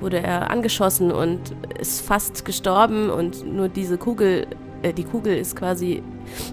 wurde 0.00 0.22
er 0.22 0.50
angeschossen 0.50 1.10
und 1.10 1.40
ist 1.78 2.02
fast 2.02 2.44
gestorben 2.44 3.08
und 3.08 3.46
nur 3.46 3.68
diese 3.68 3.96
Kugel, 3.96 4.46
äh, 4.84 4.92
die 4.92 5.04
Kugel 5.04 5.36
ist 5.36 5.56
quasi 5.56 6.02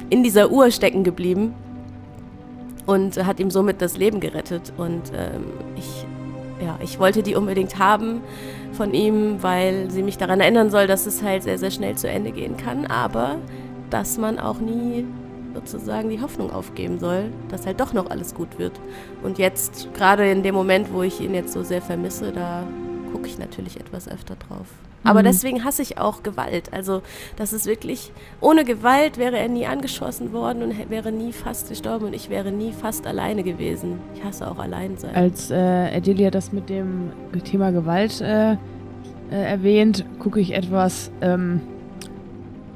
in 0.09 0.23
dieser 0.23 0.51
Uhr 0.51 0.71
stecken 0.71 1.03
geblieben 1.03 1.53
und 2.85 3.23
hat 3.23 3.39
ihm 3.39 3.51
somit 3.51 3.81
das 3.81 3.97
Leben 3.97 4.19
gerettet. 4.19 4.73
Und 4.77 5.11
ähm, 5.15 5.45
ich, 5.75 6.05
ja, 6.65 6.79
ich 6.81 6.99
wollte 6.99 7.21
die 7.21 7.35
unbedingt 7.35 7.77
haben 7.77 8.21
von 8.73 8.93
ihm, 8.93 9.43
weil 9.43 9.91
sie 9.91 10.01
mich 10.01 10.17
daran 10.17 10.39
erinnern 10.39 10.71
soll, 10.71 10.87
dass 10.87 11.05
es 11.05 11.21
halt 11.21 11.43
sehr, 11.43 11.57
sehr 11.57 11.71
schnell 11.71 11.95
zu 11.95 12.09
Ende 12.09 12.31
gehen 12.31 12.57
kann, 12.57 12.85
aber 12.85 13.37
dass 13.89 14.17
man 14.17 14.39
auch 14.39 14.59
nie 14.59 15.05
sozusagen 15.53 16.09
die 16.09 16.21
Hoffnung 16.21 16.51
aufgeben 16.51 16.97
soll, 16.99 17.25
dass 17.49 17.65
halt 17.65 17.81
doch 17.81 17.91
noch 17.91 18.09
alles 18.09 18.33
gut 18.33 18.57
wird. 18.57 18.79
Und 19.21 19.37
jetzt, 19.37 19.89
gerade 19.93 20.31
in 20.31 20.43
dem 20.43 20.55
Moment, 20.55 20.93
wo 20.93 21.03
ich 21.03 21.19
ihn 21.19 21.33
jetzt 21.33 21.51
so 21.51 21.63
sehr 21.63 21.81
vermisse, 21.81 22.31
da 22.31 22.63
gucke 23.11 23.27
ich 23.27 23.37
natürlich 23.37 23.77
etwas 23.77 24.07
öfter 24.07 24.35
drauf. 24.35 24.67
Aber 25.03 25.21
Mhm. 25.21 25.25
deswegen 25.25 25.63
hasse 25.63 25.81
ich 25.81 25.97
auch 25.97 26.21
Gewalt. 26.23 26.71
Also, 26.73 27.01
das 27.35 27.53
ist 27.53 27.65
wirklich, 27.65 28.11
ohne 28.39 28.63
Gewalt 28.63 29.17
wäre 29.17 29.37
er 29.37 29.47
nie 29.49 29.65
angeschossen 29.65 30.31
worden 30.31 30.61
und 30.61 30.89
wäre 30.89 31.11
nie 31.11 31.31
fast 31.33 31.69
gestorben 31.69 32.05
und 32.05 32.13
ich 32.13 32.29
wäre 32.29 32.51
nie 32.51 32.71
fast 32.71 33.07
alleine 33.07 33.43
gewesen. 33.43 33.99
Ich 34.15 34.23
hasse 34.23 34.49
auch 34.49 34.59
Alleinsein. 34.59 35.15
Als 35.15 35.49
äh, 35.49 35.55
Adelia 35.55 36.29
das 36.29 36.51
mit 36.53 36.69
dem 36.69 37.11
Thema 37.43 37.71
Gewalt 37.71 38.21
äh, 38.21 38.51
äh, 38.53 38.57
erwähnt, 39.31 40.05
gucke 40.19 40.39
ich 40.39 40.53
etwas 40.53 41.11
ähm, 41.21 41.61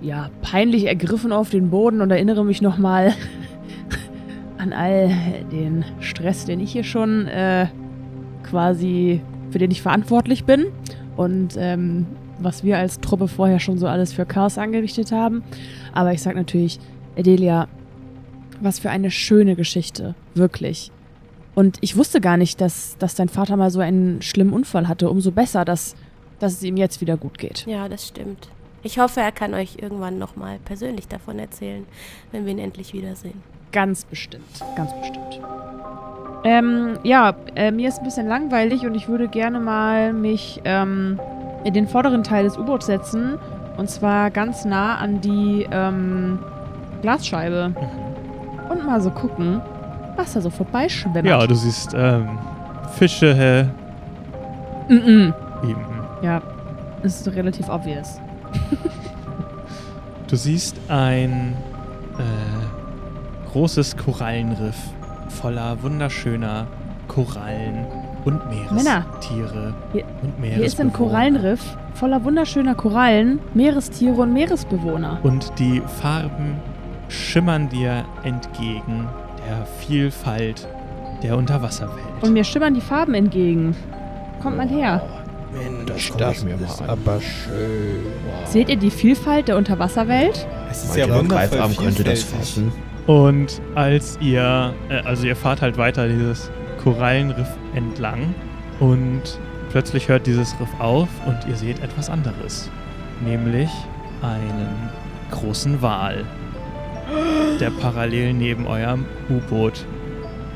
ja, 0.02 0.30
peinlich 0.42 0.86
ergriffen 0.86 1.32
auf 1.32 1.50
den 1.50 1.70
Boden 1.70 2.02
und 2.02 2.10
erinnere 2.12 2.44
mich 2.44 2.62
nochmal 2.62 3.14
an 4.58 4.74
all 4.74 5.12
den 5.52 5.86
Stress, 6.00 6.46
den 6.46 6.60
ich 6.60 6.72
hier 6.72 6.84
schon 6.84 7.28
äh, 7.28 7.68
quasi, 8.44 9.22
für 9.52 9.60
den 9.60 9.70
ich 9.72 9.82
verantwortlich 9.82 10.46
bin. 10.46 10.66
Und 11.16 11.56
ähm, 11.58 12.06
was 12.40 12.64
wir 12.64 12.78
als 12.78 13.00
Truppe 13.00 13.28
vorher 13.28 13.60
schon 13.60 13.78
so 13.78 13.88
alles 13.88 14.14
für 14.14 14.26
Chaos 14.26 14.58
angerichtet 14.58 15.12
haben. 15.12 15.44
Aber 15.94 16.12
ich 16.12 16.22
sag 16.22 16.36
natürlich, 16.36 16.80
Adelia, 17.18 17.68
was 18.62 18.80
für 18.80 18.90
eine 18.90 19.12
schöne 19.12 19.56
Geschichte. 19.56 20.16
Wirklich. 20.34 20.92
Und 21.56 21.78
ich 21.82 21.96
wusste 21.96 22.20
gar 22.20 22.36
nicht, 22.36 22.60
dass, 22.60 22.98
dass 22.98 23.16
dein 23.16 23.30
Vater 23.30 23.56
mal 23.56 23.72
so 23.72 23.80
einen 23.80 24.22
schlimmen 24.22 24.54
Unfall 24.54 24.88
hatte. 24.88 25.10
Umso 25.10 25.32
besser, 25.32 25.64
dass, 25.64 25.96
dass 26.40 26.54
es 26.54 26.64
ihm 26.64 26.76
jetzt 26.76 27.00
wieder 27.00 27.16
gut 27.16 27.38
geht. 27.38 27.66
Ja, 27.66 27.88
das 27.88 28.08
stimmt. 28.08 28.50
Ich 28.84 29.00
hoffe, 29.00 29.22
er 29.22 29.32
kann 29.32 29.54
euch 29.54 29.78
irgendwann 29.82 30.20
nochmal 30.20 30.60
persönlich 30.64 31.08
davon 31.08 31.40
erzählen, 31.40 31.86
wenn 32.32 32.46
wir 32.46 32.52
ihn 32.52 32.60
endlich 32.60 32.94
wiedersehen. 32.94 33.42
Ganz 33.72 34.06
bestimmt. 34.06 34.46
Ganz 34.76 34.94
bestimmt. 34.94 35.42
Ähm, 36.44 37.00
ja, 37.04 37.34
äh, 37.56 37.72
mir 37.72 37.90
ist 37.90 38.00
ein 38.00 38.06
bisschen 38.06 38.28
langweilig 38.28 38.86
und 38.86 38.96
ich 38.96 39.08
würde 39.08 39.28
gerne 39.28 39.60
mal 39.60 40.14
mich 40.14 40.62
ähm, 40.64 41.20
in 41.64 41.74
den 41.74 41.88
vorderen 41.88 42.24
Teil 42.24 42.44
des 42.44 42.58
U-Boots 42.58 42.86
setzen. 42.86 43.40
Und 43.78 43.90
zwar 43.90 44.30
ganz 44.32 44.64
nah 44.64 44.98
an 44.98 45.22
die 45.22 45.68
ähm, 45.72 46.40
Glasscheibe. 47.02 47.74
Und 48.70 48.86
mal 48.86 49.02
so 49.02 49.10
gucken, 49.10 49.62
was 50.16 50.34
da 50.34 50.42
so 50.42 50.50
vorbeischwimmt. 50.50 51.26
Ja, 51.26 51.46
du 51.46 51.56
siehst 51.56 51.94
ähm, 51.96 52.38
Fische 52.96 53.70
Mm 54.88 54.94
-mm. 54.94 55.34
eben. 55.64 55.86
Ja, 56.22 56.42
ist 57.02 57.28
relativ 57.36 57.70
obvious. 57.70 58.20
Du 60.28 60.36
siehst 60.36 60.80
ein 60.88 61.54
äh, 62.18 62.65
großes 63.56 63.96
Korallenriff 63.96 64.76
voller 65.30 65.82
wunderschöner 65.82 66.68
Korallen 67.08 67.86
und 68.26 68.42
Männer, 68.50 69.06
Meerestiere 69.06 69.74
hier- 69.94 70.04
und 70.22 70.44
Hier 70.44 70.66
ist 70.66 70.78
ein 70.78 70.88
Meeresbewohner. 70.88 70.92
Korallenriff 70.92 71.78
voller 71.94 72.26
wunderschöner 72.26 72.76
Korallen, 72.76 73.40
Meerestiere 73.54 74.16
und 74.16 74.34
Meeresbewohner. 74.34 75.20
Und 75.24 75.54
die 75.58 75.82
Farben 76.02 76.58
schimmern 77.08 77.70
dir 77.70 78.04
entgegen 78.24 79.08
der 79.48 79.66
Vielfalt 79.66 80.68
der 81.24 81.38
Unterwasserwelt. 81.38 82.24
Und 82.24 82.34
mir 82.34 82.44
schimmern 82.44 82.74
die 82.74 82.82
Farben 82.82 83.14
entgegen. 83.14 83.74
Kommt 84.42 84.58
mal 84.58 84.68
her. 84.68 85.02
Mensch, 85.54 86.10
guck 86.10 86.18
das 86.18 86.40
ich 86.40 86.44
mir 86.44 86.58
mal 86.58 86.66
ist 86.66 86.82
an. 86.82 86.90
aber 86.90 87.22
schön. 87.22 88.04
Seht 88.44 88.68
ihr 88.68 88.76
die 88.76 88.92
Vielfalt 88.92 89.48
der 89.48 89.56
Unterwasserwelt? 89.56 90.46
Es 90.70 90.84
ist 90.84 90.98
ja 90.98 91.06
wundervoll 91.06 91.48
Greifarm 91.58 91.74
könnte 91.78 92.04
das 92.04 92.22
fassen? 92.24 92.74
Und 93.08 93.62
als 93.76 94.18
ihr, 94.22 94.74
äh, 94.90 95.02
also 95.06 95.28
ihr 95.28 95.36
fahrt 95.36 95.62
halt 95.62 95.78
weiter 95.78 96.08
dieses 96.08 96.50
Korallenriff 96.84 97.50
entlang 97.76 98.34
und 98.80 99.22
plötzlich 99.72 100.08
hört 100.08 100.26
dieses 100.28 100.60
Riff 100.60 100.70
auf 100.80 101.08
und 101.26 101.38
ihr 101.48 101.56
seht 101.56 101.82
etwas 101.84 102.10
anderes. 102.10 102.70
nämlich 103.24 103.70
einen 104.22 104.90
großen 105.32 105.82
Wal, 105.82 106.26
der 107.60 107.70
parallel 107.70 108.34
neben 108.34 108.68
eurem 108.68 109.06
U-Boot 109.30 109.86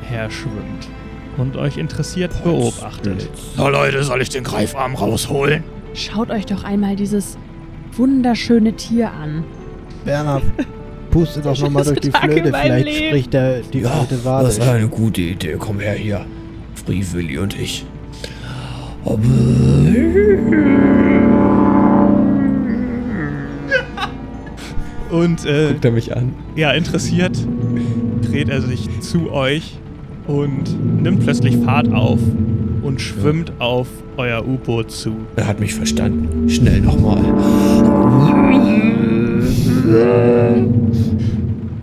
herschwimmt 0.02 0.88
und 1.36 1.56
euch 1.56 1.76
interessiert 1.78 2.32
beobachtet. 2.44 3.28
Na 3.56 3.68
Leute, 3.68 4.02
soll 4.04 4.20
ich 4.20 4.28
den 4.28 4.44
Greifarm 4.44 4.94
rausholen? 4.94 5.64
Schaut 5.94 6.30
euch 6.30 6.46
doch 6.46 6.64
einmal 6.64 6.96
dieses 6.96 7.38
wunderschöne 7.92 8.74
Tier 8.74 9.10
an. 9.10 9.44
Werner, 10.04 10.42
puste 11.10 11.40
doch 11.40 11.58
nochmal 11.58 11.84
durch 11.84 12.00
die 12.00 12.10
Tag 12.10 12.24
Flöte. 12.32 12.48
Vielleicht 12.52 12.84
Leben. 12.86 13.06
spricht 13.08 13.32
der, 13.32 13.60
die 13.60 13.84
alte 13.86 14.24
Wale. 14.24 14.46
Das 14.46 14.58
ist 14.58 14.68
eine 14.68 14.88
gute 14.88 15.20
Idee. 15.20 15.56
Komm 15.58 15.80
her 15.80 15.94
hier. 15.94 16.24
Free 16.84 17.02
Willy 17.12 17.38
und 17.38 17.58
ich. 17.58 17.84
Und 25.10 25.44
äh, 25.44 25.68
Guckt 25.72 25.84
er 25.84 25.90
mich 25.90 26.16
an. 26.16 26.34
ja, 26.54 26.70
interessiert 26.70 27.36
dreht 28.22 28.48
er 28.48 28.62
sich 28.62 28.88
zu 29.00 29.32
euch 29.32 29.78
und 30.26 31.02
nimmt 31.02 31.24
plötzlich 31.24 31.56
Fahrt 31.56 31.92
auf 31.92 32.20
und 32.82 33.00
schwimmt 33.00 33.52
auf 33.58 33.88
euer 34.16 34.46
U-Boot 34.46 34.90
zu. 34.90 35.16
Er 35.36 35.46
hat 35.46 35.58
mich 35.60 35.74
verstanden. 35.74 36.48
Schnell 36.48 36.80
nochmal. 36.80 37.24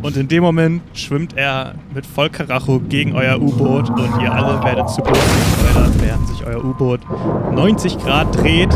Und 0.02 0.16
in 0.16 0.28
dem 0.30 0.44
Moment 0.44 0.82
schwimmt 0.94 1.36
er 1.36 1.74
mit 1.94 2.06
Vollkaracho 2.06 2.80
gegen 2.88 3.14
euer 3.14 3.42
U-Boot 3.42 3.90
und 3.90 4.22
ihr 4.22 4.32
alle 4.32 4.64
werdet 4.64 4.90
zu 4.90 5.02
Boden 5.02 5.14
geschleudert, 5.14 5.94
während 6.02 6.28
sich 6.30 6.46
euer 6.46 6.64
U-Boot 6.64 7.02
90 7.54 7.98
Grad 8.00 8.34
dreht 8.36 8.74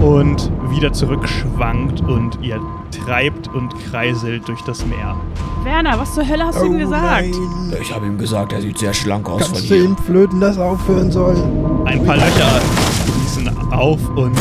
und 0.00 0.50
wieder 0.70 0.92
zurückschwankt 0.92 2.00
und 2.00 2.38
ihr 2.42 2.58
treibt 3.04 3.48
und 3.48 3.74
kreiselt 3.90 4.48
durch 4.48 4.62
das 4.62 4.86
Meer. 4.86 5.16
Werner, 5.64 5.98
was 5.98 6.14
zur 6.14 6.26
Hölle 6.26 6.46
hast 6.46 6.60
du 6.60 6.64
ihm 6.64 6.78
gesagt? 6.78 7.26
Oh 7.34 7.38
Nein. 7.70 7.76
Ich 7.82 7.94
habe 7.94 8.06
ihm 8.06 8.16
gesagt, 8.16 8.52
er 8.54 8.62
sieht 8.62 8.78
sehr 8.78 8.94
schlank 8.94 9.28
aus 9.28 9.42
Kannst 9.42 9.58
von 9.60 9.68
du 9.68 9.74
hier. 9.74 9.84
ihm 9.84 9.96
flöten, 9.98 10.40
dass 10.40 10.56
er 10.56 10.64
aufhören 10.64 11.10
soll? 11.12 11.36
Ein 11.84 12.04
paar 12.06 12.16
Löcher 12.16 12.60
fließen 13.04 13.50
auf 13.70 14.00
und 14.16 14.32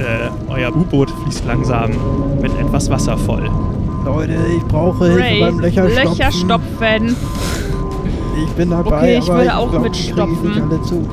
äh, 0.00 0.30
euer 0.48 0.74
U-Boot 0.74 1.10
fließt 1.22 1.44
langsam 1.46 1.90
mit 2.40 2.52
etwas 2.58 2.90
Wasser 2.90 3.16
voll. 3.16 3.48
Leute, 4.04 4.36
ich 4.56 4.62
brauche 4.64 5.04
Hilfe 5.06 5.20
Ray, 5.20 5.40
beim 5.40 5.60
Löcherstopfen. 5.60 6.18
Löcher 6.18 6.32
stopfen. 6.32 7.16
Ich 8.44 8.50
bin 8.52 8.70
dabei, 8.70 8.96
Okay, 8.96 9.18
ich 9.18 9.28
aber 9.28 9.38
würde 9.38 9.56
auch 9.56 9.70
glaub, 9.70 9.82
mit 9.82 9.92
krieg 9.92 10.14
ich 10.14 10.62
alle 10.62 10.82
zu. 10.82 11.08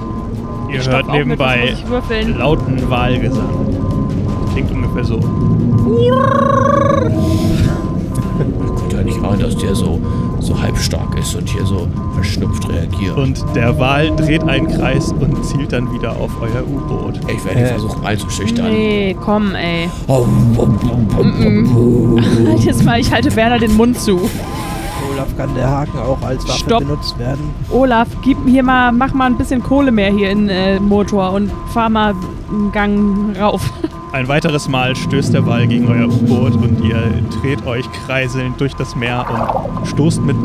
Ihr 0.72 0.82
Stopp 0.82 0.94
hört 0.94 1.06
mit, 1.08 1.16
nebenbei 1.16 1.70
ich 1.74 1.88
würfeln? 1.88 2.38
lauten 2.38 2.90
Wahlgesang. 2.90 3.50
Klingt 4.54 4.72
ungefähr 4.72 5.04
so. 5.04 5.20
Guckt 8.66 8.94
ja 8.94 9.02
nicht 9.04 9.24
an, 9.24 9.40
dass 9.40 9.58
der 9.58 9.76
so, 9.76 10.00
so 10.46 10.60
halbstark 10.62 11.18
ist 11.20 11.36
und 11.36 11.50
hier 11.50 11.66
so 11.66 11.88
verschnupft 12.14 12.70
reagiert. 12.70 13.18
Und 13.18 13.44
der 13.56 13.78
Wal 13.80 14.16
dreht 14.16 14.44
einen 14.44 14.68
Kreis 14.68 15.12
und 15.12 15.44
zielt 15.46 15.74
dann 15.74 15.92
wieder 15.94 16.12
auf 16.12 16.32
euer 16.42 16.64
U-Boot. 16.66 17.20
ich 17.28 17.44
werde 17.46 17.60
Äh. 17.62 17.66
versuchen 17.68 18.06
einzuschüchtern. 18.06 18.70
Nee, 18.72 19.16
komm, 19.24 19.54
ey. 19.56 19.90
Halt 22.50 22.64
jetzt 22.64 22.84
mal, 22.86 23.00
ich 23.00 23.12
halte 23.12 23.36
Werner 23.36 23.60
den 23.60 23.76
Mund 23.76 24.00
zu. 24.00 24.30
Olaf, 25.12 25.28
kann 25.38 25.50
der 25.56 25.70
Haken 25.70 26.00
auch 26.00 26.22
als 26.22 26.44
Waffe 26.48 26.60
Stopp. 26.60 26.80
benutzt 26.80 27.18
werden? 27.20 27.50
Olaf, 27.72 28.08
gib 28.24 28.38
hier 28.46 28.64
mal, 28.64 28.92
mach 28.92 29.14
mal 29.14 29.26
ein 29.28 29.38
bisschen 29.38 29.62
Kohle 29.64 29.92
mehr 29.92 30.12
hier 30.12 30.30
in 30.30 30.50
äh, 30.50 30.80
Motor 30.80 31.32
und 31.34 31.52
fahr 31.74 31.90
mal 31.90 32.14
einen 32.52 32.72
Gang 32.72 33.38
rauf. 33.40 33.62
Ein 34.16 34.30
weiteres 34.30 34.70
Mal 34.70 34.96
stößt 34.96 35.34
der 35.34 35.46
Wal 35.46 35.68
gegen 35.68 35.90
euer 35.90 36.08
U-Boot 36.08 36.54
und 36.56 36.80
ihr 36.86 37.04
dreht 37.42 37.66
euch 37.68 37.84
kreiselnd 38.06 38.62
durch 38.62 38.74
das 38.74 38.96
Meer 38.96 39.26
und 39.78 39.86
stoßt 39.90 40.22
mit 40.22 40.38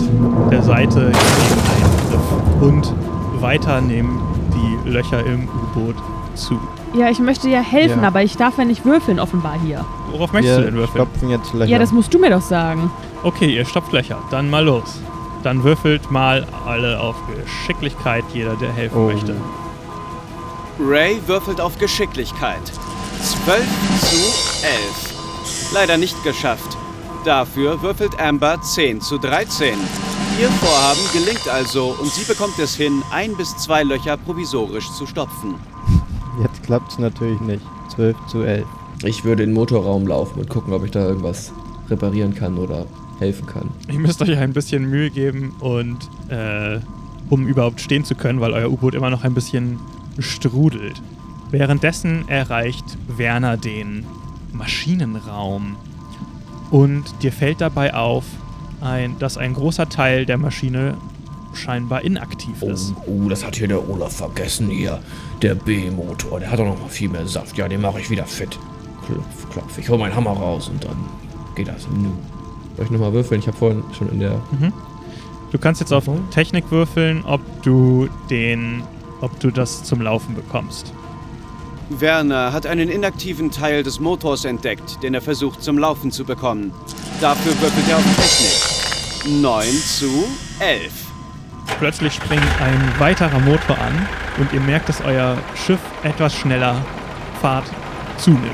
der 0.51 0.61
Seite 0.61 1.13
gegen 1.13 1.13
einen 1.13 2.11
Riff. 2.11 2.63
Und 2.63 2.95
weiter 3.41 3.81
nehmen 3.81 4.21
die 4.53 4.91
Löcher 4.91 5.25
im 5.25 5.45
U-Boot 5.49 5.95
zu. 6.35 6.59
Ja, 6.95 7.11
ich 7.11 7.21
möchte 7.21 7.49
ja 7.49 7.61
helfen, 7.61 8.01
Ja. 8.03 8.09
aber 8.09 8.25
ich 8.25 8.37
darf 8.37 8.59
ja 8.59 8.65
nicht 8.65 8.85
würfeln, 8.85 9.21
offenbar 9.21 9.55
hier. 9.65 9.85
Worauf 10.11 10.33
möchtest 10.33 10.59
du 10.59 10.63
denn 10.65 10.75
Wir 10.75 10.81
würfeln? 10.81 11.07
stopfen 11.07 11.31
jetzt 11.31 11.53
Löcher. 11.55 11.71
Ja, 11.71 11.79
das 11.79 11.93
musst 11.93 12.13
du 12.13 12.19
mir 12.19 12.31
doch 12.31 12.43
sagen. 12.43 12.91
Okay, 13.23 13.55
ihr 13.55 13.65
stopft 13.65 13.93
Löcher. 13.93 14.19
Dann 14.33 14.51
mal 14.51 14.65
los. 14.65 15.01
Dann 15.45 15.63
würfelt 15.63 16.11
mal 16.11 16.45
alle 16.67 16.99
auf 16.99 17.15
Geschicklichkeit, 17.45 18.25
jeder, 18.35 18.57
der 18.57 18.73
helfen 18.73 18.99
Oh. 18.99 19.07
möchte. 19.13 19.37
Ray 20.81 21.21
würfelt 21.29 21.61
auf 21.61 21.79
Geschicklichkeit. 21.79 22.59
12 23.45 23.65
zu 24.01 24.67
11. 24.67 25.73
Leider 25.73 25.97
nicht 25.97 26.23
geschafft. 26.25 26.77
Dafür 27.25 27.81
würfelt 27.81 28.21
Amber 28.21 28.61
10 28.61 29.01
zu 29.01 29.19
13. 29.19 29.75
Ihr 30.41 30.49
Vorhaben 30.49 31.01
gelingt 31.13 31.49
also 31.49 31.97
und 32.01 32.13
sie 32.13 32.25
bekommt 32.25 32.59
es 32.59 32.77
hin, 32.77 33.03
ein 33.11 33.35
bis 33.37 33.57
zwei 33.57 33.83
Löcher 33.83 34.19
provisorisch 34.19 34.91
zu 34.93 35.07
stopfen. 35.07 35.55
Jetzt 36.43 36.63
klappt's 36.63 36.99
natürlich 36.99 37.41
nicht. 37.41 37.63
12 37.95 38.17
zu 38.27 38.43
11. 38.43 38.67
Ich 39.05 39.25
würde 39.25 39.43
in 39.43 39.51
den 39.51 39.55
Motorraum 39.55 40.07
laufen 40.07 40.41
und 40.41 40.49
gucken, 40.51 40.75
ob 40.75 40.85
ich 40.85 40.91
da 40.91 41.01
irgendwas 41.07 41.51
reparieren 41.89 42.35
kann 42.35 42.59
oder 42.59 42.87
helfen 43.21 43.47
kann. 43.47 43.71
Ihr 43.89 43.99
müsst 43.99 44.21
euch 44.21 44.37
ein 44.37 44.53
bisschen 44.53 44.89
Mühe 44.89 45.11
geben 45.11 45.55
und 45.61 45.97
äh, 46.29 46.79
um 47.31 47.47
überhaupt 47.49 47.81
stehen 47.81 48.05
zu 48.05 48.15
können, 48.15 48.41
weil 48.41 48.53
euer 48.53 48.71
U-Boot 48.71 48.95
immer 48.95 49.09
noch 49.09 49.25
ein 49.25 49.33
bisschen 49.33 49.81
strudelt. 50.19 51.01
Währenddessen 51.51 52.29
erreicht 52.29 52.85
Werner 53.09 53.57
den 53.57 54.05
Maschinenraum 54.53 55.77
und 56.71 57.05
dir 57.23 57.33
fällt 57.33 57.61
dabei 57.61 57.95
auf, 57.95 58.25
ein, 58.81 59.19
dass 59.19 59.37
ein 59.37 59.55
großer 59.55 59.89
Teil 59.89 60.25
der 60.27 60.39
Maschine 60.39 60.97
scheinbar 61.53 62.03
inaktiv 62.03 62.55
Oh, 62.61 62.71
ist. 62.71 62.95
oh, 63.07 63.29
das 63.29 63.45
hat 63.45 63.57
hier 63.57 63.69
der 63.69 63.89
Olaf 63.91 64.17
vergessen 64.17 64.71
hier. 64.71 65.01
Der 65.43 65.55
B-Motor, 65.57 66.39
der 66.41 66.51
hat 66.51 66.59
doch 66.61 66.65
noch 66.67 66.81
mal 66.81 66.89
viel 66.89 67.09
mehr 67.09 67.27
Saft. 67.27 67.59
Ja, 67.59 67.67
den 67.69 67.81
mache 67.81 68.01
ich 68.01 68.09
wieder 68.09 68.25
fit. 68.25 68.57
Klopf, 69.07 69.51
klopf. 69.53 69.79
Ich 69.79 69.89
hole 69.89 69.99
meinen 69.99 70.15
Hammer 70.15 70.31
raus 70.31 70.69
und 70.69 70.83
dann 70.85 70.97
geht 71.57 71.67
das. 71.69 71.89
Nu. 71.89 72.13
Soll 72.77 72.85
ich 72.87 72.91
nochmal 72.93 73.13
würfeln? 73.13 73.41
Ich 73.41 73.49
habe 73.49 73.57
vorhin 73.57 73.83
schon 73.99 74.09
in 74.11 74.21
der. 74.21 74.41
Du 75.51 75.59
kannst 75.59 75.81
jetzt 75.81 75.93
auf 75.93 76.07
Mhm. 76.07 76.31
Technik 76.31 76.71
würfeln, 76.71 77.25
ob 77.27 77.41
du 77.63 78.09
den, 78.31 78.83
ob 79.21 79.39
du 79.41 79.51
das 79.51 79.83
zum 79.83 80.01
Laufen 80.01 80.35
bekommst. 80.37 80.93
Werner 81.91 82.53
hat 82.53 82.67
einen 82.67 82.89
inaktiven 82.89 83.51
Teil 83.51 83.83
des 83.83 83.99
Motors 83.99 84.45
entdeckt, 84.45 85.03
den 85.03 85.13
er 85.13 85.21
versucht 85.21 85.63
zum 85.63 85.77
Laufen 85.77 86.13
zu 86.13 86.25
bekommen. 86.25 86.73
Dafür 87.21 87.53
würfelt 87.61 87.89
er 87.89 87.97
auf 87.97 88.05
Technik. 88.17 89.43
9 89.43 89.65
zu 89.71 90.25
11. 90.61 90.93
Plötzlich 91.79 92.15
springt 92.15 92.47
ein 92.63 93.01
weiterer 93.01 93.41
Motor 93.41 93.77
an 93.79 94.09
und 94.39 94.53
ihr 94.53 94.61
merkt, 94.61 94.89
dass 94.89 95.01
euer 95.03 95.37
Schiff 95.67 95.81
etwas 96.05 96.35
schneller 96.35 96.77
Fahrt 97.41 97.65
zunimmt. 98.19 98.45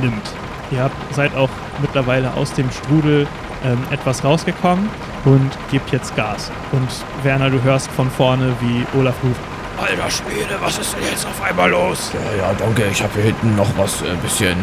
Nimmt. 0.00 0.22
Ihr 0.70 0.82
habt, 0.82 1.14
seid 1.14 1.34
auch 1.36 1.50
mittlerweile 1.80 2.32
aus 2.34 2.52
dem 2.54 2.70
Strudel 2.70 3.26
ähm, 3.64 3.78
etwas 3.90 4.24
rausgekommen 4.24 4.88
und 5.24 5.50
gebt 5.70 5.92
jetzt 5.92 6.16
Gas. 6.16 6.50
Und 6.72 6.88
Werner, 7.22 7.50
du 7.50 7.62
hörst 7.62 7.90
von 7.90 8.10
vorne, 8.10 8.54
wie 8.60 8.98
Olaf 8.98 9.14
ruft, 9.22 9.40
Alter 9.78 10.10
Schwede, 10.10 10.56
was 10.60 10.78
ist 10.78 10.94
denn 10.94 11.02
jetzt 11.10 11.26
auf 11.26 11.42
einmal 11.42 11.70
los? 11.70 12.10
Ja, 12.14 12.46
ja, 12.46 12.54
danke. 12.54 12.84
Ich 12.90 13.02
habe 13.02 13.12
hier 13.14 13.24
hinten 13.24 13.56
noch 13.56 13.68
was 13.76 14.02
ein 14.02 14.14
äh, 14.14 14.16
bisschen 14.22 14.56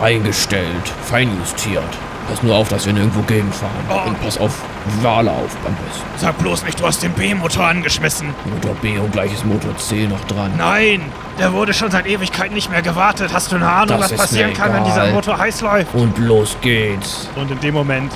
eingestellt, 0.00 0.88
feinjustiert. 1.04 1.82
Pass 2.28 2.42
nur 2.42 2.56
auf, 2.56 2.68
dass 2.68 2.86
wir 2.86 2.94
nirgendwo 2.94 3.20
gegenfahren. 3.22 3.72
Oh. 3.90 4.08
Und 4.08 4.20
pass 4.22 4.38
auf 4.38 4.62
Wale 5.02 5.30
auf 5.30 5.54
beim 5.56 5.74
besten. 5.74 6.04
Sag 6.16 6.38
bloß 6.38 6.64
nicht, 6.64 6.80
du 6.80 6.86
hast 6.86 7.02
den 7.02 7.12
B-Motor 7.12 7.66
angeschmissen. 7.66 8.34
Motor 8.46 8.74
B 8.76 8.98
und 8.98 9.12
gleiches 9.12 9.44
Motor 9.44 9.76
C 9.76 10.06
noch 10.06 10.24
dran. 10.24 10.52
Nein, 10.56 11.02
der 11.38 11.52
wurde 11.52 11.74
schon 11.74 11.90
seit 11.90 12.06
Ewigkeiten 12.06 12.54
nicht 12.54 12.70
mehr 12.70 12.80
gewartet. 12.80 13.30
Hast 13.34 13.52
du 13.52 13.56
eine 13.56 13.70
Ahnung, 13.70 14.00
Das 14.00 14.12
was 14.12 14.18
passieren 14.18 14.54
kann, 14.54 14.72
wenn 14.72 14.84
dieser 14.84 15.12
Motor 15.12 15.36
heiß 15.36 15.60
läuft? 15.60 15.94
Und 15.94 16.16
los 16.18 16.56
geht's. 16.62 17.28
Und 17.36 17.50
in 17.50 17.60
dem 17.60 17.74
Moment 17.74 18.10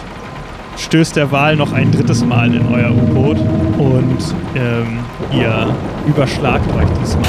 stößt 0.79 1.17
der 1.17 1.31
Wal 1.33 1.57
noch 1.57 1.73
ein 1.73 1.91
drittes 1.93 2.25
Mal 2.25 2.55
in 2.55 2.67
euer 2.67 2.91
U-Boot 2.91 3.39
und 3.79 4.35
ähm, 4.55 4.99
ihr 5.33 5.75
überschlagt 6.07 6.71
euch 6.75 6.89
diesmal 7.01 7.25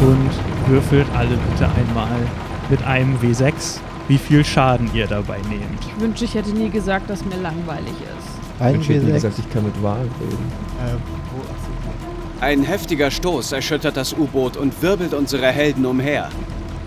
und 0.00 0.30
würfelt 0.72 1.06
alle 1.16 1.36
bitte 1.50 1.68
einmal 1.76 2.16
mit 2.70 2.82
einem 2.84 3.16
W6, 3.18 3.80
wie 4.08 4.18
viel 4.18 4.44
Schaden 4.44 4.88
ihr 4.94 5.06
dabei 5.06 5.38
nehmt. 5.48 5.84
Ich 5.94 6.00
wünsche, 6.00 6.24
ich 6.24 6.34
hätte 6.34 6.50
nie 6.50 6.70
gesagt, 6.70 7.10
dass 7.10 7.24
mir 7.24 7.36
langweilig 7.36 7.92
ist. 8.00 8.62
Ein 8.62 8.80
Ich 8.80 8.88
hätte 8.88 9.06
W6. 9.06 9.12
gesagt, 9.12 9.38
ich 9.38 9.50
kann 9.50 9.64
mit 9.64 9.82
Wahlen 9.82 10.10
reden. 10.20 10.52
Ein 12.40 12.62
heftiger 12.62 13.10
Stoß 13.10 13.52
erschüttert 13.52 13.96
das 13.96 14.12
U-Boot 14.12 14.56
und 14.56 14.80
wirbelt 14.82 15.14
unsere 15.14 15.46
Helden 15.46 15.84
umher. 15.86 16.28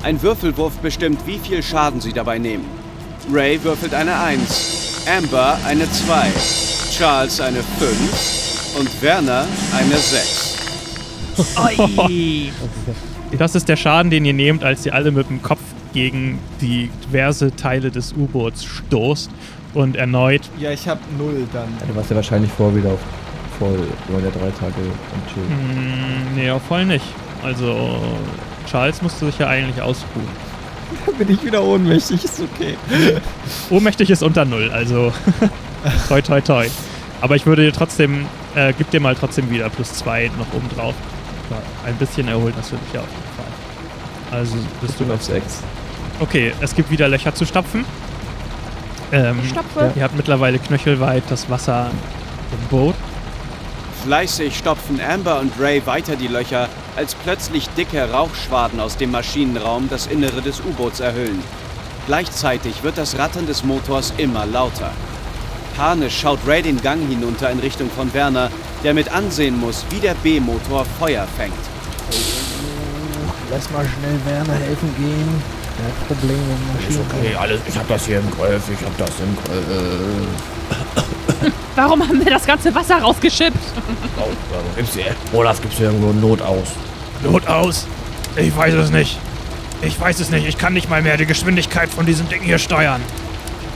Ein 0.04 0.22
Würfelwurf 0.22 0.78
bestimmt, 0.78 1.20
wie 1.26 1.40
viel 1.40 1.64
Schaden 1.64 2.00
sie 2.00 2.14
dabei 2.14 2.38
nehmen. 2.38 2.66
Ray 3.32 3.62
würfelt 3.64 3.94
eine 3.94 4.18
1, 4.20 4.87
Amber 5.08 5.58
eine 5.66 5.90
2, 5.90 6.28
Charles 6.92 7.40
eine 7.40 7.60
5 7.64 8.76
und 8.78 9.02
Werner 9.02 9.46
eine 9.74 9.96
6. 9.96 10.58
Oi. 11.56 12.52
Das 13.38 13.56
ist 13.56 13.70
der 13.70 13.78
Schaden, 13.78 14.12
den 14.12 14.26
ihr 14.26 14.34
nehmt, 14.34 14.66
als 14.66 14.86
ihr 14.86 14.94
alle 14.94 15.12
mit 15.12 15.30
dem 15.30 15.42
Kopf 15.42 15.62
gegen 15.94 16.40
die 16.60 16.90
diverse 17.06 17.56
Teile 17.56 17.90
des 17.90 18.14
U-Boots 18.14 18.66
stoßt 18.66 19.32
und 19.74 19.96
erneut 19.96 20.42
Ja, 20.60 20.72
ich 20.72 20.88
hab 20.90 21.00
null 21.18 21.48
dann. 21.54 21.70
Ja, 21.80 21.86
du 21.88 21.96
warst 21.96 22.10
ja 22.10 22.16
wahrscheinlich 22.18 22.52
vor 22.52 22.76
wieder 22.76 22.90
auf 22.90 23.00
voll. 23.58 23.88
Warst 24.10 24.26
ja 24.26 24.32
drei 24.32 24.52
Tage 24.52 24.76
am 24.76 25.34
Chillen. 25.34 25.50
Hm, 25.50 26.36
nee, 26.36 26.52
auch 26.52 26.62
voll 26.62 26.86
nicht. 26.86 27.06
Also, 27.44 27.98
Charles 28.70 29.02
musste 29.02 29.26
sich 29.28 29.40
ja 29.40 29.48
eigentlich 29.48 29.82
ausruhen. 29.82 30.28
Da 31.06 31.12
bin 31.12 31.30
ich 31.30 31.44
wieder 31.44 31.64
ohnmächtig, 31.64 32.24
ist 32.24 32.42
okay. 32.42 32.78
Ohnmächtig 33.70 34.10
ist 34.10 34.24
unter 34.24 34.46
Null, 34.46 34.72
also 34.72 35.12
toi 36.08 36.22
toi 36.22 36.42
toi. 36.42 36.68
Aber 37.22 37.36
ich 37.36 37.46
würde 37.46 37.64
dir 37.66 37.74
trotzdem, 37.74 38.26
äh, 38.56 38.74
gib 38.78 38.90
dir 38.92 39.00
mal 39.00 39.16
trotzdem 39.16 39.50
wieder 39.50 39.70
plus 39.70 39.94
zwei 39.94 40.30
noch 40.38 40.54
oben 40.54 40.70
drauf. 40.76 40.94
Ein 41.86 41.96
bisschen 41.96 42.28
erholt 42.28 42.54
hast 42.58 42.72
du 42.72 42.76
dich 42.76 42.94
ja 42.94 43.00
auf 43.00 43.08
jeden 43.08 43.36
Fall. 43.38 44.40
Also 44.40 44.56
bist 44.82 44.94
Ich 44.94 45.00
du 45.00 45.06
bin 45.06 45.14
auf 45.14 45.24
sechs. 45.24 45.62
Okay, 46.20 46.54
es 46.62 46.76
gibt 46.76 46.92
wieder 46.92 47.08
Löcher 47.08 47.34
zu 47.34 47.46
stopfen. 47.46 47.86
Ähm, 49.12 49.40
Stopfe. 49.50 49.92
Ihr 49.96 50.04
habt 50.04 50.18
mittlerweile 50.18 50.60
knöchelweit 50.60 51.24
das 51.30 51.50
Wasser 51.50 51.90
im 52.52 52.68
Boot. 52.68 52.96
Fleißig 54.08 54.58
stopfen 54.58 55.02
Amber 55.02 55.42
und 55.42 55.52
Ray 55.60 55.86
weiter 55.86 56.16
die 56.16 56.30
Löcher, 56.30 56.70
als 56.96 57.14
plötzlich 57.14 57.68
dicke 57.72 58.10
Rauchschwaden 58.10 58.80
aus 58.80 58.96
dem 58.96 59.12
Maschinenraum 59.12 59.90
das 59.90 60.08
Innere 60.08 60.42
des 60.42 60.62
U-Boots 60.62 61.02
erhüllen. 61.02 61.44
Gleichzeitig 62.06 62.84
wird 62.84 62.98
das 62.98 63.20
Rattern 63.20 63.48
des 63.48 63.66
Motors 63.66 64.14
immer 64.16 64.46
lauter. 64.46 64.92
Panisch 65.76 66.22
schaut 66.22 66.40
Ray 66.48 66.62
den 66.62 66.82
Gang 66.82 67.06
hinunter 67.06 67.52
in 67.52 67.60
Richtung 67.60 67.90
von 67.90 68.14
Werner, 68.14 68.50
der 68.82 68.94
mit 68.94 69.12
ansehen 69.12 69.60
muss, 69.60 69.86
wie 69.90 70.00
der 70.00 70.14
B-Motor 70.14 70.86
Feuer 70.98 71.28
fängt. 71.36 71.52
Lass 73.52 73.70
mal 73.72 73.86
schnell 73.86 74.20
Werner 74.26 74.58
helfen 74.58 74.96
gehen. 74.96 75.57
Probleme 76.08 76.40
Maschinen. 76.74 77.06
okay, 77.12 77.36
alles. 77.36 77.60
Ich 77.68 77.78
hab 77.78 77.88
das 77.88 78.06
hier 78.06 78.20
im 78.20 78.32
Griff. 78.32 78.64
Ich 78.70 78.86
hab 78.86 78.98
das 78.98 79.12
im 79.20 79.36
Griff. 79.44 79.64
Warum 81.76 82.02
haben 82.08 82.20
wir 82.24 82.32
das 82.32 82.46
ganze 82.46 82.74
Wasser 82.74 82.98
rausgeschippt? 82.98 83.58
Oh, 84.20 84.24
oh, 84.52 84.56
gibt's 84.76 84.96
hier, 84.96 85.16
Olaf, 85.32 85.62
gibt's 85.62 85.78
hier 85.78 85.88
irgendwo 85.88 86.12
Not 86.12 86.42
aus? 86.42 86.70
Not 87.22 87.48
aus? 87.48 87.86
Ich 88.36 88.56
weiß 88.56 88.74
es 88.74 88.90
nicht. 88.90 89.20
Ich 89.84 90.00
weiß 90.00 90.20
es 90.20 90.32
nicht. 90.32 90.48
Ich 90.48 90.58
kann 90.58 90.74
nicht 90.74 90.90
mal 90.90 91.04
mehr 91.04 91.18
die 91.18 91.28
Geschwindigkeit 91.28 91.90
von 91.90 92.08
diesem 92.08 92.28
Ding 92.30 92.42
hier 92.42 92.58
steuern. 92.58 93.00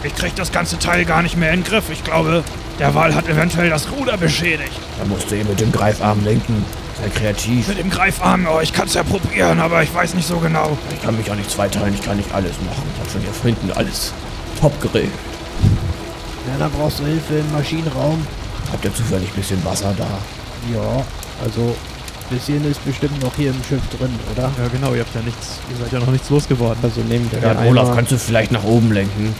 Ich 0.03 0.15
krieg 0.15 0.35
das 0.35 0.51
ganze 0.51 0.79
Teil 0.79 1.05
gar 1.05 1.21
nicht 1.21 1.37
mehr 1.37 1.51
in 1.53 1.61
den 1.61 1.69
Griff. 1.69 1.91
Ich 1.91 2.03
glaube, 2.03 2.43
der 2.79 2.95
Wal 2.95 3.13
hat 3.13 3.27
eventuell 3.29 3.69
das 3.69 3.91
Ruder 3.91 4.17
beschädigt. 4.17 4.79
Da 4.97 5.05
musst 5.05 5.29
du 5.29 5.35
ihn 5.35 5.47
mit 5.47 5.59
dem 5.59 5.71
Greifarm 5.71 6.23
lenken. 6.23 6.65
Sei 7.01 7.09
kreativ. 7.09 7.67
Mit 7.67 7.79
dem 7.79 7.89
Greifarm, 7.89 8.47
oh, 8.51 8.59
ich 8.61 8.73
kann's 8.73 8.93
ja 8.93 9.03
probieren, 9.03 9.59
aber 9.59 9.81
ich 9.83 9.93
weiß 9.93 10.13
nicht 10.13 10.27
so 10.27 10.37
genau. 10.37 10.77
Ich 10.93 11.01
kann 11.01 11.17
mich 11.17 11.29
auch 11.31 11.35
nicht 11.35 11.49
zweiteilen. 11.49 11.93
Ich 11.93 12.01
kann 12.01 12.17
nicht 12.17 12.31
alles 12.33 12.53
machen. 12.65 12.83
Ich 12.95 12.99
hab 13.01 13.11
schon 13.11 13.21
hier 13.21 13.31
hinten 13.43 13.71
alles 13.71 14.13
top 14.59 14.79
geregelt. 14.81 15.11
Werner, 16.45 16.69
brauchst 16.69 16.99
du 16.99 17.05
Hilfe 17.05 17.35
im 17.39 17.51
Maschinenraum? 17.51 18.25
Habt 18.71 18.85
ihr 18.85 18.93
zufällig 18.93 19.29
ein 19.29 19.35
bisschen 19.35 19.63
Wasser 19.65 19.93
da? 19.97 20.07
Ja, 20.73 21.03
also 21.43 21.75
bisschen 22.29 22.63
ist 22.69 22.83
bestimmt 22.85 23.21
noch 23.21 23.35
hier 23.35 23.49
im 23.49 23.61
Schiff 23.67 23.81
drin, 23.97 24.09
oder? 24.33 24.43
Ja 24.43 24.67
genau, 24.71 24.93
ihr 24.93 25.01
habt 25.01 25.13
ja 25.13 25.21
nichts, 25.21 25.59
ihr 25.69 25.77
seid 25.83 25.91
ja 25.91 25.99
noch 25.99 26.11
nichts 26.11 26.29
losgeworden. 26.29 26.77
Also 26.81 27.01
nehmen 27.01 27.29
wir 27.31 27.39
Ja, 27.39 27.53
den 27.53 27.67
Olaf, 27.67 27.87
Eimer. 27.87 27.95
kannst 27.95 28.11
du 28.11 28.17
vielleicht 28.17 28.51
nach 28.51 28.63
oben 28.63 28.91
lenken? 28.91 29.35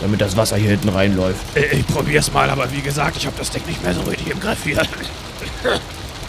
Damit 0.00 0.20
das 0.20 0.36
Wasser 0.36 0.56
hier 0.56 0.70
hinten 0.70 0.90
reinläuft. 0.90 1.40
Ich, 1.54 1.78
ich 1.80 1.86
probier's 1.86 2.32
mal, 2.32 2.50
aber 2.50 2.70
wie 2.72 2.82
gesagt, 2.82 3.16
ich 3.16 3.26
hab 3.26 3.36
das 3.38 3.50
Ding 3.50 3.62
nicht 3.66 3.82
mehr 3.82 3.94
so 3.94 4.02
richtig 4.02 4.30
im 4.30 4.38
Griff 4.40 4.62
hier. 4.62 4.82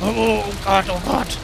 Oh 0.02 0.44
Gott, 0.64 0.86
oh 0.90 1.00
Gott. 1.06 1.38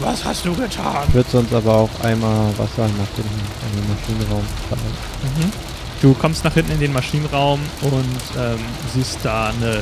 Was 0.00 0.24
hast 0.24 0.44
du 0.44 0.52
getan? 0.54 1.04
Ich 1.08 1.14
würde 1.14 1.30
sonst 1.30 1.54
aber 1.54 1.72
auch 1.72 1.90
einmal 2.02 2.48
Wasser 2.58 2.88
nach 2.98 3.14
hinten 3.14 3.40
in 3.70 3.80
den 3.80 3.88
Maschinenraum 3.94 4.44
fahren. 4.68 5.52
Du 6.02 6.12
kommst 6.14 6.44
nach 6.44 6.52
hinten 6.52 6.72
in 6.72 6.80
den 6.80 6.92
Maschinenraum 6.92 7.60
und 7.82 8.20
ähm, 8.36 8.58
siehst 8.92 9.18
da 9.22 9.50
eine 9.50 9.80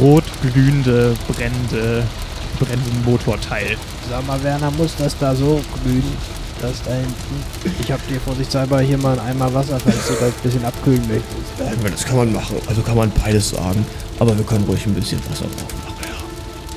rot 0.00 0.24
glühende, 0.40 1.14
brennende, 1.28 2.02
brennenden 2.58 3.04
Motorteil. 3.04 3.76
Sag 4.08 4.26
mal, 4.26 4.42
Werner, 4.42 4.70
muss 4.72 4.96
das 4.96 5.16
da 5.18 5.34
so 5.34 5.60
glühen? 5.84 6.16
Das 6.62 6.82
da 6.82 6.92
hinten. 6.92 7.14
Ich 7.80 7.92
hab 7.92 8.06
dir 8.08 8.20
vorsichtshalber 8.20 8.80
hier 8.80 8.98
mal 8.98 9.18
einen 9.18 9.28
Eimer 9.30 9.52
Wasser, 9.54 9.78
falls 9.80 10.08
du 10.08 10.14
das 10.14 10.22
ein 10.22 10.42
bisschen 10.42 10.64
abkühlen 10.64 11.06
möchtest. 11.08 11.92
Das 11.92 12.04
kann 12.04 12.16
man 12.16 12.32
machen. 12.32 12.56
Also 12.66 12.82
kann 12.82 12.96
man 12.96 13.10
beides 13.22 13.50
sagen. 13.50 13.84
Aber 14.18 14.36
wir 14.36 14.44
können 14.44 14.64
ruhig 14.64 14.84
ein 14.86 14.94
bisschen 14.94 15.20
Wasser 15.30 15.44
drauf 15.44 15.72
machen. 15.84 15.89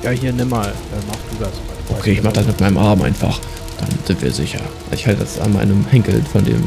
Ja, 0.04 0.10
hier 0.10 0.34
nimm 0.34 0.50
mal. 0.50 0.66
Dann 0.66 1.02
mach 1.08 1.16
du 1.16 1.42
das 1.42 1.54
mal. 1.54 1.98
Okay, 1.98 2.12
ich 2.12 2.22
mach 2.22 2.32
das 2.32 2.46
mit 2.46 2.60
meinem 2.60 2.76
Arm 2.76 3.00
einfach. 3.00 3.40
Dann 3.80 3.88
sind 4.04 4.20
wir 4.20 4.30
sicher. 4.30 4.60
Ich 4.92 5.06
halte 5.06 5.20
das 5.20 5.40
an 5.40 5.54
meinem 5.54 5.86
Henkel 5.86 6.22
von 6.30 6.44
dem 6.44 6.62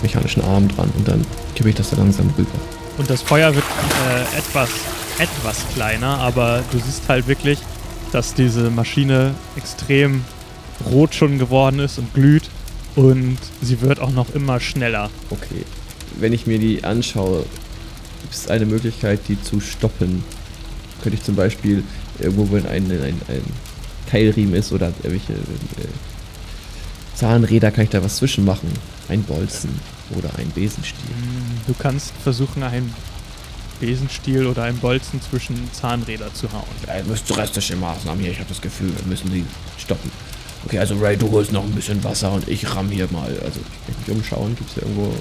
mechanischen 0.00 0.42
Arm 0.42 0.68
dran 0.68 0.90
und 0.96 1.06
dann 1.06 1.22
kippe 1.54 1.68
ich 1.68 1.74
das 1.74 1.90
da 1.90 1.98
langsam 1.98 2.32
rüber. 2.38 2.48
Und 2.96 3.10
das 3.10 3.20
Feuer 3.20 3.54
wird 3.54 3.64
äh, 3.64 4.38
etwas, 4.38 4.70
etwas 5.18 5.66
kleiner, 5.74 6.16
aber 6.18 6.64
du 6.70 6.78
siehst 6.78 7.06
halt 7.08 7.26
wirklich, 7.26 7.58
dass 8.10 8.32
diese 8.32 8.70
Maschine 8.70 9.34
extrem 9.56 10.24
rot 10.90 11.14
schon 11.14 11.38
geworden 11.38 11.80
ist 11.80 11.98
und 11.98 12.14
glüht 12.14 12.48
und 12.96 13.36
sie 13.60 13.82
wird 13.82 14.00
auch 14.00 14.12
noch 14.12 14.34
immer 14.34 14.60
schneller. 14.60 15.10
Okay. 15.28 15.64
Wenn 16.18 16.32
ich 16.32 16.46
mir 16.46 16.58
die 16.58 16.84
anschaue, 16.84 17.44
gibt 18.22 18.34
es 18.34 18.48
eine 18.48 18.64
Möglichkeit, 18.64 19.20
die 19.28 19.40
zu 19.42 19.60
stoppen. 19.60 20.24
Könnte 21.02 21.18
ich 21.18 21.22
zum 21.22 21.36
Beispiel 21.36 21.84
irgendwo, 22.20 22.50
wenn 22.52 22.66
ein, 22.66 22.90
ein, 22.90 23.20
ein 23.28 23.42
Keilriemen 24.08 24.54
ist 24.54 24.72
oder 24.72 24.92
irgendwelche 25.02 25.32
äh, 25.32 25.88
Zahnräder, 27.14 27.70
kann 27.70 27.84
ich 27.84 27.90
da 27.90 28.02
was 28.02 28.16
zwischen 28.16 28.44
machen. 28.44 28.72
Ein 29.08 29.22
Bolzen 29.22 29.70
oder 30.16 30.30
ein 30.38 30.50
Besenstiel. 30.50 31.10
Du 31.66 31.74
kannst 31.78 32.12
versuchen, 32.22 32.62
einen 32.62 32.94
Besenstiel 33.80 34.46
oder 34.46 34.64
einen 34.64 34.78
Bolzen 34.78 35.20
zwischen 35.20 35.70
Zahnräder 35.72 36.32
zu 36.34 36.50
hauen. 36.52 36.64
Ja, 36.86 36.98
ihr 36.98 37.04
müsst 37.04 37.28
drastische 37.28 37.76
Maßnahmen 37.76 38.20
hier. 38.20 38.32
Ich 38.32 38.38
habe 38.38 38.48
das 38.48 38.60
Gefühl, 38.60 38.92
wir 38.96 39.06
müssen 39.06 39.30
sie 39.30 39.44
stoppen. 39.78 40.10
Okay, 40.64 40.78
also 40.78 40.96
Ray, 40.96 41.16
du 41.16 41.30
holst 41.30 41.52
noch 41.52 41.64
ein 41.64 41.72
bisschen 41.72 42.02
Wasser 42.02 42.32
und 42.32 42.48
ich 42.48 42.74
ramm 42.74 42.90
hier 42.90 43.08
mal. 43.10 43.30
Also, 43.44 43.60
Kann 43.60 43.94
ich 44.00 44.08
mich 44.08 44.16
umschauen? 44.16 44.56
Gibt 44.56 44.68
es 44.70 44.74
hier 44.74 44.82
irgendwo 44.82 45.12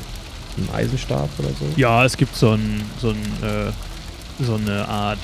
einen 0.58 0.70
Eisenstab 0.74 1.30
oder 1.38 1.50
so? 1.50 1.66
Ja, 1.76 2.04
es 2.04 2.18
gibt 2.18 2.36
so, 2.36 2.52
ein, 2.52 2.82
so, 3.00 3.10
ein, 3.10 3.22
äh, 3.44 4.44
so 4.44 4.56
eine 4.56 4.88
Art 4.88 5.20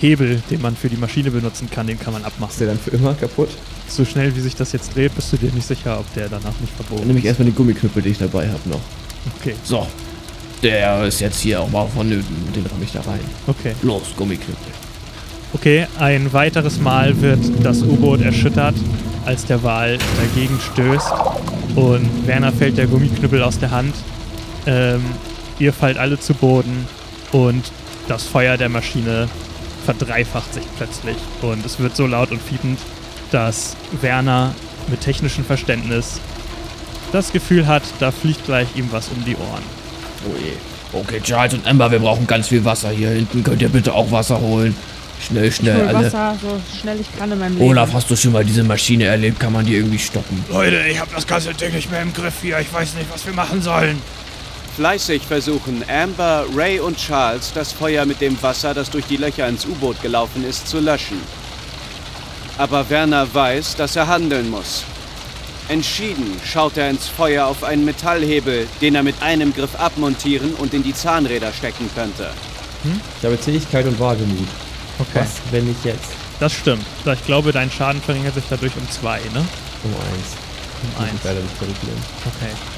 Hebel, 0.00 0.42
den 0.50 0.60
man 0.62 0.76
für 0.76 0.88
die 0.88 0.96
Maschine 0.96 1.30
benutzen 1.30 1.68
kann, 1.70 1.86
den 1.86 1.98
kann 1.98 2.12
man 2.12 2.22
Ist 2.22 2.28
abmachen. 2.28 2.54
der 2.58 2.68
dann 2.68 2.78
für 2.78 2.90
immer 2.90 3.14
kaputt? 3.14 3.48
So 3.88 4.04
schnell 4.04 4.34
wie 4.36 4.40
sich 4.40 4.54
das 4.54 4.72
jetzt 4.72 4.94
dreht, 4.94 5.14
bist 5.14 5.32
du 5.32 5.36
dir 5.36 5.50
nicht 5.52 5.66
sicher, 5.66 5.98
ob 5.98 6.12
der 6.14 6.28
danach 6.28 6.58
nicht 6.60 6.72
Dann 6.78 6.86
verbogen 6.86 7.06
nehme 7.06 7.18
ist. 7.18 7.24
ich 7.24 7.28
erstmal 7.28 7.46
die 7.46 7.54
Gummiknüppel, 7.54 8.02
die 8.02 8.10
ich 8.10 8.18
dabei 8.18 8.48
habe 8.48 8.68
noch. 8.68 8.80
Okay, 9.40 9.54
so. 9.64 9.86
Der 10.62 11.04
ist 11.04 11.20
jetzt 11.20 11.40
hier 11.40 11.60
auch 11.60 11.70
mal 11.70 11.86
vonnöten. 11.88 12.36
Den 12.54 12.66
ramm 12.66 12.82
ich 12.82 12.92
da 12.92 13.00
rein. 13.02 13.20
okay. 13.46 13.74
Los, 13.82 14.02
Gummiknüppel. 14.16 14.56
Okay, 15.54 15.86
ein 15.98 16.32
weiteres 16.32 16.78
Mal 16.80 17.20
wird 17.22 17.38
das 17.62 17.82
U-Boot 17.82 18.20
erschüttert, 18.22 18.74
als 19.24 19.46
der 19.46 19.62
Wal 19.62 19.98
dagegen 20.18 20.58
stößt. 20.72 21.12
Und 21.76 22.26
Werner 22.26 22.52
fällt 22.52 22.76
der 22.76 22.86
Gummiknüppel 22.86 23.42
aus 23.42 23.58
der 23.58 23.70
Hand. 23.70 23.94
Ähm, 24.66 25.00
ihr 25.58 25.72
fallt 25.72 25.96
alle 25.96 26.18
zu 26.20 26.34
Boden 26.34 26.86
und 27.32 27.70
das 28.08 28.24
Feuer 28.24 28.56
der 28.56 28.68
Maschine 28.68 29.28
verdreifacht 29.88 30.52
sich 30.52 30.64
plötzlich. 30.76 31.16
Und 31.40 31.64
es 31.64 31.78
wird 31.78 31.96
so 31.96 32.06
laut 32.06 32.30
und 32.30 32.42
fiepend, 32.42 32.78
dass 33.30 33.74
Werner 34.02 34.54
mit 34.88 35.00
technischem 35.00 35.46
Verständnis 35.46 36.20
das 37.10 37.32
Gefühl 37.32 37.66
hat, 37.66 37.82
da 37.98 38.10
fliegt 38.10 38.44
gleich 38.44 38.68
ihm 38.76 38.88
was 38.90 39.08
um 39.08 39.24
die 39.24 39.34
Ohren. 39.36 39.62
Oh 40.26 40.36
je. 40.38 40.52
Okay, 41.00 41.20
Charles 41.22 41.54
und 41.54 41.66
Amber, 41.66 41.90
wir 41.90 42.00
brauchen 42.00 42.26
ganz 42.26 42.48
viel 42.48 42.62
Wasser 42.66 42.90
hier 42.90 43.08
hinten. 43.08 43.42
Könnt 43.42 43.62
ihr 43.62 43.70
bitte 43.70 43.94
auch 43.94 44.10
Wasser 44.10 44.38
holen? 44.38 44.76
Schnell, 45.26 45.46
Ich 45.46 45.56
schnell, 45.56 45.76
hol 45.78 45.88
alle. 45.88 46.06
Wasser, 46.06 46.36
so 46.42 46.60
schnell 46.80 47.00
ich 47.00 47.18
kann 47.18 47.32
in 47.32 47.38
meinem 47.38 47.56
Leben. 47.56 47.70
Olaf, 47.70 47.94
hast 47.94 48.10
du 48.10 48.16
schon 48.16 48.32
mal 48.32 48.44
diese 48.44 48.62
Maschine 48.62 49.04
erlebt? 49.04 49.40
Kann 49.40 49.54
man 49.54 49.64
die 49.64 49.74
irgendwie 49.74 49.98
stoppen? 49.98 50.44
Leute, 50.50 50.82
ich 50.86 51.00
hab 51.00 51.14
das 51.14 51.26
ganze 51.26 51.54
Ding 51.54 51.72
nicht 51.72 51.90
mehr 51.90 52.02
im 52.02 52.12
Griff 52.12 52.34
hier. 52.42 52.58
Ich 52.58 52.70
weiß 52.70 52.92
nicht, 52.94 53.10
was 53.10 53.24
wir 53.24 53.32
machen 53.32 53.62
sollen. 53.62 53.96
Fleißig 54.78 55.22
versuchen 55.22 55.82
Amber, 55.88 56.44
Ray 56.54 56.78
und 56.78 56.96
Charles, 56.96 57.52
das 57.52 57.72
Feuer 57.72 58.06
mit 58.06 58.20
dem 58.20 58.40
Wasser, 58.40 58.74
das 58.74 58.88
durch 58.88 59.06
die 59.06 59.16
Löcher 59.16 59.48
ins 59.48 59.66
U-Boot 59.66 60.00
gelaufen 60.02 60.44
ist, 60.48 60.68
zu 60.68 60.78
löschen. 60.78 61.20
Aber 62.58 62.88
Werner 62.88 63.26
weiß, 63.34 63.74
dass 63.74 63.96
er 63.96 64.06
handeln 64.06 64.48
muss. 64.48 64.84
Entschieden 65.66 66.40
schaut 66.46 66.76
er 66.76 66.90
ins 66.90 67.08
Feuer 67.08 67.46
auf 67.46 67.64
einen 67.64 67.84
Metallhebel, 67.84 68.68
den 68.80 68.94
er 68.94 69.02
mit 69.02 69.20
einem 69.20 69.52
Griff 69.52 69.74
abmontieren 69.74 70.54
und 70.54 70.72
in 70.72 70.84
die 70.84 70.94
Zahnräder 70.94 71.52
stecken 71.52 71.90
könnte. 71.96 72.30
Ich 73.18 73.24
habe 73.26 73.40
Zähigkeit 73.40 73.84
und 73.84 73.98
Wagemut. 73.98 74.46
Okay. 75.00 75.22
Was, 75.22 75.40
wenn 75.50 75.68
ich 75.68 75.82
jetzt 75.82 76.12
Das 76.38 76.52
stimmt. 76.52 76.84
Ich 77.04 77.26
glaube, 77.26 77.50
dein 77.50 77.68
Schaden 77.72 78.00
verringert 78.00 78.34
sich 78.34 78.44
dadurch 78.48 78.76
um 78.76 78.88
zwei, 78.88 79.18
ne? 79.34 79.44
um 79.82 79.90
eins. 79.90 80.36
Um 80.84 80.88
Muss 80.90 81.02
ich 81.04 81.12
eins. 81.14 81.24
leider 81.24 81.40
nicht 81.40 81.58
zurücknehmen. 81.58 82.02
Okay. 82.24 82.77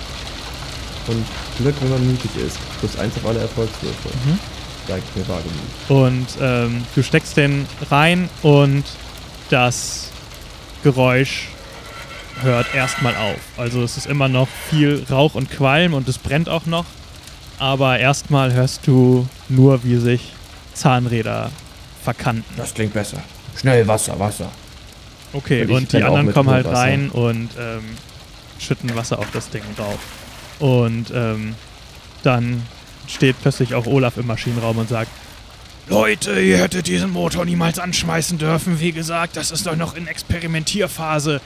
Und 1.06 1.24
Glück, 1.58 1.74
wenn 1.80 1.90
man 1.90 2.06
mutig 2.06 2.30
ist. 2.46 2.58
Plus 2.78 2.98
eins 2.98 3.16
auf 3.16 3.26
alle 3.26 3.40
Erfolgswürfe. 3.40 4.08
Mhm. 4.24 4.38
Sag 4.86 4.98
ich 4.98 5.16
mir 5.16 5.28
Wagemut. 5.28 5.88
Und 5.88 6.26
ähm, 6.40 6.84
du 6.94 7.02
steckst 7.02 7.36
den 7.36 7.66
rein 7.90 8.28
und 8.42 8.84
das 9.50 10.08
Geräusch 10.82 11.48
hört 12.42 12.74
erstmal 12.74 13.14
auf. 13.16 13.38
Also 13.56 13.82
es 13.82 13.96
ist 13.96 14.06
immer 14.06 14.28
noch 14.28 14.48
viel 14.70 15.04
Rauch 15.10 15.34
und 15.34 15.50
Qualm 15.50 15.94
und 15.94 16.08
es 16.08 16.18
brennt 16.18 16.48
auch 16.48 16.66
noch. 16.66 16.86
Aber 17.58 17.98
erstmal 17.98 18.52
hörst 18.52 18.86
du 18.86 19.28
nur, 19.48 19.84
wie 19.84 19.96
sich 19.96 20.32
Zahnräder 20.72 21.50
verkanten. 22.02 22.54
Das 22.56 22.72
klingt 22.72 22.94
besser. 22.94 23.22
Schnell 23.56 23.86
Wasser, 23.86 24.18
Wasser. 24.18 24.50
Okay, 25.32 25.64
Und 25.66 25.92
die 25.92 26.02
anderen 26.02 26.32
kommen 26.32 26.50
halt 26.50 26.66
rein 26.66 27.10
und 27.10 27.50
ähm, 27.58 27.84
schütten 28.58 28.94
Wasser 28.96 29.18
auf 29.18 29.30
das 29.32 29.50
Ding 29.50 29.62
drauf. 29.76 29.98
Und 30.60 31.06
ähm, 31.14 31.54
dann 32.22 32.62
steht 33.08 33.36
plötzlich 33.42 33.74
auch 33.74 33.86
Olaf 33.86 34.16
im 34.18 34.26
Maschinenraum 34.26 34.78
und 34.78 34.88
sagt, 34.88 35.10
Leute, 35.88 36.38
ihr 36.40 36.58
hättet 36.58 36.86
diesen 36.86 37.10
Motor 37.10 37.44
niemals 37.44 37.78
anschmeißen 37.80 38.38
dürfen. 38.38 38.78
Wie 38.78 38.92
gesagt, 38.92 39.36
das 39.36 39.50
ist 39.50 39.66
doch 39.66 39.74
noch 39.74 39.96
in 39.96 40.06
Experimentierphase. 40.06 41.40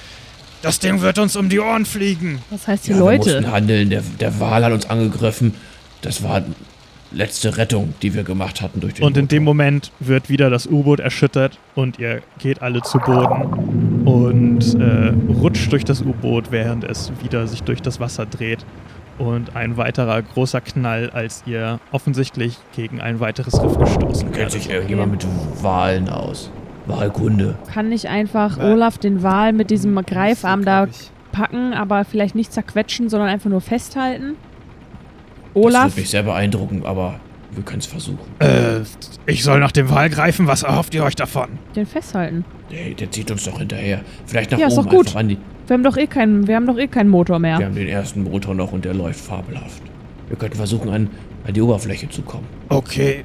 Das 0.60 0.78
Ding 0.80 1.00
wird 1.00 1.18
uns 1.18 1.36
um 1.36 1.48
die 1.48 1.60
Ohren 1.60 1.86
fliegen. 1.86 2.40
Was 2.50 2.66
heißt 2.66 2.86
die 2.86 2.90
Ja, 2.90 2.96
wir 2.96 3.00
Leute? 3.04 3.18
mussten 3.40 3.52
handeln. 3.52 3.90
Der, 3.90 4.02
der 4.20 4.40
Wal 4.40 4.64
hat 4.64 4.72
uns 4.72 4.88
angegriffen. 4.90 5.54
Das 6.02 6.22
war 6.22 6.42
letzte 7.10 7.56
Rettung, 7.56 7.94
die 8.02 8.12
wir 8.12 8.24
gemacht 8.24 8.60
hatten 8.60 8.80
durch 8.80 8.94
den 8.94 9.04
Und 9.04 9.16
in 9.16 9.28
dem. 9.28 9.44
Moment 9.44 9.92
wird 10.00 10.28
wieder 10.28 10.50
das 10.50 10.66
U-Boot 10.66 11.00
erschüttert 11.00 11.58
und 11.74 11.98
ihr 11.98 12.22
geht 12.38 12.60
alle 12.60 12.82
zu 12.82 12.98
Boden 12.98 14.02
und 14.04 14.74
äh, 14.80 15.12
rutscht 15.32 15.70
durch 15.72 15.84
das 15.84 16.02
U-Boot, 16.02 16.50
während 16.50 16.84
es 16.84 17.12
wieder 17.22 17.46
sich 17.46 17.62
durch 17.62 17.80
das 17.80 18.00
Wasser 18.00 18.26
dreht. 18.26 18.64
Und 19.18 19.54
ein 19.54 19.76
weiterer 19.76 20.20
großer 20.22 20.60
Knall, 20.60 21.10
als 21.10 21.44
ihr 21.46 21.78
offensichtlich 21.92 22.58
gegen 22.74 23.00
ein 23.00 23.20
weiteres 23.20 23.62
Riff 23.62 23.78
gestoßen 23.78 24.24
Kennt 24.26 24.36
werdet. 24.36 24.52
sich 24.52 24.70
irgendjemand 24.70 25.12
mit 25.12 25.26
Walen 25.62 26.08
aus? 26.08 26.50
Walkunde. 26.86 27.56
Kann 27.72 27.92
ich 27.92 28.08
einfach 28.08 28.58
Wa- 28.58 28.72
Olaf 28.72 28.98
den 28.98 29.22
Wal 29.22 29.52
mit 29.52 29.70
diesem 29.70 29.94
Greifarm 30.04 30.64
da 30.64 30.86
packen, 31.32 31.72
aber 31.72 32.04
vielleicht 32.04 32.34
nicht 32.34 32.52
zerquetschen, 32.52 33.08
sondern 33.08 33.28
einfach 33.28 33.48
nur 33.50 33.60
festhalten? 33.60 34.34
Das 35.54 35.62
Olaf, 35.64 35.84
würde 35.92 36.00
mich 36.00 36.10
sehr 36.10 36.22
beeindrucken, 36.24 36.84
aber 36.84 37.20
wir 37.52 37.62
können 37.62 37.78
es 37.78 37.86
versuchen. 37.86 38.18
Äh, 38.40 38.80
ich 39.26 39.44
soll 39.44 39.60
nach 39.60 39.70
dem 39.72 39.88
Wal 39.90 40.10
greifen. 40.10 40.48
Was 40.48 40.64
erhofft 40.64 40.92
ihr 40.94 41.04
euch 41.04 41.14
davon? 41.14 41.50
den 41.76 41.86
festhalten. 41.86 42.44
Der, 42.70 42.94
der 42.94 43.10
zieht 43.12 43.30
uns 43.30 43.44
doch 43.44 43.58
hinterher. 43.58 44.00
Vielleicht 44.26 44.50
nach 44.50 44.58
Ja, 44.58 44.66
ist 44.66 44.76
oben 44.76 44.88
doch 44.88 44.96
gut. 44.96 45.06
einfach 45.06 45.20
an 45.20 45.28
die. 45.28 45.38
Wir 45.66 45.74
haben 45.74 45.82
doch 45.82 45.96
eh 45.96 46.06
keinen, 46.06 46.46
wir 46.46 46.56
haben 46.56 46.66
doch 46.66 46.78
eh 46.78 46.86
keinen 46.88 47.08
Motor 47.08 47.38
mehr. 47.38 47.58
Wir 47.58 47.66
haben 47.66 47.74
den 47.74 47.88
ersten 47.88 48.22
Motor 48.24 48.54
noch 48.54 48.72
und 48.72 48.84
der 48.84 48.94
läuft 48.94 49.20
fabelhaft. 49.20 49.82
Wir 50.28 50.36
könnten 50.36 50.56
versuchen, 50.56 50.90
an, 50.90 51.08
an 51.46 51.54
die 51.54 51.60
Oberfläche 51.62 52.08
zu 52.08 52.22
kommen. 52.22 52.46
Okay, 52.68 53.24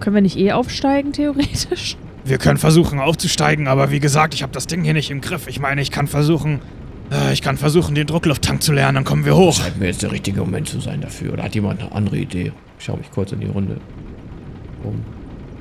Können 0.00 0.14
wir 0.14 0.22
nicht 0.22 0.38
eh 0.38 0.52
aufsteigen, 0.52 1.12
theoretisch? 1.12 1.96
wir 2.24 2.38
können 2.38 2.58
versuchen 2.58 2.98
aufzusteigen, 2.98 3.66
aber 3.68 3.90
wie 3.90 4.00
gesagt, 4.00 4.34
ich 4.34 4.42
habe 4.42 4.52
das 4.52 4.66
Ding 4.66 4.82
hier 4.82 4.94
nicht 4.94 5.10
im 5.10 5.20
Griff. 5.20 5.46
Ich 5.48 5.60
meine, 5.60 5.80
ich 5.80 5.90
kann 5.90 6.06
versuchen, 6.06 6.60
äh, 7.12 7.32
ich 7.32 7.40
kann 7.40 7.56
versuchen, 7.56 7.94
den 7.94 8.06
Drucklufttank 8.06 8.62
zu 8.62 8.72
lernen, 8.72 8.96
dann 8.96 9.04
kommen 9.04 9.24
wir 9.24 9.36
hoch. 9.36 9.54
Scheint 9.54 9.78
mir 9.78 9.86
jetzt 9.86 10.02
der 10.02 10.12
richtige 10.12 10.40
Moment 10.40 10.68
zu 10.68 10.80
sein 10.80 11.00
dafür. 11.00 11.32
Oder 11.32 11.44
hat 11.44 11.54
jemand 11.54 11.80
eine 11.80 11.92
andere 11.92 12.18
Idee? 12.18 12.52
Ich 12.78 12.84
schaue 12.84 12.98
mich 12.98 13.10
kurz 13.10 13.32
in 13.32 13.40
die 13.40 13.46
Runde 13.46 13.78
um. 14.84 15.04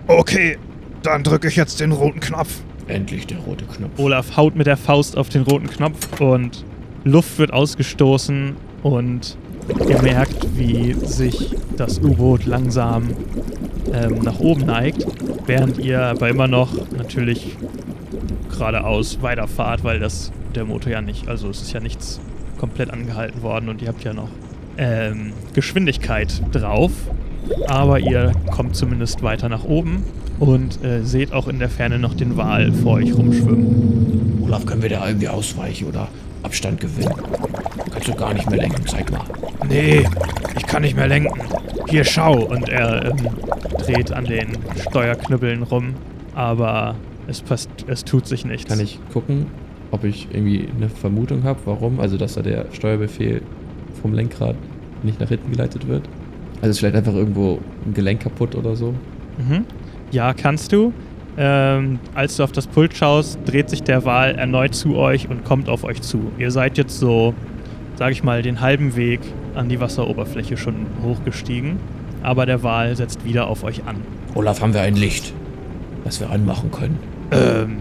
Okay, 0.07 0.57
dann 1.01 1.23
drücke 1.23 1.47
ich 1.47 1.55
jetzt 1.55 1.79
den 1.79 1.91
roten 1.91 2.19
Knopf. 2.19 2.61
Endlich 2.87 3.25
der 3.27 3.39
rote 3.39 3.65
Knopf. 3.65 3.97
Olaf 3.97 4.37
haut 4.37 4.55
mit 4.55 4.67
der 4.67 4.77
Faust 4.77 5.17
auf 5.17 5.29
den 5.29 5.43
roten 5.43 5.67
Knopf 5.67 6.19
und 6.21 6.63
Luft 7.03 7.37
wird 7.39 7.51
ausgestoßen 7.53 8.55
und 8.83 9.37
ihr 9.87 10.01
merkt, 10.01 10.57
wie 10.57 10.93
sich 10.93 11.55
das 11.77 11.99
U-Boot 11.99 12.45
langsam 12.45 13.09
ähm, 13.93 14.19
nach 14.19 14.39
oben 14.39 14.65
neigt, 14.65 15.05
während 15.45 15.79
ihr 15.79 16.01
aber 16.01 16.29
immer 16.29 16.47
noch 16.47 16.69
natürlich 16.91 17.57
geradeaus 18.49 19.21
weiterfahrt, 19.21 19.83
weil 19.83 19.99
das 19.99 20.31
der 20.53 20.65
Motor 20.65 20.91
ja 20.91 21.01
nicht, 21.01 21.27
also 21.27 21.49
es 21.49 21.61
ist 21.61 21.73
ja 21.73 21.79
nichts 21.79 22.19
komplett 22.57 22.91
angehalten 22.91 23.41
worden 23.41 23.69
und 23.69 23.81
ihr 23.81 23.89
habt 23.89 24.03
ja 24.03 24.13
noch 24.13 24.29
ähm, 24.77 25.33
Geschwindigkeit 25.53 26.41
drauf, 26.51 26.91
aber 27.67 27.99
ihr 27.99 28.31
kommt 28.51 28.75
zumindest 28.75 29.23
weiter 29.23 29.49
nach 29.49 29.63
oben 29.63 30.03
und 30.39 30.83
äh, 30.83 31.01
seht 31.03 31.33
auch 31.33 31.47
in 31.47 31.59
der 31.59 31.69
Ferne 31.69 31.99
noch 31.99 32.13
den 32.13 32.37
Wal 32.37 32.71
vor 32.71 32.93
euch 32.93 33.15
rumschwimmen. 33.15 34.41
Olaf, 34.43 34.65
können 34.65 34.81
wir 34.81 34.89
da 34.89 35.07
irgendwie 35.07 35.27
ausweichen 35.27 35.87
oder 35.87 36.07
Abstand 36.43 36.79
gewinnen? 36.79 37.13
Kannst 37.91 38.07
du 38.07 38.15
gar 38.15 38.33
nicht 38.33 38.49
mehr 38.49 38.59
lenken, 38.59 38.85
zeig 38.85 39.11
mal. 39.11 39.25
Nee, 39.67 40.05
ich 40.57 40.67
kann 40.67 40.81
nicht 40.81 40.95
mehr 40.95 41.07
lenken. 41.07 41.39
Hier, 41.89 42.03
schau. 42.03 42.43
Und 42.43 42.69
er 42.69 43.05
ähm, 43.05 43.17
dreht 43.77 44.11
an 44.11 44.25
den 44.25 44.57
Steuerknüppeln 44.89 45.63
rum, 45.63 45.95
aber 46.33 46.95
es, 47.27 47.41
passt, 47.41 47.69
es 47.87 48.03
tut 48.03 48.27
sich 48.27 48.45
nichts. 48.45 48.69
Kann 48.69 48.79
ich 48.79 48.99
gucken, 49.13 49.47
ob 49.91 50.03
ich 50.03 50.27
irgendwie 50.31 50.67
eine 50.75 50.89
Vermutung 50.89 51.43
habe, 51.43 51.59
warum? 51.65 51.99
Also, 51.99 52.17
dass 52.17 52.35
da 52.35 52.41
der 52.41 52.65
Steuerbefehl 52.71 53.41
vom 54.01 54.13
Lenkrad 54.13 54.55
nicht 55.03 55.19
nach 55.19 55.29
hinten 55.29 55.51
geleitet 55.51 55.87
wird? 55.87 56.03
Also 56.65 56.71
ist 56.71 56.79
vielleicht 56.79 56.95
einfach 56.95 57.13
irgendwo 57.13 57.59
ein 57.85 57.93
Gelenk 57.93 58.21
kaputt 58.21 58.55
oder 58.55 58.75
so? 58.75 58.95
Mhm. 59.37 59.65
Ja, 60.09 60.33
kannst 60.33 60.71
du. 60.71 60.93
Ähm, 61.37 61.99
als 62.15 62.37
du 62.37 62.43
auf 62.43 62.51
das 62.51 62.65
Pult 62.65 62.97
schaust, 62.97 63.37
dreht 63.45 63.69
sich 63.69 63.83
der 63.83 64.03
Wal 64.03 64.33
erneut 64.33 64.73
zu 64.73 64.95
euch 64.95 65.29
und 65.29 65.45
kommt 65.45 65.69
auf 65.69 65.83
euch 65.83 66.01
zu. 66.01 66.31
Ihr 66.39 66.49
seid 66.49 66.79
jetzt 66.79 66.97
so, 66.97 67.35
sag 67.97 68.13
ich 68.13 68.23
mal, 68.23 68.41
den 68.41 68.61
halben 68.61 68.95
Weg 68.95 69.19
an 69.53 69.69
die 69.69 69.79
Wasseroberfläche 69.79 70.57
schon 70.57 70.87
hochgestiegen, 71.03 71.77
aber 72.23 72.47
der 72.47 72.63
Wal 72.63 72.95
setzt 72.95 73.23
wieder 73.25 73.45
auf 73.45 73.63
euch 73.63 73.83
an. 73.85 73.97
Olaf, 74.33 74.59
haben 74.59 74.73
wir 74.73 74.81
ein 74.81 74.95
Licht, 74.95 75.33
das 76.03 76.19
wir 76.19 76.31
anmachen 76.31 76.71
können? 76.71 76.97
Ähm, 77.29 77.77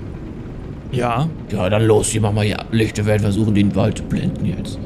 ja. 0.92 1.26
Ja, 1.50 1.70
dann 1.70 1.86
los, 1.86 2.08
hier 2.08 2.20
machen 2.20 2.36
wir 2.36 2.42
hier 2.42 2.58
Licht. 2.70 2.98
Wir 2.98 3.06
werden 3.06 3.22
versuchen, 3.22 3.54
den 3.54 3.74
Wald 3.74 3.96
zu 3.96 4.04
blenden 4.04 4.44
jetzt. 4.44 4.78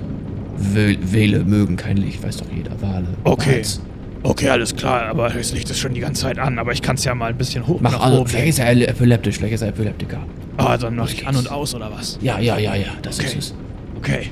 Wäh- 0.61 0.99
Wähle 1.01 1.45
mögen 1.45 1.77
kein 1.77 1.97
Licht, 1.97 2.23
weiß 2.23 2.39
doch 2.39 2.47
jeder. 2.55 2.71
Wale. 2.81 3.07
Okay. 3.25 3.57
Wals. 3.57 3.81
Okay, 4.25 4.49
alles 4.51 4.75
klar, 4.75 5.03
aber 5.07 5.29
das 5.31 5.53
Licht 5.53 5.71
ist 5.71 5.79
schon 5.79 5.95
die 5.95 6.01
ganze 6.01 6.23
Zeit 6.23 6.39
an, 6.41 6.59
aber 6.59 6.73
ich 6.73 6.83
kann 6.83 6.97
es 6.97 7.05
ja 7.05 7.15
mal 7.15 7.31
ein 7.31 7.39
bisschen 7.39 7.65
hoch 7.69 7.81
Mach 7.81 8.01
an. 8.01 8.27
Vielleicht 8.27 8.49
ist 8.49 8.59
er 8.59 8.71
epileptisch, 8.89 9.37
vielleicht 9.39 9.55
ist 9.55 9.63
er 9.63 9.69
Epileptiker. 9.69 10.19
Ah, 10.57 10.77
dann 10.77 10.97
mach 10.97 11.09
ich 11.13 11.25
an 11.25 11.37
und 11.37 11.49
aus 11.51 11.73
oder 11.77 11.89
was? 11.93 12.19
Ja, 12.21 12.41
ja, 12.41 12.59
ja, 12.59 12.75
ja, 12.75 12.89
das 13.03 13.21
Okay. 13.21 13.29
ist 13.29 13.37
es. 13.39 13.55
Okay. 13.97 14.31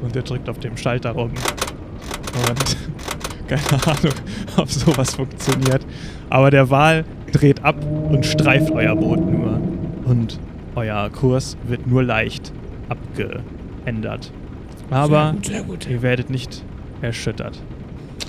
Und 0.00 0.16
er 0.16 0.22
drückt 0.22 0.48
auf 0.48 0.58
dem 0.60 0.74
Schalter 0.78 1.10
rum. 1.10 1.30
Und 2.48 2.76
keine 3.48 3.60
Ahnung, 3.86 4.14
ob 4.56 4.70
sowas 4.70 5.14
funktioniert. 5.14 5.84
Aber 6.30 6.50
der 6.50 6.70
Wal 6.70 7.04
dreht 7.32 7.62
ab 7.62 7.76
und 8.08 8.24
streift 8.24 8.70
euer 8.70 8.96
Boot 8.96 9.20
nur. 9.20 9.60
Und 10.06 10.38
euer 10.76 11.10
Kurs 11.10 11.58
wird 11.68 11.86
nur 11.86 12.02
leicht 12.02 12.52
abgeändert. 12.88 14.32
Aber 14.90 15.24
Sehr 15.24 15.32
gut, 15.34 15.46
sehr 15.46 15.62
gut. 15.62 15.88
ihr 15.90 16.02
werdet 16.02 16.30
nicht 16.30 16.62
erschüttert. 17.02 17.60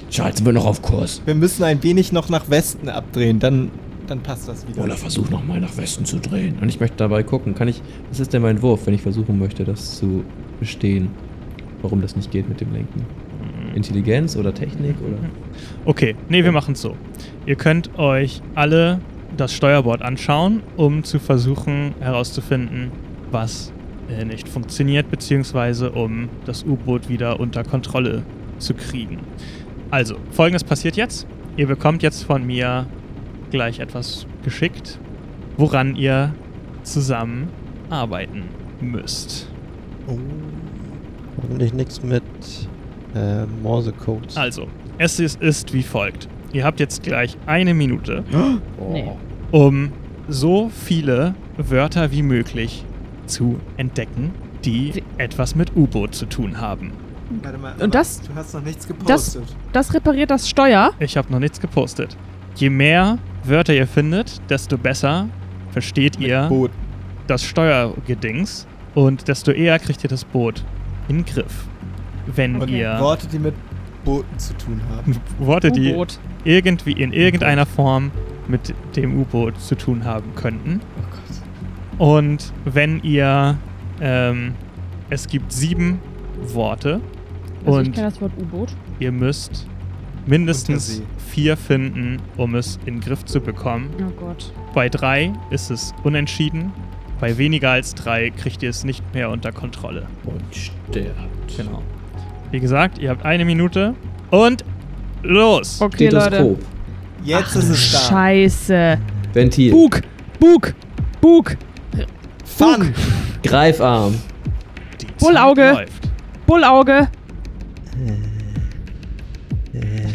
Charles, 0.10 0.38
sind 0.38 0.46
wir 0.46 0.54
noch 0.54 0.66
auf 0.66 0.82
Kurs. 0.82 1.22
Wir 1.26 1.36
müssen 1.36 1.64
ein 1.64 1.84
wenig 1.84 2.12
noch 2.12 2.30
nach 2.30 2.50
Westen 2.50 2.90
abdrehen, 2.90 3.40
dann, 3.40 3.72
dann 4.08 4.22
passt 4.22 4.48
das 4.48 4.68
wieder. 4.68 4.84
Olaf, 4.84 5.00
versuch 5.00 5.30
nochmal 5.30 5.60
nach 5.60 5.76
Westen 5.78 6.06
zu 6.06 6.18
drehen. 6.20 6.58
Und 6.62 6.70
ich 6.70 6.80
möchte 6.80 6.98
dabei 6.98 7.24
gucken, 7.24 7.54
kann 7.56 7.68
ich, 7.68 7.82
was 8.10 8.20
ist 8.20 8.34
denn 8.34 8.42
mein 8.42 8.62
Wurf, 8.62 8.86
wenn 8.88 8.94
ich 8.94 9.02
versuchen 9.02 9.38
möchte, 9.38 9.64
das 9.66 9.98
zu 9.98 10.24
bestehen? 10.60 11.10
Warum 11.82 12.02
das 12.02 12.16
nicht 12.16 12.32
geht 12.32 12.48
mit 12.50 12.62
dem 12.62 12.74
Lenken? 12.74 13.06
Intelligenz 13.76 14.36
oder 14.36 14.54
Technik 14.54 14.96
oder? 15.02 15.18
Okay, 15.86 16.16
nee, 16.30 16.44
wir 16.44 16.52
machen 16.52 16.74
es 16.74 16.82
so. 16.82 16.96
Ihr 17.46 17.56
könnt 17.56 18.00
euch 18.00 18.42
alle 18.56 19.00
das 19.36 19.54
Steuerbord 19.54 20.02
anschauen, 20.02 20.64
um 20.78 21.04
zu 21.04 21.20
versuchen 21.20 21.94
herauszufinden, 22.00 22.92
was 23.30 23.72
äh, 24.10 24.26
nicht 24.26 24.48
funktioniert, 24.48 25.10
beziehungsweise 25.10 25.92
um 25.92 26.30
das 26.46 26.64
U-Boot 26.64 27.10
wieder 27.10 27.40
unter 27.40 27.64
Kontrolle 27.64 28.24
zu 28.60 28.74
kriegen. 28.74 29.20
Also, 29.92 30.16
folgendes 30.32 30.64
passiert 30.64 30.96
jetzt. 30.98 31.28
Ihr 31.56 31.68
bekommt 31.68 32.04
jetzt 32.04 32.24
von 32.24 32.46
mir 32.46 32.88
gleich 33.52 33.80
etwas 33.80 34.28
geschickt, 34.44 35.00
woran 35.58 35.96
ihr 35.96 36.34
zusammen 36.84 37.50
arbeiten 37.90 38.44
müsst. 38.82 39.50
Oh. 40.08 40.18
Hoffentlich 41.42 41.74
nichts 41.74 42.04
mit 42.04 42.24
äh, 43.16 43.46
Morse-Codes. 43.62 44.38
Also, 44.38 44.68
es 44.98 45.20
ist, 45.20 45.42
ist 45.42 45.74
wie 45.74 45.84
folgt. 45.84 46.28
Ihr 46.54 46.64
habt 46.64 46.80
jetzt 46.80 47.04
gleich 47.04 47.38
eine 47.46 47.74
Minute, 47.74 48.24
Nee. 48.92 49.12
um 49.52 49.92
so 50.28 50.70
viele 50.70 51.36
Wörter 51.58 52.12
wie 52.12 52.24
möglich 52.24 52.84
zu 53.28 53.60
entdecken, 53.78 54.32
die 54.66 54.96
Wie- 54.96 55.04
etwas 55.18 55.56
mit 55.56 55.76
U-Boot 55.76 56.16
zu 56.16 56.26
tun 56.26 56.60
haben. 56.60 56.92
Warte 57.44 57.58
mal, 57.58 57.74
Und 57.80 57.94
das- 57.94 58.22
Du 58.22 58.34
hast 58.36 58.54
noch 58.54 58.62
nichts 58.64 58.88
das- 58.88 58.98
gepostet. 58.98 59.44
Das 59.74 59.94
repariert 59.94 60.32
das 60.32 60.50
Steuer. 60.50 60.92
Ich 61.00 61.18
habe 61.18 61.32
noch 61.32 61.40
nichts 61.40 61.60
gepostet. 61.60 62.16
Je 62.56 62.70
mehr 62.70 63.18
Wörter 63.44 63.74
ihr 63.74 63.86
findet, 63.88 64.42
desto 64.50 64.78
besser 64.78 65.28
versteht 65.72 66.20
ihr 66.20 66.48
Boot. 66.50 66.72
das 67.28 67.44
Steuergedings 67.44 68.66
und 68.96 69.28
desto 69.28 69.52
eher 69.52 69.78
kriegt 69.80 70.04
ihr 70.04 70.10
das 70.10 70.26
Boot 70.26 70.64
in 71.08 71.18
den 71.18 71.26
Griff. 71.26 71.66
Wenn 72.36 72.56
Und 72.62 72.70
ihr 72.70 72.98
Worte, 73.00 73.28
die 73.28 73.40
mit 73.40 73.54
Booten 74.04 74.40
zu 74.40 74.54
tun 74.58 74.82
haben. 74.90 75.16
Worte, 75.40 75.72
die 75.72 75.96
irgendwie 76.44 76.94
in 76.94 77.14
irgendeiner 77.14 77.66
Form 77.66 78.12
mit 78.48 78.74
dem 78.96 79.20
U-Boot 79.20 79.60
zu 79.60 79.76
tun 79.76 80.04
haben 80.06 80.34
könnten. 80.36 80.80
Oh 80.98 81.02
Gott. 81.12 81.27
Und 81.98 82.54
wenn 82.66 83.02
ihr 83.04 83.58
ähm, 84.02 84.54
Es 85.10 85.28
gibt 85.28 85.52
sieben 85.52 86.00
Worte 86.54 87.02
Also 87.66 87.80
ich 87.82 87.88
und 87.88 87.94
kenne 87.96 88.08
das 88.10 88.22
Wort 88.22 88.32
U-Boot. 88.40 88.76
ihr 89.00 89.12
müsst 89.12 89.68
mindestens 90.28 91.02
vier 91.32 91.56
finden, 91.58 92.18
um 92.36 92.56
es 92.56 92.78
in 92.86 92.96
den 92.96 93.00
Griff 93.00 93.26
zu 93.26 93.40
bekommen. 93.40 93.90
Oh 94.00 94.12
Gott. 94.20 94.52
Bei 94.74 94.90
drei 94.90 95.34
ist 95.50 95.72
es 95.72 95.94
unentschieden. 96.04 96.72
Bei 97.20 97.38
weniger 97.38 97.72
als 97.72 97.96
drei 97.96 98.30
kriegt 98.30 98.62
ihr 98.62 98.70
es 98.70 98.84
nicht 98.84 99.04
mehr 99.14 99.30
unter 99.30 99.52
Kontrolle. 99.52 100.06
Und 100.26 100.44
stirbt. 100.54 101.18
Genau. 101.56 101.82
Wie 102.52 102.60
gesagt, 102.60 103.00
ihr 103.00 103.10
habt 103.10 103.26
eine 103.26 103.44
Minute 103.46 103.96
und 104.30 104.64
los! 105.24 105.82
Okay, 105.82 106.10
Leute. 106.10 106.58
Jetzt 107.24 107.56
ist 107.56 107.70
es 107.70 107.92
da. 107.94 107.98
Scheiße. 108.00 108.98
Ventil. 109.34 109.72
Bug, 109.72 110.02
Bug, 110.40 110.74
Bug, 111.22 111.58
Fun! 112.58 112.92
Greifarm. 113.44 114.16
Bullauge. 115.20 115.86
Bullauge. 116.48 117.08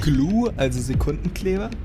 Glue, 0.01 0.52
also 0.56 0.81
Sekundenkleber. 0.81 1.70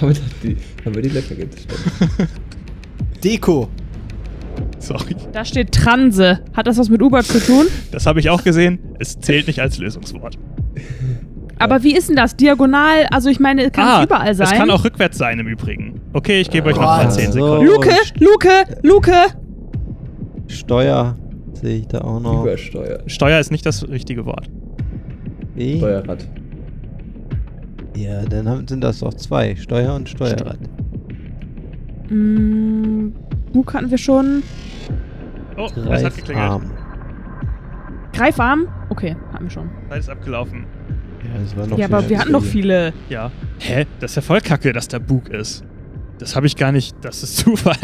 Damit 0.00 0.16
hat 0.16 0.22
die, 0.42 0.56
haben 0.82 0.94
wir 0.94 1.02
die 1.02 1.10
Löcher 1.10 1.34
gestellt. 1.34 1.66
Deko. 3.22 3.68
Sorry. 4.78 5.14
Da 5.32 5.44
steht 5.44 5.72
Transe. 5.72 6.42
Hat 6.54 6.66
das 6.66 6.78
was 6.78 6.88
mit 6.88 7.02
U-Boot 7.02 7.26
zu 7.26 7.44
tun? 7.44 7.66
Das 7.90 8.06
habe 8.06 8.20
ich 8.20 8.30
auch 8.30 8.44
gesehen. 8.44 8.78
Es 8.98 9.20
zählt 9.20 9.46
nicht 9.46 9.60
als 9.60 9.76
Lösungswort. 9.76 10.38
Aber 11.58 11.82
wie 11.82 11.96
ist 11.96 12.08
denn 12.08 12.16
das? 12.16 12.36
Diagonal? 12.36 13.06
Also 13.10 13.28
ich 13.30 13.40
meine, 13.40 13.70
kann 13.70 13.98
es 14.00 14.04
überall 14.06 14.34
sein. 14.34 14.46
Ah, 14.46 14.50
Es 14.52 14.58
kann 14.58 14.70
auch 14.70 14.84
rückwärts 14.84 15.18
sein 15.18 15.38
im 15.38 15.46
Übrigen. 15.48 16.00
Okay, 16.12 16.40
ich 16.40 16.50
gebe 16.50 16.68
euch 16.68 16.76
noch 16.76 16.82
Ah, 16.82 17.04
mal 17.04 17.10
10 17.10 17.32
so. 17.32 17.32
Sekunden. 17.32 17.66
Luke, 17.66 17.90
Luke, 18.20 18.48
Luke. 18.82 19.12
Steuer 20.46 21.16
sehe 21.54 21.78
ich 21.78 21.88
da 21.88 22.00
auch 22.02 22.20
noch. 22.20 22.42
Übersteuer. 22.44 23.00
Steuer 23.06 23.40
ist 23.40 23.50
nicht 23.50 23.66
das 23.66 23.88
richtige 23.88 24.24
Wort. 24.26 24.48
Wie? 25.54 25.78
Steuerrad. 25.78 26.26
Ja, 27.96 28.22
dann 28.22 28.48
haben, 28.48 28.68
sind 28.68 28.82
das 28.82 29.00
doch 29.00 29.12
zwei. 29.14 29.56
Steuer 29.56 29.94
und 29.94 30.08
Steuerrad. 30.08 30.58
Mm, 32.08 33.08
Bug 33.52 33.74
hatten 33.74 33.90
wir 33.90 33.98
schon. 33.98 34.42
Oh, 35.56 35.66
es 35.90 36.04
hat 36.04 36.14
geklingelt. 36.16 36.24
Greifarm. 36.24 36.70
Greifarm? 38.12 38.68
Okay, 38.90 39.16
hatten 39.32 39.44
wir 39.44 39.50
schon. 39.50 39.68
Zeit 39.88 39.98
ist 39.98 40.08
abgelaufen. 40.08 40.64
Ja, 41.24 41.40
das 41.42 41.56
war 41.56 41.66
noch 41.66 41.78
ja, 41.78 41.86
aber 41.86 42.08
wir 42.08 42.18
hatten 42.18 42.32
noch 42.32 42.44
viele. 42.44 42.92
Ja. 43.08 43.30
Hä? 43.58 43.86
Das 44.00 44.12
ist 44.12 44.16
ja 44.16 44.22
voll 44.22 44.40
kacke, 44.40 44.72
dass 44.72 44.88
der 44.88 44.98
Bug 45.00 45.28
ist. 45.30 45.64
Das 46.18 46.36
habe 46.36 46.46
ich 46.46 46.56
gar 46.56 46.72
nicht. 46.72 46.96
Das 47.02 47.22
ist 47.22 47.36
Zufall. 47.38 47.76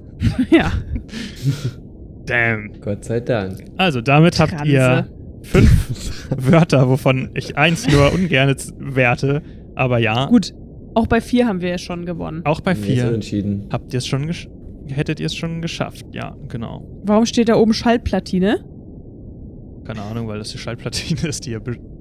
ja. 0.50 0.72
Damn. 2.26 2.80
Gott 2.80 3.04
sei 3.04 3.20
Dank. 3.20 3.64
Also, 3.76 4.00
damit 4.00 4.38
habt 4.38 4.52
Transe. 4.52 4.70
ihr 4.70 5.08
fünf 5.42 6.28
Wörter, 6.50 6.88
wovon 6.88 7.30
ich 7.34 7.56
eins 7.56 7.86
nur 7.88 8.12
ungern 8.12 8.54
werte. 8.78 9.42
Aber 9.74 9.98
ja, 9.98 10.26
Gut. 10.26 10.54
Auch 10.94 11.06
bei 11.06 11.20
vier 11.20 11.46
haben 11.46 11.60
wir 11.60 11.68
ja 11.68 11.78
schon 11.78 12.06
gewonnen. 12.06 12.40
auch 12.44 12.60
bei 12.60 12.74
vier 12.74 13.12
entschieden. 13.12 13.68
habt 13.70 13.92
ihr 13.92 13.98
es 13.98 14.06
schon 14.06 14.26
gesch 14.26 14.48
hättet 14.88 15.20
ihr 15.20 15.26
es 15.26 15.34
schon 15.36 15.60
geschafft. 15.60 16.06
Ja, 16.12 16.34
genau. 16.48 16.86
Warum 17.04 17.26
steht 17.26 17.48
da 17.48 17.56
oben 17.56 17.74
Schallplatine? 17.74 18.64
Keine 19.84 20.02
Ahnung, 20.02 20.28
weil 20.28 20.38
das 20.38 20.50
die 20.50 20.58
Schallplatine 20.58 21.20
ist, 21.28 21.44
die 21.46 21.50
ihr 21.50 21.60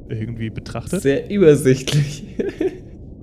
irgendwie 0.09 0.49
betrachtet. 0.49 1.01
Sehr 1.01 1.29
übersichtlich. 1.29 2.23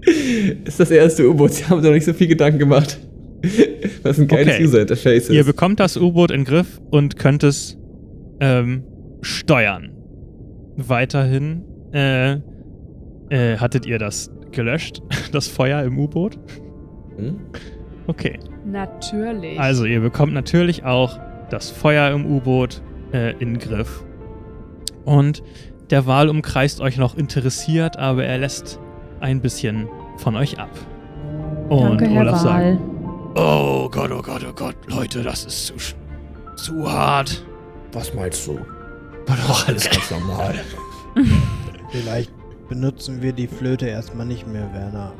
ist 0.64 0.80
das 0.80 0.90
erste 0.90 1.28
U-Boot. 1.28 1.52
Sie 1.52 1.64
haben 1.64 1.80
sich 1.80 1.88
noch 1.88 1.94
nicht 1.94 2.04
so 2.04 2.12
viel 2.12 2.28
Gedanken 2.28 2.58
gemacht. 2.58 2.98
Was 4.02 4.18
ein 4.18 4.26
geiles 4.28 4.54
Okay. 4.54 4.64
User-Interface 4.64 5.28
Ihr 5.30 5.40
ist. 5.40 5.46
bekommt 5.46 5.80
das 5.80 5.96
U-Boot 5.96 6.30
in 6.30 6.40
den 6.40 6.44
Griff 6.46 6.80
und 6.90 7.18
könnt 7.18 7.42
es 7.42 7.78
ähm, 8.40 8.84
steuern. 9.20 9.90
Weiterhin 10.76 11.62
äh, 11.92 12.32
äh, 13.30 13.56
hattet 13.58 13.86
ihr 13.86 13.98
das 13.98 14.30
gelöscht, 14.50 15.02
das 15.32 15.46
Feuer 15.48 15.82
im 15.82 15.98
U-Boot? 15.98 16.38
Hm? 17.16 17.36
Okay. 18.06 18.38
Natürlich. 18.66 19.58
Also 19.60 19.84
ihr 19.84 20.00
bekommt 20.00 20.32
natürlich 20.32 20.84
auch 20.84 21.18
das 21.50 21.70
Feuer 21.70 22.10
im 22.12 22.26
U-Boot 22.26 22.82
äh, 23.12 23.32
in 23.32 23.54
den 23.54 23.58
Griff. 23.58 24.04
Und 25.04 25.42
der 25.90 26.06
Wal 26.06 26.28
umkreist 26.28 26.80
euch 26.80 26.96
noch 26.96 27.16
interessiert, 27.16 27.98
aber 27.98 28.24
er 28.24 28.38
lässt 28.38 28.78
ein 29.20 29.40
bisschen 29.40 29.88
von 30.18 30.36
euch 30.36 30.58
ab. 30.58 30.70
Und 31.68 32.00
Danke, 32.00 32.08
Herr 32.08 32.22
Olaf 32.22 32.38
sagt, 32.38 32.54
Wahl. 32.54 32.78
Oh 33.36 33.88
Gott, 33.90 34.10
oh 34.12 34.22
Gott, 34.22 34.46
oh 34.48 34.52
Gott, 34.54 34.76
Leute, 34.86 35.22
das 35.22 35.44
ist 35.44 35.66
zu, 35.66 35.74
zu 36.56 36.90
hart. 36.90 37.44
Was 37.92 38.14
meinst 38.14 38.46
du? 38.46 38.58
War 39.26 39.36
doch 39.36 39.68
alles 39.68 39.88
ganz 39.88 40.10
normal. 40.10 40.54
Vielleicht 41.90 42.30
benutzen 42.68 43.22
wir 43.22 43.32
die 43.32 43.46
Flöte 43.46 43.86
erstmal 43.86 44.26
nicht 44.26 44.46
mehr, 44.46 44.72
Werner. 44.72 45.12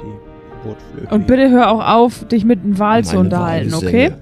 Die 0.00 0.66
Bootflöte. 0.68 1.14
Und 1.14 1.26
bitte 1.26 1.50
hör 1.50 1.70
auch 1.70 1.86
auf, 1.86 2.26
dich 2.28 2.44
mit 2.44 2.62
dem 2.62 2.78
Wal 2.78 3.04
zu 3.04 3.18
unterhalten, 3.18 3.72
okay? 3.74 4.12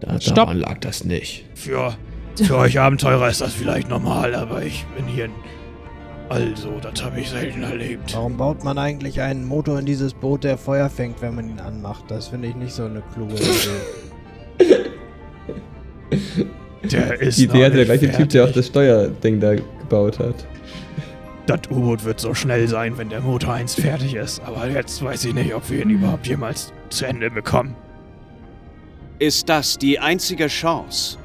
Da, 0.00 0.20
Stopp. 0.20 0.34
daran 0.34 0.58
lag 0.58 0.78
das 0.80 1.04
nicht. 1.04 1.46
Für, 1.54 1.94
für 2.40 2.56
euch 2.56 2.78
Abenteurer 2.78 3.28
ist 3.28 3.40
das 3.40 3.54
vielleicht 3.54 3.88
normal, 3.88 4.34
aber 4.34 4.62
ich 4.62 4.84
bin 4.96 5.06
hier. 5.06 5.28
Also, 6.28 6.80
das 6.82 7.04
habe 7.04 7.20
ich 7.20 7.30
selten 7.30 7.62
erlebt. 7.62 8.12
Warum 8.14 8.36
baut 8.36 8.64
man 8.64 8.78
eigentlich 8.78 9.20
einen 9.20 9.44
Motor 9.46 9.78
in 9.78 9.86
dieses 9.86 10.12
Boot, 10.12 10.42
der 10.42 10.58
Feuer 10.58 10.90
fängt, 10.90 11.22
wenn 11.22 11.36
man 11.36 11.48
ihn 11.48 11.60
anmacht? 11.60 12.04
Das 12.08 12.28
finde 12.28 12.48
ich 12.48 12.56
nicht 12.56 12.72
so 12.72 12.84
eine 12.84 13.02
kluge 13.14 13.34
Idee. 13.36 14.90
Der 16.90 17.20
ist 17.20 17.38
Die 17.38 17.44
Idee 17.44 17.64
hatte 17.64 17.76
der 17.76 17.84
gleiche 17.84 18.10
Typ, 18.12 18.28
der 18.30 18.42
auch 18.42 18.46
fertig. 18.46 18.54
das 18.62 18.66
Steuerding 18.68 19.40
da 19.40 19.54
gebaut 19.54 20.18
hat. 20.18 20.46
Das 21.46 21.60
U-Boot 21.70 22.04
wird 22.04 22.18
so 22.20 22.34
schnell 22.34 22.66
sein, 22.66 22.98
wenn 22.98 23.08
der 23.08 23.20
Motor 23.20 23.54
einst 23.54 23.80
fertig 23.80 24.14
ist. 24.14 24.40
Aber 24.44 24.68
jetzt 24.68 25.02
weiß 25.02 25.24
ich 25.26 25.34
nicht, 25.34 25.54
ob 25.54 25.70
wir 25.70 25.82
ihn 25.82 25.90
überhaupt 25.90 26.26
jemals 26.26 26.72
zu 26.90 27.06
Ende 27.06 27.30
bekommen. 27.30 27.76
Ist 29.20 29.48
das 29.48 29.78
die 29.78 30.00
einzige 30.00 30.48
Chance? 30.48 31.18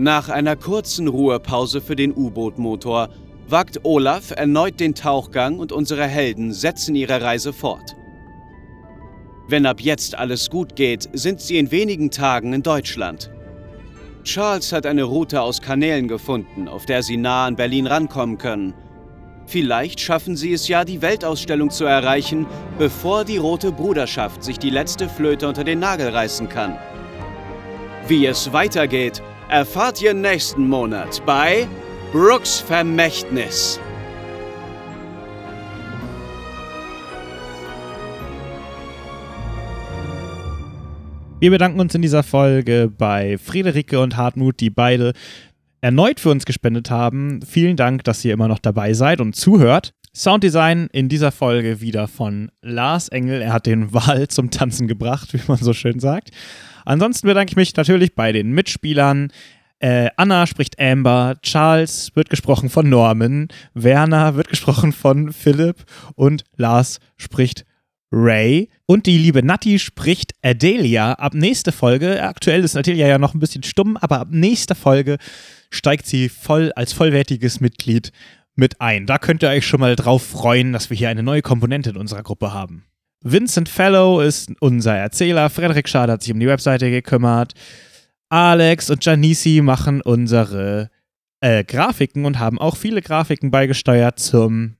Nach 0.00 0.28
einer 0.28 0.54
kurzen 0.54 1.08
Ruhepause 1.08 1.80
für 1.80 1.96
den 1.96 2.16
U-Boot-Motor 2.16 3.08
wagt 3.48 3.80
Olaf 3.84 4.30
erneut 4.30 4.78
den 4.78 4.94
Tauchgang 4.94 5.58
und 5.58 5.72
unsere 5.72 6.06
Helden 6.06 6.52
setzen 6.52 6.94
ihre 6.94 7.20
Reise 7.20 7.52
fort. 7.52 7.96
Wenn 9.48 9.66
ab 9.66 9.80
jetzt 9.80 10.16
alles 10.16 10.50
gut 10.50 10.76
geht, 10.76 11.08
sind 11.14 11.40
sie 11.40 11.58
in 11.58 11.72
wenigen 11.72 12.12
Tagen 12.12 12.52
in 12.52 12.62
Deutschland. 12.62 13.28
Charles 14.22 14.72
hat 14.72 14.86
eine 14.86 15.02
Route 15.02 15.42
aus 15.42 15.60
Kanälen 15.60 16.06
gefunden, 16.06 16.68
auf 16.68 16.86
der 16.86 17.02
sie 17.02 17.16
nah 17.16 17.46
an 17.46 17.56
Berlin 17.56 17.88
rankommen 17.88 18.38
können. 18.38 18.74
Vielleicht 19.46 19.98
schaffen 19.98 20.36
sie 20.36 20.52
es 20.52 20.68
ja, 20.68 20.84
die 20.84 21.02
Weltausstellung 21.02 21.70
zu 21.70 21.86
erreichen, 21.86 22.46
bevor 22.78 23.24
die 23.24 23.38
Rote 23.38 23.72
Bruderschaft 23.72 24.44
sich 24.44 24.60
die 24.60 24.70
letzte 24.70 25.08
Flöte 25.08 25.48
unter 25.48 25.64
den 25.64 25.80
Nagel 25.80 26.10
reißen 26.10 26.48
kann. 26.48 26.78
Wie 28.06 28.26
es 28.26 28.52
weitergeht, 28.52 29.22
erfahrt 29.48 30.02
ihr 30.02 30.12
nächsten 30.12 30.68
Monat 30.68 31.22
bei 31.24 31.66
Brooks 32.12 32.60
Vermächtnis. 32.60 33.80
Wir 41.40 41.50
bedanken 41.50 41.80
uns 41.80 41.94
in 41.94 42.02
dieser 42.02 42.22
Folge 42.22 42.92
bei 42.96 43.38
Friederike 43.38 44.00
und 44.00 44.16
Hartmut, 44.16 44.60
die 44.60 44.70
beide 44.70 45.12
erneut 45.80 46.20
für 46.20 46.30
uns 46.30 46.44
gespendet 46.44 46.90
haben. 46.90 47.40
Vielen 47.42 47.76
Dank, 47.76 48.04
dass 48.04 48.24
ihr 48.24 48.34
immer 48.34 48.48
noch 48.48 48.58
dabei 48.58 48.92
seid 48.92 49.20
und 49.20 49.34
zuhört. 49.34 49.92
Sounddesign 50.14 50.88
in 50.92 51.08
dieser 51.08 51.32
Folge 51.32 51.80
wieder 51.80 52.08
von 52.08 52.50
Lars 52.60 53.08
Engel. 53.08 53.40
Er 53.40 53.52
hat 53.52 53.66
den 53.66 53.94
Wal 53.94 54.28
zum 54.28 54.50
Tanzen 54.50 54.88
gebracht, 54.88 55.32
wie 55.32 55.40
man 55.46 55.58
so 55.58 55.72
schön 55.72 56.00
sagt. 56.00 56.32
Ansonsten 56.88 57.26
bedanke 57.26 57.50
ich 57.50 57.56
mich 57.56 57.76
natürlich 57.76 58.14
bei 58.14 58.32
den 58.32 58.52
Mitspielern. 58.52 59.30
Äh, 59.78 60.08
Anna 60.16 60.46
spricht 60.46 60.80
Amber, 60.80 61.36
Charles 61.42 62.12
wird 62.14 62.30
gesprochen 62.30 62.70
von 62.70 62.88
Norman, 62.88 63.48
Werner 63.74 64.36
wird 64.36 64.48
gesprochen 64.48 64.92
von 64.92 65.34
Philipp 65.34 65.84
und 66.14 66.44
Lars 66.56 66.98
spricht 67.18 67.66
Ray. 68.10 68.70
Und 68.86 69.04
die 69.04 69.18
liebe 69.18 69.42
Natti 69.42 69.78
spricht 69.78 70.32
Adelia 70.42 71.12
ab 71.12 71.34
nächste 71.34 71.72
Folge. 71.72 72.22
Aktuell 72.22 72.64
ist 72.64 72.74
Adelia 72.74 73.06
ja 73.06 73.18
noch 73.18 73.34
ein 73.34 73.40
bisschen 73.40 73.64
stumm, 73.64 73.98
aber 73.98 74.20
ab 74.20 74.28
nächster 74.30 74.74
Folge 74.74 75.18
steigt 75.68 76.06
sie 76.06 76.30
voll 76.30 76.72
als 76.72 76.94
vollwertiges 76.94 77.60
Mitglied 77.60 78.12
mit 78.54 78.80
ein. 78.80 79.04
Da 79.04 79.18
könnt 79.18 79.42
ihr 79.42 79.50
euch 79.50 79.66
schon 79.66 79.80
mal 79.80 79.94
drauf 79.94 80.26
freuen, 80.26 80.72
dass 80.72 80.88
wir 80.88 80.96
hier 80.96 81.10
eine 81.10 81.22
neue 81.22 81.42
Komponente 81.42 81.90
in 81.90 81.98
unserer 81.98 82.22
Gruppe 82.22 82.54
haben. 82.54 82.87
Vincent 83.22 83.68
Fellow 83.68 84.20
ist 84.20 84.52
unser 84.60 84.96
Erzähler. 84.96 85.50
Frederik 85.50 85.88
Schade 85.88 86.12
hat 86.12 86.22
sich 86.22 86.32
um 86.32 86.40
die 86.40 86.46
Webseite 86.46 86.90
gekümmert. 86.90 87.54
Alex 88.28 88.90
und 88.90 89.04
Janisi 89.04 89.60
machen 89.62 90.02
unsere 90.02 90.90
äh, 91.40 91.64
Grafiken 91.64 92.24
und 92.24 92.38
haben 92.38 92.58
auch 92.58 92.76
viele 92.76 93.02
Grafiken 93.02 93.50
beigesteuert 93.50 94.18
zum 94.18 94.76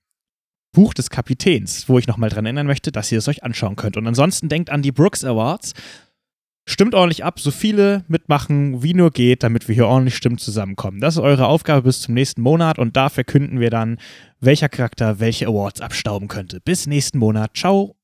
Buch 0.73 0.95
des 0.95 1.11
Kapitäns, 1.11 1.89
wo 1.89 1.99
ich 1.99 2.07
nochmal 2.07 2.31
dran 2.31 2.45
erinnern 2.45 2.67
möchte, 2.67 2.93
dass 2.93 3.11
ihr 3.11 3.19
es 3.19 3.29
euch 3.29 3.43
anschauen 3.43 3.77
könnt. 3.77 3.97
Und 3.97 4.07
ansonsten 4.07 4.49
denkt 4.49 4.71
an 4.71 4.83
die 4.83 4.93
Brooks 4.93 5.25
Awards. 5.25 5.73
Stimmt 6.69 6.95
ordentlich 6.95 7.25
ab, 7.25 7.41
so 7.41 7.51
viele 7.51 8.05
mitmachen, 8.09 8.83
wie 8.83 8.93
nur 8.93 9.11
geht, 9.11 9.43
damit 9.43 9.69
wir 9.69 9.75
hier 9.75 9.87
ordentlich 9.87 10.17
Stimmen 10.17 10.37
zusammenkommen. 10.37 11.01
Das 11.01 11.15
ist 11.15 11.21
eure 11.21 11.47
Aufgabe 11.47 11.83
bis 11.83 12.03
zum 12.03 12.13
nächsten 12.13 12.43
Monat 12.43 12.79
und 12.79 12.95
da 12.95 13.09
verkünden 13.09 13.59
wir 13.59 13.71
dann, 13.71 13.97
welcher 14.39 14.69
Charakter 14.69 15.19
welche 15.19 15.47
Awards 15.47 15.81
abstauben 15.81 16.29
könnte. 16.29 16.61
Bis 16.61 16.87
nächsten 16.87 17.19
Monat. 17.19 17.57
Ciao. 17.57 17.98